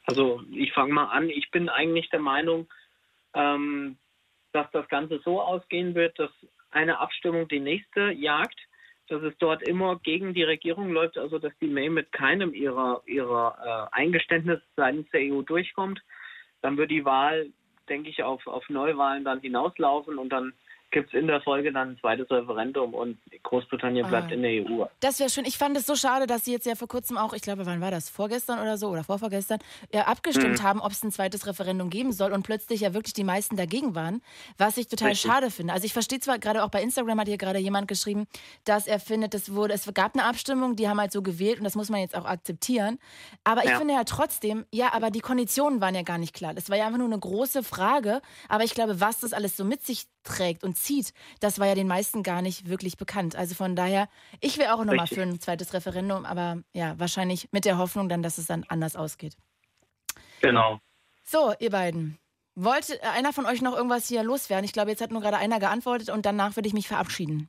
Also 0.06 0.42
ich 0.52 0.72
fange 0.72 0.92
mal 0.92 1.06
an. 1.06 1.28
Ich 1.28 1.50
bin 1.50 1.68
eigentlich 1.68 2.10
der 2.10 2.20
Meinung, 2.20 2.68
ähm, 3.34 3.96
dass 4.52 4.70
das 4.72 4.88
Ganze 4.88 5.20
so 5.24 5.40
ausgehen 5.40 5.94
wird, 5.94 6.18
dass 6.18 6.30
eine 6.70 6.98
Abstimmung 6.98 7.48
die 7.48 7.60
nächste 7.60 8.10
jagt, 8.10 8.58
dass 9.08 9.22
es 9.22 9.34
dort 9.38 9.62
immer 9.62 9.98
gegen 9.98 10.34
die 10.34 10.42
Regierung 10.42 10.90
läuft, 10.90 11.18
also 11.18 11.38
dass 11.38 11.52
die 11.60 11.66
May 11.66 11.88
mit 11.88 12.12
keinem 12.12 12.54
ihrer, 12.54 13.02
ihrer 13.06 13.90
äh, 13.92 13.96
Eingeständnisse 13.96 14.62
seitens 14.76 15.10
der 15.10 15.20
EU 15.20 15.42
durchkommt. 15.42 16.00
Dann 16.62 16.76
wird 16.76 16.90
die 16.90 17.04
Wahl 17.04 17.50
denke 17.90 18.08
ich, 18.08 18.22
auf, 18.22 18.46
auf 18.46 18.68
Neuwahlen 18.70 19.24
dann 19.24 19.40
hinauslaufen 19.40 20.18
und 20.18 20.30
dann 20.30 20.54
gibt 20.90 21.14
es 21.14 21.20
in 21.20 21.26
der 21.26 21.40
Folge 21.40 21.72
dann 21.72 21.90
ein 21.90 21.98
zweites 22.00 22.30
Referendum 22.30 22.94
und 22.94 23.18
Großbritannien 23.42 24.06
bleibt 24.08 24.30
Ah. 24.30 24.34
in 24.34 24.42
der 24.42 24.50
EU. 24.50 24.84
Das 25.00 25.18
wäre 25.20 25.30
schön. 25.30 25.44
Ich 25.44 25.56
fand 25.58 25.76
es 25.76 25.86
so 25.86 25.94
schade, 25.94 26.26
dass 26.26 26.44
sie 26.44 26.52
jetzt 26.52 26.66
ja 26.66 26.74
vor 26.74 26.88
kurzem 26.88 27.16
auch, 27.16 27.32
ich 27.32 27.42
glaube, 27.42 27.66
wann 27.66 27.80
war 27.80 27.90
das? 27.90 28.08
Vorgestern 28.10 28.58
oder 28.60 28.76
so 28.76 28.88
oder 28.88 29.04
vorvorgestern, 29.04 29.58
ja, 29.92 30.02
abgestimmt 30.06 30.58
Mhm. 30.58 30.62
haben, 30.62 30.80
ob 30.80 30.92
es 30.92 31.02
ein 31.02 31.12
zweites 31.12 31.46
Referendum 31.46 31.90
geben 31.90 32.12
soll 32.12 32.32
und 32.32 32.42
plötzlich 32.42 32.80
ja 32.80 32.94
wirklich 32.94 33.12
die 33.14 33.24
meisten 33.24 33.56
dagegen 33.56 33.94
waren, 33.94 34.22
was 34.58 34.76
ich 34.76 34.88
total 34.88 35.08
Richtig. 35.10 35.30
schade 35.30 35.50
finde. 35.50 35.72
Also 35.72 35.84
ich 35.86 35.92
verstehe 35.92 36.20
zwar 36.20 36.38
gerade 36.38 36.62
auch 36.64 36.70
bei 36.70 36.82
Instagram 36.82 37.20
hat 37.20 37.28
hier 37.28 37.38
gerade 37.38 37.58
jemand 37.58 37.88
geschrieben, 37.88 38.26
dass 38.64 38.86
er 38.86 39.00
findet, 39.00 39.34
es 39.34 39.54
wurde, 39.54 39.74
es 39.74 39.92
gab 39.94 40.14
eine 40.14 40.24
Abstimmung, 40.24 40.76
die 40.76 40.88
haben 40.88 41.00
halt 41.00 41.12
so 41.12 41.22
gewählt 41.22 41.58
und 41.58 41.64
das 41.64 41.74
muss 41.76 41.88
man 41.90 42.00
jetzt 42.00 42.16
auch 42.16 42.24
akzeptieren. 42.24 42.98
Aber 43.44 43.64
ich 43.64 43.70
Ja. 43.70 43.78
finde 43.78 43.94
ja 43.94 44.04
trotzdem, 44.04 44.66
ja, 44.72 44.92
aber 44.92 45.10
die 45.10 45.20
Konditionen 45.20 45.80
waren 45.80 45.94
ja 45.94 46.02
gar 46.02 46.18
nicht 46.18 46.34
klar. 46.34 46.54
Das 46.54 46.68
war 46.70 46.76
ja 46.76 46.86
einfach 46.86 46.98
nur 46.98 47.06
eine 47.08 47.18
große 47.18 47.62
Frage. 47.62 48.20
Aber 48.48 48.64
ich 48.64 48.74
glaube, 48.74 49.00
was 49.00 49.20
das 49.20 49.32
alles 49.32 49.56
so 49.56 49.64
mit 49.64 49.82
sich 49.82 50.06
trägt 50.22 50.64
und 50.64 50.76
zieht, 50.84 51.12
das 51.40 51.58
war 51.58 51.66
ja 51.66 51.74
den 51.74 51.88
meisten 51.88 52.22
gar 52.22 52.42
nicht 52.42 52.68
wirklich 52.68 52.96
bekannt. 52.96 53.36
Also 53.36 53.54
von 53.54 53.76
daher, 53.76 54.08
ich 54.40 54.58
wäre 54.58 54.74
auch 54.74 54.84
nochmal 54.84 55.06
für 55.06 55.22
ein 55.22 55.40
zweites 55.40 55.72
Referendum, 55.74 56.24
aber 56.24 56.62
ja, 56.72 56.98
wahrscheinlich 56.98 57.48
mit 57.52 57.64
der 57.64 57.78
Hoffnung 57.78 58.08
dann, 58.08 58.22
dass 58.22 58.38
es 58.38 58.46
dann 58.46 58.64
anders 58.68 58.96
ausgeht. 58.96 59.36
Genau. 60.40 60.80
So, 61.24 61.52
ihr 61.58 61.70
beiden. 61.70 62.18
Wollte 62.56 63.00
einer 63.02 63.32
von 63.32 63.46
euch 63.46 63.62
noch 63.62 63.76
irgendwas 63.76 64.08
hier 64.08 64.22
loswerden? 64.22 64.64
Ich 64.64 64.72
glaube, 64.72 64.90
jetzt 64.90 65.00
hat 65.00 65.12
nur 65.12 65.20
gerade 65.20 65.36
einer 65.36 65.60
geantwortet 65.60 66.10
und 66.10 66.26
danach 66.26 66.56
würde 66.56 66.66
ich 66.66 66.74
mich 66.74 66.88
verabschieden. 66.88 67.48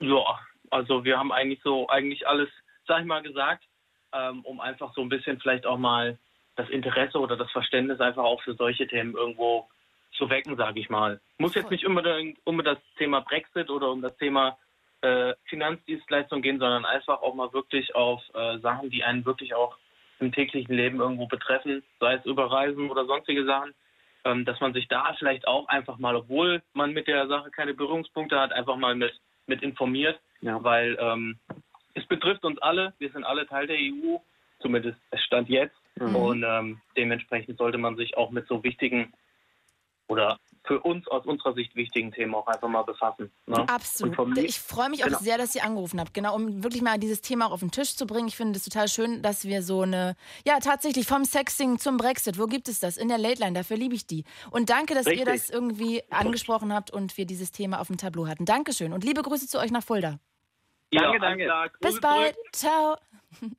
Ja, 0.00 0.40
also 0.70 1.04
wir 1.04 1.18
haben 1.18 1.32
eigentlich 1.32 1.60
so 1.62 1.88
eigentlich 1.88 2.26
alles, 2.26 2.48
sag 2.86 3.00
ich 3.00 3.06
mal, 3.06 3.22
gesagt, 3.22 3.64
ähm, 4.12 4.44
um 4.44 4.60
einfach 4.60 4.92
so 4.94 5.00
ein 5.00 5.08
bisschen 5.08 5.40
vielleicht 5.40 5.66
auch 5.66 5.78
mal 5.78 6.18
das 6.56 6.68
Interesse 6.70 7.18
oder 7.18 7.36
das 7.36 7.50
Verständnis 7.52 8.00
einfach 8.00 8.24
auch 8.24 8.42
für 8.42 8.54
solche 8.54 8.86
Themen 8.86 9.14
irgendwo 9.14 9.68
zu 10.12 10.28
wecken, 10.30 10.56
sage 10.56 10.80
ich 10.80 10.88
mal. 10.90 11.20
Muss 11.38 11.54
jetzt 11.54 11.70
nicht 11.70 11.86
unbedingt 11.86 12.38
um 12.44 12.62
das 12.64 12.78
Thema 12.96 13.20
Brexit 13.20 13.70
oder 13.70 13.90
um 13.90 14.02
das 14.02 14.16
Thema 14.16 14.58
äh, 15.02 15.34
Finanzdienstleistung 15.44 16.42
gehen, 16.42 16.58
sondern 16.58 16.84
einfach 16.84 17.22
auch 17.22 17.34
mal 17.34 17.52
wirklich 17.52 17.94
auf 17.94 18.22
äh, 18.34 18.58
Sachen, 18.58 18.90
die 18.90 19.04
einen 19.04 19.24
wirklich 19.24 19.54
auch 19.54 19.76
im 20.18 20.32
täglichen 20.32 20.74
Leben 20.74 21.00
irgendwo 21.00 21.26
betreffen, 21.26 21.84
sei 22.00 22.14
es 22.14 22.24
über 22.26 22.50
Reisen 22.50 22.90
oder 22.90 23.06
sonstige 23.06 23.44
Sachen, 23.44 23.72
ähm, 24.24 24.44
dass 24.44 24.58
man 24.60 24.72
sich 24.72 24.88
da 24.88 25.14
vielleicht 25.18 25.46
auch 25.46 25.68
einfach 25.68 25.98
mal, 25.98 26.16
obwohl 26.16 26.62
man 26.72 26.92
mit 26.92 27.06
der 27.06 27.28
Sache 27.28 27.50
keine 27.50 27.74
Berührungspunkte 27.74 28.38
hat, 28.40 28.52
einfach 28.52 28.76
mal 28.76 28.96
mit, 28.96 29.12
mit 29.46 29.62
informiert, 29.62 30.18
Ja. 30.40 30.62
weil 30.64 30.98
ähm, 31.00 31.38
es 31.94 32.04
betrifft 32.06 32.44
uns 32.44 32.58
alle, 32.58 32.94
wir 32.98 33.10
sind 33.10 33.22
alle 33.24 33.46
Teil 33.46 33.68
der 33.68 33.76
EU, 33.76 34.16
zumindest 34.60 34.98
es 35.10 35.22
stand 35.22 35.48
jetzt 35.48 35.76
Mhm. 36.00 36.16
und 36.16 36.44
ähm, 36.46 36.80
dementsprechend 36.96 37.58
sollte 37.58 37.78
man 37.78 37.96
sich 37.96 38.16
auch 38.16 38.30
mit 38.30 38.46
so 38.46 38.62
wichtigen 38.62 39.12
oder 40.08 40.38
für 40.66 40.80
uns 40.80 41.06
aus 41.08 41.24
unserer 41.24 41.54
Sicht 41.54 41.74
wichtigen 41.76 42.12
Themen 42.12 42.34
auch 42.34 42.46
einfach 42.46 42.68
mal 42.68 42.82
befassen. 42.82 43.32
Ne? 43.46 43.66
Absolut. 43.68 44.18
mir- 44.36 44.44
Ich 44.44 44.58
freue 44.58 44.90
mich 44.90 45.02
auch 45.04 45.08
Genau. 45.08 45.18
sehr, 45.20 45.38
dass 45.38 45.54
ihr 45.54 45.64
angerufen 45.64 45.98
habt. 45.98 46.12
Genau, 46.12 46.34
um 46.34 46.62
wirklich 46.62 46.82
mal 46.82 46.98
dieses 46.98 47.22
Thema 47.22 47.46
auch 47.46 47.52
auf 47.52 47.60
den 47.60 47.70
Tisch 47.70 47.96
zu 47.96 48.06
bringen. 48.06 48.28
Ich 48.28 48.36
finde 48.36 48.58
es 48.58 48.64
total 48.64 48.88
schön, 48.88 49.22
dass 49.22 49.44
wir 49.44 49.62
so 49.62 49.80
eine, 49.82 50.14
ja, 50.44 50.58
tatsächlich 50.58 51.06
vom 51.06 51.24
Sexing 51.24 51.78
zum 51.78 51.96
Brexit. 51.96 52.38
Wo 52.38 52.46
gibt 52.46 52.68
es 52.68 52.80
das? 52.80 52.98
In 52.98 53.08
der 53.08 53.16
Late 53.16 53.40
Line. 53.40 53.54
Dafür 53.54 53.78
liebe 53.78 53.94
ich 53.94 54.06
die. 54.06 54.24
Und 54.50 54.68
danke, 54.68 54.94
dass 54.94 55.06
ihr 55.06 55.12
Richtig. 55.12 55.26
das 55.26 55.48
irgendwie 55.50 56.02
angesprochen 56.10 56.74
habt 56.74 56.90
und 56.90 57.16
wir 57.16 57.24
dieses 57.24 57.50
Thema 57.50 57.80
auf 57.80 57.86
dem 57.86 57.96
Tableau 57.96 58.26
hatten. 58.26 58.44
Dankeschön. 58.44 58.92
Und 58.92 59.04
liebe 59.04 59.22
Grüße 59.22 59.46
zu 59.46 59.58
euch 59.58 59.70
nach 59.70 59.82
Fulda. 59.84 60.18
Ja, 60.90 61.02
Danke, 61.18 61.46
danke. 61.46 61.78
Bis 61.80 62.00
bald. 62.00 62.34
Ciao. 62.52 62.96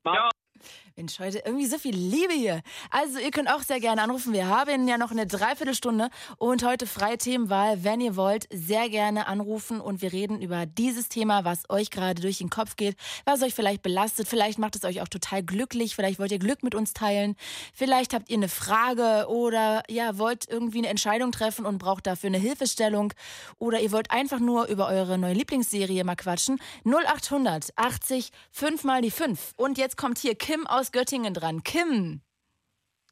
Ciao. 0.04 0.28
Mensch, 0.96 1.18
heute 1.18 1.42
irgendwie 1.44 1.66
so 1.66 1.78
viel 1.78 1.94
Liebe 1.94 2.32
hier. 2.32 2.62
Also, 2.90 3.18
ihr 3.18 3.30
könnt 3.30 3.48
auch 3.48 3.62
sehr 3.62 3.80
gerne 3.80 4.02
anrufen. 4.02 4.32
Wir 4.32 4.48
haben 4.48 4.88
ja 4.88 4.98
noch 4.98 5.10
eine 5.10 5.26
Dreiviertelstunde 5.26 6.10
und 6.36 6.64
heute 6.64 6.86
freie 6.86 7.16
Themenwahl. 7.16 7.84
Wenn 7.84 8.00
ihr 8.00 8.16
wollt, 8.16 8.48
sehr 8.52 8.88
gerne 8.88 9.26
anrufen 9.28 9.80
und 9.80 10.02
wir 10.02 10.12
reden 10.12 10.42
über 10.42 10.66
dieses 10.66 11.08
Thema, 11.08 11.44
was 11.44 11.68
euch 11.70 11.90
gerade 11.90 12.20
durch 12.20 12.38
den 12.38 12.50
Kopf 12.50 12.76
geht, 12.76 12.96
was 13.24 13.42
euch 13.42 13.54
vielleicht 13.54 13.82
belastet. 13.82 14.26
Vielleicht 14.26 14.58
macht 14.58 14.74
es 14.74 14.84
euch 14.84 15.00
auch 15.00 15.08
total 15.08 15.42
glücklich. 15.42 15.94
Vielleicht 15.94 16.18
wollt 16.18 16.32
ihr 16.32 16.38
Glück 16.38 16.62
mit 16.62 16.74
uns 16.74 16.92
teilen. 16.92 17.36
Vielleicht 17.72 18.12
habt 18.12 18.28
ihr 18.28 18.36
eine 18.36 18.48
Frage 18.48 19.26
oder 19.28 19.82
ja, 19.88 20.18
wollt 20.18 20.48
irgendwie 20.48 20.78
eine 20.78 20.88
Entscheidung 20.88 21.30
treffen 21.30 21.66
und 21.66 21.78
braucht 21.78 22.06
dafür 22.06 22.28
eine 22.28 22.38
Hilfestellung. 22.38 23.12
Oder 23.58 23.80
ihr 23.80 23.92
wollt 23.92 24.10
einfach 24.10 24.40
nur 24.40 24.66
über 24.66 24.88
eure 24.88 25.18
neue 25.18 25.34
Lieblingsserie 25.34 26.02
mal 26.04 26.16
quatschen. 26.16 26.60
0800 26.84 27.70
80 27.76 28.30
5 28.50 28.84
mal 28.84 29.02
die 29.02 29.10
5. 29.10 29.54
Und 29.56 29.78
jetzt 29.78 29.96
kommt 29.96 30.18
hier 30.18 30.34
Kim 30.34 30.66
aus 30.66 30.79
Göttingen 30.92 31.34
dran. 31.34 31.62
Kim. 31.62 32.22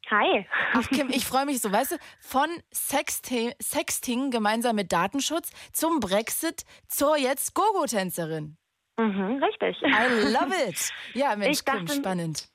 Hi. 0.09 0.45
Ach 0.73 0.87
Kim, 0.89 1.09
ich 1.09 1.23
freue 1.25 1.45
mich 1.45 1.61
so, 1.61 1.71
weißt 1.71 1.91
du, 1.91 1.95
von 2.19 2.47
Sexting, 2.73 3.53
Sexting 3.61 4.31
gemeinsam 4.31 4.75
mit 4.75 4.91
Datenschutz 4.91 5.51
zum 5.71 5.99
Brexit 5.99 6.63
zur 6.87 7.15
jetzt 7.17 7.53
Gogo-Tänzerin. 7.53 8.57
Mhm, 8.97 9.43
richtig. 9.43 9.77
I 9.83 10.31
love 10.33 10.53
it. 10.67 10.89
Ja, 11.13 11.35
Mensch, 11.37 11.59
Ich 11.59 11.65
Kim, 11.65 11.85
dachte- 11.85 11.93
spannend. 11.99 12.49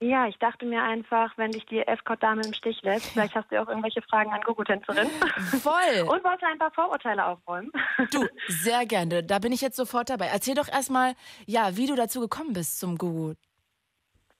Ja, 0.00 0.26
ich 0.26 0.36
dachte 0.38 0.66
mir 0.66 0.82
einfach, 0.82 1.32
wenn 1.38 1.50
dich 1.52 1.64
die 1.66 1.78
Escort-Dame 1.80 2.42
im 2.44 2.52
Stich 2.52 2.82
lässt, 2.82 3.06
vielleicht 3.06 3.34
hast 3.34 3.50
du 3.50 3.62
auch 3.62 3.68
irgendwelche 3.68 4.02
Fragen 4.02 4.32
an 4.32 4.40
Gogo-Tänzerin. 4.42 5.08
Voll. 5.62 6.00
Und 6.02 6.24
wollte 6.24 6.46
ein 6.46 6.58
paar 6.58 6.72
Vorurteile 6.72 7.24
aufräumen. 7.26 7.70
Du, 8.10 8.26
sehr 8.48 8.84
gerne. 8.86 9.22
Da 9.22 9.38
bin 9.38 9.52
ich 9.52 9.60
jetzt 9.60 9.76
sofort 9.76 10.10
dabei. 10.10 10.26
Erzähl 10.26 10.54
doch 10.54 10.68
erstmal, 10.68 11.14
ja, 11.46 11.76
wie 11.76 11.86
du 11.86 11.94
dazu 11.94 12.20
gekommen 12.20 12.52
bist 12.54 12.80
zum 12.80 12.98
Gogo. 12.98 13.34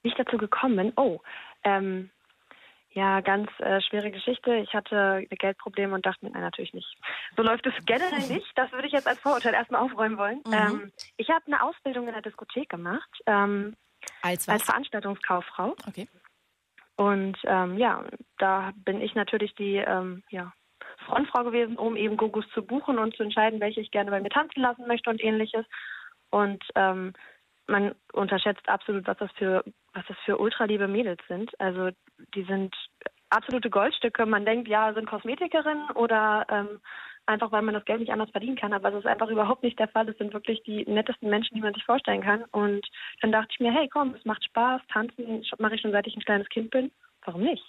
Wie 0.05 0.09
ich 0.09 0.15
dazu 0.15 0.37
gekommen 0.37 0.77
bin? 0.77 0.93
Oh, 0.97 1.21
ähm, 1.65 2.11
ja, 2.91 3.23
ganz 3.23 3.49
äh, 3.59 3.81
schwere 3.81 4.11
Geschichte. 4.11 4.55
Ich 4.57 4.73
hatte 4.75 5.27
Geldprobleme 5.31 5.95
und 5.95 6.07
dachte 6.07 6.25
mir, 6.25 6.31
nein, 6.31 6.43
natürlich 6.43 6.75
nicht. 6.75 6.97
So 7.37 7.43
läuft 7.43 7.67
es 7.67 7.75
generell 7.87 8.29
nicht. 8.29 8.47
Das 8.55 8.71
würde 8.71 8.87
ich 8.87 8.93
jetzt 8.93 9.09
als 9.09 9.19
Vorurteil 9.19 9.55
erstmal 9.55 9.81
aufräumen 9.81 10.19
wollen. 10.19 10.43
Mhm. 10.47 10.53
Ähm, 10.53 10.93
ich 11.17 11.31
habe 11.31 11.45
eine 11.47 11.63
Ausbildung 11.63 12.07
in 12.07 12.13
der 12.13 12.23
Diskothek 12.23 12.69
gemacht, 12.69 13.09
ähm, 13.27 13.75
Als 14.23 14.49
als? 14.49 14.65
Veranstaltungskauffrau. 14.65 15.75
Okay. 15.89 16.07
Und 16.97 17.37
ähm, 17.45 17.79
ja, 17.79 18.05
da 18.39 18.73
bin 18.77 19.01
ich 19.01 19.15
natürlich 19.15 19.55
die 19.57 19.77
ähm, 19.77 20.23
ja, 20.29 20.53
Frontfrau 21.07 21.45
gewesen, 21.45 21.77
um 21.77 21.97
eben 21.97 22.17
Gogos 22.17 22.45
zu 22.53 22.63
buchen 22.63 22.99
und 22.99 23.17
zu 23.17 23.23
entscheiden, 23.23 23.59
welche 23.59 23.81
ich 23.81 23.91
gerne 23.91 24.11
bei 24.11 24.21
mir 24.21 24.31
tanzen 24.31 24.61
lassen 24.61 24.87
möchte 24.87 25.09
und 25.11 25.25
ähnliches. 25.25 25.67
Und 26.31 26.63
ähm, 26.75 27.15
man 27.67 27.95
unterschätzt 28.13 28.69
absolut, 28.69 29.07
was 29.07 29.17
das 29.19 29.31
für 29.33 29.65
was 29.93 30.05
das 30.09 30.17
für 30.25 30.39
ultraliebe 30.39 30.89
Mädels 30.89 31.21
sind. 31.29 31.59
Also 31.61 31.91
die 32.35 32.45
sind 32.45 32.75
absolute 33.31 33.71
Goldstücke. 33.71 34.27
Man 34.27 34.45
denkt, 34.45 34.69
ja, 34.69 34.93
sind 34.93 35.09
Kosmetikerinnen 35.09 35.91
oder 35.93 36.47
ähm, 36.51 36.81
einfach, 37.27 37.53
weil 37.53 37.63
man 37.63 37.75
das 37.75 37.85
Geld 37.85 38.01
nicht 38.01 38.13
anders 38.13 38.31
verdienen 38.31 38.57
kann. 38.57 38.73
Aber 38.73 38.91
es 38.91 38.99
ist 38.99 39.07
einfach 39.07 39.29
überhaupt 39.29 39.63
nicht 39.63 39.79
der 39.79 39.89
Fall. 39.89 40.09
Es 40.09 40.19
sind 40.19 40.33
wirklich 40.33 40.63
die 40.65 40.85
nettesten 40.87 41.31
Menschen, 41.31 41.55
die 41.55 41.61
man 41.61 41.75
sich 41.75 41.85
vorstellen 41.85 42.23
kann. 42.23 42.45
Und 42.53 42.87
dann 43.21 43.33
dachte 43.33 43.49
ich 43.53 43.61
mir, 43.61 43.73
hey, 43.73 43.89
komm, 43.89 44.15
es 44.15 44.25
macht 44.25 44.45
Spaß. 44.45 44.83
Tanzen 44.93 45.45
mache 45.59 45.75
ich 45.75 45.81
schon 45.81 45.93
seit 45.93 46.07
ich 46.07 46.17
ein 46.17 46.25
kleines 46.25 46.49
Kind 46.49 46.71
bin. 46.71 46.91
Warum 47.25 47.43
nicht? 47.43 47.65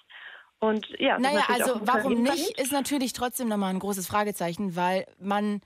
Und 0.60 0.88
ja, 1.00 1.20
Naja, 1.20 1.44
also 1.50 1.82
warum 1.84 2.24
nicht, 2.24 2.60
ist 2.60 2.72
natürlich 2.72 3.14
trotzdem 3.14 3.50
nochmal 3.50 3.72
ein 3.72 3.80
großes 3.80 4.08
Fragezeichen, 4.08 4.76
weil 4.76 5.06
man, 5.20 5.62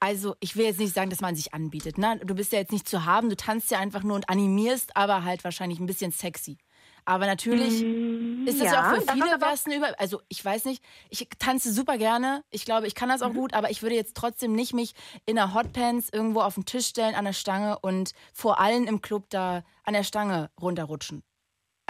also 0.00 0.34
ich 0.40 0.56
will 0.56 0.64
jetzt 0.64 0.80
nicht 0.80 0.94
sagen, 0.94 1.10
dass 1.10 1.20
man 1.20 1.34
sich 1.36 1.54
anbietet. 1.54 1.98
Ne? 1.98 2.18
Du 2.24 2.34
bist 2.34 2.52
ja 2.52 2.58
jetzt 2.58 2.72
nicht 2.72 2.88
zu 2.88 3.04
haben, 3.04 3.28
du 3.28 3.36
tanzt 3.36 3.70
ja 3.70 3.78
einfach 3.78 4.02
nur 4.02 4.16
und 4.16 4.28
animierst, 4.28 4.96
aber 4.96 5.24
halt 5.24 5.44
wahrscheinlich 5.44 5.78
ein 5.78 5.86
bisschen 5.86 6.10
sexy. 6.12 6.58
Aber 7.04 7.26
natürlich 7.26 7.84
Mm, 7.84 8.46
ist 8.46 8.60
das 8.60 8.72
ja, 8.72 8.80
auch 8.80 8.84
für 8.96 9.02
viele 9.12 9.40
was 9.40 9.66
ein 9.66 9.72
über. 9.72 9.98
Also 10.00 10.22
ich 10.28 10.44
weiß 10.44 10.64
nicht, 10.64 10.82
ich 11.10 11.28
tanze 11.38 11.72
super 11.72 11.98
gerne. 11.98 12.42
Ich 12.50 12.64
glaube, 12.64 12.86
ich 12.86 12.94
kann 12.94 13.08
das 13.08 13.20
Mhm. 13.20 13.26
auch 13.26 13.34
gut, 13.34 13.54
aber 13.54 13.70
ich 13.70 13.82
würde 13.82 13.94
jetzt 13.96 14.16
trotzdem 14.16 14.54
nicht 14.54 14.72
mich 14.74 14.94
in 15.26 15.38
einer 15.38 15.54
Hotpants 15.54 16.08
irgendwo 16.12 16.40
auf 16.40 16.54
den 16.54 16.64
Tisch 16.64 16.86
stellen 16.88 17.14
an 17.14 17.24
der 17.26 17.32
Stange 17.34 17.78
und 17.80 18.12
vor 18.32 18.58
allen 18.58 18.86
im 18.86 19.02
Club 19.02 19.26
da 19.30 19.62
an 19.84 19.94
der 19.94 20.04
Stange 20.04 20.50
runterrutschen. 20.60 21.22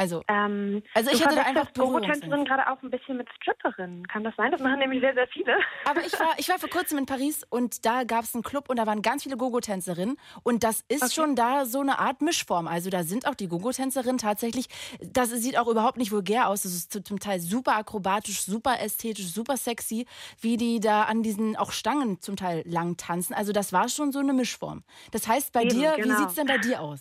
Also, 0.01 0.23
Ähm, 0.29 0.83
also 0.95 1.11
ich 1.11 1.23
hätte 1.23 1.35
da 1.35 1.43
einfach 1.43 1.71
Berührungsängste. 1.73 2.29
gerade 2.45 2.71
auch 2.71 2.83
ein 2.83 2.91
bisschen 2.91 3.19
mit 3.19 3.29
Stripperinnen. 3.37 4.09
Kann 4.09 4.25
das 4.25 4.35
sein? 4.37 4.51
Das 4.51 4.61
machen 4.63 4.79
nämlich 4.79 5.01
sehr, 5.03 5.13
sehr 5.13 5.29
viele. 5.29 5.59
Aber 5.85 6.01
ich 6.01 6.19
war, 6.19 6.31
ich 6.39 6.49
war 6.49 6.59
vor 6.59 6.71
kurzem 6.71 6.97
in 6.97 7.05
Paris 7.05 7.45
und 7.51 7.85
da 7.85 8.05
gab 8.05 8.25
es 8.25 8.35
einen 8.35 8.43
Club 8.43 8.71
und 8.71 8.79
da 8.79 8.87
waren 8.87 9.03
ganz 9.03 9.25
viele 9.25 9.37
Gogo-Tänzerinnen. 9.37 10.17
Und 10.43 10.65
das 10.65 10.83
ist 10.89 11.15
schon 11.15 11.37
da 11.37 11.67
so 11.67 11.81
eine 11.81 11.99
Art 11.99 12.23
Mischform. 12.23 12.67
Also 12.67 12.89
da 12.89 13.03
sind 13.03 13.27
auch 13.29 13.35
die 13.35 13.47
Gogo-Tänzerinnen 13.49 14.17
tatsächlich, 14.17 14.69
das 15.03 15.29
sieht 15.31 15.59
auch 15.59 15.69
überhaupt 15.69 15.99
nicht 15.99 16.13
vulgär 16.13 16.49
aus. 16.49 16.63
Das 16.63 16.73
ist 16.73 17.07
zum 17.07 17.21
Teil 17.21 17.41
super 17.41 17.77
akrobatisch, 17.77 18.41
super 18.43 18.81
ästhetisch, 18.81 19.27
super 19.27 19.59
sexy, 19.59 20.07
wie 20.41 20.57
die 20.57 20.81
da 20.81 21.03
an 21.03 21.23
diesen 21.23 21.57
auch 21.57 21.73
Stangen 21.73 22.23
zum 22.23 22.37
Teil 22.37 22.63
lang 22.65 22.97
tanzen. 22.97 23.35
Also 23.35 23.53
das 23.53 23.75
war 23.75 23.91
schon 23.91 24.13
so 24.13 24.21
eine 24.21 24.33
Mischform. 24.33 24.83
Das 25.11 25.29
heißt 25.29 25.53
bei 25.53 25.65
Eben, 25.65 25.71
dir, 25.79 25.93
wie 25.99 26.03
genau. 26.03 26.17
sieht's 26.21 26.37
denn 26.37 26.47
bei 26.47 26.57
dir 26.57 26.81
aus? 26.81 27.01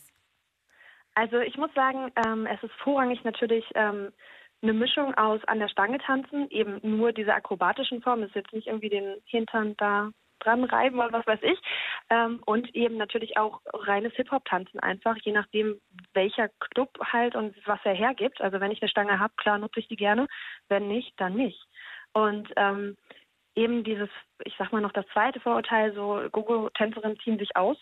Also 1.20 1.40
ich 1.40 1.58
muss 1.58 1.74
sagen, 1.74 2.14
ähm, 2.26 2.46
es 2.46 2.64
ist 2.64 2.72
vorrangig 2.76 3.26
natürlich 3.26 3.66
ähm, 3.76 4.14
eine 4.62 4.72
Mischung 4.72 5.14
aus 5.16 5.44
an 5.48 5.60
der 5.60 5.68
Stange 5.68 5.98
tanzen, 5.98 6.50
eben 6.50 6.80
nur 6.82 7.12
diese 7.12 7.34
akrobatischen 7.34 8.02
Formen, 8.02 8.22
das 8.22 8.30
ist 8.30 8.36
jetzt 8.36 8.54
nicht 8.54 8.68
irgendwie 8.68 8.88
den 8.88 9.18
Hintern 9.26 9.76
da 9.76 10.12
dran 10.40 10.64
reiben 10.64 10.98
oder 10.98 11.12
was 11.12 11.28
weiß 11.28 11.42
ich. 11.42 11.60
Ähm, 12.10 12.42
und 12.46 12.74
eben 12.74 12.96
natürlich 12.96 13.36
auch 13.36 13.60
reines 13.74 14.14
Hip-Hop-Tanzen 14.14 14.80
einfach, 14.80 15.18
je 15.18 15.34
nachdem, 15.34 15.82
welcher 16.14 16.48
Club 16.72 16.98
halt 17.02 17.36
und 17.36 17.54
was 17.66 17.82
er 17.84 17.96
hergibt. 17.96 18.40
Also 18.40 18.62
wenn 18.62 18.72
ich 18.72 18.82
eine 18.82 18.88
Stange 18.88 19.20
habe, 19.20 19.34
klar 19.36 19.58
nutze 19.58 19.82
ich 19.82 19.90
die 19.90 19.98
gerne. 19.98 20.26
Wenn 20.70 20.88
nicht, 20.88 21.20
dann 21.20 21.36
nicht. 21.36 21.68
Und 22.14 22.48
ähm, 22.56 22.96
eben 23.56 23.84
dieses, 23.84 24.10
ich 24.46 24.56
sag 24.58 24.72
mal 24.72 24.80
noch 24.80 24.94
das 24.94 25.06
zweite 25.12 25.42
Vorurteil, 25.42 25.94
so 25.94 26.22
Gogo-Tänzerinnen 26.32 27.20
ziehen 27.20 27.38
sich 27.38 27.58
aus. 27.58 27.78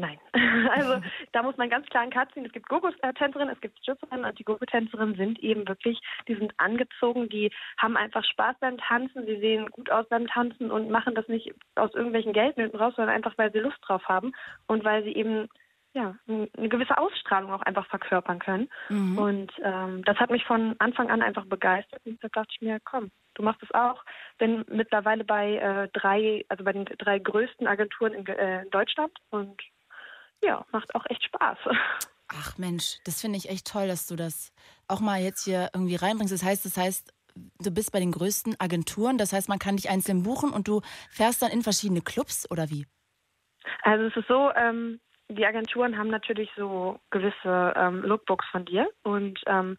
Nein. 0.00 0.18
Also 0.70 1.00
da 1.32 1.42
muss 1.42 1.56
man 1.56 1.68
ganz 1.68 1.86
klar 1.88 2.02
einen 2.02 2.12
Cut 2.12 2.32
ziehen. 2.32 2.46
Es 2.46 2.52
gibt 2.52 2.68
Gogo-Tänzerinnen, 2.68 3.54
es 3.54 3.60
gibt 3.60 3.78
Stripperinnen 3.78 4.24
und 4.24 4.38
die 4.38 4.44
Gogo-Tänzerinnen 4.44 5.16
sind 5.16 5.38
eben 5.40 5.66
wirklich, 5.66 6.00
die 6.28 6.34
sind 6.34 6.52
angezogen, 6.58 7.28
die 7.28 7.50
haben 7.76 7.96
einfach 7.96 8.24
Spaß 8.24 8.56
beim 8.60 8.78
Tanzen, 8.78 9.26
sie 9.26 9.38
sehen 9.40 9.66
gut 9.70 9.90
aus 9.90 10.08
beim 10.08 10.26
Tanzen 10.26 10.70
und 10.70 10.90
machen 10.90 11.14
das 11.14 11.26
nicht 11.28 11.52
aus 11.74 11.92
irgendwelchen 11.94 12.32
Geldnöten 12.32 12.78
raus, 12.78 12.94
sondern 12.96 13.14
einfach, 13.14 13.36
weil 13.36 13.52
sie 13.52 13.58
Lust 13.58 13.78
drauf 13.82 14.04
haben 14.08 14.32
und 14.66 14.84
weil 14.84 15.02
sie 15.02 15.14
eben 15.14 15.48
ja, 15.92 16.14
eine 16.28 16.68
gewisse 16.68 16.96
Ausstrahlung 16.98 17.52
auch 17.52 17.62
einfach 17.62 17.86
verkörpern 17.86 18.38
können. 18.38 18.68
Mhm. 18.88 19.18
Und 19.18 19.52
ähm, 19.62 20.04
das 20.04 20.16
hat 20.18 20.30
mich 20.30 20.44
von 20.44 20.76
Anfang 20.78 21.10
an 21.10 21.20
einfach 21.20 21.46
begeistert. 21.46 22.00
Und 22.04 22.22
da 22.22 22.28
dachte 22.28 22.52
ich 22.52 22.60
mir, 22.60 22.78
komm, 22.84 23.10
du 23.34 23.42
machst 23.42 23.62
es 23.62 23.74
auch. 23.74 24.04
Bin 24.38 24.64
mittlerweile 24.68 25.24
bei 25.24 25.56
äh, 25.56 25.88
drei, 25.92 26.44
also 26.48 26.62
bei 26.62 26.72
den 26.72 26.84
drei 26.84 27.18
größten 27.18 27.66
Agenturen 27.66 28.12
in, 28.14 28.26
äh, 28.26 28.62
in 28.62 28.70
Deutschland 28.70 29.12
und 29.30 29.60
ja, 30.42 30.64
macht 30.72 30.94
auch 30.94 31.04
echt 31.08 31.24
Spaß. 31.24 31.58
Ach 32.28 32.58
Mensch, 32.58 32.98
das 33.04 33.20
finde 33.20 33.38
ich 33.38 33.48
echt 33.48 33.66
toll, 33.66 33.88
dass 33.88 34.06
du 34.06 34.14
das 34.14 34.52
auch 34.86 35.00
mal 35.00 35.20
jetzt 35.20 35.44
hier 35.44 35.70
irgendwie 35.74 35.96
reinbringst. 35.96 36.32
Das 36.32 36.44
heißt, 36.44 36.64
das 36.64 36.76
heißt, 36.76 37.12
du 37.58 37.70
bist 37.70 37.92
bei 37.92 37.98
den 37.98 38.12
größten 38.12 38.54
Agenturen, 38.60 39.18
das 39.18 39.32
heißt, 39.32 39.48
man 39.48 39.58
kann 39.58 39.76
dich 39.76 39.90
einzeln 39.90 40.22
buchen 40.22 40.52
und 40.52 40.68
du 40.68 40.80
fährst 41.10 41.42
dann 41.42 41.50
in 41.50 41.62
verschiedene 41.62 42.02
Clubs 42.02 42.48
oder 42.50 42.70
wie? 42.70 42.86
Also 43.82 44.04
es 44.04 44.16
ist 44.16 44.28
so, 44.28 44.50
ähm, 44.54 45.00
die 45.28 45.46
Agenturen 45.46 45.96
haben 45.96 46.08
natürlich 46.08 46.50
so 46.56 46.98
gewisse 47.10 47.74
ähm, 47.76 48.02
Lookbooks 48.02 48.46
von 48.50 48.64
dir 48.64 48.88
und 49.02 49.40
ähm, 49.46 49.76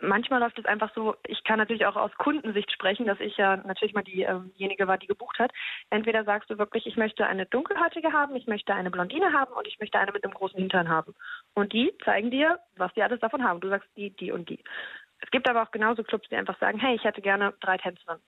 manchmal 0.00 0.40
läuft 0.40 0.58
es 0.58 0.64
einfach 0.64 0.92
so, 0.94 1.14
ich 1.26 1.44
kann 1.44 1.58
natürlich 1.58 1.86
auch 1.86 1.96
aus 1.96 2.12
Kundensicht 2.18 2.70
sprechen, 2.72 3.06
dass 3.06 3.20
ich 3.20 3.36
ja 3.36 3.56
natürlich 3.56 3.94
mal 3.94 4.04
ähm, 4.06 4.52
diejenige 4.54 4.86
war, 4.86 4.98
die 4.98 5.06
gebucht 5.06 5.38
hat. 5.38 5.52
Entweder 5.90 6.24
sagst 6.24 6.50
du 6.50 6.58
wirklich, 6.58 6.86
ich 6.86 6.96
möchte 6.96 7.26
eine 7.26 7.46
dunkelhäutige 7.46 8.12
haben, 8.12 8.36
ich 8.36 8.46
möchte 8.46 8.74
eine 8.74 8.90
Blondine 8.90 9.32
haben 9.32 9.52
und 9.52 9.66
ich 9.66 9.78
möchte 9.78 9.98
eine 9.98 10.12
mit 10.12 10.24
einem 10.24 10.34
großen 10.34 10.58
Hintern 10.58 10.88
haben. 10.88 11.14
Und 11.54 11.72
die 11.72 11.92
zeigen 12.04 12.30
dir, 12.30 12.58
was 12.76 12.92
die 12.94 13.02
alles 13.02 13.20
davon 13.20 13.44
haben. 13.44 13.60
Du 13.60 13.68
sagst 13.68 13.88
die, 13.96 14.10
die 14.10 14.32
und 14.32 14.48
die. 14.48 14.62
Es 15.20 15.30
gibt 15.30 15.48
aber 15.48 15.62
auch 15.62 15.70
genauso 15.70 16.02
Clubs, 16.02 16.28
die 16.28 16.36
einfach 16.36 16.58
sagen, 16.58 16.78
hey, 16.78 16.96
ich 16.96 17.04
hätte 17.04 17.20
gerne 17.20 17.54
drei 17.60 17.76
Tänzerinnen. 17.76 18.22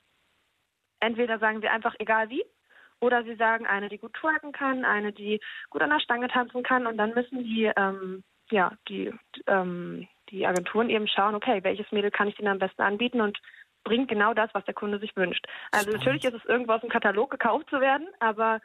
Entweder 1.01 1.39
sagen 1.39 1.63
wir 1.63 1.73
einfach, 1.73 1.95
egal 1.99 2.31
wie, 2.31 2.45
oder 3.01 3.25
sie 3.25 3.35
sagen, 3.35 3.67
eine, 3.67 3.89
die 3.89 3.99
gut 3.99 4.15
twerken 4.15 4.53
kann, 4.53 4.85
eine, 4.85 5.13
die 5.13 5.41
gut 5.71 5.83
an 5.83 5.91
der 5.91 6.01
Stange 6.01 6.29
tanzen 6.29 6.63
kann 6.63 6.87
und 6.87 6.97
dann 6.97 7.15
müssen 7.15 7.43
die, 7.43 7.71
ähm, 7.77 8.23
ja, 8.51 8.73
die, 8.89 9.13
ähm, 9.49 10.07
die 10.33 10.47
Agenturen 10.47 10.91
eben 10.91 11.07
schauen, 11.07 11.35
okay, 11.35 11.63
welches 11.63 11.91
Mädel 11.93 12.11
kann 12.11 12.29
ich 12.29 12.37
denen 12.37 12.49
am 12.49 12.59
besten 12.59 12.83
anbieten 12.83 13.21
und 13.21 13.39
bringt 13.85 14.09
genau 14.09 14.35
das, 14.35 14.51
was 14.55 14.65
der 14.65 14.75
Kunde 14.75 14.99
sich 14.99 15.15
wünscht. 15.17 15.47
Also 15.71 15.85
Spannend. 15.85 15.99
natürlich 15.99 16.25
ist 16.25 16.35
es 16.35 16.45
irgendwo 16.49 16.73
aus 16.73 16.81
dem 16.81 16.91
Katalog 16.91 17.31
gekauft 17.31 17.69
zu 17.71 17.81
werden, 17.81 18.09
aber 18.21 18.61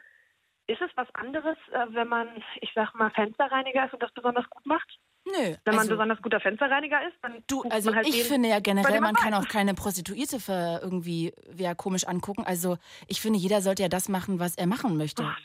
ist 0.66 0.80
es 0.82 0.90
was 0.96 1.08
anderes, 1.14 1.56
äh, 1.72 1.86
wenn 1.90 2.08
man, 2.08 2.28
ich 2.60 2.70
sag 2.74 2.94
mal, 2.94 3.10
Fensterreiniger 3.10 3.86
ist 3.86 3.94
und 3.94 4.02
das 4.02 4.12
besonders 4.12 4.48
gut 4.50 4.66
macht? 4.66 4.98
Nö. 5.24 5.32
Wenn 5.32 5.74
man 5.74 5.78
also, 5.78 5.90
besonders 5.90 6.22
guter 6.22 6.40
Fensterreiniger 6.40 7.06
ist, 7.06 7.16
dann. 7.22 7.42
Du, 7.46 7.62
also 7.70 7.94
halt 7.94 8.06
ich 8.06 8.24
finde 8.24 8.48
ja 8.48 8.60
generell, 8.60 9.00
man 9.00 9.14
kann 9.14 9.34
auch 9.34 9.46
keine 9.48 9.74
Prostituierte 9.74 10.40
für 10.40 10.80
irgendwie 10.82 11.32
ja, 11.56 11.74
komisch 11.74 12.06
angucken. 12.06 12.44
Also 12.46 12.78
ich 13.08 13.20
finde, 13.20 13.38
jeder 13.38 13.60
sollte 13.60 13.82
ja 13.82 13.88
das 13.88 14.08
machen, 14.08 14.38
was 14.40 14.56
er 14.56 14.66
machen 14.66 14.96
möchte. 14.96 15.24
Ach, 15.24 15.38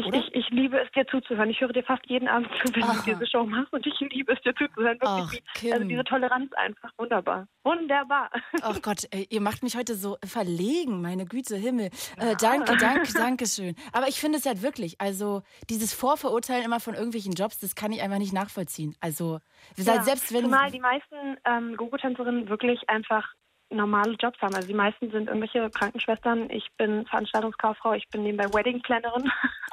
ich, 0.00 0.14
ich, 0.14 0.34
ich, 0.34 0.50
liebe 0.50 0.80
es 0.80 0.90
dir 0.92 1.06
zuzuhören. 1.06 1.50
Ich 1.50 1.60
höre 1.60 1.72
dir 1.72 1.82
fast 1.82 2.04
jeden 2.06 2.28
Abend 2.28 2.48
zu, 2.62 2.74
wenn 2.74 2.82
Aha. 2.82 3.02
du 3.04 3.12
diese 3.12 3.26
Show 3.26 3.44
machst 3.44 3.72
und 3.72 3.86
ich 3.86 3.98
liebe 4.00 4.32
es 4.32 4.40
dir 4.42 4.54
zuzuhören. 4.54 4.98
Ach, 5.00 5.32
also 5.72 5.84
diese 5.84 6.04
Toleranz 6.04 6.52
einfach 6.54 6.90
wunderbar. 6.96 7.46
Wunderbar. 7.64 8.30
Ach 8.62 8.80
Gott, 8.82 9.06
ey, 9.10 9.26
ihr 9.30 9.40
macht 9.40 9.62
mich 9.62 9.76
heute 9.76 9.94
so 9.94 10.16
verlegen, 10.24 11.02
meine 11.02 11.26
Güte, 11.26 11.56
Himmel. 11.56 11.90
Äh, 12.16 12.36
danke, 12.40 12.76
danke, 12.76 13.12
danke 13.12 13.46
schön. 13.46 13.74
Aber 13.92 14.08
ich 14.08 14.20
finde 14.20 14.38
es 14.38 14.46
halt 14.46 14.62
wirklich, 14.62 15.00
also 15.00 15.42
dieses 15.68 15.92
Vorverurteilen 15.92 16.64
immer 16.64 16.80
von 16.80 16.94
irgendwelchen 16.94 17.32
Jobs, 17.32 17.58
das 17.58 17.74
kann 17.74 17.92
ich 17.92 18.02
einfach 18.02 18.18
nicht 18.18 18.32
nachvollziehen. 18.32 18.94
Also 19.00 19.40
ja, 19.76 20.02
selbst 20.02 20.32
wenn... 20.32 20.44
Zumal 20.44 20.70
die 20.70 20.80
meisten 20.80 21.36
ähm, 21.44 21.76
Gogo-Tänzerinnen 21.76 22.48
wirklich 22.48 22.88
einfach 22.88 23.34
normale 23.70 24.14
Jobs 24.14 24.40
haben. 24.40 24.54
Also 24.54 24.68
die 24.68 24.74
meisten 24.74 25.10
sind 25.10 25.28
irgendwelche 25.28 25.70
Krankenschwestern. 25.70 26.50
Ich 26.50 26.68
bin 26.76 27.06
Veranstaltungskauffrau, 27.06 27.94
ich 27.94 28.08
bin 28.08 28.22
nebenbei 28.22 28.52
Wedding 28.52 28.82
Plannerin. 28.82 29.30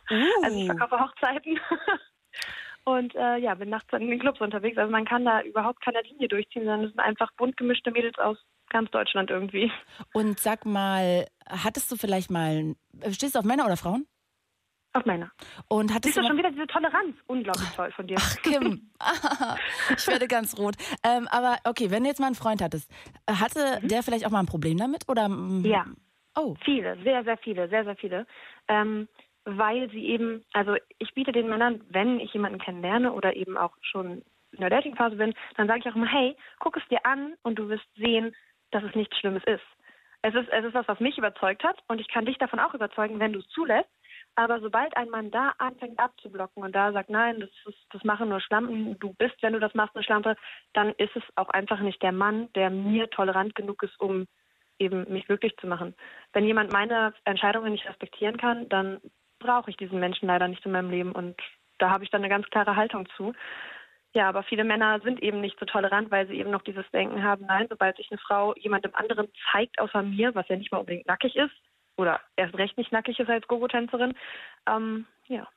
Uh. 0.10 0.24
Also 0.44 0.58
ich 0.58 0.66
verkaufe 0.66 1.00
Hochzeiten. 1.00 1.60
Und 2.86 3.14
äh, 3.16 3.38
ja, 3.40 3.54
bin 3.56 3.70
nachts 3.70 3.92
in 3.92 4.08
den 4.08 4.20
Clubs 4.20 4.40
unterwegs. 4.40 4.78
Also 4.78 4.90
man 4.90 5.04
kann 5.04 5.26
da 5.26 5.42
überhaupt 5.42 5.84
keine 5.84 6.02
Linie 6.04 6.30
durchziehen, 6.30 6.64
sondern 6.64 6.86
es 6.86 6.92
sind 6.92 7.02
einfach 7.02 7.30
bunt 7.34 7.58
gemischte 7.58 7.92
Mädels 7.92 8.18
aus 8.18 8.38
ganz 8.70 8.90
Deutschland 8.92 9.30
irgendwie. 9.30 9.70
Und 10.14 10.40
sag 10.40 10.66
mal, 10.66 11.28
hattest 11.46 11.92
du 11.92 11.98
vielleicht 11.98 12.32
mal, 12.32 12.76
stehst 13.12 13.36
du 13.36 13.40
auf 13.40 13.46
Männer 13.46 13.66
oder 13.66 13.76
Frauen? 13.76 14.08
Auf 14.98 15.06
Männer. 15.06 15.32
Und 15.68 15.94
hattest 15.94 16.16
Siehst 16.16 16.18
du 16.18 16.28
schon 16.28 16.38
wieder 16.38 16.50
diese 16.50 16.66
Toleranz? 16.66 17.16
Unglaublich 17.28 17.70
toll 17.76 17.92
von 17.92 18.08
dir. 18.08 18.18
Ach, 18.20 18.36
Kim. 18.42 18.90
ich 19.96 20.08
werde 20.08 20.28
ganz 20.28 20.58
rot. 20.58 20.76
Ähm, 21.04 21.28
aber 21.30 21.58
okay, 21.66 21.92
wenn 21.92 22.04
du 22.04 22.10
jetzt 22.10 22.20
mal 22.20 22.26
einen 22.26 22.36
Freund 22.36 22.64
hattest, 22.64 22.92
hatte 23.30 23.80
mhm. 23.82 23.90
der 23.90 24.02
vielleicht 24.02 24.26
auch 24.26 24.32
mal 24.32 24.40
ein 24.40 24.48
Problem 24.48 24.78
damit? 24.78 25.08
Oder? 25.08 25.30
Mm, 25.30 25.64
ja. 25.66 25.86
Oh. 26.36 26.56
Viele, 26.66 26.98
sehr, 27.04 27.24
sehr 27.24 27.38
viele, 27.38 27.70
sehr, 27.70 27.84
sehr 27.84 27.96
viele. 27.96 28.26
Ähm, 28.68 29.08
weil 29.46 29.90
sie 29.92 30.06
eben, 30.08 30.44
also 30.54 30.76
ich 30.98 31.14
biete 31.14 31.32
den 31.32 31.48
Männern, 31.48 31.82
wenn 31.90 32.20
ich 32.20 32.34
jemanden 32.34 32.60
kennenlerne 32.60 33.14
oder 33.14 33.36
eben 33.36 33.56
auch 33.56 33.78
schon 33.82 34.24
in 34.52 34.60
der 34.60 34.70
Datingphase 34.70 35.16
bin, 35.16 35.34
dann 35.58 35.68
sage 35.68 35.80
ich 35.80 35.86
auch 35.88 35.96
immer, 35.96 36.12
hey, 36.12 36.36
guck 36.60 36.76
es 36.76 36.88
dir 36.90 37.06
an 37.06 37.36
und 37.44 37.60
du 37.60 37.70
wirst 37.70 37.88
sehen, 37.96 38.36
dass 38.72 38.84
es 38.84 38.96
nichts 38.96 39.16
Schlimmes 39.18 39.44
ist. 39.46 39.64
Es 40.22 40.34
ist, 40.34 40.50
es 40.50 40.66
ist 40.66 40.74
was, 40.74 40.88
was 40.88 41.00
mich 41.00 41.18
überzeugt 41.18 41.64
hat 41.64 41.78
und 41.88 42.02
ich 42.02 42.08
kann 42.10 42.26
dich 42.26 42.38
davon 42.38 42.60
auch 42.60 42.74
überzeugen, 42.74 43.20
wenn 43.20 43.34
du 43.34 43.40
es 43.40 43.48
zulässt. 43.50 43.90
Aber 44.38 44.60
sobald 44.62 44.96
ein 44.96 45.10
Mann 45.10 45.32
da 45.32 45.56
anfängt 45.58 45.98
abzublocken 45.98 46.62
und 46.62 46.76
da 46.76 46.92
sagt, 46.92 47.10
nein, 47.10 47.40
das, 47.40 47.50
ist, 47.66 47.88
das 47.90 48.04
machen 48.04 48.30
nur 48.30 48.40
Schlampen, 48.40 48.98
du 49.00 49.12
bist, 49.16 49.36
wenn 49.42 49.54
du 49.54 49.60
das 49.60 49.74
machst, 49.74 49.96
eine 49.96 50.04
Schlampe, 50.04 50.36
dann 50.74 50.94
ist 51.00 51.16
es 51.16 51.24
auch 51.36 51.50
einfach 51.50 51.80
nicht 51.80 52.04
der 52.04 52.12
Mann, 52.12 52.48
der 52.54 52.70
mir 52.70 53.10
tolerant 53.10 53.56
genug 53.56 53.82
ist, 53.82 54.00
um 54.00 54.28
eben 54.78 55.12
mich 55.12 55.26
glücklich 55.26 55.58
zu 55.58 55.66
machen. 55.66 55.96
Wenn 56.34 56.46
jemand 56.46 56.72
meine 56.72 57.16
Entscheidungen 57.26 57.72
nicht 57.72 57.90
respektieren 57.90 58.38
kann, 58.38 58.70
dann 58.70 59.02
brauche 59.40 59.72
ich 59.72 59.78
diesen 59.78 60.00
Menschen 60.00 60.28
leider 60.28 60.48
nicht 60.48 60.64
in 60.68 60.72
meinem 60.72 60.92
Leben 60.92 61.14
und 61.14 61.36
da 61.80 61.90
habe 61.90 62.04
ich 62.04 62.12
dann 62.12 62.22
eine 62.22 62.30
ganz 62.30 62.46
klare 62.52 62.76
Haltung 62.76 63.10
zu. 63.18 63.34
Ja, 64.14 64.30
aber 64.30 64.44
viele 64.44 64.64
Männer 64.64 65.00
sind 65.00 65.20
eben 65.24 65.42
nicht 65.42 65.58
so 65.60 65.66
tolerant, 65.66 66.12
weil 66.12 66.28
sie 66.28 66.36
eben 66.36 66.52
noch 66.52 66.62
dieses 66.62 66.88
Denken 66.92 67.24
haben, 67.24 67.48
nein, 67.48 67.66
sobald 67.70 67.98
sich 67.98 68.12
eine 68.12 68.20
Frau 68.20 68.54
jemandem 68.54 68.94
anderen 68.94 69.30
zeigt 69.52 69.80
außer 69.80 70.04
mir, 70.04 70.36
was 70.36 70.48
ja 70.48 70.58
nicht 70.58 70.72
mal 70.72 70.78
unbedingt 70.78 71.08
nackig 71.08 71.36
ist, 71.36 71.56
oder 71.98 72.22
erst 72.36 72.56
recht 72.56 72.78
nicht 72.78 72.92
nackig 72.92 73.20
ist 73.20 73.30
als 73.30 73.48
Gogo-Tänzerin. 73.48 74.16
Ähm, 74.68 75.06
ja, 75.28 75.48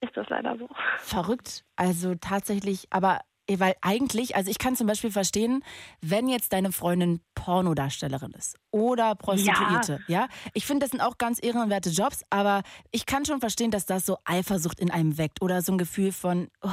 ist 0.00 0.16
das 0.16 0.28
leider 0.28 0.56
so. 0.56 0.68
Verrückt. 0.98 1.64
Also 1.76 2.14
tatsächlich, 2.14 2.86
aber 2.90 3.20
eh, 3.46 3.60
weil 3.60 3.74
eigentlich, 3.82 4.34
also 4.34 4.50
ich 4.50 4.58
kann 4.58 4.74
zum 4.74 4.86
Beispiel 4.86 5.10
verstehen, 5.10 5.62
wenn 6.00 6.28
jetzt 6.28 6.54
deine 6.54 6.72
Freundin 6.72 7.20
Pornodarstellerin 7.34 8.32
ist 8.32 8.58
oder 8.70 9.14
Prostituierte, 9.14 10.00
ja. 10.06 10.20
ja? 10.22 10.28
Ich 10.54 10.64
finde, 10.64 10.84
das 10.84 10.90
sind 10.90 11.02
auch 11.02 11.18
ganz 11.18 11.42
ehrenwerte 11.42 11.90
Jobs, 11.90 12.24
aber 12.30 12.62
ich 12.92 13.04
kann 13.04 13.26
schon 13.26 13.40
verstehen, 13.40 13.70
dass 13.70 13.84
das 13.84 14.06
so 14.06 14.16
Eifersucht 14.24 14.80
in 14.80 14.90
einem 14.90 15.18
weckt 15.18 15.42
oder 15.42 15.60
so 15.60 15.72
ein 15.72 15.78
Gefühl 15.78 16.12
von, 16.12 16.48
oh, 16.62 16.68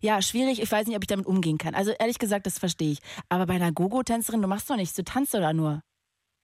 ja, 0.00 0.20
schwierig, 0.20 0.60
ich 0.60 0.70
weiß 0.70 0.88
nicht, 0.88 0.96
ob 0.96 1.04
ich 1.04 1.08
damit 1.08 1.26
umgehen 1.26 1.58
kann. 1.58 1.76
Also 1.76 1.92
ehrlich 1.92 2.18
gesagt, 2.18 2.46
das 2.46 2.58
verstehe 2.58 2.92
ich. 2.92 2.98
Aber 3.28 3.46
bei 3.46 3.54
einer 3.54 3.70
Gogo-Tänzerin, 3.70 4.42
du 4.42 4.48
machst 4.48 4.68
doch 4.68 4.76
nichts, 4.76 4.94
du 4.94 5.04
tanzt 5.04 5.34
oder 5.34 5.52
nur. 5.52 5.82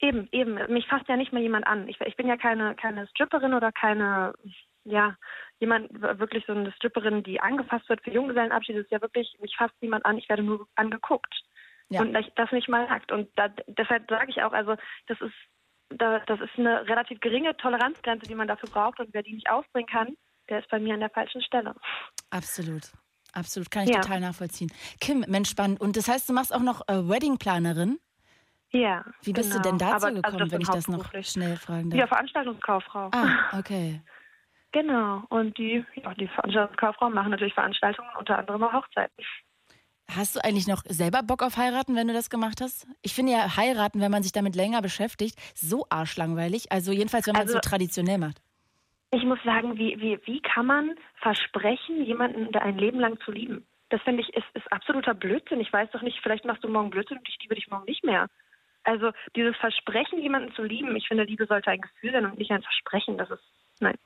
Eben, 0.01 0.29
eben. 0.33 0.55
Mich 0.73 0.87
fasst 0.87 1.09
ja 1.09 1.17
nicht 1.17 1.33
mal 1.33 1.43
jemand 1.43 1.67
an. 1.67 1.89
Ich, 1.89 2.01
ich 2.01 2.17
bin 2.17 2.27
ja 2.27 2.37
keine, 2.37 2.75
keine 2.75 3.07
Stripperin 3.09 3.55
oder 3.55 3.71
keine, 3.71 4.33
ja, 4.85 5.17
jemand, 5.59 5.93
wirklich 6.01 6.45
so 6.47 6.53
eine 6.53 6.73
Stripperin, 6.73 7.23
die 7.23 7.41
angefasst 7.41 7.89
wird 7.89 8.03
für 8.03 8.11
Junggesellenabschied. 8.11 8.77
Das 8.77 8.85
ist 8.85 8.93
ja 8.93 9.03
wirklich, 9.03 9.37
mich 9.41 9.55
fasst 9.57 9.75
niemand 9.81 10.07
an, 10.07 10.17
ich 10.17 10.29
werde 10.29 10.43
nur 10.43 10.67
angeguckt. 10.75 11.35
Ja. 11.91 12.01
Und 12.01 12.15
das 12.15 12.53
nicht 12.53 12.69
mal 12.69 12.89
sagt. 12.89 13.13
Und 13.13 13.29
da, 13.37 13.49
deshalb 13.67 14.09
sage 14.09 14.31
ich 14.31 14.43
auch, 14.43 14.53
also, 14.53 14.77
das 15.07 15.21
ist, 15.21 15.35
da, 15.91 16.21
das 16.21 16.41
ist 16.41 16.57
eine 16.57 16.87
relativ 16.89 17.21
geringe 17.21 17.57
Toleranzgrenze, 17.57 18.27
die 18.27 18.35
man 18.35 18.49
dafür 18.49 18.71
braucht. 18.71 19.01
Und 19.01 19.13
wer 19.13 19.23
die 19.23 19.35
nicht 19.35 19.51
aufbringen 19.51 19.89
kann, 19.89 20.17
der 20.49 20.61
ist 20.61 20.71
bei 20.71 20.79
mir 20.79 20.95
an 20.95 21.01
der 21.01 21.11
falschen 21.11 21.43
Stelle. 21.43 21.75
Absolut. 22.31 22.93
Absolut, 23.33 23.71
kann 23.71 23.85
ich 23.85 23.91
ja. 23.91 24.01
total 24.01 24.21
nachvollziehen. 24.21 24.73
Kim, 25.01 25.25
Mensch, 25.29 25.51
spannend. 25.51 25.81
Und 25.81 25.97
das 25.97 26.09
heißt, 26.09 26.29
du 26.29 26.33
machst 26.33 26.55
auch 26.55 26.63
noch 26.63 26.89
äh, 26.89 27.09
Weddingplanerin? 27.09 27.99
Ja. 28.73 29.05
Wie 29.23 29.33
bist 29.33 29.51
genau. 29.51 29.63
du 29.63 29.69
denn 29.69 29.79
dazu 29.79 29.95
Aber, 29.95 30.07
also 30.07 30.23
gekommen, 30.23 30.43
also 30.43 30.53
wenn 30.53 30.61
ich 30.61 30.69
das 30.69 30.89
noch 30.89 31.13
schnell 31.23 31.57
fragen 31.57 31.91
darf? 31.91 31.99
Ja, 31.99 32.07
Veranstaltungskauffrau. 32.07 33.11
Ah, 33.13 33.59
okay. 33.59 34.01
Genau. 34.73 35.25
Und 35.29 35.59
die, 35.59 35.85
ja, 35.97 36.15
die 36.15 36.29
Veranstaltungskauffrauen 36.29 37.13
machen 37.13 37.31
natürlich 37.31 37.55
Veranstaltungen, 37.55 38.09
unter 38.19 38.39
anderem 38.39 38.63
auch 38.63 38.73
Hochzeiten. 38.73 39.25
Hast 40.17 40.37
du 40.37 40.45
eigentlich 40.45 40.67
noch 40.67 40.83
selber 40.89 41.23
Bock 41.23 41.43
auf 41.43 41.57
heiraten, 41.57 41.95
wenn 41.95 42.09
du 42.09 42.15
das 42.15 42.31
gemacht 42.31 42.61
hast? 42.61 42.87
Ich 43.03 43.15
finde 43.15 43.33
ja 43.33 43.57
heiraten, 43.57 44.01
wenn 44.01 44.11
man 44.11 44.23
sich 44.23 44.33
damit 44.33 44.57
länger 44.57 44.83
beschäftigt, 44.83 45.37
so 45.55 45.87
arschlangweilig. 45.89 46.73
Also 46.73 46.93
jedenfalls, 46.93 47.27
wenn 47.27 47.35
man 47.35 47.43
es 47.43 47.55
also, 47.55 47.61
so 47.63 47.69
traditionell 47.69 48.19
macht. 48.19 48.41
Ich 49.13 49.25
muss 49.25 49.39
sagen, 49.45 49.77
wie, 49.77 50.01
wie, 50.01 50.19
wie 50.25 50.41
kann 50.41 50.67
man 50.67 50.95
versprechen, 51.21 52.05
jemanden 52.05 52.55
ein 52.57 52.79
Leben 52.79 53.01
lang 53.01 53.19
zu 53.25 53.33
lieben? 53.33 53.67
Das 53.89 54.01
finde 54.03 54.23
ich 54.23 54.29
ist, 54.37 54.47
ist 54.55 54.73
absoluter 54.73 55.15
Blödsinn. 55.15 55.61
Ich 55.61 55.73
weiß 55.73 55.91
doch 55.93 56.03
nicht, 56.03 56.19
vielleicht 56.23 56.45
machst 56.45 56.63
du 56.63 56.69
morgen 56.69 56.91
Blödsinn 56.91 57.19
und 57.19 57.29
ich 57.29 57.39
liebe 57.43 57.57
dich 57.57 57.69
morgen 57.69 57.85
nicht 57.87 58.05
mehr. 58.05 58.29
Also 58.85 59.13
dieses 59.37 59.57
Versprechen, 59.57 60.21
jemanden 60.21 60.53
zu 60.55 60.63
lieben, 60.63 60.95
ich 60.97 61.07
finde, 61.07 61.25
Liebe 61.25 61.47
sollte 61.47 61.71
ein 61.71 61.81
Gefühl 61.81 62.13
sein 62.13 62.25
und 62.25 62.39
nicht 62.39 62.51
ein 62.51 62.63
Versprechen. 62.63 63.19
Das 63.19 63.31
ist, 63.31 63.43
nein. 63.81 63.97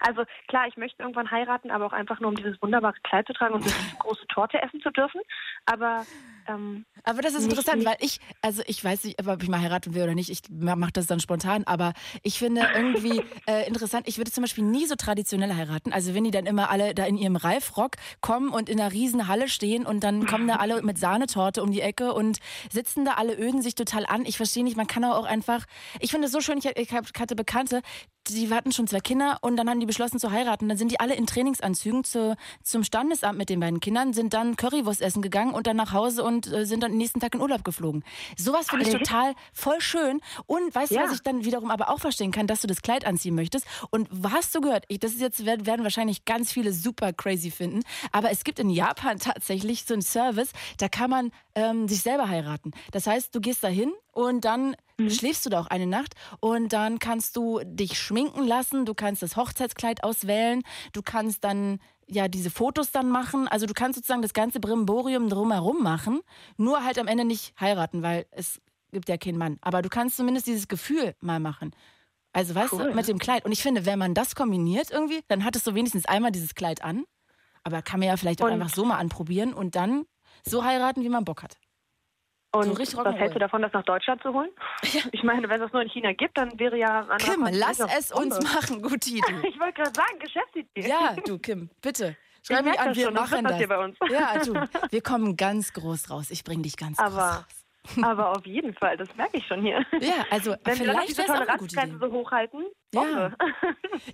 Also 0.00 0.24
klar, 0.48 0.66
ich 0.68 0.76
möchte 0.76 1.02
irgendwann 1.02 1.30
heiraten, 1.30 1.70
aber 1.70 1.86
auch 1.86 1.92
einfach 1.92 2.20
nur, 2.20 2.30
um 2.30 2.36
dieses 2.36 2.60
wunderbare 2.62 2.94
Kleid 3.02 3.26
zu 3.26 3.32
tragen 3.32 3.54
und 3.54 3.64
eine 3.64 3.72
große 3.98 4.26
Torte 4.28 4.60
essen 4.62 4.80
zu 4.80 4.90
dürfen. 4.90 5.20
Aber 5.66 6.04
ähm, 6.46 6.84
aber 7.04 7.20
das 7.22 7.34
ist 7.34 7.44
interessant, 7.44 7.84
weil 7.84 7.96
ich, 8.00 8.18
also 8.40 8.62
ich 8.66 8.82
weiß 8.82 9.04
nicht, 9.04 9.26
ob 9.26 9.42
ich 9.42 9.48
mal 9.48 9.60
heiraten 9.60 9.94
will 9.94 10.02
oder 10.02 10.14
nicht. 10.14 10.30
Ich 10.30 10.42
mache 10.50 10.92
das 10.92 11.06
dann 11.06 11.20
spontan, 11.20 11.64
aber 11.64 11.92
ich 12.22 12.38
finde 12.38 12.66
irgendwie 12.74 13.22
äh, 13.46 13.66
interessant. 13.66 14.08
Ich 14.08 14.18
würde 14.18 14.30
zum 14.30 14.42
Beispiel 14.42 14.64
nie 14.64 14.86
so 14.86 14.94
traditionell 14.94 15.54
heiraten. 15.54 15.92
Also 15.92 16.14
wenn 16.14 16.24
die 16.24 16.30
dann 16.30 16.46
immer 16.46 16.70
alle 16.70 16.94
da 16.94 17.04
in 17.04 17.16
ihrem 17.16 17.36
Reifrock 17.36 17.96
kommen 18.20 18.50
und 18.50 18.68
in 18.68 18.80
einer 18.80 18.92
riesen 18.92 19.28
Halle 19.28 19.48
stehen 19.48 19.86
und 19.86 20.02
dann 20.02 20.26
kommen 20.26 20.48
da 20.48 20.56
alle 20.56 20.82
mit 20.82 20.98
Sahnetorte 20.98 21.62
um 21.62 21.72
die 21.72 21.80
Ecke 21.80 22.12
und 22.12 22.38
sitzen 22.70 23.04
da 23.04 23.12
alle 23.12 23.36
öden 23.38 23.62
sich 23.62 23.74
total 23.74 24.06
an. 24.06 24.24
Ich 24.24 24.36
verstehe 24.36 24.64
nicht, 24.64 24.76
man 24.76 24.86
kann 24.86 25.04
auch 25.04 25.24
einfach. 25.24 25.66
Ich 26.00 26.10
finde 26.10 26.26
es 26.26 26.32
so 26.32 26.40
schön. 26.40 26.58
Ich, 26.58 26.66
ich 26.66 26.92
hatte 26.92 27.36
Bekannte, 27.36 27.82
die 28.28 28.48
hatten 28.50 28.72
schon 28.72 28.86
zwei 28.86 29.00
Kinder 29.00 29.38
und 29.42 29.56
dann 29.56 29.68
haben 29.74 29.80
die 29.80 29.86
beschlossen 29.86 30.20
zu 30.20 30.30
heiraten. 30.30 30.68
Dann 30.68 30.78
sind 30.78 30.92
die 30.92 31.00
alle 31.00 31.14
in 31.14 31.26
Trainingsanzügen 31.26 32.04
zu, 32.04 32.36
zum 32.62 32.84
Standesamt 32.84 33.36
mit 33.36 33.50
den 33.50 33.58
beiden 33.58 33.80
Kindern, 33.80 34.12
sind 34.12 34.32
dann 34.32 34.54
Currywurst 34.56 35.02
essen 35.02 35.20
gegangen 35.20 35.52
und 35.52 35.66
dann 35.66 35.76
nach 35.76 35.92
Hause 35.92 36.22
und 36.22 36.50
äh, 36.52 36.64
sind 36.64 36.82
dann 36.82 36.92
den 36.92 36.98
nächsten 36.98 37.18
Tag 37.18 37.34
in 37.34 37.40
Urlaub 37.40 37.64
geflogen. 37.64 38.04
Sowas 38.36 38.70
finde 38.70 38.86
ich 38.86 38.92
total 38.92 39.34
voll 39.52 39.80
schön. 39.80 40.20
Und 40.46 40.72
weißt 40.72 40.92
ja. 40.92 41.02
du, 41.02 41.08
was 41.08 41.14
ich 41.16 41.22
dann 41.22 41.44
wiederum 41.44 41.72
aber 41.72 41.90
auch 41.90 41.98
verstehen 41.98 42.30
kann, 42.30 42.46
dass 42.46 42.60
du 42.60 42.68
das 42.68 42.82
Kleid 42.82 43.04
anziehen 43.04 43.34
möchtest. 43.34 43.66
Und 43.90 44.08
hast 44.30 44.54
du 44.54 44.60
gehört, 44.60 44.84
ich, 44.86 45.00
das 45.00 45.12
ist 45.12 45.20
jetzt, 45.20 45.44
werden 45.44 45.82
wahrscheinlich 45.82 46.24
ganz 46.24 46.52
viele 46.52 46.72
super 46.72 47.12
crazy 47.12 47.50
finden, 47.50 47.80
aber 48.12 48.30
es 48.30 48.44
gibt 48.44 48.60
in 48.60 48.70
Japan 48.70 49.18
tatsächlich 49.18 49.84
so 49.84 49.94
einen 49.94 50.02
Service, 50.02 50.50
da 50.78 50.88
kann 50.88 51.10
man 51.10 51.32
ähm, 51.56 51.88
sich 51.88 52.02
selber 52.02 52.28
heiraten. 52.28 52.70
Das 52.92 53.08
heißt, 53.08 53.34
du 53.34 53.40
gehst 53.40 53.64
da 53.64 53.68
hin 53.68 53.92
und 54.12 54.44
dann 54.44 54.76
mhm. 54.98 55.10
schläfst 55.10 55.44
du 55.46 55.50
da 55.50 55.60
auch 55.60 55.66
eine 55.66 55.86
Nacht 55.86 56.14
und 56.40 56.72
dann 56.72 56.98
kannst 56.98 57.36
du 57.36 57.60
dich 57.64 57.98
schminken 57.98 58.44
lassen, 58.46 58.84
du 58.84 58.94
kannst 58.94 59.22
das 59.22 59.36
Hochzeitskleid 59.36 60.04
auswählen, 60.04 60.62
du 60.92 61.02
kannst 61.02 61.44
dann 61.44 61.80
ja 62.06 62.28
diese 62.28 62.50
Fotos 62.50 62.90
dann 62.90 63.08
machen, 63.08 63.48
also 63.48 63.66
du 63.66 63.74
kannst 63.74 63.96
sozusagen 63.96 64.22
das 64.22 64.34
ganze 64.34 64.60
Brimborium 64.60 65.28
drumherum 65.28 65.82
machen, 65.82 66.20
nur 66.56 66.84
halt 66.84 66.98
am 66.98 67.06
Ende 67.06 67.24
nicht 67.24 67.58
heiraten, 67.60 68.02
weil 68.02 68.26
es 68.30 68.60
gibt 68.92 69.08
ja 69.08 69.16
keinen 69.16 69.38
Mann, 69.38 69.58
aber 69.60 69.82
du 69.82 69.88
kannst 69.88 70.16
zumindest 70.16 70.46
dieses 70.46 70.68
Gefühl 70.68 71.14
mal 71.20 71.40
machen. 71.40 71.74
Also 72.32 72.54
weißt 72.54 72.72
cool. 72.72 72.88
du, 72.88 72.94
mit 72.94 73.06
dem 73.06 73.18
Kleid. 73.18 73.44
Und 73.44 73.52
ich 73.52 73.62
finde, 73.62 73.86
wenn 73.86 73.98
man 73.98 74.12
das 74.12 74.34
kombiniert 74.34 74.90
irgendwie, 74.90 75.22
dann 75.28 75.44
hattest 75.44 75.68
du 75.68 75.74
wenigstens 75.74 76.04
einmal 76.04 76.32
dieses 76.32 76.56
Kleid 76.56 76.82
an. 76.82 77.04
Aber 77.62 77.80
kann 77.80 78.00
man 78.00 78.08
ja 78.08 78.16
vielleicht 78.16 78.42
auch 78.42 78.46
und 78.46 78.52
einfach 78.52 78.74
so 78.74 78.84
mal 78.84 78.98
anprobieren 78.98 79.54
und 79.54 79.76
dann 79.76 80.04
so 80.44 80.64
heiraten, 80.64 81.02
wie 81.02 81.08
man 81.08 81.24
Bock 81.24 81.44
hat. 81.44 81.56
Und 82.54 82.86
so 82.86 83.04
was 83.04 83.16
hältst 83.16 83.34
du 83.34 83.40
davon, 83.40 83.62
das 83.62 83.72
nach 83.72 83.84
Deutschland 83.84 84.22
zu 84.22 84.32
holen? 84.32 84.50
Ja. 84.84 85.00
Ich 85.10 85.22
meine, 85.24 85.48
wenn 85.48 85.60
es 85.60 85.66
das 85.66 85.72
nur 85.72 85.82
in 85.82 85.88
China 85.88 86.12
gibt, 86.12 86.38
dann 86.38 86.58
wäre 86.58 86.78
ja... 86.78 87.06
Kim, 87.18 87.48
lass 87.50 87.80
es 87.80 88.12
uns 88.12 88.40
machen, 88.42 88.80
gute 88.80 89.10
Idee. 89.10 89.22
ich 89.48 89.58
wollte 89.58 89.72
gerade 89.74 89.92
sagen, 89.94 90.18
Geschäftsidee. 90.20 90.88
Ja, 90.88 91.16
du 91.24 91.38
Kim, 91.38 91.68
bitte. 91.82 92.16
Schreib 92.46 92.64
mich 92.64 92.78
an, 92.78 92.94
wir 92.94 93.04
schon, 93.06 93.14
machen 93.14 93.44
das. 93.44 93.78
uns. 93.78 93.96
Ja, 94.10 94.38
du, 94.38 94.54
wir 94.90 95.02
kommen 95.02 95.36
ganz 95.36 95.72
groß 95.72 96.10
raus. 96.10 96.30
Ich 96.30 96.44
bringe 96.44 96.62
dich 96.62 96.76
ganz 96.76 96.98
Aber 96.98 97.10
groß 97.10 97.20
raus. 97.20 97.63
Aber 98.02 98.36
auf 98.36 98.46
jeden 98.46 98.74
Fall, 98.74 98.96
das 98.96 99.08
merke 99.16 99.38
ich 99.38 99.46
schon 99.46 99.62
hier. 99.62 99.84
Ja, 100.00 100.24
also 100.30 100.54
Wenn 100.64 100.76
vielleicht 100.76 101.00
wir 101.00 101.06
diese 101.06 101.24
Toleranzgrenze 101.24 101.98
so 101.98 102.10
hochhalten. 102.12 102.64
Ja. 102.94 103.32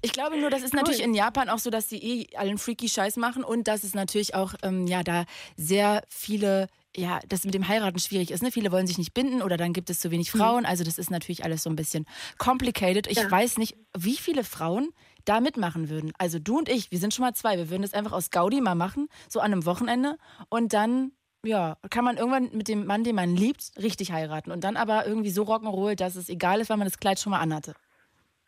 Ich 0.02 0.12
glaube 0.12 0.38
nur, 0.38 0.50
das 0.50 0.62
ist 0.62 0.74
cool. 0.74 0.80
natürlich 0.80 1.02
in 1.02 1.14
Japan 1.14 1.48
auch 1.48 1.58
so, 1.58 1.70
dass 1.70 1.88
die 1.88 2.04
eh 2.04 2.36
allen 2.36 2.58
freaky 2.58 2.88
Scheiß 2.88 3.16
machen 3.16 3.42
und 3.42 3.66
dass 3.66 3.82
es 3.82 3.94
natürlich 3.94 4.34
auch 4.34 4.54
ähm, 4.62 4.86
ja 4.86 5.02
da 5.02 5.24
sehr 5.56 6.02
viele 6.08 6.68
ja, 6.96 7.20
das 7.28 7.44
mit 7.44 7.54
dem 7.54 7.68
Heiraten 7.68 7.98
schwierig 7.98 8.30
ist. 8.30 8.42
Ne? 8.42 8.50
Viele 8.50 8.72
wollen 8.72 8.86
sich 8.86 8.98
nicht 8.98 9.14
binden 9.14 9.42
oder 9.42 9.56
dann 9.56 9.72
gibt 9.72 9.90
es 9.90 10.00
zu 10.00 10.10
wenig 10.10 10.34
mhm. 10.34 10.38
Frauen. 10.38 10.66
Also 10.66 10.84
das 10.84 10.98
ist 10.98 11.10
natürlich 11.10 11.44
alles 11.44 11.62
so 11.62 11.70
ein 11.70 11.76
bisschen 11.76 12.04
complicated. 12.38 13.06
Ich 13.06 13.18
ja. 13.18 13.30
weiß 13.30 13.58
nicht, 13.58 13.76
wie 13.96 14.16
viele 14.16 14.44
Frauen 14.44 14.90
da 15.24 15.40
mitmachen 15.40 15.88
würden. 15.88 16.12
Also 16.18 16.38
du 16.38 16.58
und 16.58 16.68
ich, 16.68 16.90
wir 16.90 16.98
sind 16.98 17.14
schon 17.14 17.24
mal 17.24 17.34
zwei. 17.34 17.56
Wir 17.56 17.70
würden 17.70 17.82
das 17.82 17.94
einfach 17.94 18.12
aus 18.12 18.30
Gaudi 18.30 18.60
mal 18.60 18.74
machen, 18.74 19.08
so 19.28 19.40
an 19.40 19.52
einem 19.52 19.66
Wochenende. 19.66 20.16
Und 20.48 20.72
dann, 20.72 21.12
ja, 21.44 21.76
kann 21.90 22.04
man 22.04 22.16
irgendwann 22.16 22.50
mit 22.52 22.68
dem 22.68 22.86
Mann, 22.86 23.04
den 23.04 23.14
man 23.14 23.34
liebt, 23.34 23.72
richtig 23.80 24.12
heiraten. 24.12 24.50
Und 24.50 24.64
dann 24.64 24.76
aber 24.76 25.06
irgendwie 25.06 25.30
so 25.30 25.44
rock'n'roll, 25.44 25.96
dass 25.96 26.16
es 26.16 26.28
egal 26.28 26.60
ist, 26.60 26.70
weil 26.70 26.76
man 26.76 26.86
das 26.86 26.98
Kleid 26.98 27.18
schon 27.18 27.30
mal 27.30 27.40
anhatte. 27.40 27.74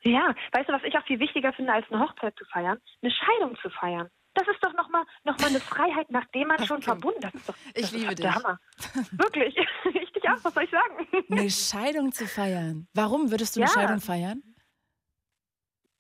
Ja, 0.02 0.34
weißt 0.52 0.68
du, 0.68 0.72
was 0.72 0.82
ich 0.84 0.96
auch 0.96 1.06
viel 1.06 1.20
wichtiger 1.20 1.52
finde, 1.52 1.72
als 1.72 1.86
eine 1.90 2.00
Hochzeit 2.00 2.36
zu 2.36 2.44
feiern? 2.46 2.78
Eine 3.02 3.12
Scheidung 3.12 3.56
zu 3.62 3.70
feiern. 3.70 4.08
Das 4.34 4.48
ist 4.48 4.64
doch 4.64 4.72
nochmal 4.72 5.04
noch 5.24 5.38
mal 5.38 5.48
eine 5.48 5.60
Freiheit, 5.60 6.10
nachdem 6.10 6.48
man 6.48 6.58
schon 6.66 6.82
verbunden 6.82 7.30
ist. 7.34 7.48
Das 7.48 7.56
ich 7.74 7.82
das 7.82 7.92
liebe 7.92 8.14
dich. 8.14 8.24
Der 8.24 8.34
Hammer. 8.34 8.58
Wirklich. 9.12 9.54
Ich 9.94 10.12
dich 10.12 10.28
auch, 10.28 10.44
was 10.44 10.54
soll 10.54 10.64
ich 10.64 10.70
sagen? 10.70 11.26
Eine 11.30 11.50
Scheidung 11.50 12.12
zu 12.12 12.26
feiern. 12.26 12.86
Warum 12.94 13.30
würdest 13.30 13.56
du 13.56 13.60
ja. 13.60 13.66
eine 13.66 13.72
Scheidung 13.72 14.00
feiern? 14.00 14.42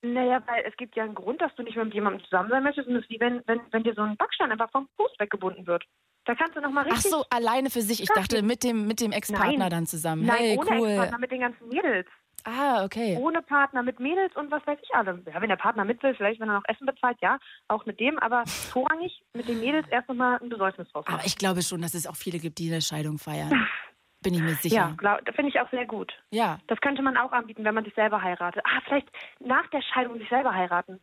Naja, 0.02 0.42
weil 0.46 0.64
es 0.66 0.76
gibt 0.76 0.96
ja 0.96 1.04
einen 1.04 1.14
Grund, 1.14 1.40
dass 1.40 1.54
du 1.54 1.62
nicht 1.62 1.76
mehr 1.76 1.84
mit 1.84 1.94
jemandem 1.94 2.22
zusammen 2.24 2.50
sein 2.50 2.62
möchtest. 2.62 2.88
Und 2.88 2.96
es 2.96 3.02
ist 3.02 3.10
wie 3.10 3.20
wenn, 3.20 3.42
wenn, 3.46 3.60
wenn 3.70 3.84
dir 3.84 3.94
so 3.94 4.02
ein 4.02 4.16
Backstein 4.16 4.50
einfach 4.52 4.70
vom 4.70 4.88
Fuß 4.96 5.12
weggebunden 5.18 5.66
wird. 5.66 5.84
Da 6.24 6.34
kannst 6.34 6.56
du 6.56 6.60
nochmal 6.60 6.84
richtig. 6.84 7.12
Ach 7.12 7.18
so, 7.18 7.24
alleine 7.30 7.70
für 7.70 7.82
sich. 7.82 8.02
Ich 8.02 8.08
dachte 8.08 8.42
mit 8.42 8.62
dem, 8.62 8.86
mit 8.86 9.00
dem 9.00 9.12
Ex-Partner 9.12 9.68
dann 9.68 9.86
zusammen. 9.86 10.24
Nein, 10.24 10.36
hey, 10.38 10.58
ohne 10.58 10.70
cool. 10.78 10.88
Ex-Partner, 10.88 11.18
mit 11.18 11.30
den 11.32 11.40
ganzen 11.40 11.68
Mädels. 11.68 12.06
Ah, 12.44 12.84
okay. 12.84 13.16
Ohne 13.20 13.40
Partner, 13.42 13.82
mit 13.82 14.00
Mädels 14.00 14.34
und 14.36 14.50
was 14.50 14.66
weiß 14.66 14.78
ich 14.82 14.94
alle. 14.94 15.22
Ja, 15.32 15.40
wenn 15.40 15.48
der 15.48 15.56
Partner 15.56 15.84
mit 15.84 16.02
will, 16.02 16.14
vielleicht 16.14 16.40
wenn 16.40 16.48
er 16.48 16.56
noch 16.56 16.64
Essen 16.66 16.86
bezahlt, 16.86 17.18
ja, 17.20 17.38
auch 17.68 17.86
mit 17.86 18.00
dem, 18.00 18.18
aber 18.18 18.44
vorrangig 18.46 19.22
mit 19.32 19.48
den 19.48 19.60
Mädels 19.60 19.86
erst 19.90 20.08
nochmal 20.08 20.38
ein 20.40 20.48
Besäufnis 20.48 20.88
drauf. 20.90 21.06
Aber 21.08 21.24
ich 21.24 21.38
glaube 21.38 21.62
schon, 21.62 21.82
dass 21.82 21.94
es 21.94 22.06
auch 22.06 22.16
viele 22.16 22.38
gibt, 22.38 22.58
die 22.58 22.70
eine 22.70 22.82
Scheidung 22.82 23.18
feiern. 23.18 23.50
Bin 24.22 24.34
ich 24.34 24.40
mir 24.40 24.54
sicher. 24.54 24.74
Ja, 24.76 24.94
glaub, 24.96 25.18
finde 25.34 25.50
ich 25.50 25.60
auch 25.60 25.68
sehr 25.70 25.84
gut. 25.84 26.12
Ja. 26.30 26.58
Das 26.68 26.80
könnte 26.80 27.02
man 27.02 27.16
auch 27.16 27.32
anbieten, 27.32 27.64
wenn 27.64 27.74
man 27.74 27.84
sich 27.84 27.94
selber 27.94 28.22
heiratet. 28.22 28.62
Ah, 28.64 28.80
vielleicht 28.84 29.08
nach 29.40 29.66
der 29.70 29.82
Scheidung 29.82 30.16
sich 30.18 30.28
selber 30.28 30.54
heiraten. 30.54 31.00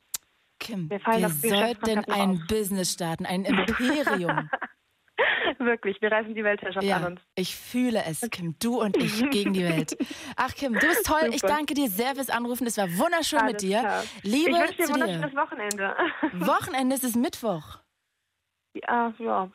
Kim, 0.57 0.89
wir, 0.89 0.99
wir 0.99 1.29
sollten 1.29 1.99
ein 2.11 2.31
auf. 2.31 2.47
Business 2.47 2.93
starten, 2.93 3.25
ein 3.25 3.43
Imperium. 3.45 4.49
Wirklich, 5.59 6.01
wir 6.01 6.11
reißen 6.11 6.33
die 6.33 6.43
Weltherrschaft 6.43 6.85
ja, 6.85 6.97
an 6.97 7.05
uns. 7.05 7.21
Ich 7.35 7.55
fühle 7.55 8.03
es, 8.05 8.21
Kim. 8.31 8.55
Du 8.59 8.81
und 8.81 8.97
ich 8.97 9.29
gegen 9.31 9.53
die 9.53 9.63
Welt. 9.63 9.97
Ach, 10.35 10.53
Kim, 10.53 10.73
du 10.73 10.79
bist 10.79 11.05
toll. 11.05 11.19
Super. 11.21 11.35
Ich 11.35 11.41
danke 11.41 11.73
dir 11.73 11.89
sehr 11.89 12.15
fürs 12.15 12.29
Anrufen. 12.29 12.67
Es 12.67 12.77
war 12.77 12.87
wunderschön 12.97 13.39
Alles 13.39 13.53
mit 13.53 13.61
dir. 13.61 13.79
Klar. 13.79 14.03
Liebe 14.23 14.51
ich 14.51 14.57
wünsche 14.57 14.75
dir 14.75 14.83
ein 14.83 14.89
wunderschönes 14.89 15.35
Wochenende. 15.35 15.95
Wochenende 16.33 16.95
ist 16.95 17.03
es 17.03 17.15
Mittwoch. 17.15 17.79
Ja, 18.73 19.13
ja. 19.19 19.49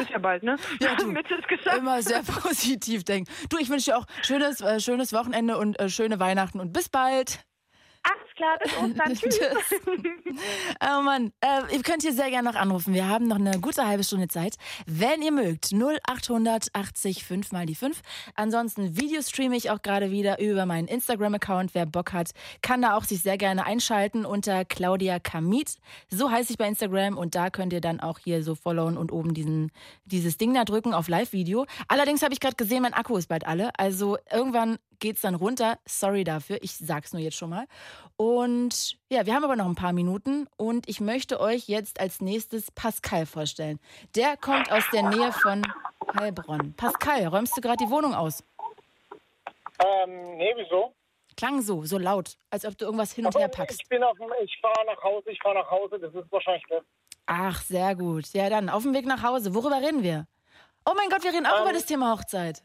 Ist 0.00 0.10
ja 0.10 0.18
bald, 0.18 0.42
ne? 0.42 0.56
Ja, 0.80 0.96
du, 0.96 1.14
immer 1.76 2.02
sehr 2.02 2.22
positiv 2.22 3.04
denken. 3.04 3.30
Du, 3.48 3.58
ich 3.58 3.70
wünsche 3.70 3.92
dir 3.92 3.98
auch 3.98 4.06
schönes, 4.22 4.60
äh, 4.60 4.80
schönes 4.80 5.12
Wochenende 5.12 5.56
und 5.56 5.78
äh, 5.78 5.88
schöne 5.88 6.18
Weihnachten 6.18 6.58
und 6.58 6.72
bis 6.72 6.88
bald. 6.88 7.44
Alles 8.04 8.34
klar, 8.34 8.58
bis 8.58 8.72
Ostern. 8.76 9.14
Tschüss. 9.14 9.80
oh 10.80 11.02
Mann, 11.02 11.32
äh, 11.40 11.74
ihr 11.74 11.82
könnt 11.82 12.02
hier 12.02 12.12
sehr 12.12 12.30
gerne 12.30 12.50
noch 12.50 12.58
anrufen. 12.58 12.94
Wir 12.94 13.08
haben 13.08 13.28
noch 13.28 13.36
eine 13.36 13.60
gute 13.60 13.86
halbe 13.86 14.02
Stunde 14.02 14.26
Zeit. 14.26 14.56
Wenn 14.86 15.22
ihr 15.22 15.30
mögt, 15.30 15.72
0880 15.72 17.24
5 17.24 17.52
mal 17.52 17.64
die 17.64 17.76
5. 17.76 18.00
Ansonsten 18.34 18.96
Videos 18.96 19.30
streame 19.30 19.56
ich 19.56 19.70
auch 19.70 19.82
gerade 19.82 20.10
wieder 20.10 20.40
über 20.40 20.66
meinen 20.66 20.88
Instagram-Account. 20.88 21.74
Wer 21.74 21.86
Bock 21.86 22.12
hat, 22.12 22.30
kann 22.60 22.82
da 22.82 22.96
auch 22.96 23.04
sich 23.04 23.22
sehr 23.22 23.38
gerne 23.38 23.64
einschalten 23.66 24.24
unter 24.24 24.64
Claudia 24.64 25.20
Kamit. 25.20 25.76
So 26.08 26.30
heiße 26.30 26.52
ich 26.52 26.58
bei 26.58 26.66
Instagram 26.66 27.16
und 27.16 27.36
da 27.36 27.50
könnt 27.50 27.72
ihr 27.72 27.80
dann 27.80 28.00
auch 28.00 28.18
hier 28.18 28.42
so 28.42 28.56
followen 28.56 28.96
und 28.96 29.12
oben 29.12 29.32
diesen, 29.32 29.70
dieses 30.06 30.38
Ding 30.38 30.54
da 30.54 30.64
drücken 30.64 30.92
auf 30.92 31.08
Live-Video. 31.08 31.66
Allerdings 31.86 32.22
habe 32.22 32.34
ich 32.34 32.40
gerade 32.40 32.56
gesehen, 32.56 32.82
mein 32.82 32.94
Akku 32.94 33.16
ist 33.16 33.28
bald 33.28 33.46
alle. 33.46 33.70
Also 33.78 34.18
irgendwann 34.32 34.78
geht 35.02 35.16
es 35.16 35.22
dann 35.22 35.34
runter. 35.34 35.78
Sorry 35.84 36.24
dafür, 36.24 36.58
ich 36.62 36.74
sag's 36.74 37.12
nur 37.12 37.20
jetzt 37.20 37.36
schon 37.36 37.50
mal. 37.50 37.66
Und 38.16 38.96
ja, 39.10 39.26
wir 39.26 39.34
haben 39.34 39.44
aber 39.44 39.56
noch 39.56 39.66
ein 39.66 39.74
paar 39.74 39.92
Minuten 39.92 40.48
und 40.56 40.88
ich 40.88 41.00
möchte 41.00 41.40
euch 41.40 41.68
jetzt 41.68 42.00
als 42.00 42.22
nächstes 42.22 42.70
Pascal 42.70 43.26
vorstellen. 43.26 43.78
Der 44.14 44.36
kommt 44.38 44.70
aus 44.72 44.84
der 44.92 45.02
Nähe 45.02 45.32
von 45.32 45.66
Heilbronn. 46.18 46.72
Pascal, 46.74 47.26
räumst 47.26 47.56
du 47.56 47.60
gerade 47.60 47.84
die 47.84 47.90
Wohnung 47.90 48.14
aus? 48.14 48.44
Ähm, 49.84 50.36
nee, 50.36 50.54
wieso? 50.56 50.94
Klang 51.36 51.60
so, 51.62 51.84
so 51.84 51.98
laut, 51.98 52.36
als 52.50 52.64
ob 52.64 52.78
du 52.78 52.84
irgendwas 52.84 53.12
hin 53.12 53.26
und 53.26 53.36
her 53.36 53.48
packst. 53.48 53.80
Ich 53.82 53.88
bin 53.88 54.02
auf 54.04 54.16
dem, 54.18 54.30
ich 54.44 54.56
fahre 54.60 54.86
nach 54.86 55.02
Hause, 55.02 55.30
ich 55.30 55.40
fahre 55.42 55.56
nach 55.56 55.70
Hause, 55.70 55.98
das 55.98 56.14
ist 56.14 56.30
wahrscheinlich 56.30 56.64
das. 56.68 56.84
Ach, 57.26 57.60
sehr 57.62 57.96
gut. 57.96 58.32
Ja, 58.34 58.48
dann 58.50 58.68
auf 58.68 58.82
dem 58.82 58.94
Weg 58.94 59.06
nach 59.06 59.22
Hause. 59.22 59.54
Worüber 59.54 59.80
reden 59.80 60.02
wir? 60.02 60.26
Oh 60.84 60.92
mein 60.96 61.08
Gott, 61.08 61.24
wir 61.24 61.32
reden 61.32 61.46
auch 61.46 61.56
ähm, 61.56 61.62
über 61.62 61.72
das 61.72 61.86
Thema 61.86 62.12
Hochzeit. 62.12 62.62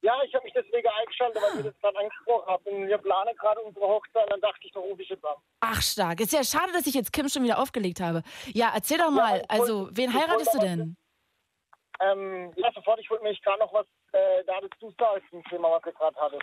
Ja, 0.00 0.22
ich 0.22 0.32
habe 0.34 0.44
mich 0.44 0.52
deswegen 0.54 0.88
eingeschaltet, 0.88 1.42
weil 1.42 1.64
wir 1.64 1.70
das 1.70 1.80
gerade 1.80 1.98
angesprochen 1.98 2.46
haben. 2.46 2.86
Wir 2.86 2.98
planen 2.98 3.36
gerade 3.36 3.60
unsere 3.62 3.86
Hochzeit 3.86 4.24
und 4.24 4.32
dann 4.32 4.40
dachte 4.40 4.60
ich, 4.62 4.72
da 4.72 4.80
rufe 4.80 5.02
ich 5.02 5.08
jetzt 5.08 5.24
an. 5.24 5.34
Ach, 5.60 5.82
stark. 5.82 6.20
Ist 6.20 6.32
ja 6.32 6.44
schade, 6.44 6.72
dass 6.72 6.86
ich 6.86 6.94
jetzt 6.94 7.12
Kim 7.12 7.28
schon 7.28 7.42
wieder 7.42 7.58
aufgelegt 7.58 8.00
habe. 8.00 8.22
Ja, 8.46 8.70
erzähl 8.74 8.98
doch 8.98 9.10
mal. 9.10 9.38
Ja, 9.38 9.44
also, 9.48 9.88
wen 9.90 10.14
heiratest 10.14 10.54
du 10.54 10.58
denn? 10.58 10.96
Ähm, 12.00 12.52
ja, 12.56 12.70
sofort. 12.72 13.00
Ich 13.00 13.10
wollte 13.10 13.24
mich 13.24 13.42
gerade 13.42 13.58
noch 13.58 13.72
was 13.72 13.86
äh, 14.12 14.44
dazu 14.44 14.94
sagen 14.98 15.22
zum 15.30 15.42
Thema, 15.44 15.72
was 15.72 15.84
ihr 15.86 15.92
gerade 15.92 16.16
hattet. 16.16 16.42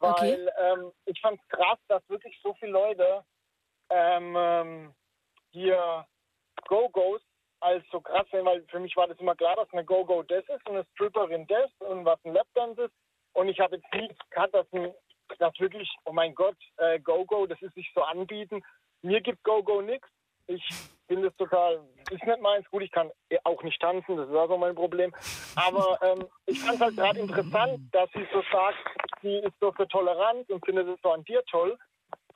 Weil 0.00 0.10
okay. 0.10 0.48
ähm, 0.58 0.92
ich 1.06 1.20
fand 1.20 1.40
es 1.40 1.48
krass, 1.48 1.78
dass 1.88 2.08
wirklich 2.08 2.36
so 2.42 2.54
viele 2.54 2.72
Leute 2.72 3.24
ähm, 3.90 4.36
ähm 4.36 4.94
hier 5.50 6.06
Go-Go's 6.66 7.22
als 7.60 7.84
so 7.90 8.00
krass 8.00 8.26
sehen, 8.30 8.44
weil 8.44 8.64
für 8.70 8.80
mich 8.80 8.96
war 8.96 9.06
das 9.06 9.18
immer 9.18 9.34
klar, 9.34 9.56
dass 9.56 9.72
eine 9.72 9.84
Go-Go 9.84 10.22
das 10.22 10.44
ist 10.48 10.66
und 10.68 10.76
eine 10.76 10.86
Stripperin 10.94 11.46
das 11.46 11.70
und 11.80 12.04
was 12.04 12.18
ein 12.24 12.34
Lapdance 12.34 12.82
ist. 12.82 12.94
und 13.32 13.48
ich 13.48 13.58
habe 13.60 13.76
jetzt 13.76 13.94
nie 13.94 14.10
gehabt, 14.30 14.54
dass, 14.54 14.66
dass 15.38 15.58
wirklich, 15.58 15.88
oh 16.04 16.12
mein 16.12 16.34
Gott, 16.34 16.56
äh, 16.76 17.00
Go-Go, 17.00 17.46
das 17.46 17.60
ist 17.62 17.74
sich 17.74 17.90
so 17.94 18.02
anbieten. 18.02 18.62
Mir 19.02 19.20
gibt 19.20 19.42
Go-Go 19.44 19.80
nichts. 19.80 20.08
Ich 20.46 20.66
finde 21.06 21.28
es 21.28 21.36
total, 21.36 21.80
ist 22.10 22.24
nicht 22.24 22.40
meins. 22.40 22.68
Gut, 22.70 22.82
ich 22.82 22.90
kann 22.90 23.10
auch 23.44 23.62
nicht 23.62 23.80
tanzen, 23.80 24.16
das 24.16 24.28
ist 24.28 24.34
auch 24.34 24.48
so 24.48 24.56
mein 24.56 24.74
Problem. 24.74 25.12
Aber 25.56 25.98
ähm, 26.02 26.26
ich 26.46 26.60
fand 26.60 26.76
es 26.76 26.80
halt 26.80 26.96
gerade 26.96 27.20
interessant, 27.20 27.80
dass 27.92 28.10
sie 28.12 28.26
so 28.32 28.42
sagt, 28.50 28.78
sie 29.22 29.36
ist 29.36 29.54
so 29.60 29.72
für 29.72 29.86
Toleranz 29.88 30.48
und 30.48 30.64
findet 30.64 30.88
es 30.88 31.00
so 31.02 31.12
an 31.12 31.24
dir 31.24 31.42
toll 31.50 31.76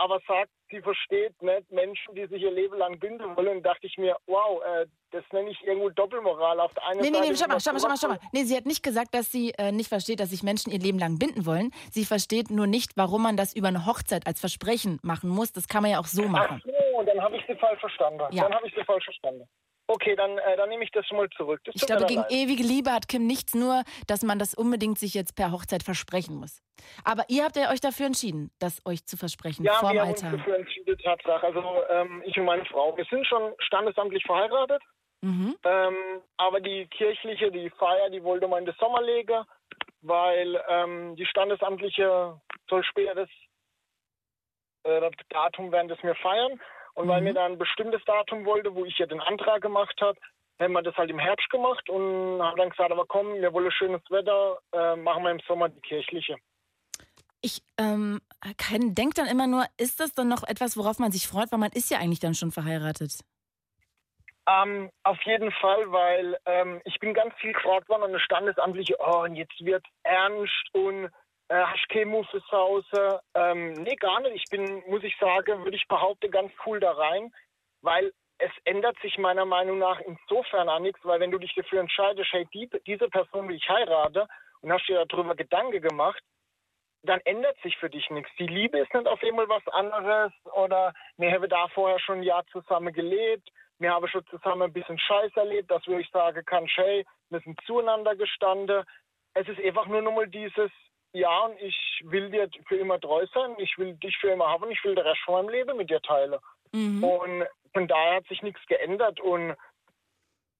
aber 0.02 0.20
sagt, 0.26 0.50
sie 0.70 0.80
versteht 0.80 1.40
nicht 1.42 1.70
Menschen, 1.70 2.14
die 2.14 2.26
sich 2.26 2.42
ihr 2.42 2.50
Leben 2.50 2.76
lang 2.76 2.98
binden 2.98 3.36
wollen. 3.36 3.58
Und 3.58 3.62
dachte 3.62 3.86
ich 3.86 3.96
mir, 3.98 4.16
wow, 4.26 4.60
äh, 4.64 4.86
das 5.12 5.22
nenne 5.32 5.50
ich 5.50 5.62
irgendwo 5.64 5.90
Doppelmoral. 5.90 6.58
Auf 6.60 6.74
der 6.74 6.86
einen 6.88 7.00
nee, 7.00 7.06
Seite. 7.08 7.20
Nee, 7.20 7.30
nee, 7.30 7.36
schau 7.36 7.46
mal, 7.46 7.60
schau 7.60 7.72
mal, 7.72 7.80
schau 7.80 7.88
mal, 7.88 7.96
schau 7.96 8.08
mal. 8.08 8.18
Nee, 8.32 8.44
sie 8.44 8.56
hat 8.56 8.66
nicht 8.66 8.82
gesagt, 8.82 9.14
dass 9.14 9.30
sie 9.30 9.52
äh, 9.58 9.70
nicht 9.70 9.88
versteht, 9.88 10.18
dass 10.18 10.30
sich 10.30 10.42
Menschen 10.42 10.72
ihr 10.72 10.80
Leben 10.80 10.98
lang 10.98 11.18
binden 11.18 11.46
wollen. 11.46 11.70
Sie 11.90 12.04
versteht 12.04 12.50
nur 12.50 12.66
nicht, 12.66 12.96
warum 12.96 13.22
man 13.22 13.36
das 13.36 13.54
über 13.54 13.68
eine 13.68 13.86
Hochzeit 13.86 14.26
als 14.26 14.40
Versprechen 14.40 14.98
machen 15.02 15.30
muss. 15.30 15.52
Das 15.52 15.68
kann 15.68 15.82
man 15.82 15.92
ja 15.92 16.00
auch 16.00 16.06
so 16.06 16.26
machen. 16.26 16.60
Ach 16.60 16.70
so, 16.98 17.02
dann 17.04 17.22
habe 17.22 17.36
ich 17.36 17.44
sie 17.46 17.54
falsch 17.54 17.80
verstanden. 17.80 18.20
Ja. 18.32 18.42
Dann 18.44 18.54
habe 18.54 18.66
ich 18.66 18.74
sie 18.74 18.84
falsch 18.84 19.04
verstanden. 19.04 19.48
Okay, 19.92 20.16
dann, 20.16 20.38
äh, 20.38 20.56
dann 20.56 20.70
nehme 20.70 20.84
ich 20.84 20.90
das 20.90 21.06
schon 21.06 21.18
mal 21.18 21.28
zurück. 21.36 21.60
Das 21.64 21.74
ich 21.74 21.86
glaube, 21.86 22.06
gegen 22.06 22.22
leid. 22.22 22.32
ewige 22.32 22.62
Liebe 22.62 22.90
hat 22.90 23.08
Kim 23.08 23.26
nichts, 23.26 23.54
nur, 23.54 23.82
dass 24.06 24.22
man 24.22 24.38
das 24.38 24.54
unbedingt 24.54 24.98
sich 24.98 25.12
jetzt 25.12 25.36
per 25.36 25.52
Hochzeit 25.52 25.82
versprechen 25.82 26.36
muss. 26.36 26.62
Aber 27.04 27.24
ihr 27.28 27.44
habt 27.44 27.56
ja 27.56 27.70
euch 27.70 27.80
dafür 27.80 28.06
entschieden, 28.06 28.50
das 28.58 28.80
euch 28.86 29.04
zu 29.04 29.18
versprechen 29.18 29.64
ja, 29.64 29.74
vorm 29.74 29.92
wir 29.92 30.02
Altar. 30.02 30.30
haben 30.30 30.34
uns 30.34 30.44
dafür 30.44 30.58
entschieden, 30.58 30.96
Tatsache. 30.98 31.46
Also 31.46 31.62
ähm, 31.90 32.22
ich 32.24 32.38
und 32.38 32.46
meine 32.46 32.64
Frau, 32.64 32.96
wir 32.96 33.04
sind 33.04 33.26
schon 33.26 33.52
standesamtlich 33.58 34.24
verheiratet. 34.24 34.82
Mhm. 35.20 35.56
Ähm, 35.62 35.96
aber 36.38 36.60
die 36.60 36.86
kirchliche, 36.86 37.52
die 37.52 37.70
Feier, 37.70 38.08
die 38.10 38.24
wollte 38.24 38.48
man 38.48 38.60
in 38.60 38.64
den 38.64 38.74
Sommer 38.78 39.02
legen, 39.02 39.44
weil 40.00 40.60
ähm, 40.68 41.14
die 41.16 41.26
standesamtliche 41.26 42.40
soll 42.68 42.82
später 42.84 43.14
das, 43.14 43.28
äh, 44.84 45.00
das 45.00 45.12
Datum 45.28 45.70
werden 45.70 45.88
das 45.88 46.02
wir 46.02 46.14
feiern. 46.16 46.58
Und 46.94 47.06
mhm. 47.06 47.10
weil 47.10 47.22
mir 47.22 47.34
da 47.34 47.46
ein 47.46 47.58
bestimmtes 47.58 48.04
Datum 48.04 48.44
wollte, 48.44 48.74
wo 48.74 48.84
ich 48.84 48.98
ja 48.98 49.06
den 49.06 49.20
Antrag 49.20 49.62
gemacht 49.62 49.98
habe, 50.00 50.18
haben 50.60 50.72
wir 50.72 50.82
das 50.82 50.96
halt 50.96 51.10
im 51.10 51.18
Herbst 51.18 51.48
gemacht 51.50 51.88
und 51.88 52.42
haben 52.42 52.56
dann 52.56 52.70
gesagt, 52.70 52.92
aber 52.92 53.04
komm, 53.06 53.34
wir 53.34 53.52
wollen 53.52 53.70
schönes 53.72 54.02
Wetter, 54.10 54.58
äh, 54.72 54.96
machen 54.96 55.24
wir 55.24 55.30
im 55.30 55.40
Sommer 55.40 55.68
die 55.68 55.80
kirchliche. 55.80 56.36
Ich 57.40 57.60
ähm, 57.76 58.20
denke 58.70 59.14
dann 59.14 59.26
immer 59.26 59.48
nur, 59.48 59.64
ist 59.76 59.98
das 59.98 60.12
dann 60.12 60.28
noch 60.28 60.44
etwas, 60.44 60.76
worauf 60.76 61.00
man 61.00 61.10
sich 61.10 61.26
freut, 61.26 61.50
weil 61.50 61.58
man 61.58 61.72
ist 61.72 61.90
ja 61.90 61.98
eigentlich 61.98 62.20
dann 62.20 62.34
schon 62.34 62.52
verheiratet? 62.52 63.24
Ähm, 64.46 64.90
auf 65.04 65.20
jeden 65.22 65.52
Fall, 65.52 65.90
weil 65.90 66.36
ähm, 66.46 66.80
ich 66.84 66.98
bin 66.98 67.14
ganz 67.14 67.34
viel 67.40 67.52
gefragt 67.52 67.88
worden 67.88 68.02
an 68.02 68.10
eine 68.10 68.20
standesamtliche, 68.20 68.96
oh, 68.98 69.22
und 69.22 69.36
jetzt 69.36 69.58
wird 69.64 69.84
ernst 70.02 70.68
und 70.72 71.10
äh, 71.52 71.64
hast 71.66 71.88
keine 71.90 72.06
Muffel 72.06 72.42
zu 72.44 72.56
Hause? 72.56 73.20
Ähm, 73.34 73.74
nee, 73.74 73.96
gar 73.96 74.20
nicht. 74.20 74.36
Ich 74.36 74.50
bin, 74.50 74.82
muss 74.86 75.04
ich 75.04 75.14
sagen, 75.18 75.64
würde 75.64 75.76
ich 75.76 75.86
behaupten, 75.86 76.30
ganz 76.30 76.50
cool 76.64 76.80
da 76.80 76.92
rein, 76.92 77.30
weil 77.82 78.12
es 78.38 78.50
ändert 78.64 78.98
sich 79.02 79.18
meiner 79.18 79.44
Meinung 79.44 79.78
nach 79.78 80.00
insofern 80.00 80.68
an 80.68 80.82
nichts, 80.82 81.00
weil 81.04 81.20
wenn 81.20 81.30
du 81.30 81.38
dich 81.38 81.54
dafür 81.54 81.80
entscheidest, 81.80 82.32
hey, 82.32 82.46
die, 82.54 82.70
diese 82.86 83.08
Person 83.08 83.48
will 83.48 83.56
ich 83.56 83.68
heirate 83.68 84.26
und 84.62 84.72
hast 84.72 84.88
dir 84.88 85.04
darüber 85.04 85.34
Gedanken 85.34 85.82
gemacht, 85.82 86.22
dann 87.04 87.20
ändert 87.24 87.60
sich 87.62 87.76
für 87.76 87.90
dich 87.90 88.08
nichts. 88.10 88.30
Die 88.38 88.46
Liebe 88.46 88.78
ist 88.78 88.94
nicht 88.94 89.06
auf 89.06 89.22
einmal 89.22 89.48
was 89.48 89.66
anderes 89.68 90.32
oder 90.54 90.94
wir 91.18 91.32
haben 91.32 91.48
da 91.48 91.68
vorher 91.68 91.98
schon 91.98 92.18
ein 92.18 92.22
Jahr 92.22 92.46
zusammen 92.46 92.94
gelebt, 92.94 93.48
wir 93.78 93.92
haben 93.92 94.08
schon 94.08 94.24
zusammen 94.26 94.62
ein 94.62 94.72
bisschen 94.72 94.98
Scheiß 94.98 95.32
erlebt, 95.36 95.70
dass 95.70 95.86
wo 95.86 95.98
ich 95.98 96.08
sagen 96.10 96.44
kann, 96.46 96.66
hey, 96.66 97.04
wir 97.30 97.40
sind 97.40 97.60
zueinander 97.66 98.16
gestanden. 98.16 98.84
Es 99.34 99.48
ist 99.48 99.60
einfach 99.60 99.86
nur 99.86 100.02
nochmal 100.02 100.28
dieses, 100.28 100.70
ja, 101.12 101.40
und 101.44 101.60
ich 101.60 101.76
will 102.04 102.30
dir 102.30 102.48
für 102.66 102.76
immer 102.76 102.98
treu 102.98 103.26
sein, 103.34 103.54
ich 103.58 103.76
will 103.76 103.94
dich 103.94 104.16
für 104.18 104.30
immer 104.30 104.48
haben, 104.48 104.70
ich 104.70 104.82
will 104.84 104.94
den 104.94 105.06
Rest 105.06 105.20
von 105.24 105.34
meinem 105.34 105.50
Leben 105.50 105.76
mit 105.76 105.90
dir 105.90 106.00
teilen. 106.00 106.38
Mhm. 106.72 107.04
Und 107.04 107.46
von 107.72 107.86
daher 107.86 108.16
hat 108.16 108.26
sich 108.26 108.42
nichts 108.42 108.64
geändert 108.66 109.20
und 109.20 109.54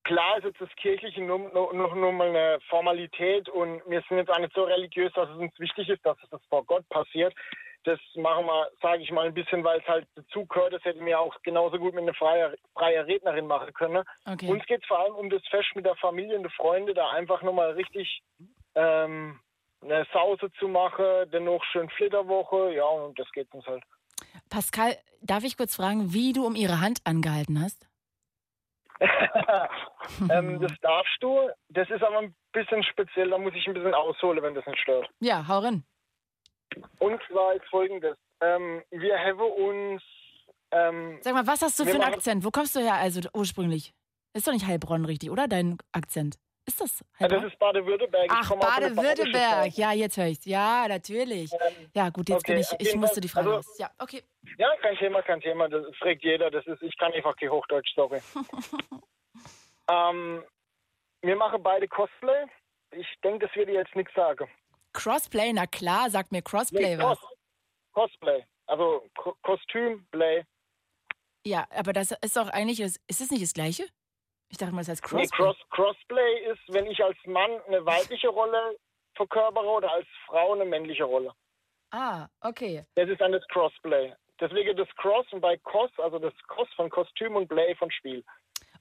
klar 0.05 0.39
ist 0.39 0.45
jetzt 0.45 0.61
das 0.61 0.75
Kirchliche 0.77 1.23
nur, 1.23 1.39
nur, 1.39 1.73
nur, 1.73 1.95
nur 1.95 2.13
mal 2.13 2.29
eine 2.29 2.59
Formalität 2.69 3.49
und 3.49 3.83
wir 3.87 4.03
sind 4.09 4.19
jetzt 4.19 4.31
auch 4.31 4.39
nicht 4.39 4.55
so 4.55 4.65
religiös, 4.65 5.13
dass 5.15 5.29
es 5.31 5.37
uns 5.37 5.59
wichtig 5.59 5.89
ist, 5.89 6.05
dass 6.05 6.17
es 6.23 6.29
das 6.31 6.45
vor 6.47 6.65
Gott 6.65 6.89
passiert. 6.89 7.35
Das 7.85 7.99
machen 8.15 8.47
wir, 8.47 8.69
sage 8.81 9.03
ich 9.03 9.11
mal, 9.11 9.27
ein 9.27 9.35
bisschen, 9.35 9.65
weil 9.65 9.81
es 9.81 9.89
halt 9.89 10.07
dazu 10.15 10.47
gehört. 10.47 10.73
Das 10.73 10.85
hätten 10.85 11.05
wir 11.05 11.19
auch 11.19 11.35
genauso 11.43 11.79
gut 11.79 11.95
mit 11.95 12.03
einer 12.03 12.15
freien 12.15 12.55
freie 12.75 13.05
Rednerin 13.07 13.49
machen 13.49 13.73
können. 13.73 14.05
Okay. 14.25 14.49
Uns 14.49 14.65
geht 14.67 14.83
es 14.83 14.87
vor 14.87 15.01
allem 15.01 15.15
um 15.15 15.31
das 15.31 15.43
Fest 15.49 15.69
mit 15.75 15.85
der 15.85 15.97
Familie 15.97 16.37
und 16.37 16.45
den 16.45 16.53
Freunden, 16.53 16.95
da 16.95 17.11
einfach 17.11 17.43
nochmal 17.43 17.73
richtig 17.73 18.23
ähm, 18.77 19.41
eine 19.83 20.07
Sause 20.13 20.51
zu 20.59 20.69
machen, 20.69 21.05
dennoch 21.33 21.63
schön 21.73 21.89
Flitterwoche, 21.91 22.75
ja, 22.75 22.85
und 22.85 23.19
das 23.19 23.31
geht 23.33 23.53
uns 23.53 23.67
halt. 23.67 23.83
Pascal, 24.49 24.97
darf 25.21 25.45
ich 25.45 25.57
kurz 25.57 25.77
fragen, 25.77 26.13
wie 26.13 26.33
du 26.33 26.47
um 26.47 26.55
ihre 26.55 26.81
Hand 26.81 27.01
angehalten 27.05 27.63
hast? 27.63 27.89
ähm, 30.31 30.61
das 30.61 30.73
darfst 30.81 31.17
du. 31.21 31.49
Das 31.71 31.91
ist 31.91 32.03
aber 32.03 32.19
ein 32.19 32.35
bisschen 32.53 32.83
speziell, 32.85 33.31
da 33.31 33.39
muss 33.39 33.55
ich 33.55 33.67
ein 33.67 33.75
bisschen 33.75 33.95
ausholen, 33.95 34.43
wenn 34.43 34.55
das 34.55 34.67
nicht 34.67 34.81
stört. 34.81 35.09
Ja, 35.21 35.47
hau 35.49 35.59
rein. 35.59 35.85
Und 36.99 37.21
zwar 37.29 37.55
ist 37.55 37.65
folgendes. 37.69 38.17
Ähm, 38.41 38.83
wir 38.91 39.19
haben 39.19 39.41
uns. 39.41 40.03
Ähm, 40.71 41.19
Sag 41.21 41.35
mal, 41.35 41.47
was 41.47 41.63
hast 41.63 41.79
du 41.79 41.85
für 41.85 41.95
einen 41.95 42.03
Akzent? 42.03 42.45
Wo 42.45 42.51
kommst 42.51 42.77
du 42.77 42.81
her 42.81 42.95
also 42.95 43.21
ursprünglich? 43.35 43.93
Ist 44.35 44.47
doch 44.47 44.53
nicht 44.53 44.67
Heilbronn 44.67 45.05
richtig, 45.05 45.31
oder? 45.31 45.49
Dein 45.49 45.79
Akzent. 45.93 46.39
Ist 46.65 46.81
das? 46.81 47.05
Ja, 47.19 47.27
das 47.27 47.45
ist 47.45 47.59
Baden-Württemberg. 47.59 48.31
Ach, 48.31 48.51
Baden-Württemberg. 48.57 49.77
Ja, 49.77 49.93
jetzt 49.93 50.17
höre 50.17 50.27
ich 50.27 50.45
Ja, 50.45 50.87
natürlich. 50.87 51.53
Ähm, 51.53 51.91
ja, 51.95 52.09
gut, 52.11 52.29
jetzt 52.29 52.45
okay, 52.45 52.53
bin 52.53 52.61
ich. 52.61 52.89
Ich 52.89 52.95
musste 52.95 53.21
die 53.21 53.29
Frage 53.29 53.53
also, 53.53 53.71
Ja, 53.79 53.91
okay. 53.99 54.23
Ja, 54.59 54.69
kein 54.81 54.97
Thema, 54.97 55.23
kein 55.23 55.41
Thema. 55.41 55.69
Das 55.69 55.85
fragt 55.97 56.23
jeder. 56.23 56.51
Das 56.51 56.65
ist, 56.67 56.83
ich 56.83 56.97
kann 56.99 57.13
einfach 57.13 57.37
kein 57.37 57.51
Hochdeutsch, 57.51 57.93
sorry. 57.97 58.21
ähm, 59.91 60.45
wir 61.23 61.37
machen 61.37 61.63
beide 61.63 61.89
Cosplay. 61.89 62.47
Ich 62.93 63.07
denke, 63.25 63.47
das 63.47 63.57
würde 63.57 63.73
jetzt 63.73 63.97
nichts 63.97 64.15
sagen. 64.15 64.49
Crossplay, 64.93 65.53
na 65.53 65.67
klar, 65.67 66.11
sagt 66.11 66.33
mir 66.33 66.43
Crossplay 66.43 66.97
nee, 66.97 67.03
was. 67.03 67.19
Cosplay, 67.93 68.45
also 68.67 69.09
Ko 69.17 69.35
Kostümplay. 69.43 70.45
Ja, 71.45 71.67
aber 71.71 71.93
das 71.93 72.13
ist 72.23 72.37
doch 72.37 72.49
eigentlich, 72.49 72.81
ist 72.81 73.01
das 73.09 73.31
nicht 73.31 73.43
das 73.43 73.55
Gleiche? 73.55 73.85
Ich 74.53 74.59
dachte 74.59 74.75
mal, 74.75 74.83
das 74.83 74.91
heißt 74.91 75.03
Crossplay. 75.03 75.23
Nee, 75.23 75.45
Cross, 75.45 75.57
Crossplay 75.71 76.53
ist, 76.53 76.61
wenn 76.69 76.87
ich 76.87 77.03
als 77.03 77.17
Mann 77.25 77.51
eine 77.67 77.85
weibliche 77.87 78.29
Rolle 78.29 78.77
verkörpere 79.17 79.67
oder 79.67 79.91
als 79.91 80.07
Frau 80.27 80.53
eine 80.53 80.67
männliche 80.67 81.05
Rolle. 81.05 81.33
Ah, 81.91 82.29
okay. 82.43 82.85
Das 82.95 83.09
ist 83.09 83.21
dann 83.21 83.33
das 83.33 83.43
Crossplay. 83.49 84.13
Deswegen 84.39 84.77
das 84.77 84.89
Cross 84.97 85.27
und 85.33 85.41
bei 85.41 85.57
Cos, 85.57 85.91
also 85.97 86.19
das 86.19 86.35
Cos 86.49 86.69
von 86.77 86.91
Kostüm 86.91 87.35
und 87.35 87.49
Play 87.49 87.75
von 87.77 87.91
Spiel. 87.91 88.23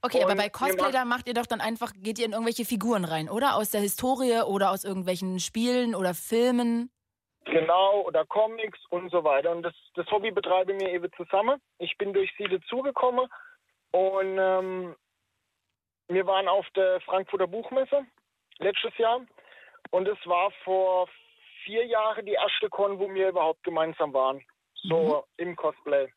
Okay, 0.02 0.18
und 0.18 0.24
aber 0.24 0.34
bei 0.34 0.50
Cosplay, 0.50 0.92
da 0.92 1.06
macht 1.06 1.26
ihr 1.26 1.34
doch 1.34 1.46
dann 1.46 1.62
einfach, 1.62 1.92
geht 1.96 2.18
ihr 2.18 2.26
in 2.26 2.32
irgendwelche 2.32 2.66
Figuren 2.66 3.06
rein, 3.06 3.30
oder? 3.30 3.56
Aus 3.56 3.70
der 3.70 3.80
Historie 3.80 4.42
oder 4.42 4.72
aus 4.72 4.84
irgendwelchen 4.84 5.40
Spielen 5.40 5.94
oder 5.94 6.12
Filmen? 6.12 6.90
Genau, 7.44 8.02
oder 8.02 8.26
Comics 8.26 8.78
und 8.90 9.10
so 9.10 9.24
weiter. 9.24 9.52
Und 9.52 9.62
das, 9.62 9.74
das 9.94 10.06
Hobby 10.10 10.32
betreibe 10.32 10.74
mir 10.74 10.92
eben 10.92 11.10
zusammen. 11.16 11.60
Ich 11.78 11.96
bin 11.96 12.12
durch 12.12 12.30
sie 12.36 12.44
dazugekommen 12.44 13.26
und 13.92 14.38
ähm, 14.38 14.96
wir 16.08 16.26
waren 16.26 16.48
auf 16.48 16.66
der 16.76 17.00
Frankfurter 17.02 17.46
Buchmesse 17.46 18.06
letztes 18.58 18.96
Jahr 18.98 19.20
und 19.90 20.08
es 20.08 20.18
war 20.26 20.50
vor 20.64 21.08
vier 21.64 21.86
Jahren 21.86 22.26
die 22.26 22.32
erste 22.32 22.68
Con, 22.68 22.98
wo 22.98 23.12
wir 23.12 23.28
überhaupt 23.28 23.62
gemeinsam 23.62 24.12
waren. 24.12 24.44
So 24.74 25.24
mhm. 25.38 25.44
im 25.44 25.56
Cosplay. 25.56 26.08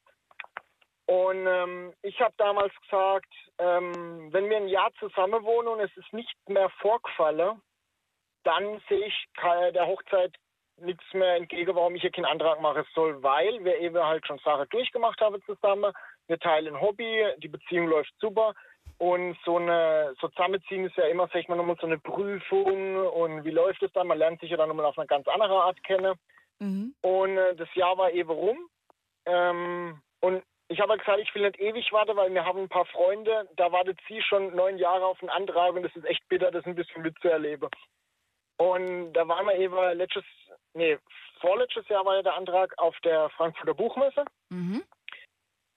Und 1.08 1.46
ähm, 1.46 1.94
ich 2.02 2.20
habe 2.20 2.34
damals 2.38 2.74
gesagt, 2.82 3.32
ähm, 3.60 4.34
wenn 4.34 4.50
wir 4.50 4.58
ein 4.58 4.68
Jahr 4.68 4.92
zusammen 5.00 5.44
wohnen 5.44 5.68
und 5.68 5.80
es 5.80 5.96
ist 5.98 6.12
nicht 6.14 6.36
mehr 6.50 6.70
vorgefallen, 6.82 7.62
dann 8.44 8.82
sehe 8.90 9.06
ich 9.06 9.28
der 9.74 9.86
Hochzeit 9.86 10.36
nichts 10.78 11.04
mehr 11.14 11.36
entgegen, 11.36 11.76
warum 11.76 11.96
ich 11.96 12.02
hier 12.02 12.12
keinen 12.12 12.26
Antrag 12.26 12.60
machen 12.60 12.86
soll, 12.94 13.22
weil 13.24 13.64
wir 13.64 13.80
eben 13.80 14.04
halt 14.04 14.26
schon 14.28 14.40
Sachen 14.40 14.68
durchgemacht 14.70 15.22
haben 15.22 15.42
zusammen. 15.44 15.94
Wir 16.28 16.40
teilen 16.40 16.80
Hobby, 16.80 17.26
die 17.38 17.48
Beziehung 17.48 17.88
läuft 17.88 18.14
super. 18.20 18.54
Und 18.98 19.38
so 19.44 19.58
eine 19.58 20.14
so 20.22 20.30
zusammenziehen 20.30 20.86
ist 20.86 20.96
ja 20.96 21.06
immer, 21.06 21.28
sag 21.28 21.42
ich 21.42 21.48
mal, 21.50 21.56
nochmal 21.56 21.76
so 21.80 21.88
eine 21.88 22.00
Prüfung 22.00 22.96
und 22.96 23.44
wie 23.44 23.52
läuft 23.52 23.84
es 23.84 23.92
dann? 23.92 24.08
Man 24.08 24.18
lernt 24.18 24.40
sich 24.40 24.50
ja 24.50 24.58
dann 24.58 24.70
nochmal 24.70 24.86
auf 24.86 24.98
eine 24.98 25.08
ganz 25.08 25.28
andere 25.28 25.64
Art 25.64 25.84
kennen. 25.84 26.16
Mhm. 26.60 26.96
Und 27.02 27.38
äh, 27.38 27.56
das 27.56 27.68
Jahr 27.76 27.98
war 27.98 28.12
eben 28.12 28.30
rum. 28.30 28.58
Ähm, 29.26 30.02
und 30.22 30.44
ich 30.70 30.80
habe 30.80 30.98
gesagt, 30.98 31.20
ich 31.20 31.34
will 31.36 31.44
nicht 31.44 31.60
ewig 31.60 31.92
warten, 31.92 32.16
weil 32.16 32.34
wir 32.34 32.46
haben 32.46 32.60
ein 32.60 32.70
paar 32.70 32.86
Freunde, 32.86 33.50
da 33.58 33.72
wartet 33.72 34.00
sie 34.08 34.22
schon 34.22 34.56
neun 34.56 34.78
Jahre 34.78 35.06
auf 35.06 35.22
einen 35.22 35.30
Antrag 35.30 35.74
und 35.74 35.84
das 35.84 35.96
ist 35.96 36.06
echt 36.06 36.28
bitter, 36.30 36.50
das 36.50 36.66
ein 36.66 36.76
bisschen 36.76 37.02
mitzuerleben. 37.02 37.70
Und 38.58 39.14
da 39.14 39.28
waren 39.28 39.46
wir 39.46 39.56
eben 39.56 39.76
letztes, 39.98 40.24
nee, 40.74 40.98
vorletztes 41.42 41.88
Jahr 41.90 42.06
war 42.06 42.16
ja 42.16 42.24
der 42.24 42.36
Antrag 42.36 42.74
auf 42.78 42.96
der 43.04 43.30
Frankfurter 43.32 43.74
Buchmesse. 43.74 44.24
Mhm 44.50 44.84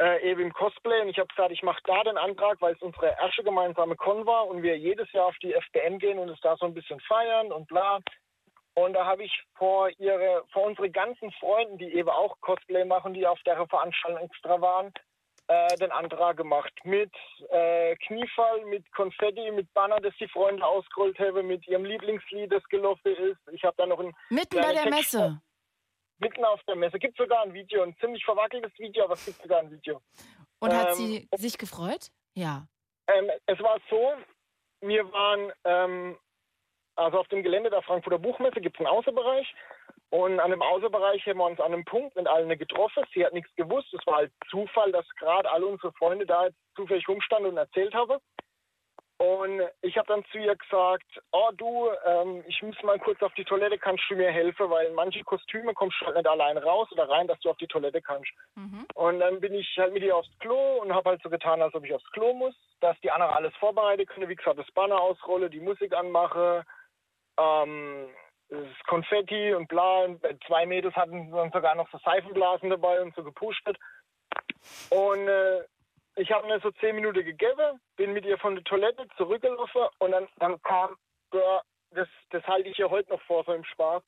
äh, 0.01 0.31
eben 0.31 0.43
im 0.43 0.53
Cosplay 0.53 1.01
und 1.03 1.09
ich 1.09 1.19
habe 1.19 1.29
gesagt, 1.29 1.51
ich 1.51 1.63
mache 1.63 1.81
da 1.85 2.03
den 2.05 2.17
Antrag, 2.17 2.61
weil 2.61 2.75
es 2.75 2.83
unsere 2.83 3.17
erste 3.21 3.43
gemeinsame 3.43 3.97
Con 3.97 4.27
war 4.27 4.47
und 4.47 4.63
wir 4.63 4.79
jedes 4.79 5.11
Jahr 5.13 5.27
auf 5.27 5.37
die 5.43 5.53
FBN 5.53 5.99
gehen 5.99 6.19
und 6.19 6.29
es 6.29 6.41
da 6.41 6.57
so 6.57 6.67
ein 6.67 6.75
bisschen 6.75 7.01
feiern 7.01 7.53
und 7.53 7.67
bla. 7.69 7.99
Und 8.75 8.93
da 8.93 9.05
habe 9.05 9.25
ich 9.25 9.43
vor 9.57 9.91
ihre, 9.99 10.45
vor 10.53 10.65
unsere 10.65 10.89
ganzen 10.89 11.33
Freunden, 11.33 11.79
die 11.79 11.93
eben 11.95 12.09
auch 12.09 12.41
Cosplay 12.43 12.85
machen, 12.85 13.13
die 13.13 13.27
auf 13.27 13.41
der 13.45 13.67
Veranstaltung 13.67 14.23
extra 14.23 14.61
waren, 14.61 14.93
äh, 15.49 15.77
den 15.79 15.91
Antrag 15.91 16.37
gemacht. 16.37 16.73
Mit 16.85 17.11
äh, 17.51 17.97
Kniefall, 18.07 18.65
mit 18.67 18.89
Konfetti, 18.93 19.51
mit 19.51 19.73
Banner, 19.75 19.99
das 19.99 20.15
die 20.21 20.29
Freunde 20.29 20.65
ausgerollt 20.65 21.19
haben, 21.19 21.49
mit 21.49 21.67
ihrem 21.67 21.85
Lieblingslied, 21.85 22.53
das 22.53 22.63
gelaufen 22.65 23.17
ist. 23.17 23.41
Ich 23.51 23.65
habe 23.65 23.75
da 23.79 23.87
noch 23.87 23.99
ein. 23.99 24.15
Mitten 24.31 24.61
bei 24.61 24.73
der 24.73 24.85
Text 24.85 25.15
Messe. 25.15 25.41
Mitten 26.19 26.45
auf 26.45 26.61
der 26.65 26.77
Messe. 26.77 26.99
Gibt 26.99 27.17
sogar 27.17 27.43
ein 27.43 27.53
Video, 27.53 27.83
ein 27.83 27.97
ziemlich 27.99 28.25
verwackeltes 28.25 28.73
Video, 28.79 29.05
aber 29.05 29.15
es 29.15 29.25
gibt 29.25 29.41
sogar 29.41 29.61
ein 29.61 29.71
Video. 29.71 30.01
Und 30.61 30.71
ähm, 30.71 30.77
hat 30.77 30.95
sie 30.95 31.29
sich 31.37 31.59
gefreut? 31.59 32.11
Ja. 32.35 32.67
Ähm, 33.09 33.31
es 33.47 33.59
war 33.61 33.79
so, 33.89 34.15
wir 34.81 35.11
waren 35.13 35.53
ähm, 35.65 36.19
also 36.97 37.21
auf 37.21 37.29
dem 37.29 37.43
Gelände 37.43 37.71
der 37.71 37.83
Frankfurter 37.83 38.19
Buchmesse 38.19 38.61
gibt 38.61 38.77
es 38.77 38.81
einen 38.81 38.95
Außenbereich 38.95 39.55
und 40.11 40.41
an 40.41 40.51
dem 40.51 40.63
Außenbereich 40.63 41.25
haben 41.27 41.39
wir 41.39 41.45
uns 41.45 41.61
an 41.61 41.73
einem 41.73 41.85
Punkt 41.85 42.17
mit 42.17 42.27
allen 42.27 42.49
getroffen. 42.59 43.05
Sie 43.15 43.25
hat 43.25 43.35
nichts 43.35 43.55
gewusst. 43.57 43.93
Es 43.93 44.05
war 44.07 44.17
halt 44.17 44.33
Zufall, 44.51 44.91
dass 44.91 45.07
gerade 45.17 45.51
alle 45.51 45.67
unsere 45.67 45.93
Freunde 45.93 46.27
da 46.27 46.47
jetzt 46.47 46.59
zufällig 46.75 47.07
rumstanden 47.07 47.53
und 47.53 47.57
erzählt 47.59 47.95
haben. 47.95 48.19
Und 49.19 49.63
ich 49.83 49.99
habe 49.99 50.07
dann 50.07 50.25
zu 50.27 50.39
ihr 50.39 50.55
gesagt, 50.55 51.21
oh 51.33 51.51
du, 51.57 51.91
ähm, 52.07 52.45
ich 52.47 52.63
muss 52.63 52.81
mal 52.85 53.01
kurz 53.01 53.21
auf 53.21 53.35
die 53.35 53.45
Toilette, 53.45 53.77
kannst 53.77 54.05
du 54.09 54.15
mir 54.15 54.31
helfen, 54.31 54.71
weil 54.71 54.93
manche 54.93 55.25
Kostüme 55.25 55.75
kommst 55.75 56.01
du 56.01 56.07
halt 56.07 56.17
nicht 56.17 56.29
alleine 56.29 56.63
raus 56.63 56.89
oder 56.93 57.09
rein, 57.09 57.27
dass 57.27 57.41
du 57.41 57.51
auf 57.51 57.57
die 57.57 57.67
Toilette 57.67 58.01
kannst. 58.01 58.31
Mhm. 58.55 58.87
Und 58.95 59.19
dann 59.19 59.41
bin 59.41 59.55
ich 59.55 59.77
halt 59.77 59.93
mit 59.93 60.05
ihr 60.05 60.15
aufs 60.15 60.31
Klo 60.39 60.79
und 60.81 60.95
habe 60.95 61.11
halt 61.11 61.23
so 61.23 61.31
getan, 61.31 61.61
als 61.61 61.75
ob 61.75 61.85
ich 61.85 61.93
aufs 61.93 62.09
Klo 62.13 62.33
muss, 62.33 62.55
dass 62.79 62.99
die 63.01 63.11
anderen 63.11 63.35
alles 63.35 63.55
vorbereiten 63.57 64.07
können, 64.07 64.29
wie 64.29 64.37
gesagt, 64.37 64.59
das 64.59 64.71
Banner 64.71 65.01
ausrolle, 65.01 65.51
die 65.51 65.61
Musik 65.61 65.95
anmache, 65.95 66.65
ähm, 67.41 68.09
das 68.51 68.69
Konfetti 68.87 69.53
und 69.53 69.67
bla. 69.67 70.05
Und 70.05 70.25
zwei 70.47 70.65
Mädels 70.65 70.95
hatten 70.95 71.33
dann 71.33 71.51
sogar 71.51 71.75
noch 71.75 71.91
so 71.91 71.99
Seifenblasen 72.05 72.71
dabei 72.71 73.01
und 73.01 73.17
so 73.17 73.25
gepustet. 73.25 73.77
Und 74.91 75.27
äh, 75.27 75.65
ich 76.19 76.33
habe 76.33 76.47
mir 76.47 76.61
so 76.61 76.71
zehn 76.73 76.97
Minuten 76.97 77.25
gegeben, 77.25 77.81
bin 77.97 78.13
mit 78.13 78.25
ihr 78.25 78.39
von 78.39 78.57
der 78.57 78.65
Toilette 78.65 79.07
zurückgelaufen 79.17 79.83
und 79.99 80.11
dann, 80.11 80.29
dann 80.39 80.61
kam, 80.63 80.97
ja, 81.33 81.63
das, 81.91 82.09
das 82.31 82.43
halte 82.45 82.69
ich 82.69 82.79
ihr 82.79 82.91
heute 82.91 83.11
noch 83.11 83.23
vor, 83.23 83.45
so 83.45 83.53
im 83.53 83.65
Spaß. 83.65 84.03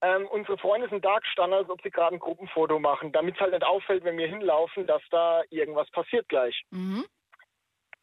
Ähm, 0.00 0.28
unsere 0.28 0.58
Freunde 0.58 0.88
sind 0.88 1.04
da 1.04 1.18
gestanden, 1.18 1.58
als 1.58 1.70
ob 1.70 1.82
sie 1.82 1.90
gerade 1.90 2.14
ein 2.14 2.20
Gruppenfoto 2.20 2.78
machen, 2.78 3.10
damit 3.12 3.34
es 3.34 3.40
halt 3.40 3.52
nicht 3.52 3.64
auffällt, 3.64 4.04
wenn 4.04 4.18
wir 4.18 4.28
hinlaufen, 4.28 4.86
dass 4.86 5.02
da 5.10 5.42
irgendwas 5.50 5.90
passiert 5.90 6.28
gleich. 6.28 6.62
Mhm. 6.70 7.04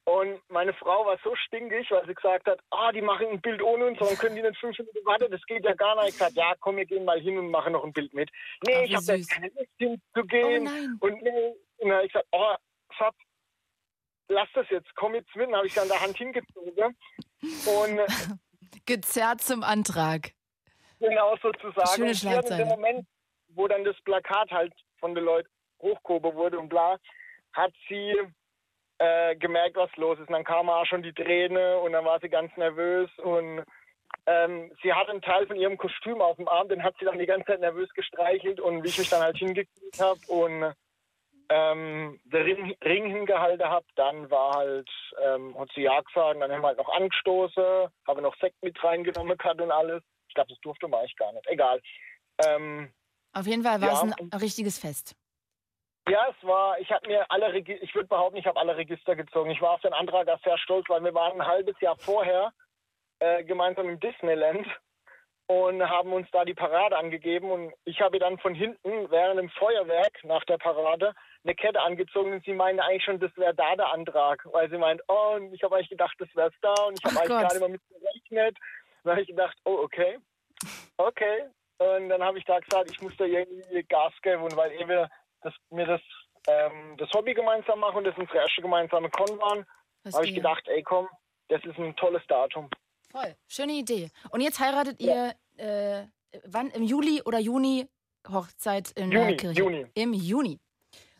Und 0.07 0.39
meine 0.49 0.73
Frau 0.73 1.05
war 1.05 1.17
so 1.23 1.35
stinkig, 1.35 1.89
weil 1.89 2.05
sie 2.05 2.13
gesagt 2.13 2.47
hat, 2.47 2.59
ah, 2.69 2.91
die 2.91 3.01
machen 3.01 3.27
ein 3.27 3.41
Bild 3.41 3.61
ohne 3.63 3.87
uns, 3.87 3.99
warum 3.99 4.15
können 4.17 4.35
die 4.35 4.41
nicht 4.41 4.59
fünf 4.59 4.77
Minuten 4.77 5.03
warten? 5.03 5.31
Das 5.31 5.43
geht 5.47 5.65
ja 5.65 5.73
gar 5.73 5.95
nicht. 5.95 6.09
Ich 6.09 6.13
gesagt, 6.13 6.35
ja, 6.35 6.53
komm, 6.59 6.77
wir 6.77 6.85
gehen 6.85 7.05
mal 7.05 7.19
hin 7.19 7.39
und 7.39 7.49
machen 7.49 7.73
noch 7.73 7.83
ein 7.83 7.93
Bild 7.93 8.13
mit. 8.13 8.29
Nee, 8.67 8.75
Ach, 8.75 8.83
ich 8.83 8.95
habe 8.95 9.05
da 9.05 9.33
keine 9.33 9.51
Lust 9.55 9.71
hinzugehen. 9.77 10.69
Oh, 11.01 11.07
und 11.07 11.21
nee, 11.23 11.55
und 11.77 11.89
dann 11.89 12.05
ich 12.05 12.13
gesagt, 12.13 12.27
oh, 12.33 12.55
Schatz, 12.91 13.15
lass 14.27 14.49
das 14.53 14.67
jetzt, 14.69 14.93
komm 14.95 15.15
jetzt 15.15 15.35
mit. 15.35 15.47
Dann 15.47 15.55
habe 15.55 15.67
ich 15.67 15.73
dann 15.73 15.87
der 15.87 16.01
Hand 16.01 16.17
hingezogen. 16.17 16.97
Und 17.41 17.99
Gezerrt 18.85 19.41
zum 19.41 19.63
Antrag. 19.63 20.31
Genau, 20.99 21.35
sozusagen. 21.41 22.15
Schöne 22.15 22.37
und 22.37 22.49
in 22.49 22.57
dem 22.57 22.67
Moment, 22.67 23.07
wo 23.49 23.67
dann 23.67 23.83
das 23.83 23.95
Plakat 24.03 24.51
halt 24.51 24.73
von 24.99 25.15
den 25.15 25.23
Leuten 25.23 25.49
hochgehoben 25.81 26.33
wurde 26.35 26.59
und 26.59 26.69
bla, 26.69 26.97
hat 27.53 27.73
sie 27.87 28.15
äh, 28.97 29.35
gemerkt, 29.35 29.75
was 29.75 29.93
los 29.97 30.19
ist. 30.19 30.27
Und 30.27 30.33
dann 30.33 30.43
kam 30.43 30.69
auch 30.69 30.85
schon 30.85 31.03
die 31.03 31.13
Träne 31.13 31.79
und 31.79 31.93
dann 31.93 32.05
war 32.05 32.19
sie 32.19 32.29
ganz 32.29 32.55
nervös 32.57 33.09
und 33.17 33.63
ähm, 34.27 34.71
sie 34.81 34.93
hat 34.93 35.09
einen 35.09 35.21
Teil 35.21 35.45
von 35.47 35.57
ihrem 35.57 35.77
Kostüm 35.77 36.21
auf 36.21 36.37
dem 36.37 36.47
Arm, 36.47 36.69
den 36.69 36.83
hat 36.83 36.95
sie 36.99 37.05
dann 37.05 37.19
die 37.19 37.25
ganze 37.25 37.47
Zeit 37.47 37.59
nervös 37.59 37.89
gestreichelt 37.93 38.59
und 38.59 38.83
wie 38.83 38.87
ich 38.87 38.97
mich 38.97 39.09
dann 39.09 39.21
halt 39.21 39.37
hingekriegt 39.37 39.99
habe 39.99 40.19
und 40.27 40.73
ähm, 41.49 42.19
den 42.25 42.41
Ring, 42.41 42.75
Ring 42.83 43.05
hingehalten 43.07 43.67
habe, 43.67 43.85
dann 43.95 44.29
war 44.29 44.55
halt, 44.55 44.89
ähm, 45.23 45.57
hat 45.57 45.69
sie 45.75 45.81
ja 45.83 45.99
gesagt, 46.01 46.41
dann 46.41 46.51
haben 46.51 46.61
wir 46.61 46.67
halt 46.67 46.77
noch 46.77 46.89
angestoßen, 46.89 47.87
habe 48.07 48.21
noch 48.21 48.35
Sekt 48.37 48.61
mit 48.61 48.81
reingenommen 48.83 49.37
gehabt 49.37 49.61
und 49.61 49.71
alles. 49.71 50.03
Ich 50.27 50.35
glaube, 50.35 50.49
das 50.49 50.59
durfte 50.61 50.87
man 50.87 51.01
eigentlich 51.01 51.15
gar 51.17 51.31
nicht. 51.33 51.47
Egal. 51.47 51.81
Ähm, 52.45 52.91
Auf 53.33 53.45
jeden 53.45 53.63
Fall 53.63 53.79
war 53.81 53.87
ja, 53.87 53.93
es 53.93 54.01
ein 54.01 54.39
richtiges 54.39 54.79
Fest. 54.79 55.15
Ja, 56.07 56.27
es 56.29 56.47
war, 56.47 56.79
ich 56.79 56.91
habe 56.91 57.07
mir 57.07 57.25
alle, 57.31 57.51
Regi 57.51 57.73
ich 57.81 57.95
würde 57.95 58.07
behaupten, 58.07 58.37
ich 58.37 58.45
habe 58.45 58.59
alle 58.59 58.77
Register 58.77 59.15
gezogen. 59.15 59.49
Ich 59.49 59.61
war 59.61 59.71
auf 59.71 59.81
den 59.81 59.93
Antrag 59.93 60.27
sehr 60.43 60.57
stolz, 60.59 60.87
weil 60.87 61.03
wir 61.03 61.13
waren 61.13 61.41
ein 61.41 61.47
halbes 61.47 61.79
Jahr 61.79 61.95
vorher 61.97 62.51
äh, 63.19 63.43
gemeinsam 63.43 63.89
im 63.89 63.99
Disneyland 63.99 64.67
und 65.47 65.87
haben 65.87 66.13
uns 66.13 66.27
da 66.31 66.45
die 66.45 66.53
Parade 66.53 66.97
angegeben 66.97 67.51
und 67.51 67.73
ich 67.85 68.01
habe 68.01 68.19
dann 68.19 68.37
von 68.39 68.55
hinten 68.55 69.09
während 69.11 69.39
dem 69.39 69.49
Feuerwerk 69.49 70.23
nach 70.23 70.43
der 70.45 70.57
Parade 70.57 71.13
eine 71.45 71.55
Kette 71.55 71.79
angezogen 71.81 72.33
und 72.33 72.43
sie 72.43 72.53
meinte 72.53 72.83
eigentlich 72.83 73.03
schon, 73.03 73.19
das 73.19 73.35
wäre 73.37 73.53
da 73.53 73.75
der 73.75 73.91
Antrag, 73.93 74.45
weil 74.51 74.69
sie 74.69 74.77
meint, 74.77 75.01
oh, 75.07 75.35
und 75.35 75.53
ich 75.53 75.63
habe 75.63 75.75
eigentlich 75.75 75.89
gedacht, 75.89 76.15
das 76.19 76.29
wäre 76.35 76.49
es 76.49 76.55
da 76.61 76.73
und 76.85 76.99
ich 76.99 77.05
habe 77.05 77.19
eigentlich 77.19 77.47
gerade 77.47 77.59
mal 77.59 77.69
mit 77.69 77.81
gerechnet. 77.87 78.57
Dann 79.03 79.11
habe 79.11 79.21
ich 79.21 79.27
gedacht, 79.27 79.55
oh, 79.65 79.77
okay, 79.83 80.17
okay. 80.97 81.43
Und 81.77 82.09
dann 82.09 82.23
habe 82.23 82.37
ich 82.39 82.45
da 82.45 82.59
gesagt, 82.59 82.89
ich 82.89 83.01
muss 83.01 83.15
da 83.17 83.25
irgendwie 83.25 83.83
Gas 83.83 84.13
geben 84.21 84.43
und 84.43 84.55
weil 84.57 84.71
eben 84.73 85.07
dass 85.41 85.53
wir 85.69 85.85
das, 85.85 86.01
ähm, 86.47 86.97
das 86.97 87.11
Hobby 87.13 87.35
gemeinsam 87.35 87.79
machen 87.79 87.97
und 87.97 88.03
das 88.05 88.17
unsere 88.17 88.39
erste 88.39 88.63
gemeinsame 88.63 89.09
Con 89.11 89.37
waren, 89.39 89.65
habe 90.11 90.25
ich 90.25 90.33
gedacht, 90.33 90.67
ey 90.67 90.81
komm, 90.81 91.07
das 91.49 91.63
ist 91.63 91.77
ein 91.77 91.95
tolles 91.95 92.23
Datum. 92.27 92.69
Voll, 93.11 93.35
schöne 93.47 93.73
Idee. 93.73 94.09
Und 94.31 94.41
jetzt 94.41 94.59
heiratet 94.59 94.99
ja. 94.99 95.33
ihr 95.57 96.01
äh, 96.01 96.07
wann? 96.45 96.69
Im 96.71 96.83
Juli 96.83 97.21
oder 97.23 97.39
Juni 97.39 97.87
Hochzeit 98.27 98.91
in 98.91 99.11
Juni, 99.11 99.27
der 99.27 99.37
Kirche? 99.37 99.59
Juni. 99.59 99.85
Im 99.93 100.13
Juni. 100.13 100.59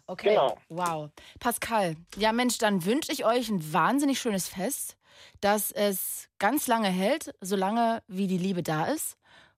Okay, 0.08 0.30
genau. 0.30 0.58
wow. 0.70 1.10
Pascal, 1.40 1.96
ja 2.16 2.32
Mensch, 2.32 2.58
dann 2.60 2.86
wünsche 2.86 3.12
ich 3.12 3.26
euch 3.26 3.50
ein 3.50 3.74
wahnsinnig 3.74 4.20
schönes 4.20 4.48
Fest, 4.48 4.98
dass 5.42 5.72
es 5.72 6.30
ganz 6.40 6.68
lange 6.68 6.90
hält, 6.90 7.34
solange 7.42 8.04
wie 8.08 8.28
die 8.28 8.38
Liebe 8.38 8.62
da 8.62 8.86
ist. 8.86 9.18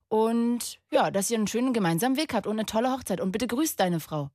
Und 0.10 0.80
ja, 0.90 1.12
dass 1.12 1.30
ihr 1.30 1.38
einen 1.38 1.48
schönen 1.48 1.74
gemeinsamen 1.74 2.16
Weg 2.16 2.34
habt 2.34 2.48
und 2.48 2.54
eine 2.54 2.66
tolle 2.66 2.92
Hochzeit. 2.92 3.20
Und 3.20 3.34
bitte 3.34 3.48
grüßt 3.48 3.78
deine 3.80 4.00
Frau. 4.00 4.30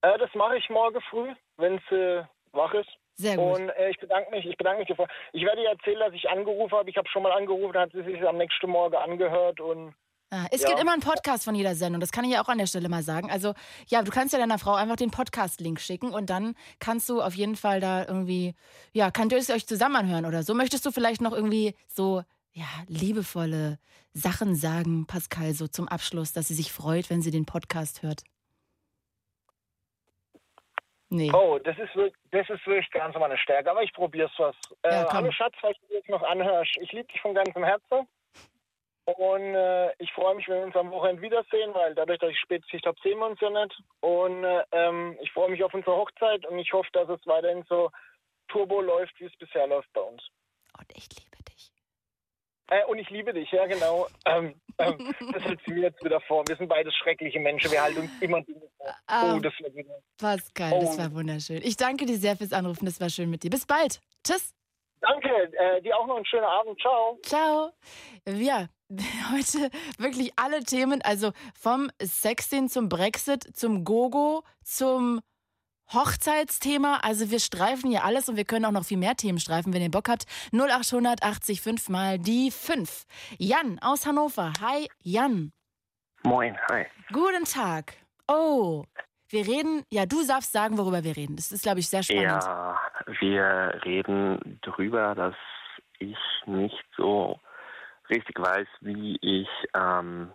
Äh, 0.00 0.18
das 0.18 0.34
mache 0.34 0.56
ich 0.56 0.70
morgen 0.70 1.00
früh, 1.10 1.34
wenn 1.58 1.76
es 1.76 1.92
äh, 1.92 2.24
wach 2.52 2.72
ist. 2.72 2.88
Sehr 3.16 3.36
gut. 3.36 3.58
Und 3.58 3.68
äh, 3.70 3.90
ich 3.90 3.98
bedanke 3.98 4.30
mich, 4.30 4.46
ich 4.46 4.56
bedanke 4.56 4.80
mich 4.80 4.88
dafür. 4.88 5.08
Ich 5.32 5.44
werde 5.44 5.62
ihr 5.62 5.70
erzählen, 5.70 6.00
dass 6.00 6.14
ich 6.14 6.28
angerufen 6.28 6.76
habe. 6.76 6.88
Ich 6.88 6.96
habe 6.96 7.08
schon 7.08 7.22
mal 7.22 7.32
angerufen, 7.32 7.76
hat 7.76 7.92
sie 7.92 8.02
sich 8.02 8.26
am 8.26 8.38
nächsten 8.38 8.70
Morgen 8.70 8.96
angehört 8.96 9.60
und 9.60 9.94
Ah, 10.30 10.46
es 10.50 10.62
ja. 10.62 10.68
gibt 10.68 10.80
immer 10.80 10.92
einen 10.92 11.02
Podcast 11.02 11.44
von 11.44 11.54
jeder 11.54 11.76
Sendung, 11.76 12.00
das 12.00 12.10
kann 12.10 12.24
ich 12.24 12.32
ja 12.32 12.42
auch 12.42 12.48
an 12.48 12.58
der 12.58 12.66
Stelle 12.66 12.88
mal 12.88 13.04
sagen. 13.04 13.30
Also, 13.30 13.54
ja, 13.86 14.02
du 14.02 14.10
kannst 14.10 14.32
ja 14.32 14.40
deiner 14.40 14.58
Frau 14.58 14.74
einfach 14.74 14.96
den 14.96 15.12
Podcast-Link 15.12 15.80
schicken 15.80 16.10
und 16.12 16.30
dann 16.30 16.56
kannst 16.80 17.08
du 17.08 17.22
auf 17.22 17.34
jeden 17.34 17.54
Fall 17.54 17.78
da 17.78 18.04
irgendwie, 18.04 18.54
ja, 18.92 19.12
könnt 19.12 19.30
ihr 19.30 19.38
es 19.38 19.50
euch 19.50 19.68
zusammen 19.68 19.96
anhören 19.96 20.26
oder 20.26 20.42
so. 20.42 20.52
Möchtest 20.52 20.84
du 20.84 20.90
vielleicht 20.90 21.20
noch 21.20 21.32
irgendwie 21.32 21.76
so, 21.86 22.22
ja, 22.52 22.66
liebevolle 22.88 23.78
Sachen 24.14 24.56
sagen, 24.56 25.06
Pascal, 25.06 25.52
so 25.52 25.68
zum 25.68 25.86
Abschluss, 25.86 26.32
dass 26.32 26.48
sie 26.48 26.54
sich 26.54 26.72
freut, 26.72 27.08
wenn 27.08 27.22
sie 27.22 27.30
den 27.30 27.46
Podcast 27.46 28.02
hört? 28.02 28.24
Nee. 31.08 31.30
Oh, 31.32 31.60
das 31.62 31.78
ist, 31.78 31.90
das 32.32 32.50
ist 32.50 32.66
wirklich 32.66 32.90
ganz 32.90 33.14
meine 33.14 33.38
Stärke, 33.38 33.70
aber 33.70 33.84
ich 33.84 33.92
probiere 33.92 34.28
es 34.28 34.38
was. 34.38 34.56
Äh, 34.82 35.04
hallo 35.08 35.30
Schatz, 35.30 35.54
falls 35.60 35.78
du 35.86 35.94
jetzt 35.94 36.08
noch 36.08 36.22
anhörst. 36.22 36.76
Ich 36.80 36.90
liebe 36.90 37.06
dich 37.06 37.20
von 37.20 37.32
ganzem 37.32 37.62
Herzen. 37.62 38.08
Und 39.06 39.54
äh, 39.54 39.92
ich 39.98 40.12
freue 40.12 40.34
mich, 40.34 40.48
wenn 40.48 40.58
wir 40.58 40.66
uns 40.66 40.76
am 40.76 40.90
Wochenende 40.90 41.22
wiedersehen, 41.22 41.72
weil 41.74 41.94
dadurch, 41.94 42.18
dass 42.18 42.30
ich 42.30 42.40
spät 42.40 42.68
Schicht 42.68 42.86
habe, 42.86 42.98
sehen 43.02 43.18
wir 43.18 43.26
uns 43.26 43.40
ja 43.40 43.50
nicht. 43.50 43.80
Und 44.00 44.42
äh, 44.42 44.64
ähm, 44.72 45.16
ich 45.22 45.30
freue 45.30 45.48
mich 45.48 45.62
auf 45.62 45.72
unsere 45.72 45.96
Hochzeit 45.96 46.44
und 46.46 46.58
ich 46.58 46.72
hoffe, 46.72 46.88
dass 46.92 47.08
es 47.08 47.24
weiterhin 47.24 47.64
so 47.68 47.90
turbo 48.48 48.80
läuft, 48.80 49.18
wie 49.20 49.26
es 49.26 49.36
bisher 49.38 49.68
läuft 49.68 49.92
bei 49.92 50.00
uns. 50.00 50.22
Und 50.76 50.90
ich 50.96 51.08
liebe 51.16 51.36
dich. 51.48 51.70
Äh, 52.68 52.84
und 52.86 52.98
ich 52.98 53.08
liebe 53.10 53.32
dich, 53.32 53.48
ja 53.52 53.66
genau. 53.66 54.08
Ähm, 54.24 54.60
ähm, 54.78 55.14
das 55.32 55.42
hält 55.44 55.60
sie 55.64 55.74
mir 55.74 55.82
jetzt 55.82 56.04
wieder 56.04 56.20
vor. 56.22 56.42
Wir 56.48 56.56
sind 56.56 56.66
beides 56.66 56.92
schreckliche 56.96 57.38
Menschen. 57.38 57.70
Wir 57.70 57.82
halten 57.82 58.00
uns 58.00 58.10
immer 58.20 58.42
vor. 58.42 58.92
Ah, 59.06 59.36
oh, 59.36 59.38
das 59.38 59.52
war 59.60 59.72
wieder. 59.72 59.94
Pascal, 60.18 60.72
oh. 60.74 60.80
das 60.80 60.98
war 60.98 61.14
wunderschön. 61.14 61.60
Ich 61.62 61.76
danke 61.76 62.06
dir 62.06 62.16
sehr 62.16 62.36
fürs 62.36 62.52
Anrufen. 62.52 62.86
Das 62.86 63.00
war 63.00 63.08
schön 63.08 63.30
mit 63.30 63.44
dir. 63.44 63.50
Bis 63.50 63.66
bald. 63.66 64.00
Tschüss. 64.24 64.52
Danke. 65.00 65.28
Äh, 65.52 65.80
dir 65.82 65.96
auch 65.96 66.06
noch 66.08 66.16
einen 66.16 66.26
schönen 66.26 66.44
Abend. 66.44 66.80
Ciao. 66.80 67.18
Ciao. 67.22 67.70
Ja, 68.26 68.68
heute 69.32 69.70
wirklich 69.98 70.32
alle 70.36 70.62
Themen, 70.62 71.02
also 71.02 71.32
vom 71.58 71.90
Sexting 72.00 72.68
zum 72.68 72.88
Brexit, 72.88 73.56
zum 73.56 73.84
Gogo, 73.84 74.44
zum 74.62 75.20
Hochzeitsthema. 75.92 77.00
Also 77.02 77.30
wir 77.30 77.40
streifen 77.40 77.90
hier 77.90 78.04
alles 78.04 78.28
und 78.28 78.36
wir 78.36 78.44
können 78.44 78.64
auch 78.64 78.72
noch 78.72 78.84
viel 78.84 78.98
mehr 78.98 79.16
Themen 79.16 79.38
streifen, 79.38 79.72
wenn 79.72 79.82
ihr 79.82 79.90
Bock 79.90 80.08
habt. 80.08 80.24
0880 80.52 81.60
5 81.60 81.88
mal 81.88 82.18
die 82.18 82.50
5. 82.50 83.04
Jan 83.38 83.78
aus 83.80 84.06
Hannover. 84.06 84.52
Hi, 84.60 84.88
Jan. 85.02 85.52
Moin, 86.24 86.56
hi. 86.70 86.86
Guten 87.12 87.44
Tag. 87.44 87.94
Oh, 88.28 88.84
wir 89.28 89.46
reden, 89.46 89.84
ja, 89.90 90.06
du 90.06 90.26
darfst 90.26 90.52
sagen, 90.52 90.78
worüber 90.78 91.04
wir 91.04 91.16
reden. 91.16 91.36
Das 91.36 91.52
ist, 91.52 91.62
glaube 91.62 91.80
ich, 91.80 91.88
sehr 91.88 92.02
spannend. 92.02 92.24
Ja, 92.24 92.80
wir 93.20 93.80
reden 93.84 94.58
darüber, 94.62 95.14
dass 95.14 95.36
ich 95.98 96.16
nicht 96.46 96.84
so 96.96 97.38
richtig 98.08 98.38
weiß, 98.38 98.66
wie 98.80 99.16
ich 99.20 99.48
ähm, 99.74 100.32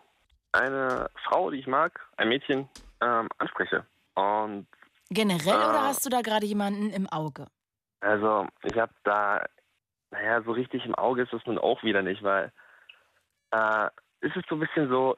eine 0.51 1.09
Frau, 1.23 1.51
die 1.51 1.59
ich 1.59 1.67
mag, 1.67 1.99
ein 2.17 2.29
Mädchen, 2.29 2.69
ähm, 3.01 3.29
anspreche. 3.37 3.85
Und 4.15 4.67
Generell 5.09 5.61
äh, 5.61 5.69
oder 5.69 5.83
hast 5.83 6.05
du 6.05 6.09
da 6.09 6.21
gerade 6.21 6.45
jemanden 6.45 6.89
im 6.91 7.07
Auge? 7.07 7.47
Also, 8.01 8.47
ich 8.63 8.77
habe 8.77 8.93
da, 9.03 9.45
naja, 10.09 10.41
so 10.43 10.51
richtig 10.51 10.85
im 10.85 10.95
Auge 10.95 11.23
ist 11.23 11.33
es 11.33 11.45
nun 11.45 11.57
auch 11.57 11.83
wieder 11.83 12.01
nicht, 12.01 12.23
weil 12.23 12.51
äh, 13.51 13.87
ist 14.21 14.35
es 14.35 14.43
so 14.49 14.55
ein 14.55 14.59
bisschen 14.59 14.89
so, 14.89 15.15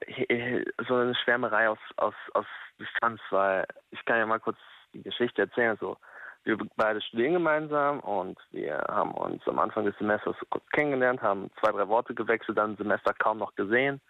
so 0.88 0.96
eine 0.96 1.16
Schwärmerei 1.16 1.70
aus, 1.70 1.80
aus, 1.98 2.16
aus 2.34 2.46
Distanz, 2.80 3.22
weil 3.30 3.66
ich 3.92 4.04
kann 4.06 4.18
ja 4.18 4.26
mal 4.26 4.40
kurz 4.40 4.58
die 4.94 5.04
Geschichte 5.04 5.42
erzählen. 5.42 5.78
So, 5.80 5.98
wir 6.44 6.58
beide 6.76 7.02
studieren 7.02 7.34
gemeinsam 7.34 8.00
und 8.02 8.38
wir 8.52 8.84
haben 8.90 9.12
uns 9.14 9.48
am 9.48 9.60
Anfang 9.60 9.86
des 9.86 9.98
Semesters 9.98 10.36
kurz 10.50 10.68
kennengelernt, 10.72 11.22
haben 11.22 11.50
zwei, 11.60 11.72
drei 11.72 11.88
Worte 11.88 12.14
gewechselt, 12.14 12.58
dann 12.58 12.72
im 12.72 12.78
Semester 12.78 13.14
kaum 13.14 13.38
noch 13.38 13.56
gesehen. 13.56 14.02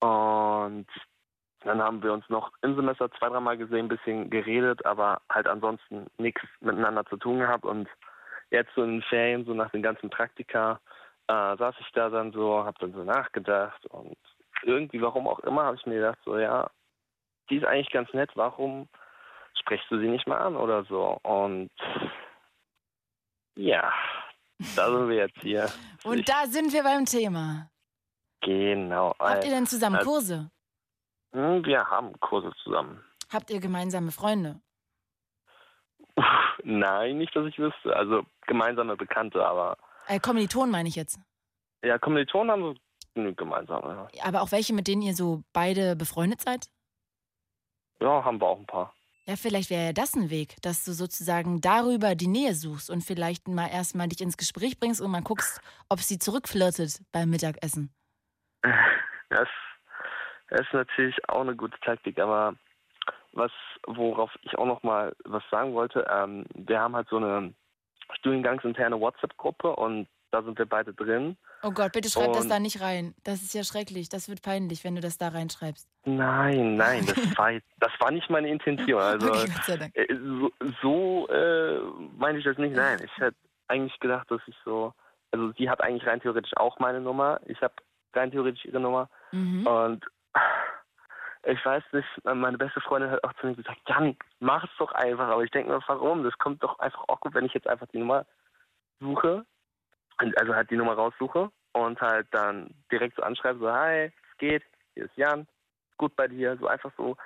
Und 0.00 0.86
dann 1.60 1.80
haben 1.80 2.02
wir 2.02 2.12
uns 2.12 2.28
noch 2.28 2.50
im 2.62 2.74
Semester 2.76 3.10
zwei, 3.12 3.28
dreimal 3.28 3.56
gesehen, 3.56 3.86
ein 3.86 3.88
bisschen 3.88 4.30
geredet, 4.30 4.84
aber 4.84 5.20
halt 5.30 5.46
ansonsten 5.46 6.06
nichts 6.18 6.42
miteinander 6.60 7.04
zu 7.06 7.16
tun 7.16 7.38
gehabt. 7.38 7.64
Und 7.64 7.88
jetzt 8.50 8.74
so 8.74 8.82
in 8.82 8.96
den 8.98 9.02
Ferien, 9.02 9.44
so 9.44 9.54
nach 9.54 9.70
den 9.70 9.82
ganzen 9.82 10.10
Praktika, 10.10 10.80
äh, 11.28 11.56
saß 11.56 11.74
ich 11.80 11.90
da 11.92 12.10
dann 12.10 12.32
so, 12.32 12.64
hab 12.64 12.78
dann 12.80 12.92
so 12.92 13.02
nachgedacht 13.02 13.86
und 13.86 14.16
irgendwie, 14.62 15.00
warum 15.00 15.26
auch 15.26 15.40
immer, 15.40 15.64
habe 15.64 15.76
ich 15.76 15.86
mir 15.86 15.96
gedacht, 15.96 16.18
so 16.24 16.38
ja, 16.38 16.68
die 17.48 17.56
ist 17.56 17.64
eigentlich 17.64 17.90
ganz 17.90 18.12
nett, 18.12 18.30
warum 18.34 18.88
sprichst 19.64 19.90
du 19.90 19.98
sie 19.98 20.08
nicht 20.08 20.26
mal 20.26 20.38
an 20.38 20.56
oder 20.56 20.84
so? 20.84 21.18
Und 21.22 21.70
ja, 23.56 23.92
da 24.76 24.90
sind 24.90 25.08
wir 25.08 25.16
jetzt 25.16 25.40
hier. 25.40 25.70
Und 26.04 26.20
ich, 26.20 26.24
da 26.26 26.46
sind 26.46 26.72
wir 26.72 26.82
beim 26.82 27.06
Thema. 27.06 27.70
Genau. 28.42 29.14
Habt 29.18 29.44
ihr 29.44 29.50
denn 29.50 29.66
zusammen 29.66 29.96
also, 29.96 30.10
Kurse? 30.10 30.50
Hm, 31.32 31.64
wir 31.64 31.90
haben 31.90 32.12
Kurse 32.20 32.52
zusammen. 32.62 33.02
Habt 33.32 33.50
ihr 33.50 33.60
gemeinsame 33.60 34.12
Freunde? 34.12 34.60
Nein, 36.62 37.18
nicht, 37.18 37.34
dass 37.34 37.46
ich 37.46 37.58
wüsste. 37.58 37.96
Also 37.96 38.24
gemeinsame 38.46 38.96
Bekannte, 38.96 39.44
aber 39.44 39.76
äh, 40.06 40.20
Kommilitonen 40.20 40.70
meine 40.70 40.88
ich 40.88 40.96
jetzt. 40.96 41.18
Ja, 41.82 41.98
Kommilitonen 41.98 42.50
haben 42.50 42.62
wir 42.62 42.74
genug 43.14 43.36
gemeinsam. 43.36 43.82
Ja. 44.12 44.24
Aber 44.24 44.42
auch 44.42 44.52
welche, 44.52 44.74
mit 44.74 44.86
denen 44.86 45.02
ihr 45.02 45.14
so 45.14 45.42
beide 45.52 45.96
befreundet 45.96 46.42
seid? 46.42 46.68
Ja, 48.00 48.24
haben 48.24 48.40
wir 48.40 48.46
auch 48.46 48.58
ein 48.58 48.66
paar. 48.66 48.94
Ja, 49.26 49.36
vielleicht 49.36 49.70
wäre 49.70 49.86
ja 49.86 49.92
das 49.94 50.14
ein 50.14 50.28
Weg, 50.28 50.56
dass 50.60 50.84
du 50.84 50.92
sozusagen 50.92 51.62
darüber 51.62 52.14
die 52.14 52.26
Nähe 52.26 52.54
suchst 52.54 52.90
und 52.90 53.00
vielleicht 53.00 53.48
mal 53.48 53.68
erstmal 53.68 54.08
dich 54.08 54.20
ins 54.20 54.36
Gespräch 54.36 54.78
bringst 54.78 55.00
und 55.00 55.10
mal 55.10 55.22
guckst, 55.22 55.62
ob 55.88 56.00
sie 56.00 56.18
zurückflirtet 56.18 57.00
beim 57.12 57.30
Mittagessen. 57.30 57.92
Das, 59.30 59.48
ist 60.60 60.72
natürlich 60.72 61.16
auch 61.28 61.40
eine 61.40 61.56
gute 61.56 61.76
Taktik, 61.80 62.20
aber 62.20 62.54
was, 63.32 63.50
worauf 63.88 64.30
ich 64.42 64.56
auch 64.56 64.66
noch 64.66 64.84
mal 64.84 65.12
was 65.24 65.42
sagen 65.50 65.74
wollte, 65.74 66.06
ähm, 66.08 66.44
wir 66.54 66.78
haben 66.78 66.94
halt 66.94 67.08
so 67.08 67.16
eine 67.16 67.52
studiengangsinterne 68.12 69.00
WhatsApp-Gruppe 69.00 69.74
und 69.74 70.06
da 70.34 70.42
sind 70.42 70.58
wir 70.58 70.66
beide 70.66 70.92
drin. 70.92 71.36
Oh 71.62 71.70
Gott, 71.70 71.92
bitte 71.92 72.10
schreib 72.10 72.26
und 72.26 72.36
das 72.36 72.48
da 72.48 72.58
nicht 72.58 72.80
rein. 72.80 73.14
Das 73.22 73.40
ist 73.40 73.54
ja 73.54 73.62
schrecklich. 73.62 74.08
Das 74.08 74.28
wird 74.28 74.42
peinlich, 74.42 74.82
wenn 74.82 74.96
du 74.96 75.00
das 75.00 75.16
da 75.16 75.28
reinschreibst. 75.28 75.88
Nein, 76.04 76.74
nein, 76.74 77.06
das 77.06 77.16
war, 77.38 77.52
das 77.78 77.92
war 78.00 78.10
nicht 78.10 78.28
meine 78.28 78.48
Intention. 78.48 79.00
Also 79.00 79.30
okay, 79.30 79.90
äh, 79.94 80.14
so, 80.16 80.50
so 80.82 81.28
äh, 81.28 81.78
meine 82.18 82.38
ich 82.38 82.44
das 82.44 82.58
nicht. 82.58 82.74
Nein, 82.74 82.98
ich 83.04 83.16
hätte 83.16 83.36
eigentlich 83.68 83.98
gedacht, 84.00 84.28
dass 84.28 84.40
ich 84.48 84.56
so, 84.64 84.92
also 85.30 85.52
sie 85.56 85.70
hat 85.70 85.80
eigentlich 85.80 86.04
rein 86.04 86.20
theoretisch 86.20 86.56
auch 86.56 86.80
meine 86.80 87.00
Nummer. 87.00 87.40
Ich 87.46 87.62
habe 87.62 87.74
rein 88.12 88.32
theoretisch 88.32 88.64
ihre 88.64 88.80
Nummer. 88.80 89.08
Mhm. 89.30 89.64
Und 89.68 90.04
ich 91.44 91.64
weiß 91.64 91.84
nicht, 91.92 92.08
meine 92.24 92.58
beste 92.58 92.80
Freundin 92.80 93.12
hat 93.12 93.22
auch 93.22 93.34
zu 93.34 93.46
mir 93.46 93.54
gesagt, 93.54 93.78
Jan, 93.86 94.16
mach 94.40 94.64
es 94.64 94.70
doch 94.78 94.90
einfach. 94.90 95.28
Aber 95.28 95.44
ich 95.44 95.52
denke 95.52 95.70
mir, 95.70 95.80
warum? 95.86 96.24
Das 96.24 96.36
kommt 96.38 96.60
doch 96.64 96.80
einfach 96.80 97.04
auch 97.06 97.20
gut, 97.20 97.34
wenn 97.34 97.46
ich 97.46 97.54
jetzt 97.54 97.68
einfach 97.68 97.86
die 97.86 97.98
Nummer 97.98 98.26
suche, 98.98 99.46
also 100.18 100.54
halt 100.54 100.70
die 100.70 100.76
Nummer 100.76 100.94
raussuche 100.94 101.50
und 101.72 102.00
halt 102.00 102.26
dann 102.30 102.74
direkt 102.90 103.16
so 103.16 103.22
anschreibe, 103.22 103.58
so, 103.58 103.72
hi, 103.72 104.06
es 104.06 104.38
geht, 104.38 104.62
hier 104.94 105.04
ist 105.04 105.16
Jan, 105.16 105.46
gut 105.96 106.14
bei 106.16 106.28
dir, 106.28 106.56
so 106.58 106.66
einfach 106.66 106.92
so 106.96 107.16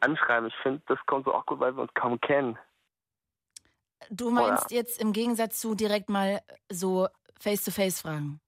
anschreiben. 0.00 0.48
Ich 0.48 0.56
finde, 0.62 0.82
das 0.86 0.98
kommt 1.06 1.24
so 1.24 1.34
auch 1.34 1.46
gut, 1.46 1.60
weil 1.60 1.74
wir 1.76 1.82
uns 1.82 1.94
kaum 1.94 2.20
kennen. 2.20 2.58
Du 4.10 4.30
meinst 4.30 4.66
Oder? 4.66 4.74
jetzt 4.74 5.02
im 5.02 5.12
Gegensatz 5.12 5.60
zu 5.60 5.74
direkt 5.74 6.08
mal 6.08 6.40
so 6.70 7.08
face-to-face 7.40 7.98
-face 7.98 8.02
fragen? 8.02 8.40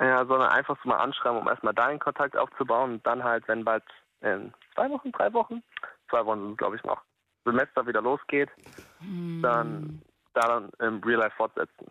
Ja, 0.00 0.24
sondern 0.26 0.48
einfach 0.48 0.76
so 0.82 0.88
mal 0.88 0.96
anschreiben, 0.96 1.38
um 1.38 1.48
erstmal 1.48 1.74
deinen 1.74 2.00
Kontakt 2.00 2.36
aufzubauen 2.36 2.94
und 2.94 3.06
dann 3.06 3.22
halt, 3.22 3.46
wenn 3.46 3.64
bald 3.64 3.84
in 4.20 4.52
zwei 4.74 4.90
Wochen, 4.90 5.12
drei 5.12 5.32
Wochen, 5.32 5.62
zwei 6.10 6.24
Wochen 6.24 6.40
sind 6.40 6.58
glaube 6.58 6.76
ich, 6.76 6.84
noch, 6.84 7.02
Semester 7.44 7.86
wieder 7.86 8.02
losgeht, 8.02 8.50
hm. 8.98 9.40
dann 9.42 10.02
da 10.32 10.48
dann 10.48 10.70
im 10.80 11.02
Real 11.04 11.20
Life 11.20 11.36
fortsetzen. 11.36 11.86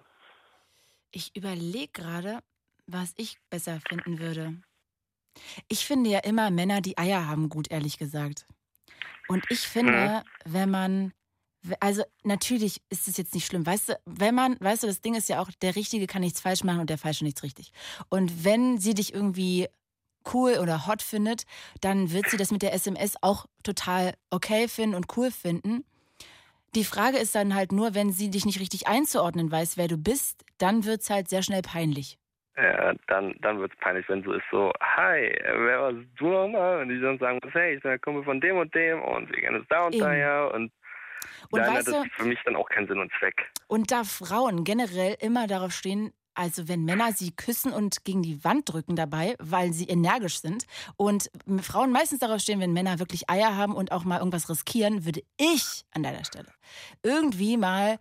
Ich 1.15 1.35
überlege 1.35 1.91
gerade, 1.93 2.39
was 2.87 3.13
ich 3.17 3.37
besser 3.49 3.79
finden 3.87 4.19
würde. 4.19 4.59
Ich 5.67 5.85
finde 5.85 6.09
ja 6.09 6.19
immer 6.19 6.51
Männer, 6.51 6.81
die 6.81 6.97
Eier 6.97 7.27
haben, 7.27 7.49
gut, 7.49 7.71
ehrlich 7.71 7.97
gesagt. 7.97 8.47
Und 9.27 9.45
ich 9.49 9.59
finde, 9.59 10.23
mhm. 10.45 10.53
wenn 10.53 10.69
man, 10.71 11.13
also 11.79 12.03
natürlich 12.23 12.81
ist 12.89 13.07
es 13.07 13.17
jetzt 13.17 13.33
nicht 13.33 13.45
schlimm, 13.45 13.65
weißt 13.65 13.89
du, 13.89 13.99
wenn 14.05 14.35
man, 14.35 14.57
weißt 14.59 14.83
du, 14.83 14.87
das 14.87 15.01
Ding 15.01 15.15
ist 15.15 15.29
ja 15.29 15.39
auch, 15.39 15.49
der 15.61 15.75
Richtige 15.75 16.07
kann 16.07 16.21
nichts 16.21 16.41
falsch 16.41 16.63
machen 16.63 16.81
und 16.81 16.89
der 16.89 16.97
Falsche 16.97 17.23
nichts 17.23 17.43
richtig. 17.43 17.71
Und 18.09 18.43
wenn 18.43 18.79
sie 18.79 18.95
dich 18.95 19.13
irgendwie 19.13 19.67
cool 20.33 20.57
oder 20.59 20.87
hot 20.87 21.01
findet, 21.01 21.43
dann 21.81 22.11
wird 22.11 22.29
sie 22.29 22.37
das 22.37 22.51
mit 22.51 22.63
der 22.63 22.73
SMS 22.73 23.15
auch 23.21 23.45
total 23.63 24.15
okay 24.29 24.67
finden 24.67 24.95
und 24.95 25.15
cool 25.15 25.31
finden. 25.31 25.85
Die 26.75 26.83
Frage 26.83 27.17
ist 27.17 27.35
dann 27.35 27.53
halt 27.53 27.71
nur, 27.71 27.93
wenn 27.93 28.11
sie 28.11 28.31
dich 28.31 28.45
nicht 28.45 28.59
richtig 28.59 28.87
einzuordnen 28.87 29.51
weiß, 29.51 29.77
wer 29.77 29.87
du 29.87 29.97
bist, 29.97 30.43
dann 30.57 30.85
wird 30.85 31.01
es 31.01 31.09
halt 31.09 31.29
sehr 31.29 31.43
schnell 31.43 31.61
peinlich. 31.61 32.17
Ja, 32.55 32.93
dann, 33.07 33.35
dann 33.41 33.59
wird 33.59 33.73
es 33.73 33.79
peinlich, 33.79 34.07
wenn 34.09 34.23
so 34.23 34.33
ist 34.33 34.43
so, 34.51 34.71
hi, 34.79 35.35
wer 35.43 35.79
warst 35.81 35.97
du 36.17 36.27
nochmal? 36.27 36.81
Und 36.81 36.89
die 36.89 36.99
dann 36.99 37.17
sagen, 37.17 37.39
hey, 37.51 37.75
ich 37.75 37.81
bin 37.81 37.89
der 37.89 37.99
Kumpel 37.99 38.23
von 38.23 38.39
dem 38.39 38.57
und 38.57 38.73
dem 38.73 39.01
und 39.01 39.29
wir 39.29 39.41
kennen 39.41 39.57
uns 39.57 39.67
da 39.69 39.85
und 39.85 39.99
da 39.99 40.13
ja 40.13 40.45
und 40.45 40.71
und 41.51 41.59
dann 41.59 41.73
hat 41.73 41.87
das 41.87 42.05
für 42.15 42.25
mich 42.25 42.39
dann 42.45 42.55
auch 42.55 42.67
keinen 42.69 42.87
Sinn 42.87 42.99
und 42.99 43.11
Zweck. 43.19 43.49
Und 43.67 43.91
da 43.91 44.03
Frauen 44.03 44.63
generell 44.63 45.15
immer 45.19 45.47
darauf 45.47 45.71
stehen, 45.71 46.13
also 46.35 46.67
wenn 46.67 46.85
Männer 46.85 47.13
sie 47.13 47.31
küssen 47.31 47.71
und 47.71 48.03
gegen 48.03 48.23
die 48.23 48.43
Wand 48.43 48.71
drücken 48.71 48.95
dabei, 48.95 49.35
weil 49.39 49.73
sie 49.73 49.85
energisch 49.85 50.39
sind. 50.39 50.65
Und 50.95 51.29
Frauen 51.61 51.91
meistens 51.91 52.19
darauf 52.19 52.41
stehen, 52.41 52.59
wenn 52.59 52.73
Männer 52.73 52.99
wirklich 52.99 53.29
Eier 53.29 53.55
haben 53.55 53.75
und 53.75 53.91
auch 53.91 54.03
mal 54.03 54.19
irgendwas 54.19 54.49
riskieren, 54.49 55.05
würde 55.05 55.23
ich 55.37 55.85
an 55.91 56.03
deiner 56.03 56.25
Stelle 56.25 56.51
irgendwie 57.03 57.57
mal 57.57 57.99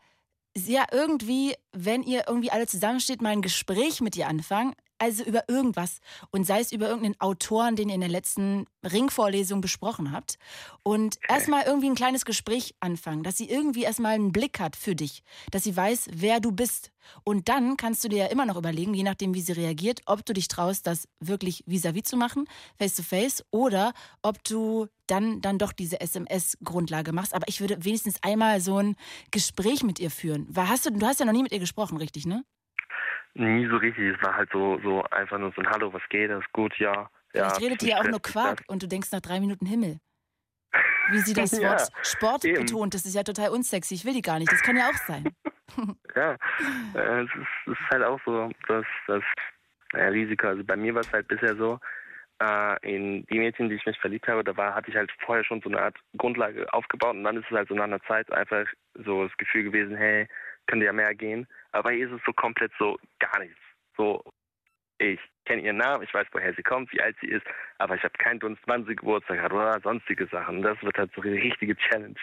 ja, 0.54 0.84
irgendwie, 0.92 1.54
wenn 1.72 2.02
ihr 2.02 2.24
irgendwie 2.28 2.50
alle 2.50 2.66
zusammensteht, 2.66 3.22
mal 3.22 3.30
ein 3.30 3.40
Gespräch 3.40 4.02
mit 4.02 4.16
ihr 4.16 4.28
anfangen 4.28 4.74
also 5.02 5.24
über 5.24 5.48
irgendwas 5.48 5.98
und 6.30 6.46
sei 6.46 6.60
es 6.60 6.70
über 6.70 6.86
irgendeinen 6.86 7.20
Autoren, 7.20 7.74
den 7.74 7.88
ihr 7.88 7.96
in 7.96 8.02
der 8.02 8.08
letzten 8.08 8.66
Ringvorlesung 8.84 9.60
besprochen 9.60 10.12
habt 10.12 10.38
und 10.84 11.16
okay. 11.16 11.26
erstmal 11.28 11.64
irgendwie 11.64 11.88
ein 11.88 11.96
kleines 11.96 12.24
Gespräch 12.24 12.76
anfangen, 12.78 13.24
dass 13.24 13.36
sie 13.36 13.50
irgendwie 13.50 13.82
erstmal 13.82 14.14
einen 14.14 14.30
Blick 14.30 14.60
hat 14.60 14.76
für 14.76 14.94
dich, 14.94 15.24
dass 15.50 15.64
sie 15.64 15.76
weiß, 15.76 16.08
wer 16.12 16.38
du 16.38 16.52
bist. 16.52 16.92
Und 17.24 17.48
dann 17.48 17.76
kannst 17.76 18.04
du 18.04 18.08
dir 18.08 18.18
ja 18.18 18.26
immer 18.26 18.46
noch 18.46 18.56
überlegen, 18.56 18.94
je 18.94 19.02
nachdem, 19.02 19.34
wie 19.34 19.40
sie 19.40 19.52
reagiert, 19.52 20.02
ob 20.06 20.24
du 20.24 20.34
dich 20.34 20.46
traust, 20.46 20.86
das 20.86 21.08
wirklich 21.18 21.64
vis-à-vis 21.66 22.04
-vis 22.04 22.10
zu 22.10 22.16
machen, 22.16 22.46
face 22.78 22.94
to 22.94 23.02
face, 23.02 23.44
oder 23.50 23.92
ob 24.22 24.44
du 24.44 24.86
dann, 25.08 25.40
dann 25.40 25.58
doch 25.58 25.72
diese 25.72 26.00
SMS-Grundlage 26.00 27.12
machst. 27.12 27.34
Aber 27.34 27.48
ich 27.48 27.60
würde 27.60 27.84
wenigstens 27.84 28.22
einmal 28.22 28.60
so 28.60 28.78
ein 28.78 28.94
Gespräch 29.32 29.82
mit 29.82 29.98
ihr 29.98 30.12
führen. 30.12 30.46
Hast 30.54 30.86
du, 30.86 30.90
du 30.90 31.04
hast 31.04 31.18
ja 31.18 31.26
noch 31.26 31.32
nie 31.32 31.42
mit 31.42 31.52
ihr 31.52 31.58
gesprochen, 31.58 31.96
richtig, 31.96 32.24
ne? 32.24 32.44
Nie 33.34 33.66
so 33.68 33.76
richtig. 33.76 34.14
Es 34.14 34.22
war 34.22 34.36
halt 34.36 34.50
so, 34.52 34.78
so 34.82 35.02
einfach 35.04 35.38
nur 35.38 35.52
so 35.54 35.62
ein 35.62 35.70
Hallo, 35.70 35.92
was 35.92 36.02
geht, 36.10 36.30
das 36.30 36.40
ist 36.40 36.52
gut, 36.52 36.76
ja. 36.78 37.08
Vielleicht 37.30 37.60
ja, 37.60 37.66
redet 37.66 37.82
ihr 37.82 37.88
ja 37.90 38.00
auch 38.00 38.04
nur 38.04 38.20
Quark 38.20 38.62
und 38.66 38.82
du 38.82 38.86
denkst 38.86 39.10
nach 39.12 39.20
drei 39.20 39.40
Minuten 39.40 39.66
Himmel. 39.66 39.98
Wie 41.10 41.18
sie 41.18 41.34
das 41.34 41.52
Wort 41.52 41.62
ja, 41.62 42.04
Sport 42.04 42.44
eben. 42.44 42.64
betont, 42.64 42.94
das 42.94 43.06
ist 43.06 43.14
ja 43.14 43.22
total 43.22 43.50
unsexy. 43.50 43.94
Ich 43.94 44.04
will 44.04 44.12
die 44.12 44.22
gar 44.22 44.38
nicht. 44.38 44.52
Das 44.52 44.62
kann 44.62 44.76
ja 44.76 44.88
auch 44.88 44.98
sein. 45.06 45.24
ja, 46.14 46.36
äh, 46.94 47.22
es 47.22 47.30
ist, 47.34 47.46
es 47.66 47.72
ist 47.72 47.90
halt 47.90 48.04
auch 48.04 48.20
so, 48.26 48.50
dass 48.68 48.84
das 49.06 49.22
naja, 49.92 50.08
Risiko. 50.08 50.48
Also 50.48 50.64
bei 50.64 50.76
mir 50.76 50.94
war 50.94 51.00
es 51.00 51.12
halt 51.12 51.28
bisher 51.28 51.56
so, 51.56 51.78
äh, 52.42 52.76
in 52.94 53.24
die 53.26 53.38
Mädchen, 53.38 53.68
die 53.68 53.76
ich 53.76 53.86
mich 53.86 53.98
verliebt 53.98 54.28
habe, 54.28 54.44
da 54.44 54.56
war, 54.56 54.74
hatte 54.74 54.90
ich 54.90 54.96
halt 54.96 55.10
vorher 55.24 55.44
schon 55.44 55.60
so 55.62 55.68
eine 55.68 55.80
Art 55.80 55.96
Grundlage 56.16 56.72
aufgebaut 56.72 57.14
und 57.14 57.24
dann 57.24 57.36
ist 57.36 57.46
es 57.50 57.56
halt 57.56 57.68
so 57.68 57.74
nach 57.74 57.84
einer 57.84 58.02
Zeit 58.02 58.30
einfach 58.32 58.66
so 58.94 59.26
das 59.26 59.36
Gefühl 59.36 59.64
gewesen, 59.64 59.96
hey, 59.96 60.26
könnte 60.66 60.86
ja 60.86 60.92
mehr 60.92 61.14
gehen. 61.14 61.46
Aber 61.72 61.90
hier 61.90 62.06
ist 62.06 62.14
es 62.14 62.20
so 62.24 62.32
komplett 62.32 62.72
so 62.78 62.98
gar 63.18 63.38
nichts. 63.40 63.58
So, 63.96 64.22
ich 64.98 65.20
kenne 65.44 65.62
ihren 65.62 65.78
Namen, 65.78 66.04
ich 66.04 66.14
weiß, 66.14 66.26
woher 66.32 66.54
sie 66.54 66.62
kommt, 66.62 66.92
wie 66.92 67.00
alt 67.00 67.16
sie 67.20 67.28
ist, 67.28 67.44
aber 67.78 67.96
ich 67.96 68.02
habe 68.02 68.16
keinen 68.18 68.40
Dunst, 68.40 68.62
wann 68.66 68.86
sie 68.86 68.94
Geburtstag 68.94 69.40
hat 69.40 69.52
oder 69.52 69.80
sonstige 69.80 70.26
Sachen. 70.26 70.62
Das 70.62 70.80
wird 70.82 70.96
halt 70.96 71.12
so 71.14 71.22
eine 71.22 71.32
richtige 71.32 71.76
Challenge. 71.76 72.14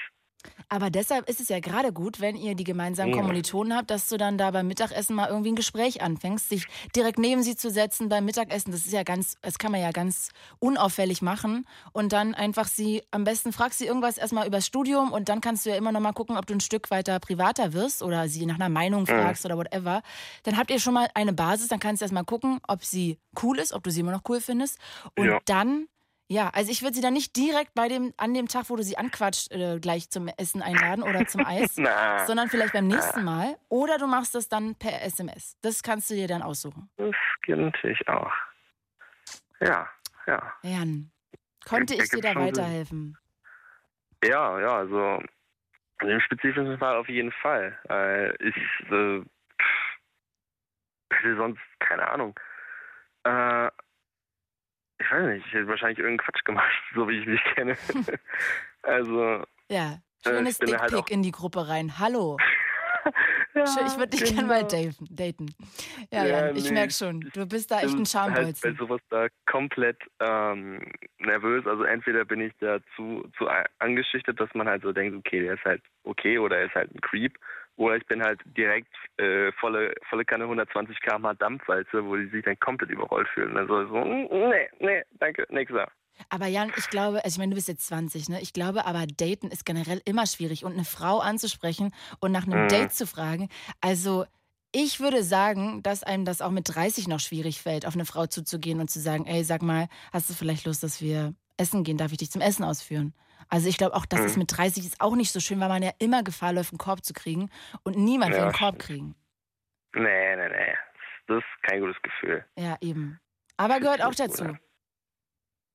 Aber 0.72 0.90
deshalb 0.92 1.28
ist 1.28 1.40
es 1.40 1.50
ja 1.50 1.60
gerade 1.60 1.92
gut, 1.92 2.20
wenn 2.22 2.36
ihr 2.36 2.54
die 2.56 2.64
gemeinsamen 2.64 3.12
Ja. 3.14 3.20
Kommilitonen 3.22 3.76
habt, 3.76 3.90
dass 3.90 4.08
du 4.08 4.18
dann 4.18 4.38
da 4.38 4.52
beim 4.52 4.68
Mittagessen 4.68 5.16
mal 5.16 5.28
irgendwie 5.28 5.52
ein 5.52 5.56
Gespräch 5.56 6.02
anfängst, 6.02 6.52
dich 6.52 6.68
direkt 6.96 7.18
neben 7.18 7.42
sie 7.42 7.56
zu 7.56 7.72
setzen 7.72 8.08
beim 8.08 8.26
Mittagessen. 8.26 8.72
Das 8.72 8.86
ist 8.86 8.92
ja 8.94 9.04
ganz, 9.04 9.36
das 9.42 9.58
kann 9.58 9.72
man 9.72 9.82
ja 9.82 9.92
ganz 9.92 10.30
unauffällig 10.60 11.22
machen. 11.22 11.66
Und 11.92 12.14
dann 12.14 12.36
einfach 12.36 12.68
sie, 12.68 13.02
am 13.12 13.24
besten 13.24 13.52
fragst 13.52 13.80
sie 13.80 13.86
irgendwas 13.88 14.18
erstmal 14.18 14.46
übers 14.48 14.66
Studium 14.68 15.12
und 15.12 15.28
dann 15.30 15.42
kannst 15.42 15.66
du 15.66 15.72
ja 15.72 15.76
immer 15.76 15.92
noch 15.92 16.02
mal 16.02 16.14
gucken, 16.14 16.38
ob 16.38 16.46
du 16.46 16.54
ein 16.54 16.60
Stück 16.62 16.92
weiter 16.92 17.20
privater 17.20 17.74
wirst 17.74 18.04
oder 18.04 18.28
sie 18.28 18.46
nach 18.46 18.56
einer 18.56 18.70
Meinung 18.70 19.02
Mhm. 19.02 19.08
fragst 19.08 19.46
oder 19.46 19.58
whatever. 19.58 20.02
Dann 20.44 20.58
habt 20.58 20.70
ihr 20.72 20.80
schon 20.80 20.94
mal 20.94 21.10
eine 21.16 21.34
Basis, 21.34 21.68
dann 21.70 21.80
kannst 21.80 22.02
du 22.02 22.06
erstmal 22.06 22.26
gucken, 22.26 22.60
ob 22.68 22.84
sie 22.84 23.18
cool 23.42 23.58
ist, 23.60 23.74
ob 23.74 23.84
du 23.84 23.92
sie 23.92 24.02
immer 24.02 24.12
noch 24.12 24.22
cool 24.30 24.40
findest. 24.42 24.78
Und 25.18 25.26
Ja. 25.28 25.40
dann 25.46 25.88
ja, 26.32 26.50
also 26.54 26.72
ich 26.72 26.84
würde 26.84 26.94
sie 26.94 27.02
dann 27.02 27.14
nicht 27.14 27.36
direkt 27.36 27.74
bei 27.74 27.88
dem, 27.88 28.14
an 28.18 28.36
dem 28.36 28.48
Tag, 28.48 28.70
wo 28.70 28.76
du 28.76 28.84
sie 28.84 28.98
anquatscht, 28.98 29.52
äh, 29.52 29.80
gleich 29.80 30.12
zum 30.12 30.28
Essen 30.28 30.62
einladen 30.62 31.04
oder 31.04 31.26
zum 31.26 31.44
Eis, 31.44 31.76
Na. 31.78 32.24
sondern 32.28 32.50
vielleicht 32.50 32.74
beim 32.74 32.86
nächsten 32.86 33.24
Mal. 33.24 33.58
Oder 33.68 33.98
du 33.98 34.06
machst 34.06 34.36
das 34.36 34.48
dann 34.48 34.76
per 34.76 35.02
SMS. 35.02 35.58
Das 35.62 35.82
kannst 35.82 36.10
du 36.12 36.14
dir 36.14 36.28
dann 36.28 36.44
aussuchen. 36.44 36.88
Das 36.98 37.16
geht 37.42 37.58
natürlich 37.58 38.08
auch. 38.08 38.32
Ja, 39.60 39.90
ja. 40.28 40.54
Jan, 40.62 41.12
konnte 41.68 41.96
ich 41.96 42.10
dir 42.10 42.24
Ergibt 42.24 42.26
da 42.26 42.34
Sinn. 42.34 42.42
weiterhelfen? 42.42 43.18
Ja, 44.24 44.60
ja, 44.60 44.78
also 44.78 45.24
in 46.02 46.08
dem 46.10 46.22
spezifischen 46.22 46.78
Fall 46.78 46.96
auf 46.96 47.10
jeden 47.10 47.32
Fall. 47.42 47.76
Äh, 47.90 48.36
ich 48.48 48.56
äh, 48.92 49.24
hätte 51.12 51.36
sonst, 51.38 51.60
keine 51.80 52.08
Ahnung. 52.08 52.40
Äh, 53.24 53.70
ich 55.00 55.12
weiß 55.12 55.26
nicht, 55.28 55.46
ich 55.48 55.54
hätte 55.54 55.68
wahrscheinlich 55.68 56.00
irgendeinen 56.00 56.28
Quatsch 56.30 56.44
gemacht, 56.46 56.72
so 56.96 57.08
wie 57.08 57.20
ich 57.20 57.26
mich 57.26 57.44
kenne. 57.56 57.78
also. 58.84 59.44
Ja, 59.70 60.00
äh, 60.26 60.30
schönes 60.30 60.60
bin 60.60 60.70
Dickpick 60.70 60.94
halt 60.94 61.10
in 61.10 61.24
die 61.24 61.32
Gruppe 61.32 61.68
rein. 61.68 61.98
Hallo. 62.00 62.38
Schön, 63.54 63.88
ich 63.88 63.98
würde 63.98 64.10
dich 64.10 64.26
gerne 64.26 64.48
mal 64.48 64.64
daten. 64.64 65.08
daten. 65.10 65.48
Ja, 66.12 66.26
Ja, 66.26 66.48
Jan, 66.48 66.56
ich 66.56 66.66
nee, 66.66 66.72
merke 66.72 66.94
schon. 66.94 67.22
Du 67.34 67.46
bist 67.46 67.72
da 67.72 67.82
echt 67.82 67.90
ein 67.90 68.04
bin 68.04 68.06
halt 68.06 68.34
bei 68.34 68.44
Schambolzen. 68.44 68.78
sowas 68.78 69.02
da 69.10 69.28
komplett 69.48 69.98
ähm, 70.20 70.86
nervös. 71.18 71.66
Also 71.66 71.84
entweder 71.84 72.26
bin 72.26 72.42
ich 72.42 72.54
da 72.60 72.80
zu, 72.96 73.28
zu 73.38 73.48
angeschüchtert, 73.80 74.40
dass 74.40 74.54
man 74.54 74.68
halt 74.68 74.84
so 74.84 74.92
denkt, 74.92 75.18
okay, 75.18 75.42
der 75.42 75.56
ist 75.56 75.66
halt 75.66 75.82
okay 76.04 76.38
oder 76.38 76.58
er 76.60 76.66
ist 76.68 76.76
halt 76.76 76.94
ein 76.94 77.02
Creep. 77.02 77.38
Oder 77.80 77.96
ich 77.96 78.06
bin 78.08 78.22
halt 78.22 78.42
direkt 78.58 78.94
äh, 79.18 79.54
volle, 79.54 79.94
volle 80.10 80.26
Kanne 80.26 80.44
120 80.44 81.00
km/h 81.00 81.34
Dampfwalze, 81.36 82.04
wo 82.06 82.18
die 82.18 82.28
sich 82.28 82.44
dann 82.44 82.60
komplett 82.60 82.90
überrollt 82.90 83.28
fühlen. 83.30 83.56
Also 83.56 83.88
so, 83.88 83.96
mm, 83.96 84.28
nee, 84.50 84.68
nee, 84.80 85.02
danke, 85.14 85.46
nächster. 85.50 85.90
Aber 86.28 86.48
Jan, 86.48 86.74
ich 86.76 86.90
glaube, 86.90 87.24
also 87.24 87.36
ich 87.36 87.38
meine, 87.40 87.52
du 87.52 87.56
bist 87.56 87.70
jetzt 87.70 87.88
20, 87.88 88.28
ne? 88.28 88.42
Ich 88.42 88.52
glaube 88.52 88.86
aber, 88.86 89.08
daten 89.08 89.48
ist 89.48 89.66
generell 89.66 90.02
immer 90.04 90.26
schwierig 90.28 90.66
und 90.66 90.74
eine 90.74 90.84
Frau 90.84 91.20
anzusprechen 91.20 91.94
und 92.20 92.34
nach 92.34 92.46
einem 92.46 92.64
Mhm. 92.64 92.68
Date 92.68 92.92
zu 92.92 93.08
fragen. 93.08 93.48
Also, 93.80 94.26
ich 94.74 95.00
würde 95.00 95.24
sagen, 95.24 95.82
dass 95.82 96.04
einem 96.04 96.26
das 96.26 96.42
auch 96.42 96.52
mit 96.52 96.76
30 96.76 97.08
noch 97.08 97.22
schwierig 97.22 97.62
fällt, 97.62 97.86
auf 97.88 97.96
eine 97.96 98.06
Frau 98.06 98.28
zuzugehen 98.28 98.82
und 98.82 98.92
zu 98.92 99.00
sagen, 99.00 99.26
ey, 99.26 99.46
sag 99.46 99.62
mal, 99.62 99.88
hast 100.12 100.30
du 100.30 100.34
vielleicht 100.34 100.66
Lust, 100.66 100.84
dass 100.84 101.02
wir 101.02 101.34
essen 101.60 101.84
gehen? 101.84 101.98
Darf 101.98 102.12
ich 102.12 102.18
dich 102.18 102.32
zum 102.32 102.42
Essen 102.42 102.64
ausführen? 102.64 103.14
Also 103.50 103.68
ich 103.70 103.78
glaube 103.78 103.96
auch, 103.96 104.06
das 104.06 104.22
Mhm. 104.22 104.26
ist 104.26 104.38
mit 104.38 104.58
30 104.58 104.86
ist 104.86 105.02
auch 105.02 105.16
nicht 105.16 105.32
so 105.32 105.40
schön, 105.40 105.60
weil 105.60 105.70
man 105.70 105.82
ja 105.84 105.92
immer 106.00 106.24
Gefahr 106.24 106.54
läuft, 106.54 106.72
einen 106.72 106.78
Korb 106.78 107.04
zu 107.04 107.14
kriegen 107.14 107.50
und 107.84 107.98
niemand 107.98 108.32
will 108.32 108.40
Ja, 108.40 108.44
einen 108.46 108.54
Korb 108.54 108.80
kriegen. 108.80 109.16
Nee, 109.96 110.36
nee, 110.36 110.50
nee. 110.50 110.76
Das 111.28 111.38
ist 111.40 111.64
kein 111.64 111.80
gutes 111.82 112.02
Gefühl. 112.02 112.46
Ja, 112.58 112.78
eben. 112.82 113.20
Aber 113.58 113.80
gehört 113.80 114.04
auch 114.04 114.14
dazu. 114.16 114.56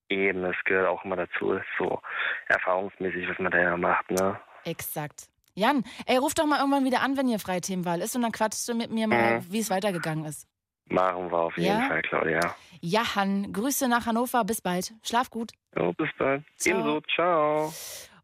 Eben, 0.09 0.43
das 0.43 0.55
gehört 0.65 0.87
auch 0.87 1.03
immer 1.03 1.15
dazu. 1.15 1.59
So 1.79 2.01
erfahrungsmäßig, 2.47 3.27
was 3.29 3.39
man 3.39 3.51
da 3.51 3.57
ja 3.59 3.77
macht, 3.77 4.09
ne? 4.11 4.39
Exakt. 4.63 5.27
Jan, 5.55 5.83
ey, 6.05 6.17
ruf 6.17 6.33
doch 6.33 6.45
mal 6.45 6.59
irgendwann 6.59 6.83
wieder 6.85 7.01
an, 7.01 7.17
wenn 7.17 7.27
hier 7.27 7.39
freie 7.39 7.61
Themenwahl 7.61 8.01
ist 8.01 8.15
und 8.15 8.21
dann 8.21 8.31
quatschst 8.31 8.67
du 8.67 8.75
mit 8.75 8.91
mir 8.91 9.07
mal, 9.07 9.39
Mhm. 9.39 9.51
wie 9.51 9.59
es 9.59 9.69
weitergegangen 9.69 10.25
ist. 10.25 10.47
Machen 10.89 11.31
wir 11.31 11.37
auf 11.39 11.57
jeden 11.57 11.79
Ja? 11.79 11.87
Fall, 11.87 12.01
Claudia. 12.03 12.55
Johann, 12.81 13.51
Grüße 13.51 13.87
nach 13.87 14.05
Hannover, 14.05 14.43
bis 14.43 14.61
bald. 14.61 14.93
Schlaf 15.03 15.29
gut. 15.29 15.51
Jo, 15.75 15.93
bis 15.93 16.09
dann. 16.19 16.45
Ciao. 16.57 16.77
Ebenso, 16.79 17.01
ciao. 17.15 17.73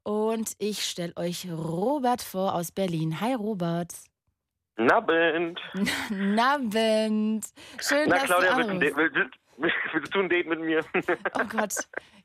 Und 0.03 0.53
ich 0.59 0.83
stelle 0.85 1.13
euch 1.15 1.47
Robert 1.51 2.21
vor 2.21 2.53
aus 2.55 2.71
Berlin. 2.71 3.19
Hi 3.21 3.33
Robert. 3.33 3.93
Nabend. 4.77 5.59
Nabend. 6.09 7.45
Schön, 7.79 8.09
Na, 8.09 8.15
dass 8.15 8.25
Claudia, 8.25 8.55
du 8.63 8.79
willst, 8.79 8.95
willst, 8.95 9.15
willst, 9.57 9.75
willst 9.93 10.15
du 10.15 10.19
ein 10.19 10.29
Date 10.29 10.47
mit 10.47 10.59
mir? 10.61 10.83
Oh 11.39 11.45
Gott, 11.45 11.73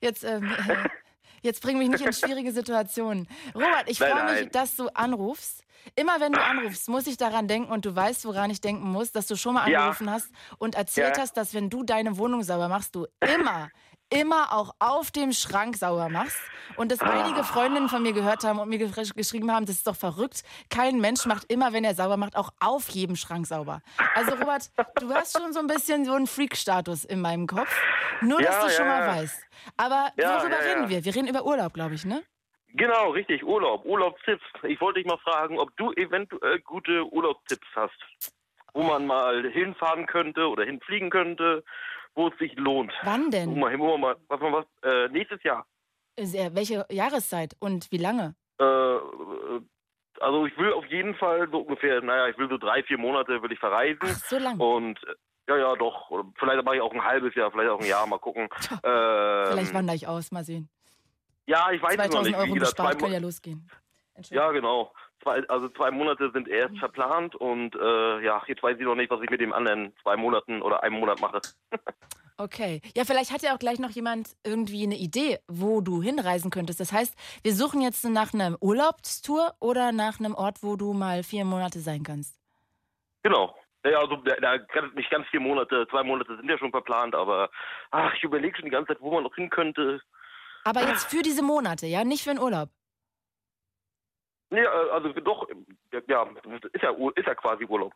jetzt, 0.00 0.24
ähm, 0.24 0.44
äh, 0.68 0.88
jetzt 1.42 1.62
bring 1.62 1.78
mich 1.78 1.88
nicht 1.88 2.04
in 2.04 2.12
schwierige 2.12 2.52
Situationen. 2.52 3.28
Robert, 3.54 3.84
ich 3.88 3.98
freue 3.98 4.24
mich, 4.42 4.50
dass 4.50 4.76
du 4.76 4.88
anrufst. 4.94 5.65
Immer 5.94 6.20
wenn 6.20 6.32
du 6.32 6.42
anrufst, 6.42 6.88
muss 6.88 7.06
ich 7.06 7.16
daran 7.16 7.46
denken 7.48 7.70
und 7.70 7.84
du 7.84 7.94
weißt, 7.94 8.24
woran 8.26 8.50
ich 8.50 8.60
denken 8.60 8.88
muss, 8.90 9.12
dass 9.12 9.26
du 9.26 9.36
schon 9.36 9.54
mal 9.54 9.68
Ja. 9.70 9.80
angerufen 9.80 10.10
hast 10.10 10.28
und 10.58 10.74
erzählt 10.74 11.16
Ja. 11.16 11.22
hast, 11.22 11.36
dass 11.36 11.54
wenn 11.54 11.70
du 11.70 11.82
deine 11.84 12.18
Wohnung 12.18 12.42
sauber 12.42 12.68
machst, 12.68 12.94
du 12.94 13.06
immer, 13.20 13.68
immer 14.10 14.52
auch 14.52 14.74
auf 14.78 15.10
dem 15.10 15.32
Schrank 15.32 15.76
sauber 15.76 16.08
machst. 16.08 16.36
Und 16.76 16.90
dass 16.92 17.00
einige 17.00 17.44
Freundinnen 17.44 17.88
von 17.88 18.02
mir 18.02 18.12
gehört 18.12 18.42
haben 18.44 18.58
und 18.58 18.68
mir 18.68 18.78
gesch- 18.80 19.14
geschrieben 19.14 19.50
haben, 19.52 19.66
das 19.66 19.76
ist 19.76 19.86
doch 19.86 19.96
verrückt. 19.96 20.42
Kein 20.68 21.00
Mensch 21.00 21.24
macht 21.26 21.44
immer, 21.50 21.72
wenn 21.72 21.84
er 21.84 21.94
sauber 21.94 22.16
macht, 22.16 22.36
auch 22.36 22.50
auf 22.60 22.88
jedem 22.88 23.14
Schrank 23.16 23.46
sauber. 23.46 23.80
Also 24.14 24.32
Robert, 24.34 24.70
du 25.00 25.12
hast 25.14 25.38
schon 25.38 25.52
so 25.52 25.60
ein 25.60 25.68
bisschen 25.68 26.04
so 26.04 26.12
einen 26.14 26.26
Freak-Status 26.26 27.04
in 27.04 27.20
meinem 27.20 27.46
Kopf. 27.46 27.72
Nur, 28.20 28.42
dass 28.42 28.56
Ja, 28.56 28.64
du 28.64 28.70
schon 28.70 28.86
ja, 28.86 28.92
mal 28.92 29.00
ja. 29.06 29.16
weißt. 29.22 29.40
Aber 29.76 30.10
Ja, 30.16 30.40
worüber 30.40 30.58
ja, 30.60 30.64
ja. 30.66 30.72
reden 30.74 30.88
wir? 30.88 31.04
Wir 31.04 31.14
reden 31.14 31.28
über 31.28 31.44
Urlaub, 31.46 31.72
glaube 31.74 31.94
ich, 31.94 32.04
ne? 32.04 32.22
Genau, 32.76 33.10
richtig, 33.10 33.42
Urlaub, 33.44 33.84
Urlaubstipps. 33.84 34.44
Ich 34.64 34.80
wollte 34.80 35.00
dich 35.00 35.06
mal 35.08 35.18
fragen, 35.18 35.58
ob 35.58 35.74
du 35.76 35.92
eventuell 35.92 36.60
gute 36.60 37.04
Urlaubstipps 37.10 37.66
hast, 37.74 37.96
wo 38.74 38.82
man 38.82 39.06
mal 39.06 39.48
hinfahren 39.50 40.06
könnte 40.06 40.46
oder 40.48 40.64
hinfliegen 40.64 41.08
könnte, 41.10 41.64
wo 42.14 42.28
es 42.28 42.38
sich 42.38 42.54
lohnt. 42.56 42.92
Wann 43.02 43.26
Wo 43.26 43.30
denn? 43.30 43.58
man, 43.58 43.78
wo 43.78 43.92
man 43.96 44.00
mal, 44.00 44.16
was 44.28 44.40
man 44.40 44.52
was, 44.52 44.66
äh, 44.82 45.08
nächstes 45.08 45.42
Jahr. 45.42 45.66
Sehr- 46.18 46.54
Welche 46.54 46.84
Jahreszeit 46.90 47.56
und 47.60 47.90
wie 47.92 47.98
lange? 47.98 48.34
Äh, 48.60 48.64
äh, 48.64 49.60
also 50.20 50.46
ich 50.46 50.56
will 50.58 50.72
auf 50.72 50.86
jeden 50.86 51.14
Fall 51.14 51.48
so 51.50 51.58
ungefähr, 51.58 52.00
naja, 52.02 52.28
ich 52.28 52.38
will 52.38 52.48
so 52.48 52.58
drei, 52.58 52.82
vier 52.82 52.98
Monate 52.98 53.42
will 53.42 53.52
ich 53.52 53.58
verreisen. 53.58 53.98
Ach, 54.02 54.16
so 54.16 54.38
lang. 54.38 54.58
Und 54.60 54.98
äh, 55.04 55.14
ja, 55.48 55.56
ja, 55.58 55.76
doch. 55.76 56.10
Vielleicht 56.38 56.64
mache 56.64 56.76
ich 56.76 56.82
auch 56.82 56.92
ein 56.92 57.04
halbes 57.04 57.34
Jahr, 57.34 57.50
vielleicht 57.50 57.70
auch 57.70 57.80
ein 57.80 57.86
Jahr, 57.86 58.06
mal 58.06 58.18
gucken. 58.18 58.48
Ähm, 58.84 59.52
Vielleicht 59.52 59.74
wandere 59.74 59.96
ich 59.96 60.06
aus, 60.08 60.32
mal 60.32 60.44
sehen. 60.44 60.68
Ja, 61.46 61.70
ich 61.70 61.82
weiß 61.82 61.92
es 61.92 61.98
noch 61.98 62.22
2000 62.22 62.26
nicht. 62.26 62.36
Euro 62.36 62.54
gespart, 62.54 62.98
kann 62.98 63.12
ja 63.12 63.18
losgehen. 63.18 63.70
Ja, 64.30 64.50
genau. 64.50 64.92
Zwei, 65.22 65.46
also 65.48 65.68
zwei 65.70 65.90
Monate 65.90 66.30
sind 66.32 66.48
erst 66.48 66.78
verplant 66.78 67.34
und 67.34 67.74
äh, 67.74 68.20
ja, 68.24 68.42
jetzt 68.46 68.62
weiß 68.62 68.76
ich 68.78 68.84
noch 68.84 68.94
nicht, 68.94 69.10
was 69.10 69.20
ich 69.22 69.30
mit 69.30 69.40
dem 69.40 69.52
anderen 69.52 69.92
zwei 70.02 70.16
Monaten 70.16 70.62
oder 70.62 70.82
einem 70.82 70.98
Monat 71.00 71.20
mache. 71.20 71.40
Okay. 72.38 72.82
Ja, 72.94 73.04
vielleicht 73.04 73.32
hat 73.32 73.42
ja 73.42 73.54
auch 73.54 73.58
gleich 73.58 73.78
noch 73.78 73.88
jemand 73.90 74.36
irgendwie 74.44 74.82
eine 74.82 74.96
Idee, 74.96 75.38
wo 75.48 75.80
du 75.80 76.02
hinreisen 76.02 76.50
könntest. 76.50 76.80
Das 76.80 76.92
heißt, 76.92 77.16
wir 77.42 77.54
suchen 77.54 77.80
jetzt 77.80 78.04
nach 78.04 78.34
einer 78.34 78.58
Urlaubstour 78.60 79.54
oder 79.58 79.90
nach 79.92 80.20
einem 80.20 80.34
Ort, 80.34 80.58
wo 80.62 80.76
du 80.76 80.92
mal 80.92 81.22
vier 81.22 81.46
Monate 81.46 81.78
sein 81.78 82.02
kannst. 82.02 82.38
Genau. 83.22 83.56
Ja, 83.84 84.00
also 84.00 84.16
da, 84.16 84.58
nicht 84.94 85.10
ganz 85.10 85.26
vier 85.28 85.40
Monate, 85.40 85.86
zwei 85.88 86.02
Monate 86.02 86.36
sind 86.36 86.50
ja 86.50 86.58
schon 86.58 86.72
verplant, 86.72 87.14
aber 87.14 87.48
ach, 87.90 88.12
ich 88.14 88.24
überlege 88.24 88.56
schon 88.56 88.66
die 88.66 88.70
ganze 88.70 88.88
Zeit, 88.88 89.00
wo 89.00 89.12
man 89.12 89.22
noch 89.22 89.34
hin 89.34 89.48
könnte. 89.48 90.02
Aber 90.66 90.80
jetzt 90.80 91.04
für 91.04 91.22
diese 91.22 91.42
Monate, 91.42 91.86
ja? 91.86 92.02
Nicht 92.02 92.24
für 92.24 92.30
den 92.30 92.40
Urlaub. 92.40 92.70
Nee, 94.50 94.64
äh, 94.64 94.90
also 94.90 95.12
doch, 95.12 95.48
ja, 96.08 96.28
ist 96.72 96.82
ja, 96.82 96.90
ist 97.14 97.26
ja 97.26 97.34
quasi 97.36 97.64
Urlaub. 97.64 97.94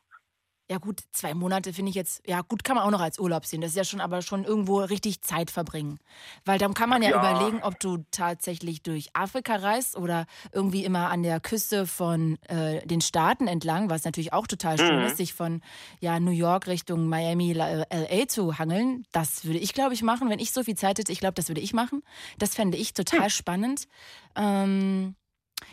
Ja 0.71 0.79
gut, 0.79 1.01
zwei 1.11 1.35
Monate 1.35 1.73
finde 1.73 1.91
ich 1.91 1.97
jetzt, 1.97 2.23
ja 2.29 2.43
gut, 2.43 2.63
kann 2.63 2.77
man 2.77 2.85
auch 2.85 2.93
noch 2.93 3.01
als 3.01 3.19
Urlaub 3.19 3.45
sehen. 3.45 3.61
Das 3.61 3.73
ist 3.73 3.77
ja 3.77 3.83
schon 3.83 4.01
aber 4.01 4.23
schon 4.23 4.45
irgendwo 4.45 4.79
richtig 4.79 5.21
Zeit 5.21 5.51
verbringen. 5.51 5.99
Weil 6.45 6.59
dann 6.61 6.75
kann 6.75 6.89
man 6.89 7.03
ja, 7.03 7.11
Ja. 7.11 7.17
überlegen, 7.17 7.61
ob 7.61 7.81
du 7.81 8.05
tatsächlich 8.13 8.81
durch 8.83 9.09
Afrika 9.15 9.57
reist 9.57 9.97
oder 9.97 10.27
irgendwie 10.53 10.85
immer 10.85 11.11
an 11.11 11.25
der 11.25 11.41
Küste 11.41 11.89
von 11.89 12.39
äh, 12.45 12.87
den 12.87 13.01
Staaten 13.01 13.49
entlang, 13.49 13.91
was 13.91 14.05
natürlich 14.05 14.33
auch 14.33 14.47
total 14.47 14.79
schön 14.79 15.01
Mhm. 15.01 15.07
ist, 15.07 15.17
sich 15.17 15.35
von 15.35 15.61
ja, 15.99 16.21
New 16.21 16.31
York 16.31 16.69
Richtung 16.69 17.09
Miami, 17.09 17.53
La- 17.53 17.85
LA 17.91 18.29
zu 18.29 18.59
hangeln. 18.61 19.05
Das 19.11 19.45
würde 19.45 19.59
ich, 19.59 19.75
glaube 19.75 19.95
ich, 19.95 20.03
machen, 20.05 20.31
wenn 20.31 20.39
ich 20.39 20.53
so 20.53 20.63
viel 20.63 20.77
Zeit 20.77 20.99
hätte. 21.01 21.11
Ich 21.11 21.19
glaube, 21.19 21.35
das 21.35 21.49
würde 21.49 21.61
ich 21.61 21.73
machen. 21.73 22.05
Das 22.39 22.55
fände 22.55 22.79
ich 22.79 22.95
total 22.95 23.29
spannend. 23.29 23.89
Ähm, 24.37 25.17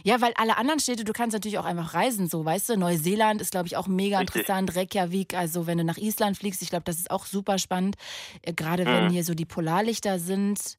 ja, 0.04 0.22
weil 0.22 0.34
alle 0.36 0.58
anderen 0.58 0.80
Städte, 0.80 1.04
du 1.04 1.14
kannst 1.14 1.34
natürlich 1.34 1.58
auch 1.58 1.66
einfach 1.66 1.94
reisen, 1.94 2.28
so, 2.28 2.44
weißt 2.46 2.70
du? 2.70 2.78
Neuseeland 2.78 3.42
ist, 3.42 3.52
glaube 3.52 3.68
ich, 3.68 3.78
auch 3.78 3.88
mega 3.88 4.20
Richtig. 4.20 4.42
interessant. 4.42 4.76
Reykjavik, 4.76 5.34
also 5.34 5.68
wenn 5.68 5.78
du 5.78 5.84
nach 5.84 5.98
Island 5.98 6.38
fliegst, 6.38 6.62
ich 6.62 6.70
glaube, 6.70 6.84
das 6.86 6.98
ist 6.98 7.12
auch 7.12 7.26
super 7.26 7.58
spannend. 7.58 7.96
Äh, 8.42 8.54
Gerade 8.54 8.86
wenn 8.86 9.06
Mhm. 9.06 9.10
hier 9.10 9.24
so 9.24 9.34
die 9.34 9.46
Polarlichter 9.46 10.20
sind. 10.20 10.78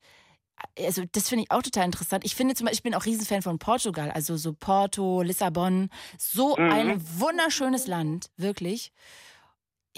Also, 0.77 1.05
das 1.13 1.29
finde 1.29 1.45
ich 1.45 1.51
auch 1.53 1.63
total 1.63 1.85
interessant. 1.85 2.25
Ich 2.25 2.35
finde 2.35 2.55
zum 2.55 2.65
Beispiel, 2.67 2.79
ich 2.79 2.83
bin 2.83 2.95
auch 2.95 3.05
Riesenfan 3.07 3.43
von 3.43 3.59
Portugal, 3.59 4.11
also 4.11 4.37
so 4.37 4.53
Porto, 4.53 5.23
Lissabon. 5.23 5.89
So 6.19 6.57
Mhm. 6.57 6.71
ein 6.73 7.21
wunderschönes 7.21 7.87
Land, 7.87 8.31
wirklich. 8.37 8.93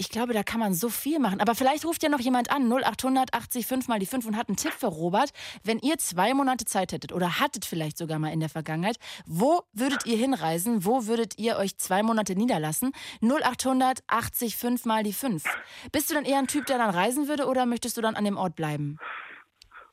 Ich 0.01 0.09
glaube, 0.09 0.33
da 0.33 0.41
kann 0.41 0.59
man 0.59 0.73
so 0.73 0.89
viel 0.89 1.19
machen. 1.19 1.39
Aber 1.41 1.53
vielleicht 1.53 1.85
ruft 1.85 2.01
ja 2.01 2.09
noch 2.09 2.19
jemand 2.19 2.49
an, 2.49 2.67
0800 2.67 3.35
80 3.35 3.67
5 3.67 3.87
mal 3.87 3.99
die 3.99 4.07
5 4.07 4.25
und 4.25 4.35
hat 4.35 4.49
einen 4.49 4.57
Tipp 4.57 4.73
für 4.73 4.87
Robert. 4.87 5.29
Wenn 5.63 5.77
ihr 5.77 5.99
zwei 5.99 6.33
Monate 6.33 6.65
Zeit 6.65 6.91
hättet 6.91 7.13
oder 7.13 7.39
hattet 7.39 7.65
vielleicht 7.65 7.99
sogar 7.99 8.17
mal 8.17 8.33
in 8.33 8.39
der 8.39 8.49
Vergangenheit, 8.49 8.97
wo 9.27 9.61
würdet 9.73 10.07
ihr 10.07 10.17
hinreisen? 10.17 10.85
Wo 10.85 11.05
würdet 11.05 11.37
ihr 11.37 11.57
euch 11.57 11.77
zwei 11.77 12.01
Monate 12.01 12.35
niederlassen? 12.35 12.93
0800 13.21 13.99
80 14.07 14.57
5 14.57 14.85
mal 14.85 15.03
die 15.03 15.13
5. 15.13 15.43
Bist 15.91 16.09
du 16.09 16.15
dann 16.15 16.25
eher 16.25 16.39
ein 16.39 16.47
Typ, 16.47 16.65
der 16.65 16.79
dann 16.79 16.89
reisen 16.89 17.27
würde 17.27 17.45
oder 17.45 17.67
möchtest 17.67 17.95
du 17.95 18.01
dann 18.01 18.15
an 18.15 18.25
dem 18.25 18.37
Ort 18.37 18.55
bleiben? 18.55 18.97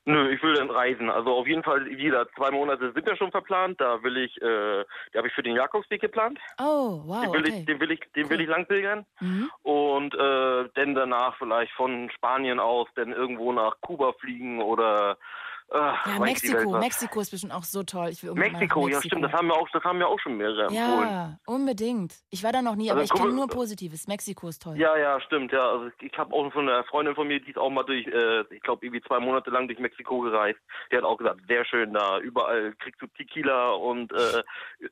Nö, 0.08 0.30
ich 0.30 0.42
will 0.42 0.54
dann 0.54 0.70
reisen. 0.70 1.10
Also 1.10 1.34
auf 1.34 1.46
jeden 1.46 1.62
Fall, 1.62 1.84
wie 1.84 2.04
gesagt, 2.04 2.30
zwei 2.34 2.50
Monate 2.50 2.92
sind 2.94 3.06
ja 3.06 3.14
schon 3.14 3.30
verplant. 3.30 3.78
Da 3.78 4.02
will 4.02 4.16
ich, 4.16 4.40
äh, 4.40 4.84
die 5.12 5.18
habe 5.18 5.28
ich 5.28 5.34
für 5.34 5.42
den 5.42 5.54
Jakobsweg 5.54 6.00
geplant. 6.00 6.38
Oh, 6.58 7.02
wow. 7.04 7.20
Den 7.20 7.32
will 7.34 7.40
okay. 7.42 7.58
ich, 7.58 7.66
den 7.66 7.78
will 7.78 7.90
ich, 7.90 8.00
den 8.16 8.30
will 8.30 8.40
ich 8.40 8.48
lang 8.48 8.64
pilgern. 8.64 9.04
Mhm. 9.20 9.50
Und 9.62 10.14
äh, 10.14 10.68
dann 10.76 10.94
danach 10.94 11.36
vielleicht 11.36 11.72
von 11.72 12.08
Spanien 12.08 12.58
aus 12.58 12.88
dann 12.94 13.12
irgendwo 13.12 13.52
nach 13.52 13.74
Kuba 13.82 14.14
fliegen 14.14 14.62
oder 14.62 15.18
Ja, 15.70 16.18
Mexiko. 16.18 16.78
Mexiko 16.78 17.20
ist 17.20 17.30
bestimmt 17.30 17.52
auch 17.52 17.62
so 17.62 17.82
toll. 17.82 18.12
Nach 18.22 18.34
Mexiko, 18.34 18.88
ja 18.88 19.02
stimmt, 19.02 19.24
das 19.24 19.32
haben 19.32 19.48
mir 19.48 19.54
auch, 19.54 19.68
das 19.70 19.84
haben 19.84 19.98
mir 19.98 20.06
auch 20.06 20.18
schon 20.18 20.36
mehrere 20.38 20.62
empfohlen. 20.62 21.08
Ja, 21.08 21.38
unbedingt. 21.46 22.14
Ich 22.30 22.42
war 22.42 22.52
da 22.52 22.62
noch 22.62 22.74
nie, 22.74 22.90
Also 22.90 22.94
aber 22.94 23.04
ich 23.04 23.12
kenne 23.12 23.34
nur 23.34 23.48
Positives. 23.48 24.08
Mexiko 24.08 24.48
ist 24.48 24.62
toll. 24.62 24.78
Ja, 24.78 24.96
ja, 24.96 25.20
stimmt, 25.20 25.52
ja. 25.52 25.68
Also 25.68 25.90
ich 26.00 26.16
habe 26.16 26.34
auch 26.34 26.50
von 26.52 26.68
einer 26.68 26.84
Freundin 26.84 27.14
von 27.14 27.28
mir, 27.28 27.40
die 27.40 27.50
ist 27.50 27.58
auch 27.58 27.68
mal 27.68 27.84
durch, 27.84 28.06
äh, 28.06 28.42
ich 28.54 28.62
glaube 28.62 28.86
irgendwie 28.86 29.02
zwei 29.02 29.20
Monate 29.20 29.50
lang 29.50 29.68
durch 29.68 29.78
Mexiko 29.78 30.20
gereist. 30.20 30.58
Die 30.90 30.96
hat 30.96 31.04
auch 31.04 31.18
gesagt, 31.18 31.40
sehr 31.48 31.64
schön 31.66 31.92
da. 31.92 32.18
Überall 32.18 32.74
kriegst 32.78 33.02
du 33.02 33.06
Tequila 33.08 33.72
und 33.72 34.10
äh, 34.12 34.42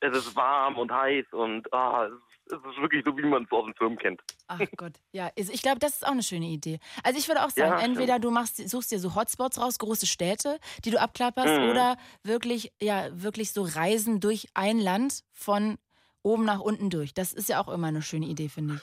es 0.00 0.16
ist 0.16 0.36
warm 0.36 0.76
und 0.76 0.92
heiß 0.92 1.26
und 1.32 1.72
ah, 1.72 2.08
es 2.46 2.52
ist, 2.58 2.80
wirklich 2.80 3.04
so, 3.04 3.16
wie 3.16 3.22
man 3.22 3.44
es 3.44 3.50
aus 3.52 3.64
den 3.64 3.74
Filmen 3.74 3.98
kennt. 3.98 4.20
Ach 4.48 4.60
Gott, 4.76 4.94
ja, 5.12 5.30
ich 5.34 5.62
glaube, 5.62 5.78
das 5.80 5.94
ist 5.96 6.06
auch 6.06 6.12
eine 6.12 6.22
schöne 6.22 6.46
Idee. 6.46 6.78
Also 7.02 7.18
ich 7.18 7.28
würde 7.28 7.44
auch 7.44 7.50
sagen, 7.50 7.72
Ja, 7.72 7.78
stimmt. 7.78 7.96
entweder 7.98 8.18
du 8.18 8.30
machst, 8.30 8.56
suchst 8.68 8.90
dir 8.92 8.98
so 8.98 9.14
Hotspots 9.14 9.60
raus, 9.60 9.78
große 9.78 10.06
Städte, 10.06 10.58
die 10.84 10.90
du 10.90 11.00
abklapperst, 11.00 11.60
Mhm. 11.60 11.68
oder 11.70 11.96
wirklich, 12.22 12.72
ja, 12.80 13.08
wirklich 13.12 13.52
so 13.52 13.62
Reisen 13.62 14.20
durch 14.20 14.46
ein 14.54 14.78
Land 14.78 15.22
von 15.32 15.78
oben 16.22 16.44
nach 16.44 16.60
unten 16.60 16.90
durch. 16.90 17.14
Das 17.14 17.32
ist 17.32 17.48
ja 17.48 17.60
auch 17.60 17.68
immer 17.68 17.88
eine 17.88 18.02
schöne 18.02 18.26
Idee, 18.26 18.48
finde 18.48 18.74
ich. 18.74 18.80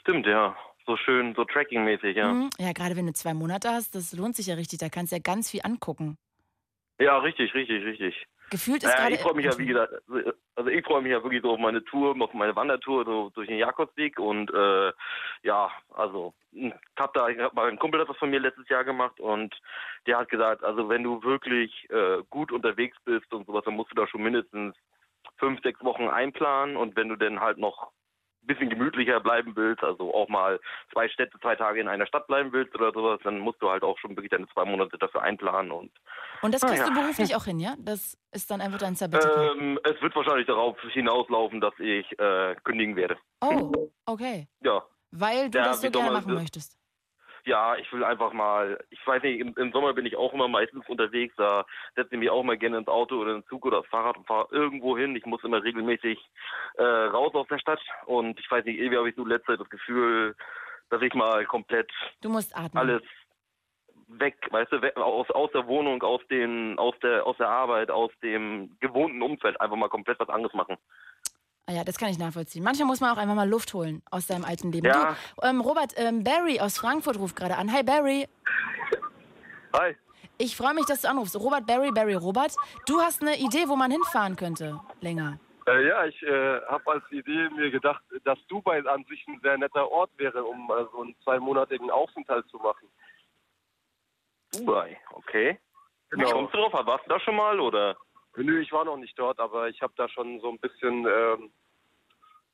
Stimmt, 0.00 0.26
ja. 0.26 0.56
So 0.86 0.96
schön, 0.96 1.34
so 1.34 1.44
Tracking-mäßig, 1.44 2.16
ja. 2.16 2.32
Mhm. 2.32 2.50
Ja, 2.58 2.72
gerade 2.72 2.96
wenn 2.96 3.06
du 3.06 3.12
zwei 3.12 3.34
Monate 3.34 3.70
hast, 3.70 3.94
das 3.94 4.12
lohnt 4.12 4.36
sich 4.36 4.46
ja 4.46 4.54
richtig. 4.54 4.78
Da 4.78 4.88
kannst 4.88 5.10
du 5.12 5.16
ja 5.16 5.22
ganz 5.22 5.50
viel 5.50 5.60
angucken. 5.64 6.16
Ja, 6.98 7.18
richtig, 7.18 7.52
richtig, 7.54 7.84
richtig. 7.84 8.26
Gefühlt 8.50 8.84
ist 8.84 8.90
Ja, 8.90 8.96
gerade. 8.96 9.14
ich 9.14 9.20
freue 9.20 9.34
mich 9.34 9.44
ja, 9.44 9.58
wie 9.58 9.66
gesagt, 9.66 9.92
also 10.54 10.70
ich 10.70 10.84
freue 10.84 11.02
mich 11.02 11.10
ja 11.10 11.22
wirklich 11.22 11.42
so 11.42 11.52
auf 11.52 11.58
meine 11.58 11.82
Tour, 11.84 12.16
auf 12.20 12.32
meine 12.32 12.54
Wandertour 12.54 13.04
so 13.04 13.30
durch 13.30 13.48
den 13.48 13.58
Jakobsweg 13.58 14.18
und 14.20 14.52
äh, 14.52 14.92
ja, 15.42 15.70
also 15.94 16.32
hab 16.96 17.12
da, 17.14 17.28
ich 17.28 17.38
hab 17.38 17.54
mal 17.54 17.68
ein 17.68 17.78
Kumpel 17.78 18.00
hat 18.00 18.08
das 18.08 18.16
von 18.18 18.30
mir 18.30 18.40
letztes 18.40 18.68
Jahr 18.68 18.84
gemacht 18.84 19.18
und 19.18 19.54
der 20.06 20.18
hat 20.18 20.28
gesagt, 20.28 20.62
also 20.62 20.88
wenn 20.88 21.02
du 21.02 21.22
wirklich 21.22 21.88
äh, 21.90 22.22
gut 22.30 22.52
unterwegs 22.52 22.96
bist 23.04 23.32
und 23.32 23.46
sowas, 23.46 23.64
dann 23.64 23.74
musst 23.74 23.90
du 23.90 23.96
da 23.96 24.06
schon 24.06 24.22
mindestens 24.22 24.76
fünf, 25.38 25.60
sechs 25.62 25.82
Wochen 25.82 26.08
einplanen 26.08 26.76
und 26.76 26.96
wenn 26.96 27.08
du 27.08 27.16
dann 27.16 27.40
halt 27.40 27.58
noch 27.58 27.90
bisschen 28.46 28.70
gemütlicher 28.70 29.20
bleiben 29.20 29.52
willst, 29.56 29.82
also 29.82 30.14
auch 30.14 30.28
mal 30.28 30.60
zwei 30.92 31.08
Städte, 31.08 31.38
zwei 31.40 31.56
Tage 31.56 31.80
in 31.80 31.88
einer 31.88 32.06
Stadt 32.06 32.26
bleiben 32.26 32.52
willst 32.52 32.74
oder 32.74 32.92
sowas, 32.92 33.20
dann 33.24 33.38
musst 33.38 33.60
du 33.62 33.70
halt 33.70 33.82
auch 33.82 33.98
schon 33.98 34.10
wirklich 34.10 34.30
deine 34.30 34.46
zwei 34.48 34.64
Monate 34.64 34.96
dafür 34.98 35.22
einplanen 35.22 35.70
und 35.72 35.90
Und 36.42 36.54
das 36.54 36.62
Ah, 36.62 36.68
kriegst 36.68 36.86
ja. 36.86 36.88
du 36.92 37.00
beruflich 37.00 37.34
auch 37.36 37.44
hin, 37.44 37.58
ja? 37.60 37.74
Das 37.78 38.16
ist 38.32 38.50
dann 38.50 38.60
einfach 38.60 38.78
dein 38.78 38.94
Sabbatical. 38.94 39.52
Ähm, 39.58 39.78
es 39.84 40.00
wird 40.00 40.14
wahrscheinlich 40.14 40.46
darauf 40.46 40.78
hinauslaufen, 40.92 41.60
dass 41.60 41.74
ich 41.78 42.06
äh, 42.18 42.54
kündigen 42.64 42.96
werde. 42.96 43.16
Oh, 43.40 43.72
okay. 44.06 44.46
Ja. 44.60 44.82
Weil 45.10 45.50
du 45.50 45.58
Ja, 45.58 45.64
das 45.66 45.80
so 45.80 45.90
gerne 45.90 46.10
machen 46.12 46.34
möchtest. 46.34 46.76
Ja, 47.46 47.76
ich 47.76 47.92
will 47.92 48.02
einfach 48.02 48.32
mal, 48.32 48.76
ich 48.90 49.06
weiß 49.06 49.22
nicht, 49.22 49.38
im, 49.38 49.54
im 49.56 49.70
Sommer 49.70 49.94
bin 49.94 50.04
ich 50.04 50.16
auch 50.16 50.32
immer 50.34 50.48
meistens 50.48 50.84
unterwegs, 50.88 51.32
da 51.36 51.64
setze 51.94 52.14
ich 52.14 52.18
mich 52.18 52.28
auch 52.28 52.42
mal 52.42 52.58
gerne 52.58 52.78
ins 52.78 52.88
Auto 52.88 53.16
oder 53.16 53.36
ins 53.36 53.46
Zug 53.46 53.64
oder 53.64 53.82
das 53.82 53.86
Fahrrad 53.86 54.16
und 54.16 54.26
fahre 54.26 54.48
irgendwo 54.50 54.98
hin. 54.98 55.14
Ich 55.14 55.24
muss 55.26 55.44
immer 55.44 55.62
regelmäßig 55.62 56.18
äh, 56.74 56.82
raus 56.82 57.32
aus 57.34 57.46
der 57.46 57.60
Stadt 57.60 57.80
und 58.06 58.38
ich 58.40 58.50
weiß 58.50 58.64
nicht, 58.64 58.78
irgendwie 58.78 58.98
habe 58.98 59.08
ich 59.08 59.14
so 59.14 59.24
letzte 59.24 59.52
Zeit 59.52 59.60
das 59.60 59.70
Gefühl, 59.70 60.34
dass 60.90 61.00
ich 61.02 61.14
mal 61.14 61.46
komplett 61.46 61.90
Du 62.20 62.28
musst 62.28 62.56
atmen. 62.56 62.80
alles 62.80 63.02
weg, 64.08 64.36
weißt 64.50 64.72
du, 64.72 64.82
weg, 64.82 64.96
aus, 64.96 65.30
aus 65.30 65.50
der 65.52 65.66
Wohnung, 65.66 66.02
aus 66.02 66.20
den, 66.28 66.78
aus 66.78 66.94
der, 67.00 67.26
aus 67.26 67.36
der 67.36 67.48
Arbeit, 67.48 67.90
aus 67.90 68.10
dem 68.22 68.76
gewohnten 68.80 69.22
Umfeld 69.22 69.60
einfach 69.60 69.76
mal 69.76 69.88
komplett 69.88 70.18
was 70.18 70.28
anderes 70.28 70.54
machen. 70.54 70.76
Ah 71.68 71.72
ja, 71.72 71.84
das 71.84 71.98
kann 71.98 72.10
ich 72.10 72.18
nachvollziehen. 72.18 72.62
Manchmal 72.62 72.86
muss 72.86 73.00
man 73.00 73.10
auch 73.10 73.16
einfach 73.16 73.34
mal 73.34 73.48
Luft 73.48 73.74
holen 73.74 74.00
aus 74.10 74.28
seinem 74.28 74.44
alten 74.44 74.70
Leben. 74.70 74.86
Ja. 74.86 75.16
Du, 75.36 75.46
ähm, 75.48 75.60
Robert, 75.60 75.94
ähm, 75.96 76.22
Barry 76.22 76.60
aus 76.60 76.78
Frankfurt 76.78 77.18
ruft 77.18 77.34
gerade 77.34 77.56
an. 77.56 77.72
Hi 77.72 77.82
Barry. 77.82 78.28
Hi. 79.72 79.96
Ich 80.38 80.56
freue 80.56 80.74
mich, 80.74 80.86
dass 80.86 81.02
du 81.02 81.08
anrufst. 81.08 81.34
Robert, 81.34 81.66
Barry, 81.66 81.90
Barry, 81.90 82.14
Robert. 82.14 82.54
Du 82.86 83.00
hast 83.00 83.22
eine 83.22 83.36
Idee, 83.38 83.68
wo 83.68 83.74
man 83.74 83.90
hinfahren 83.90 84.36
könnte 84.36 84.80
länger. 85.00 85.38
Äh, 85.66 85.88
ja, 85.88 86.04
ich 86.04 86.22
äh, 86.22 86.60
habe 86.68 86.92
als 86.92 87.10
Idee 87.10 87.48
mir 87.56 87.70
gedacht, 87.70 88.02
dass 88.24 88.38
Dubai 88.46 88.84
an 88.86 89.04
sich 89.08 89.26
ein 89.26 89.40
sehr 89.42 89.58
netter 89.58 89.90
Ort 89.90 90.10
wäre, 90.18 90.44
um 90.44 90.70
äh, 90.70 90.84
so 90.92 91.02
einen 91.02 91.16
zweimonatigen 91.24 91.90
Aufenthalt 91.90 92.48
zu 92.48 92.58
machen. 92.58 92.88
Dubai, 94.52 94.96
okay. 95.12 95.58
Genau. 96.10 96.28
Wie 96.28 96.32
kommst 96.32 96.54
du 96.54 96.58
drauf? 96.58 96.72
Warst 96.86 97.06
du 97.06 97.08
da 97.08 97.18
schon 97.18 97.34
mal 97.34 97.58
oder? 97.58 97.96
Nö, 98.36 98.60
ich 98.60 98.72
war 98.72 98.84
noch 98.84 98.96
nicht 98.96 99.18
dort, 99.18 99.38
aber 99.40 99.68
ich 99.68 99.80
habe 99.82 99.92
da 99.96 100.08
schon 100.08 100.40
so 100.40 100.50
ein 100.50 100.58
bisschen 100.58 101.06
ähm, 101.06 101.50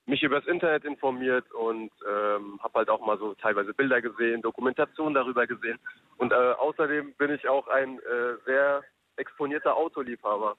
mich 0.07 0.23
übers 0.23 0.47
Internet 0.47 0.85
informiert 0.85 1.51
und 1.53 1.91
ähm, 2.09 2.61
habe 2.63 2.81
halt 2.81 2.91
auch 2.91 3.05
mal 3.05 3.19
so 3.19 3.35
teilweise 3.35 3.75
Bilder 3.75 4.01
gesehen, 4.01 4.43
Dokumentationen 4.43 5.15
darüber 5.15 5.47
gesehen. 5.47 5.79
Und 6.19 6.33
äh, 6.33 6.35
außerdem 6.35 7.15
bin 7.15 7.33
ich 7.33 7.49
auch 7.49 7.67
ein 7.69 7.99
äh, 7.99 8.37
sehr 8.45 8.83
exponierter 9.17 9.77
Autoliebhaber. 9.77 10.57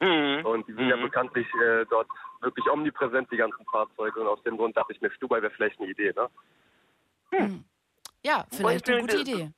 Mhm. 0.00 0.46
Und 0.46 0.66
die 0.66 0.72
sind 0.72 0.88
ja 0.88 0.96
bekanntlich 0.96 1.46
äh, 1.54 1.84
dort 1.90 2.08
wirklich 2.40 2.70
omnipräsent, 2.70 3.30
die 3.30 3.36
ganzen 3.36 3.64
Fahrzeuge. 3.66 4.20
Und 4.20 4.28
aus 4.28 4.42
dem 4.42 4.56
Grund 4.56 4.76
dachte 4.76 4.92
ich 4.92 5.00
mir, 5.00 5.10
Dubai 5.20 5.42
wäre 5.42 5.52
vielleicht 5.52 5.78
eine 5.78 5.90
Idee, 5.90 6.12
ne? 6.12 6.28
Ja, 8.22 8.46
vielleicht 8.50 8.88
eine 8.88 9.00
gute 9.02 9.16
das- 9.18 9.28
Idee. 9.28 9.50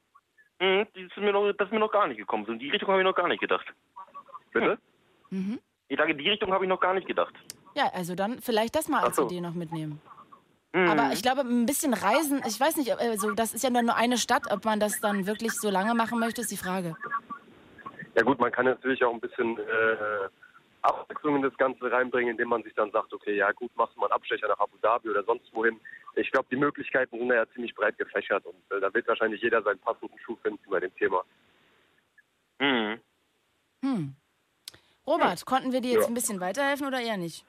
Mhm, 0.61 0.87
die 0.95 1.03
ist 1.03 1.17
mir 1.17 1.33
noch, 1.33 1.53
das 1.53 1.67
ist 1.69 1.73
mir 1.73 1.81
noch 1.81 1.91
gar 1.91 2.07
nicht 2.07 2.19
gekommen. 2.19 2.45
So 2.45 2.53
in 2.53 2.59
die 2.59 2.71
Richtung 2.71 2.89
habe 2.89 3.01
ich 3.01 3.05
noch 3.05 3.15
gar 3.15 3.29
nicht 3.29 3.41
gedacht. 3.41 3.67
Bitte? 4.53 4.79
Mhm. 5.31 5.59
Ich 5.89 5.99
sage, 5.99 6.13
in 6.13 6.19
die 6.19 6.29
Richtung 6.29 6.53
habe 6.53 6.65
ich 6.65 6.69
noch 6.69 6.81
gar 6.81 6.95
nicht 6.95 7.07
gedacht. 7.07 7.35
Ja, 7.75 7.91
also 7.95 8.15
dann 8.15 8.41
vielleicht 8.41 8.75
das 8.75 8.89
mal 8.89 9.03
als 9.03 9.17
so. 9.17 9.27
Idee 9.27 9.41
noch 9.41 9.55
mitnehmen. 9.55 10.01
Mhm. 10.73 10.89
Aber 10.89 11.13
ich 11.13 11.23
glaube, 11.23 11.43
ein 11.43 11.67
bisschen 11.67 11.95
reisen, 11.95 12.43
ich 12.47 12.59
weiß 12.59 12.77
nicht, 12.77 12.93
also 12.93 13.33
das 13.33 13.53
ist 13.53 13.63
ja 13.63 13.71
nur 13.71 13.95
eine 13.95 14.17
Stadt, 14.17 14.51
ob 14.51 14.65
man 14.65 14.81
das 14.81 15.01
dann 15.01 15.27
wirklich 15.27 15.53
so 15.53 15.71
lange 15.71 15.95
machen 15.95 16.19
möchte, 16.19 16.41
ist 16.41 16.51
die 16.51 16.57
Frage. 16.57 16.97
Ja 18.15 18.23
gut, 18.23 18.39
man 18.39 18.53
kann 18.53 18.67
natürlich 18.67 19.03
auch 19.05 19.13
ein 19.13 19.21
bisschen 19.21 19.59
äh, 19.59 20.29
Abwechslung 20.83 21.37
in 21.37 21.43
das 21.43 21.57
Ganze 21.57 21.91
reinbringen, 21.91 22.33
indem 22.33 22.49
man 22.49 22.63
sich 22.63 22.75
dann 22.75 22.91
sagt, 22.91 23.13
okay, 23.13 23.37
ja 23.37 23.53
gut, 23.53 23.71
machst 23.77 23.97
du 23.97 24.01
mal 24.01 24.07
einen 24.07 24.15
Abstecher 24.15 24.49
nach 24.49 24.59
Abu 24.59 24.77
Dhabi 24.83 25.11
oder 25.11 25.25
sonst 25.25 25.53
wohin. 25.55 25.81
Ich 26.15 26.31
glaube, 26.31 26.49
die 26.51 26.57
Möglichkeiten 26.57 27.19
sind 27.19 27.29
ja 27.29 27.49
ziemlich 27.51 27.75
breit 27.75 27.97
gefächert 27.99 28.45
und 28.45 28.57
äh, 28.71 28.81
da 28.81 28.93
wird 28.93 29.09
wahrscheinlich 29.09 29.41
jeder 29.41 29.63
seinen 29.63 29.79
passenden 29.79 30.19
Schuh 30.19 30.37
finden 30.43 30.63
bei 30.69 30.81
dem 30.81 30.95
Thema. 30.97 31.23
Mhm. 32.61 33.01
Hm. 33.83 34.15
Robert, 35.07 35.45
konnten 35.47 35.73
wir 35.73 35.81
dir 35.81 35.93
jetzt 35.93 36.03
Ja. 36.03 36.09
ein 36.09 36.15
bisschen 36.15 36.41
weiterhelfen 36.41 36.87
oder 36.87 37.01
eher 37.01 37.17
nicht? 37.17 37.45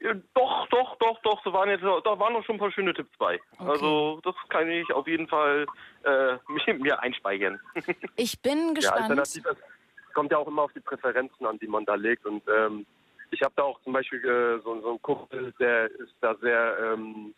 Ja, 0.00 0.14
doch, 0.34 0.66
doch, 0.68 0.96
doch, 0.98 1.20
doch. 1.22 1.42
Da 1.42 1.52
waren 1.52 1.68
jetzt, 1.68 1.82
da 1.82 2.18
waren 2.18 2.32
noch 2.32 2.44
schon 2.44 2.56
ein 2.56 2.58
paar 2.58 2.72
schöne 2.72 2.94
Tipps 2.94 3.16
bei. 3.18 3.38
Also 3.58 4.20
das 4.22 4.34
kann 4.48 4.70
ich 4.70 4.90
auf 4.92 5.06
jeden 5.06 5.28
Fall 5.28 5.66
äh, 6.04 6.38
mir, 6.74 7.00
einspeichern. 7.00 7.60
Ich 8.16 8.40
bin 8.40 8.68
Ja, 8.68 8.74
gespannt. 8.74 9.02
alternativ, 9.02 9.44
es 9.46 10.14
kommt 10.14 10.30
ja 10.32 10.38
auch 10.38 10.46
immer 10.48 10.62
auf 10.62 10.72
die 10.72 10.80
Präferenzen 10.80 11.44
an, 11.46 11.58
die 11.58 11.66
man 11.66 11.84
da 11.84 11.94
legt. 11.96 12.24
Und 12.24 12.42
ähm, 12.48 12.86
ich 13.30 13.42
habe 13.42 13.52
da 13.56 13.62
auch 13.64 13.80
zum 13.82 13.92
Beispiel 13.92 14.18
äh, 14.24 14.62
so, 14.62 14.80
so 14.80 14.90
einen 14.90 15.02
Kumpel, 15.02 15.52
der 15.60 15.90
ist 15.90 16.14
da 16.20 16.34
sehr 16.36 16.78
ähm, 16.94 17.34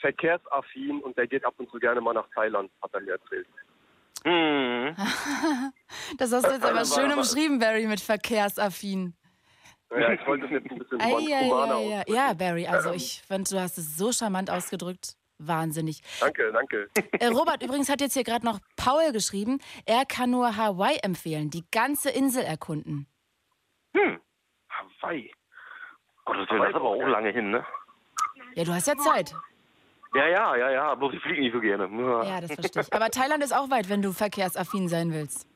verkehrsaffin 0.00 1.00
und 1.02 1.16
der 1.16 1.26
geht 1.26 1.44
ab 1.44 1.54
und 1.56 1.70
zu 1.70 1.78
gerne 1.78 2.00
mal 2.00 2.12
nach 2.14 2.28
Thailand, 2.34 2.70
hat 2.82 2.92
er 2.92 3.00
mir 3.00 3.12
erzählt. 3.12 3.46
Mhm. 4.24 4.96
das 6.18 6.32
hast 6.32 6.46
du 6.46 6.52
jetzt 6.52 6.64
aber 6.64 6.84
schön 6.84 7.12
umschrieben, 7.12 7.58
Barry, 7.58 7.86
mit 7.86 8.00
verkehrsaffin. 8.00 9.14
Ja, 9.90 10.12
ich 10.12 10.26
wollte 10.26 10.46
es 10.46 10.52
jetzt 10.52 10.70
ein 10.70 10.78
bisschen 10.78 11.00
Ei, 11.00 11.12
ei, 11.12 11.52
ei, 11.52 11.98
ei. 12.00 12.04
Ja, 12.08 12.32
Barry, 12.32 12.66
also 12.66 12.92
ich 12.92 13.22
finde, 13.26 13.50
du 13.50 13.60
hast 13.60 13.78
es 13.78 13.96
so 13.96 14.12
charmant 14.12 14.50
ausgedrückt. 14.50 15.16
Wahnsinnig. 15.38 16.00
Danke, 16.20 16.52
danke. 16.52 16.88
Äh, 17.20 17.26
Robert, 17.26 17.62
übrigens 17.62 17.88
hat 17.88 18.00
jetzt 18.00 18.14
hier 18.14 18.24
gerade 18.24 18.44
noch 18.44 18.60
Paul 18.76 19.12
geschrieben, 19.12 19.58
er 19.84 20.04
kann 20.06 20.30
nur 20.30 20.56
Hawaii 20.56 20.98
empfehlen, 21.02 21.50
die 21.50 21.64
ganze 21.70 22.10
Insel 22.10 22.44
erkunden. 22.44 23.06
Hm. 23.94 24.20
Hawaii. 24.68 25.30
Willen, 26.26 26.46
das 26.48 26.68
ist 26.70 26.74
aber 26.74 26.88
auch 26.88 27.02
lange 27.02 27.30
hin, 27.30 27.50
ne? 27.50 27.66
Ja, 28.54 28.64
du 28.64 28.72
hast 28.72 28.86
ja 28.86 28.96
Zeit. 28.96 29.34
Ja, 30.14 30.26
ja, 30.28 30.56
ja, 30.56 30.70
ja. 30.70 30.94
Bloß 30.94 31.12
ich 31.14 31.20
fliege 31.22 31.40
nicht 31.40 31.52
so 31.54 31.60
gerne. 31.60 31.88
Ja, 32.26 32.40
das 32.40 32.52
verstehe 32.54 32.82
ich. 32.82 32.92
Aber 32.92 33.10
Thailand 33.10 33.42
ist 33.42 33.52
auch 33.54 33.70
weit, 33.70 33.88
wenn 33.88 34.02
du 34.02 34.12
verkehrsaffin 34.12 34.88
sein 34.88 35.12
willst. 35.12 35.46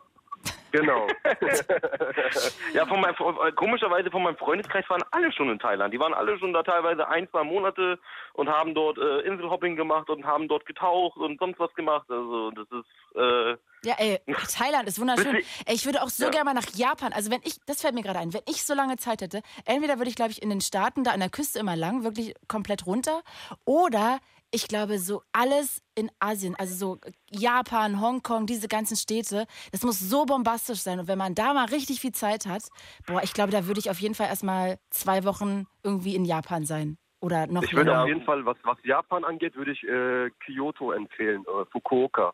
Genau. 0.71 1.07
ja, 2.75 2.85
von 2.85 3.01
meinem, 3.01 3.15
äh, 3.15 3.53
komischerweise 3.53 4.11
von 4.11 4.23
meinem 4.23 4.37
Freundeskreis 4.37 4.85
waren 4.91 5.03
alle 5.13 5.33
schon 5.33 5.49
in 5.49 5.59
Thailand. 5.59 5.95
Die 5.95 5.99
waren 5.99 6.13
alle 6.13 6.39
schon 6.39 6.53
da 6.53 6.63
teilweise 6.63 7.09
ein, 7.09 7.29
zwei 7.31 7.43
Monate 7.43 7.99
und 8.35 8.51
haben 8.51 8.75
dort 8.75 8.99
äh, 8.99 9.21
Inselhopping 9.21 9.77
gemacht 9.77 10.11
und 10.11 10.27
haben 10.27 10.47
dort 10.47 10.67
getaucht 10.67 11.17
und 11.17 11.39
sonst 11.39 11.59
was 11.59 11.73
gemacht. 11.75 12.05
Also 12.11 12.51
das 12.51 12.67
ist 12.71 13.17
äh, 13.17 13.57
ja, 13.85 13.95
ey, 13.97 14.21
Thailand 14.53 14.89
ist 14.89 15.01
wunderschön. 15.01 15.37
Ey, 15.37 15.75
ich 15.75 15.87
würde 15.87 16.03
auch 16.03 16.09
so 16.11 16.25
Ja. 16.25 16.31
gerne 16.31 16.45
mal 16.45 16.55
nach 16.55 16.69
Japan. 16.75 17.13
Also 17.15 17.31
wenn 17.31 17.41
ich, 17.45 17.59
das 17.67 17.81
fällt 17.81 17.95
mir 17.95 18.03
gerade 18.03 18.19
ein, 18.19 18.35
wenn 18.35 18.43
ich 18.47 18.65
so 18.67 18.75
lange 18.75 18.97
Zeit 18.99 19.23
hätte, 19.23 19.41
entweder 19.65 19.99
würde 19.99 20.11
ich, 20.11 20.17
glaube 20.17 20.33
ich, 20.33 20.43
in 20.43 20.51
den 20.51 20.61
Staaten 20.61 21.03
da 21.03 21.13
an 21.13 21.21
der 21.21 21.31
Küste 21.31 21.59
immer 21.61 21.77
lang, 21.77 22.05
wirklich 22.05 22.35
komplett 22.47 22.87
runter, 22.87 23.23
oder 23.65 24.19
ich 24.51 24.69
glaube 24.69 24.99
so 24.99 25.23
alles 25.33 25.83
in 25.95 26.11
Asien, 26.21 26.55
also 26.57 26.75
so 26.75 27.01
Japan, 27.31 28.01
Hongkong, 28.01 28.47
diese 28.47 28.69
ganzen 28.69 28.97
Städte, 28.97 29.47
das 29.73 29.83
muss 29.83 29.99
so 30.01 30.25
bombastisch 30.25 30.81
sein. 30.81 31.01
Und 31.01 31.09
wenn 31.09 31.19
man 31.19 31.35
da 31.35 31.53
mal 31.53 31.67
richtig 31.67 32.01
viel 32.01 32.13
Zeit 32.13 32.47
hat, 32.47 32.63
boah, 33.07 33.23
ich 33.23 33.35
glaube, 33.35 33.53
da 33.53 33.67
würde 33.67 33.81
ich 33.81 33.91
auf 33.91 33.99
jeden 34.01 34.15
Fall 34.15 34.29
erstmal 34.29 34.79
zwei 34.91 35.25
Wochen 35.25 35.67
irgendwie 35.83 36.15
in 36.15 36.25
Japan 36.25 36.65
sein. 36.65 36.99
Oder 37.21 37.47
noch 37.49 37.63
Ich 37.65 37.75
würde 37.75 37.91
länger. 37.91 38.03
auf 38.03 38.09
jeden 38.09 38.23
Fall, 38.23 38.47
was, 38.47 38.57
was 38.63 38.79
Japan 38.85 39.25
angeht, 39.25 39.57
würde 39.57 39.73
ich 39.73 39.83
äh, 39.83 40.31
Kyoto 40.45 40.93
empfehlen, 40.93 41.43
äh, 41.43 41.65
Fukuoka. 41.73 42.33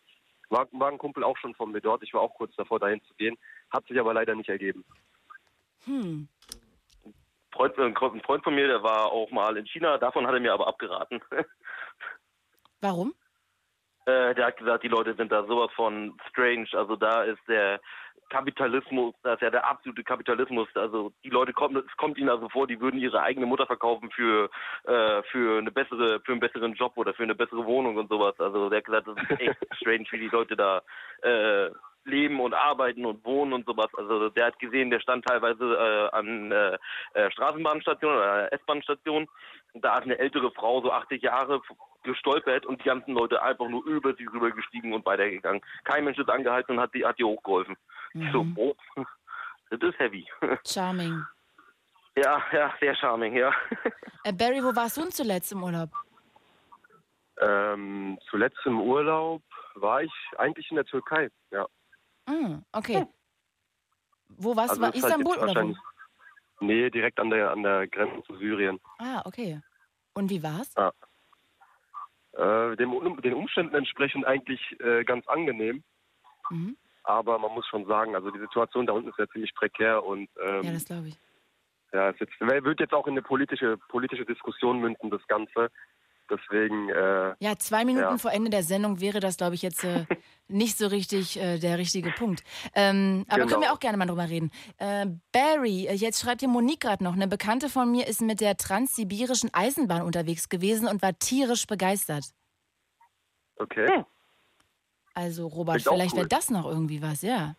War, 0.51 0.69
war 0.73 0.91
ein 0.93 0.99
Kumpel 0.99 1.25
auch 1.25 1.39
schon 1.39 1.55
von 1.55 1.73
mir 1.73 1.81
dort. 1.81 2.03
Ich 2.03 2.13
war 2.13 2.21
auch 2.21 2.35
kurz 2.35 2.55
davor, 2.57 2.79
dahin 2.79 3.03
zu 3.05 3.15
gehen. 3.15 3.37
Hat 3.71 3.87
sich 3.87 3.99
aber 3.99 4.13
leider 4.13 4.35
nicht 4.35 4.51
ergeben. 4.51 4.85
Hm. 5.87 6.29
Freund, 7.53 7.79
ein 7.79 7.95
Freund 8.23 8.45
von 8.45 8.55
mir, 8.55 8.67
der 8.67 8.83
war 8.83 9.11
auch 9.11 9.31
mal 9.31 9.57
in 9.57 9.67
China. 9.67 9.97
Davon 9.97 10.27
hat 10.27 10.35
er 10.35 10.41
mir 10.41 10.53
aber 10.53 10.67
abgeraten. 10.67 11.21
Warum? 12.85 13.15
Äh, 14.05 14.35
der 14.35 14.47
hat 14.47 14.59
gesagt, 14.59 14.85
die 14.85 14.89
Leute 14.89 15.15
sind 15.15 15.33
da 15.33 15.43
sowas 15.47 15.71
von 15.75 16.15
strange. 16.29 16.69
Also 16.73 16.97
da 16.97 17.23
ist 17.23 17.41
der 17.49 17.81
Kapitalismus, 18.29 19.15
das 19.23 19.37
ist 19.37 19.41
ja 19.41 19.49
der 19.49 19.67
absolute 19.67 20.05
Kapitalismus. 20.05 20.69
Also 20.75 21.11
die 21.25 21.31
Leute 21.31 21.55
kommen, 21.55 21.77
es 21.77 21.97
kommt 21.97 22.19
ihnen 22.19 22.29
also 22.29 22.51
vor, 22.51 22.67
die 22.67 22.79
würden 22.79 23.01
ihre 23.01 23.23
eigene 23.23 23.47
Mutter 23.47 23.67
verkaufen 23.67 24.11
für 24.11 24.51
äh, 24.85 25.23
für 25.31 25.59
eine 25.59 25.71
bessere, 25.71 26.21
für 26.21 26.33
einen 26.33 26.41
besseren 26.41 26.75
Job 26.75 26.93
oder 26.97 27.15
für 27.15 27.23
eine 27.23 27.35
bessere 27.35 27.65
Wohnung 27.65 27.97
und 27.97 28.11
sowas. 28.11 28.39
Also 28.39 28.69
der 28.69 28.79
hat 28.79 28.85
gesagt, 28.85 29.09
das 29.09 29.17
ist 29.17 29.41
echt 29.41 29.57
strange, 29.77 30.05
wie 30.11 30.19
die 30.19 30.29
Leute 30.29 30.55
da 30.55 30.83
äh, 31.23 31.71
leben 32.05 32.41
und 32.41 32.55
arbeiten 32.55 33.05
und 33.05 33.25
wohnen 33.25 33.53
und 33.53 33.67
sowas. 33.67 33.89
Also 33.97 34.29
der 34.31 34.47
hat 34.47 34.59
gesehen, 34.59 34.91
der 34.91 35.01
stand 35.01 35.25
teilweise 35.25 35.65
äh, 35.65 36.17
an 36.17 36.53
äh, 36.53 36.79
äh, 37.15 37.31
Straßenbahnstationen 37.31 38.17
oder 38.17 38.53
S-Bahn-Stationen. 38.53 39.29
Und 39.73 39.85
da 39.85 39.97
hat 39.97 40.05
eine 40.05 40.19
ältere 40.19 40.51
Frau, 40.53 40.81
so 40.83 40.93
80 40.93 41.23
Jahre, 41.23 41.61
gestolpert 42.03 42.67
und 42.67 42.81
die 42.81 42.85
ganzen 42.85 43.15
Leute 43.15 43.43
einfach 43.43 43.69
nur 43.69 43.85
über 43.87 44.15
sie 44.15 44.27
rübergestiegen 44.27 44.93
und 44.93 45.05
weitergegangen. 45.07 45.63
Kein 45.85 46.05
Mensch 46.05 46.19
ist 46.19 46.29
angehalten 46.29 46.77
und 46.77 46.81
hat 46.81 46.95
die, 46.95 47.05
hat 47.05 47.19
die 47.19 47.25
hochgeholfen. 47.25 47.77
Ich 48.13 48.31
So, 48.31 48.47
oh, 48.57 48.75
das 49.71 49.81
ist 49.81 49.99
heavy. 49.99 50.27
Charming. 50.67 51.25
Ja, 52.17 52.41
ja, 52.53 52.73
sehr 52.81 52.95
charming, 52.95 53.37
ja. 53.37 53.53
Äh, 54.23 54.33
Barry, 54.33 54.63
wo 54.63 54.75
warst 54.77 54.97
du 54.97 55.01
denn 55.01 55.11
zuletzt 55.11 55.51
im 55.51 55.65
Urlaub? 55.65 55.91
Ähm, 57.41 58.19
zuletzt 58.31 58.61
im 58.65 58.81
Urlaub 58.81 59.43
war 59.75 60.03
ich 60.03 60.13
eigentlich 60.39 60.71
in 60.71 60.77
der 60.77 60.85
Türkei. 60.85 61.29
Ja. 61.51 61.67
Hm, 62.29 62.65
okay. 62.73 63.07
Wo 64.29 64.57
warst 64.57 64.71
Also 64.71 64.81
du? 64.81 64.87
War 64.87 64.95
ist 64.95 65.03
halt 65.03 65.13
Istanbul 65.19 65.39
oder 65.39 65.63
wo? 65.63 65.75
Nee, 66.65 66.91
direkt 66.91 67.19
an 67.21 67.31
der 67.31 67.51
an 67.51 67.63
der 67.63 67.87
Grenze 67.89 68.23
zu 68.25 68.37
Syrien. 68.37 68.81
Ah, 68.99 69.23
okay. 69.25 69.61
Und 70.15 70.31
wie 70.31 70.43
war's? 70.43 70.73
Ja. 70.77 70.93
Äh, 72.33 72.77
dem, 72.77 73.21
den 73.23 73.35
Umständen 73.35 73.75
entsprechend 73.75 74.25
eigentlich 74.25 74.61
äh, 74.81 75.05
ganz 75.05 75.27
angenehm. 75.29 75.85
Mhm. 76.51 76.77
Aber 77.05 77.39
man 77.39 77.53
muss 77.53 77.67
schon 77.67 77.87
sagen, 77.87 78.15
also 78.15 78.31
die 78.31 78.41
Situation 78.41 78.87
da 78.87 78.93
unten 78.93 79.11
ist 79.11 79.19
ja 79.19 79.29
ziemlich 79.29 79.55
prekär 79.55 80.03
und 80.05 80.29
ähm, 80.41 80.63
Ja, 80.63 80.73
das 80.73 80.87
glaube 80.87 81.09
ich. 81.09 81.19
ja, 81.93 82.11
es 82.11 82.19
jetzt, 82.19 82.33
wird 82.41 82.81
jetzt 82.81 82.95
auch 82.95 83.07
in 83.07 83.13
eine 83.13 83.23
politische 83.23 83.77
politische 83.89 84.25
Diskussion 84.25 84.81
münden, 84.81 85.11
das 85.11 85.25
Ganze. 85.27 85.71
Deswegen, 86.31 86.89
äh, 86.89 87.35
Ja, 87.39 87.57
zwei 87.59 87.85
Minuten 87.85 88.05
Ja. 88.13 88.19
vor 88.19 88.33
Ende 88.33 88.49
der 88.51 88.63
Sendung 88.63 88.99
wäre 89.01 89.21
das, 89.21 89.37
glaube 89.37 89.55
ich, 89.55 89.63
jetzt 89.63 89.85
äh, 89.85 90.07
nicht 90.49 90.79
so 90.79 90.87
richtig 90.87 91.39
äh, 91.39 91.59
der 91.59 91.77
richtige 91.79 92.13
Punkt. 92.13 92.43
Ähm, 92.75 93.25
aber 93.29 93.41
Genau. 93.43 93.51
können 93.51 93.63
wir 93.63 93.73
auch 93.75 93.79
gerne 93.79 93.99
mal 93.99 94.07
drüber 94.07 94.29
reden. 94.29 94.51
Äh, 94.79 95.07
Barry, 95.33 95.87
äh, 95.87 95.93
jetzt 95.93 96.21
schreibt 96.23 96.41
hier 96.41 96.49
Monique 96.49 96.81
gerade 96.81 97.05
noch. 97.05 97.13
Eine 97.13 97.29
Bekannte 97.29 97.69
von 97.69 97.91
mir 97.91 98.07
ist 98.07 98.23
mit 98.23 98.41
der 98.41 98.57
transsibirischen 98.57 99.53
Eisenbahn 99.53 100.01
unterwegs 100.03 100.49
gewesen 100.49 100.89
und 100.89 101.03
war 101.03 101.19
tierisch 101.19 101.67
begeistert. 101.67 102.25
okay. 103.57 104.05
Also, 105.17 105.47
Robert, 105.47 105.77
Klingt 105.83 105.89
vielleicht 105.95 106.15
wäre 106.17 106.25
cool. 106.25 106.29
das 106.29 106.51
noch 106.51 106.65
irgendwie 106.65 107.01
was, 107.01 107.23
ja. 107.23 107.55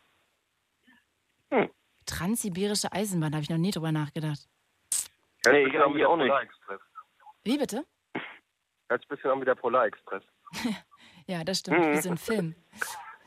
Hm. 1.51 1.69
Transsibirische 2.05 2.91
Eisenbahn, 2.91 3.31
da 3.31 3.37
habe 3.37 3.43
ich 3.43 3.49
noch 3.49 3.57
nie 3.57 3.71
drüber 3.71 3.91
nachgedacht. 3.93 4.39
Nee, 5.45 5.65
ich 5.65 5.71
der 5.71 5.85
auch 6.09 6.17
nicht. 6.17 6.33
Wie 7.43 7.57
bitte? 7.57 7.85
Hört 8.90 9.02
sich 9.02 9.10
ein 9.10 9.16
bisschen 9.16 9.32
an 9.32 9.41
wie 9.41 9.45
der 9.45 9.56
Polarexpress. 9.56 10.24
Ja, 11.28 11.44
das 11.44 11.57
stimmt, 11.57 11.80
Mhm. 11.80 11.91
wie 11.94 11.98
so 12.02 12.10
ein 12.12 12.18
Film. 12.20 12.56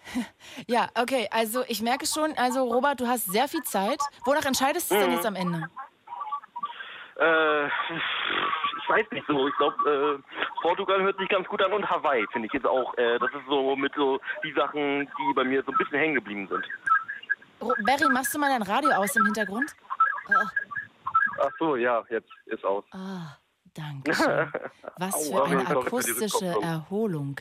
ja, 0.69 0.87
okay, 0.95 1.27
also 1.33 1.65
ich 1.67 1.83
merke 1.83 2.07
schon, 2.07 2.33
also 2.39 2.63
Robert, 2.63 3.01
du 3.01 3.09
hast 3.09 3.25
sehr 3.33 3.49
viel 3.49 3.63
Zeit. 3.65 3.99
Wonach 4.25 4.45
entscheidest 4.45 4.89
du 4.93 4.95
denn 4.95 5.09
Mhm. 5.09 5.15
jetzt 5.17 5.27
am 5.27 5.35
Ende? 5.35 5.69
Äh, 7.19 7.67
ich 7.67 8.89
weiß 8.89 9.05
nicht 9.11 9.27
so. 9.27 9.49
Ich 9.49 9.57
glaube, 9.57 10.23
äh, 10.23 10.39
Portugal 10.63 11.03
hört 11.03 11.19
sich 11.19 11.29
ganz 11.29 11.49
gut 11.49 11.61
an 11.61 11.73
und 11.73 11.91
Hawaii 11.91 12.25
finde 12.33 12.47
ich 12.47 12.53
jetzt 12.53 12.67
auch. 12.69 12.97
Äh, 12.99 13.19
das 13.19 13.31
ist 13.33 13.47
so 13.49 13.75
mit 13.75 13.93
so 13.97 14.21
die 14.45 14.53
Sachen, 14.53 15.01
die 15.19 15.35
bei 15.35 15.43
mir 15.43 15.65
so 15.65 15.73
ein 15.73 15.79
bisschen 15.79 15.99
hängen 15.99 16.15
geblieben 16.15 16.47
sind. 16.49 16.65
Barry, 17.85 18.09
machst 18.13 18.33
du 18.33 18.39
mal 18.39 18.49
dein 18.49 18.63
Radio 18.63 18.91
aus 18.93 19.17
im 19.17 19.25
Hintergrund? 19.25 19.75
Ah, 20.29 20.49
Ach 21.41 21.51
so, 21.59 21.75
ja, 21.75 22.05
jetzt 22.11 22.31
ist 22.47 22.65
aus. 22.65 22.85
Ah, 22.93 23.37
danke 23.79 24.15
schön. 24.15 24.53
Was 24.99 25.29
für 25.29 25.45
eine 25.45 25.67
akustische. 25.67 26.47
Erholung. 26.61 27.41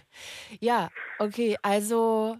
Ja, 0.59 0.89
okay, 1.19 1.57
also, 1.61 2.37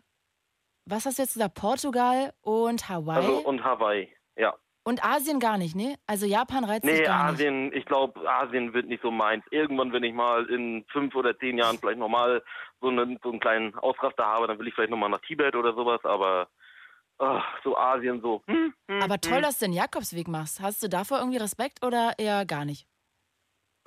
was 0.86 1.06
hast 1.06 1.18
du 1.18 1.24
jetzt 1.24 1.34
gesagt? 1.34 1.56
Portugal 1.56 2.34
und 2.42 2.88
Hawaii? 2.88 3.18
Also 3.18 3.38
und 3.40 3.64
Hawaii, 3.64 4.14
ja. 4.36 4.54
und 4.84 5.04
Asien 5.04 5.40
gar 5.40 5.58
nicht, 5.58 5.76
ne? 5.76 5.96
Also 6.06 6.26
Japan 6.26 6.64
reizt 6.64 6.86
Nee, 6.86 7.04
gar 7.04 7.32
nicht. 7.32 7.42
Asien, 7.42 7.74
ich 7.74 7.86
glaube, 7.86 8.30
Asien 8.30 8.74
wird 8.74 8.88
nicht 8.88 9.02
so 9.02 9.12
meins. 9.12 9.44
Irgendwann, 9.52 9.92
wenn 9.92 10.04
ich 10.04 10.14
mal 10.14 10.46
in 10.46 10.86
fünf 10.92 11.16
oder 11.16 11.38
zehn 11.38 11.58
Jahren 11.58 11.78
vielleicht 11.78 12.00
nochmal 12.00 12.44
so 12.80 12.90
einen, 12.90 13.20
so 13.24 13.32
einen 13.32 13.40
kleinen 13.40 13.76
Ausraster 13.76 14.26
habe, 14.26 14.48
dann 14.48 14.60
will 14.60 14.68
ich 14.68 14.76
vielleicht 14.76 14.92
nochmal 14.92 15.10
nach 15.10 15.22
Tibet 15.22 15.56
oder 15.56 15.74
sowas, 15.74 16.00
aber 16.04 16.48
ach, 17.18 17.44
so 17.64 17.78
Asien 17.78 18.22
so. 18.22 18.44
Hm, 18.48 18.74
hm, 18.90 19.02
Aber 19.02 19.20
toll, 19.20 19.38
hm. 19.38 19.42
dass 19.42 19.60
du 19.60 19.66
den 19.66 19.74
Jakobsweg 19.74 20.28
machst. 20.28 20.62
Hast 20.62 20.84
du 20.84 20.88
davor 20.88 21.20
irgendwie 21.20 21.38
Respekt 21.38 21.84
oder 21.84 22.14
eher 22.18 22.46
gar 22.46 22.64
nicht? 22.64 22.88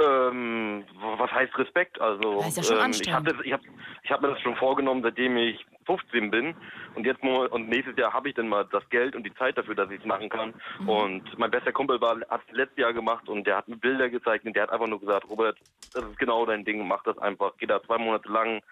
Ähm, 0.00 0.84
was 1.18 1.30
heißt 1.30 1.56
Respekt? 1.58 2.00
Also 2.00 2.40
ja 2.40 2.84
ähm, 2.84 2.92
ich 2.92 3.12
habe 3.12 3.34
ich 3.44 3.52
hab, 3.52 3.60
ich 4.02 4.10
hab 4.10 4.22
mir 4.22 4.28
das 4.28 4.40
schon 4.40 4.56
vorgenommen, 4.56 5.02
seitdem 5.02 5.36
ich 5.36 5.64
15 5.84 6.30
bin 6.30 6.54
und 6.94 7.04
jetzt 7.04 7.22
und 7.22 7.68
nächstes 7.68 7.96
Jahr 7.96 8.12
habe 8.12 8.28
ich 8.30 8.34
dann 8.34 8.48
mal 8.48 8.66
das 8.72 8.88
Geld 8.88 9.14
und 9.14 9.24
die 9.24 9.34
Zeit 9.34 9.58
dafür, 9.58 9.74
dass 9.74 9.90
ich 9.90 10.00
es 10.00 10.06
machen 10.06 10.28
kann. 10.30 10.54
Mhm. 10.78 10.88
Und 10.88 11.38
mein 11.38 11.50
bester 11.50 11.72
Kumpel 11.72 12.00
war 12.00 12.18
hat 12.30 12.40
es 12.48 12.56
letztes 12.56 12.78
Jahr 12.78 12.92
gemacht 12.92 13.28
und 13.28 13.46
der 13.46 13.56
hat 13.56 13.68
mir 13.68 13.76
Bilder 13.76 14.08
gezeigt 14.08 14.46
und 14.46 14.54
der 14.54 14.62
hat 14.64 14.70
einfach 14.70 14.86
nur 14.86 15.00
gesagt, 15.00 15.28
Robert, 15.28 15.58
das 15.92 16.04
ist 16.04 16.18
genau 16.18 16.46
dein 16.46 16.64
Ding, 16.64 16.86
mach 16.86 17.02
das 17.02 17.18
einfach, 17.18 17.52
geh 17.58 17.66
da 17.66 17.82
zwei 17.82 17.98
Monate 17.98 18.30
lang, 18.30 18.62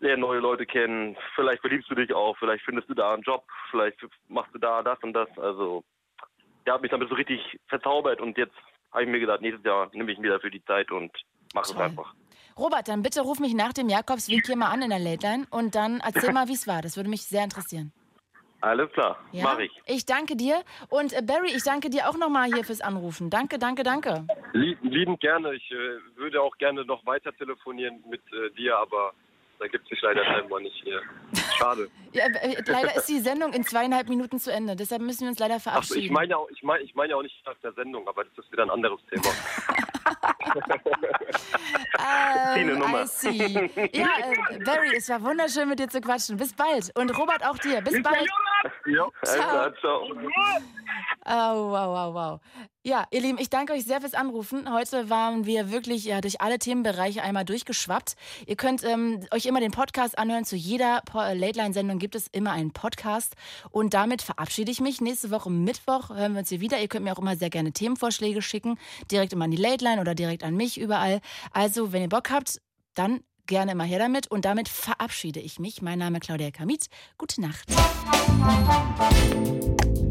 lerne 0.00 0.20
neue 0.20 0.40
Leute 0.40 0.66
kennen, 0.66 1.16
vielleicht 1.34 1.60
verliebst 1.60 1.90
du 1.90 1.94
dich 1.94 2.12
auch, 2.12 2.36
vielleicht 2.38 2.64
findest 2.64 2.88
du 2.90 2.94
da 2.94 3.14
einen 3.14 3.22
Job, 3.22 3.44
vielleicht 3.70 3.98
machst 4.28 4.54
du 4.54 4.58
da 4.58 4.82
das 4.82 4.98
und 5.02 5.14
das. 5.14 5.28
Also 5.38 5.84
der 6.66 6.74
hat 6.74 6.82
mich 6.82 6.90
damit 6.90 7.08
so 7.08 7.14
richtig 7.14 7.58
verzaubert 7.68 8.20
und 8.20 8.36
jetzt 8.36 8.56
habe 8.92 9.04
ich 9.04 9.08
mir 9.08 9.20
gedacht, 9.20 9.40
nächstes 9.40 9.64
Jahr 9.64 9.88
nehme 9.92 10.10
ich 10.12 10.18
mir 10.18 10.30
dafür 10.30 10.50
die 10.50 10.64
Zeit 10.64 10.90
und 10.90 11.10
mache 11.54 11.72
es 11.72 11.76
einfach. 11.76 12.14
Robert, 12.58 12.88
dann 12.88 13.02
bitte 13.02 13.22
ruf 13.22 13.38
mich 13.40 13.54
nach 13.54 13.72
dem 13.72 13.88
Jakobsweg 13.88 14.44
hier 14.44 14.56
mal 14.56 14.70
an 14.70 14.82
in 14.82 14.90
der 14.90 14.98
Late 14.98 15.26
Line 15.26 15.46
und 15.50 15.74
dann 15.74 16.00
erzähl 16.00 16.32
mal, 16.32 16.48
wie 16.48 16.52
es 16.54 16.66
war. 16.66 16.82
Das 16.82 16.96
würde 16.96 17.08
mich 17.08 17.22
sehr 17.22 17.44
interessieren. 17.44 17.92
Alles 18.62 18.92
klar, 18.92 19.18
Ja? 19.32 19.44
mache 19.44 19.64
ich. 19.64 19.72
Ich 19.86 20.04
danke 20.04 20.36
dir. 20.36 20.62
Und 20.90 21.14
äh, 21.14 21.22
Barry, 21.22 21.48
ich 21.56 21.62
danke 21.62 21.88
dir 21.88 22.10
auch 22.10 22.18
nochmal 22.18 22.52
hier 22.52 22.62
fürs 22.62 22.82
Anrufen. 22.82 23.30
Danke, 23.30 23.58
danke, 23.58 23.82
danke. 23.84 24.26
Lieb, 24.52 24.78
liebend 24.82 25.20
gerne. 25.20 25.54
Ich 25.54 25.70
äh, 25.70 25.98
würde 26.16 26.42
auch 26.42 26.56
gerne 26.58 26.84
noch 26.84 27.04
weiter 27.06 27.32
telefonieren 27.34 28.04
mit 28.10 28.20
äh, 28.32 28.50
dir, 28.56 28.76
aber 28.76 29.12
da 29.60 29.68
gibt 29.68 29.88
sich 29.88 30.00
leider 30.02 30.24
scheinbar 30.32 30.60
nicht 30.60 30.82
hier. 30.82 31.00
Schade. 31.58 31.88
Ja, 32.12 32.24
äh, 32.24 32.60
leider 32.66 32.96
ist 32.96 33.08
die 33.08 33.20
Sendung 33.20 33.52
in 33.52 33.62
zweieinhalb 33.62 34.08
Minuten 34.08 34.40
zu 34.40 34.52
Ende. 34.52 34.74
Deshalb 34.74 35.00
müssen 35.00 35.20
wir 35.20 35.28
uns 35.28 35.38
leider 35.38 35.60
verabschieden. 35.60 36.00
ich 36.00 36.10
meine 36.10 36.30
ja 36.30 36.38
auch, 36.38 36.50
ich 36.50 36.60
meine, 36.64 36.82
ich 36.82 36.92
meine 36.96 37.10
ja 37.10 37.16
auch 37.16 37.22
nicht 37.22 37.40
nach 37.46 37.54
der 37.62 37.72
Sendung, 37.74 38.08
aber 38.08 38.24
das 38.24 38.44
ist 38.44 38.50
wieder 38.50 38.64
ein 38.64 38.70
anderes 38.70 38.98
Thema. 39.08 39.28
Ähm, 42.56 42.78
Nummer. 42.78 43.02
I 43.02 43.06
see. 43.06 43.70
Ja, 43.92 44.08
äh, 44.50 44.58
Barry, 44.64 44.96
es 44.96 45.08
war 45.08 45.22
wunderschön 45.22 45.68
mit 45.68 45.78
dir 45.78 45.88
zu 45.88 46.00
quatschen. 46.00 46.36
Bis 46.36 46.52
bald. 46.52 46.90
Und 46.96 47.16
Robert 47.16 47.44
auch 47.46 47.58
dir. 47.58 47.80
Bis 47.82 48.02
bald. 48.02 48.26
ja. 48.86 49.06
Alles 49.22 49.34
klar, 49.36 49.74
ciao. 49.76 50.08
Oh, 51.26 51.70
wow, 51.70 51.88
wow, 51.88 52.14
wow. 52.14 52.40
Ja, 52.82 53.04
ihr 53.10 53.20
Lieben, 53.20 53.36
ich 53.38 53.50
danke 53.50 53.74
euch 53.74 53.84
sehr 53.84 54.00
fürs 54.00 54.14
Anrufen. 54.14 54.72
Heute 54.72 55.10
waren 55.10 55.44
wir 55.44 55.70
wirklich 55.70 56.04
ja, 56.06 56.22
durch 56.22 56.40
alle 56.40 56.58
Themenbereiche 56.58 57.22
einmal 57.22 57.44
durchgeschwappt. 57.44 58.14
Ihr 58.46 58.56
könnt 58.56 58.82
ähm, 58.84 59.20
euch 59.32 59.44
immer 59.44 59.60
den 59.60 59.70
Podcast 59.70 60.16
anhören. 60.16 60.46
Zu 60.46 60.56
jeder 60.56 61.02
äh, 61.14 61.34
Late-Line-Sendung 61.34 61.98
gibt 61.98 62.14
es 62.14 62.28
immer 62.28 62.52
einen 62.52 62.72
Podcast. 62.72 63.34
Und 63.70 63.92
damit 63.92 64.22
verabschiede 64.22 64.70
ich 64.70 64.80
mich. 64.80 65.02
Nächste 65.02 65.30
Woche 65.30 65.50
Mittwoch 65.50 66.08
hören 66.08 66.32
wir 66.32 66.38
uns 66.38 66.48
hier 66.48 66.62
wieder. 66.62 66.80
Ihr 66.80 66.88
könnt 66.88 67.04
mir 67.04 67.12
auch 67.12 67.18
immer 67.18 67.36
sehr 67.36 67.50
gerne 67.50 67.72
Themenvorschläge 67.72 68.40
schicken. 68.40 68.78
Direkt 69.10 69.34
immer 69.34 69.44
an 69.44 69.50
die 69.50 69.58
Late-Line 69.58 70.00
oder 70.00 70.14
direkt 70.14 70.42
an 70.42 70.56
mich 70.56 70.80
überall. 70.80 71.20
Also, 71.52 71.92
wenn 71.92 72.00
ihr 72.00 72.08
Bock 72.08 72.30
habt, 72.30 72.62
dann 72.94 73.20
gerne 73.44 73.72
immer 73.72 73.84
her 73.84 73.98
damit. 73.98 74.30
Und 74.30 74.46
damit 74.46 74.70
verabschiede 74.70 75.40
ich 75.40 75.58
mich. 75.58 75.82
Mein 75.82 75.98
Name 75.98 76.16
ist 76.16 76.24
Claudia 76.24 76.50
Kamit. 76.50 76.86
Gute 77.18 77.42
Nacht. 77.42 77.66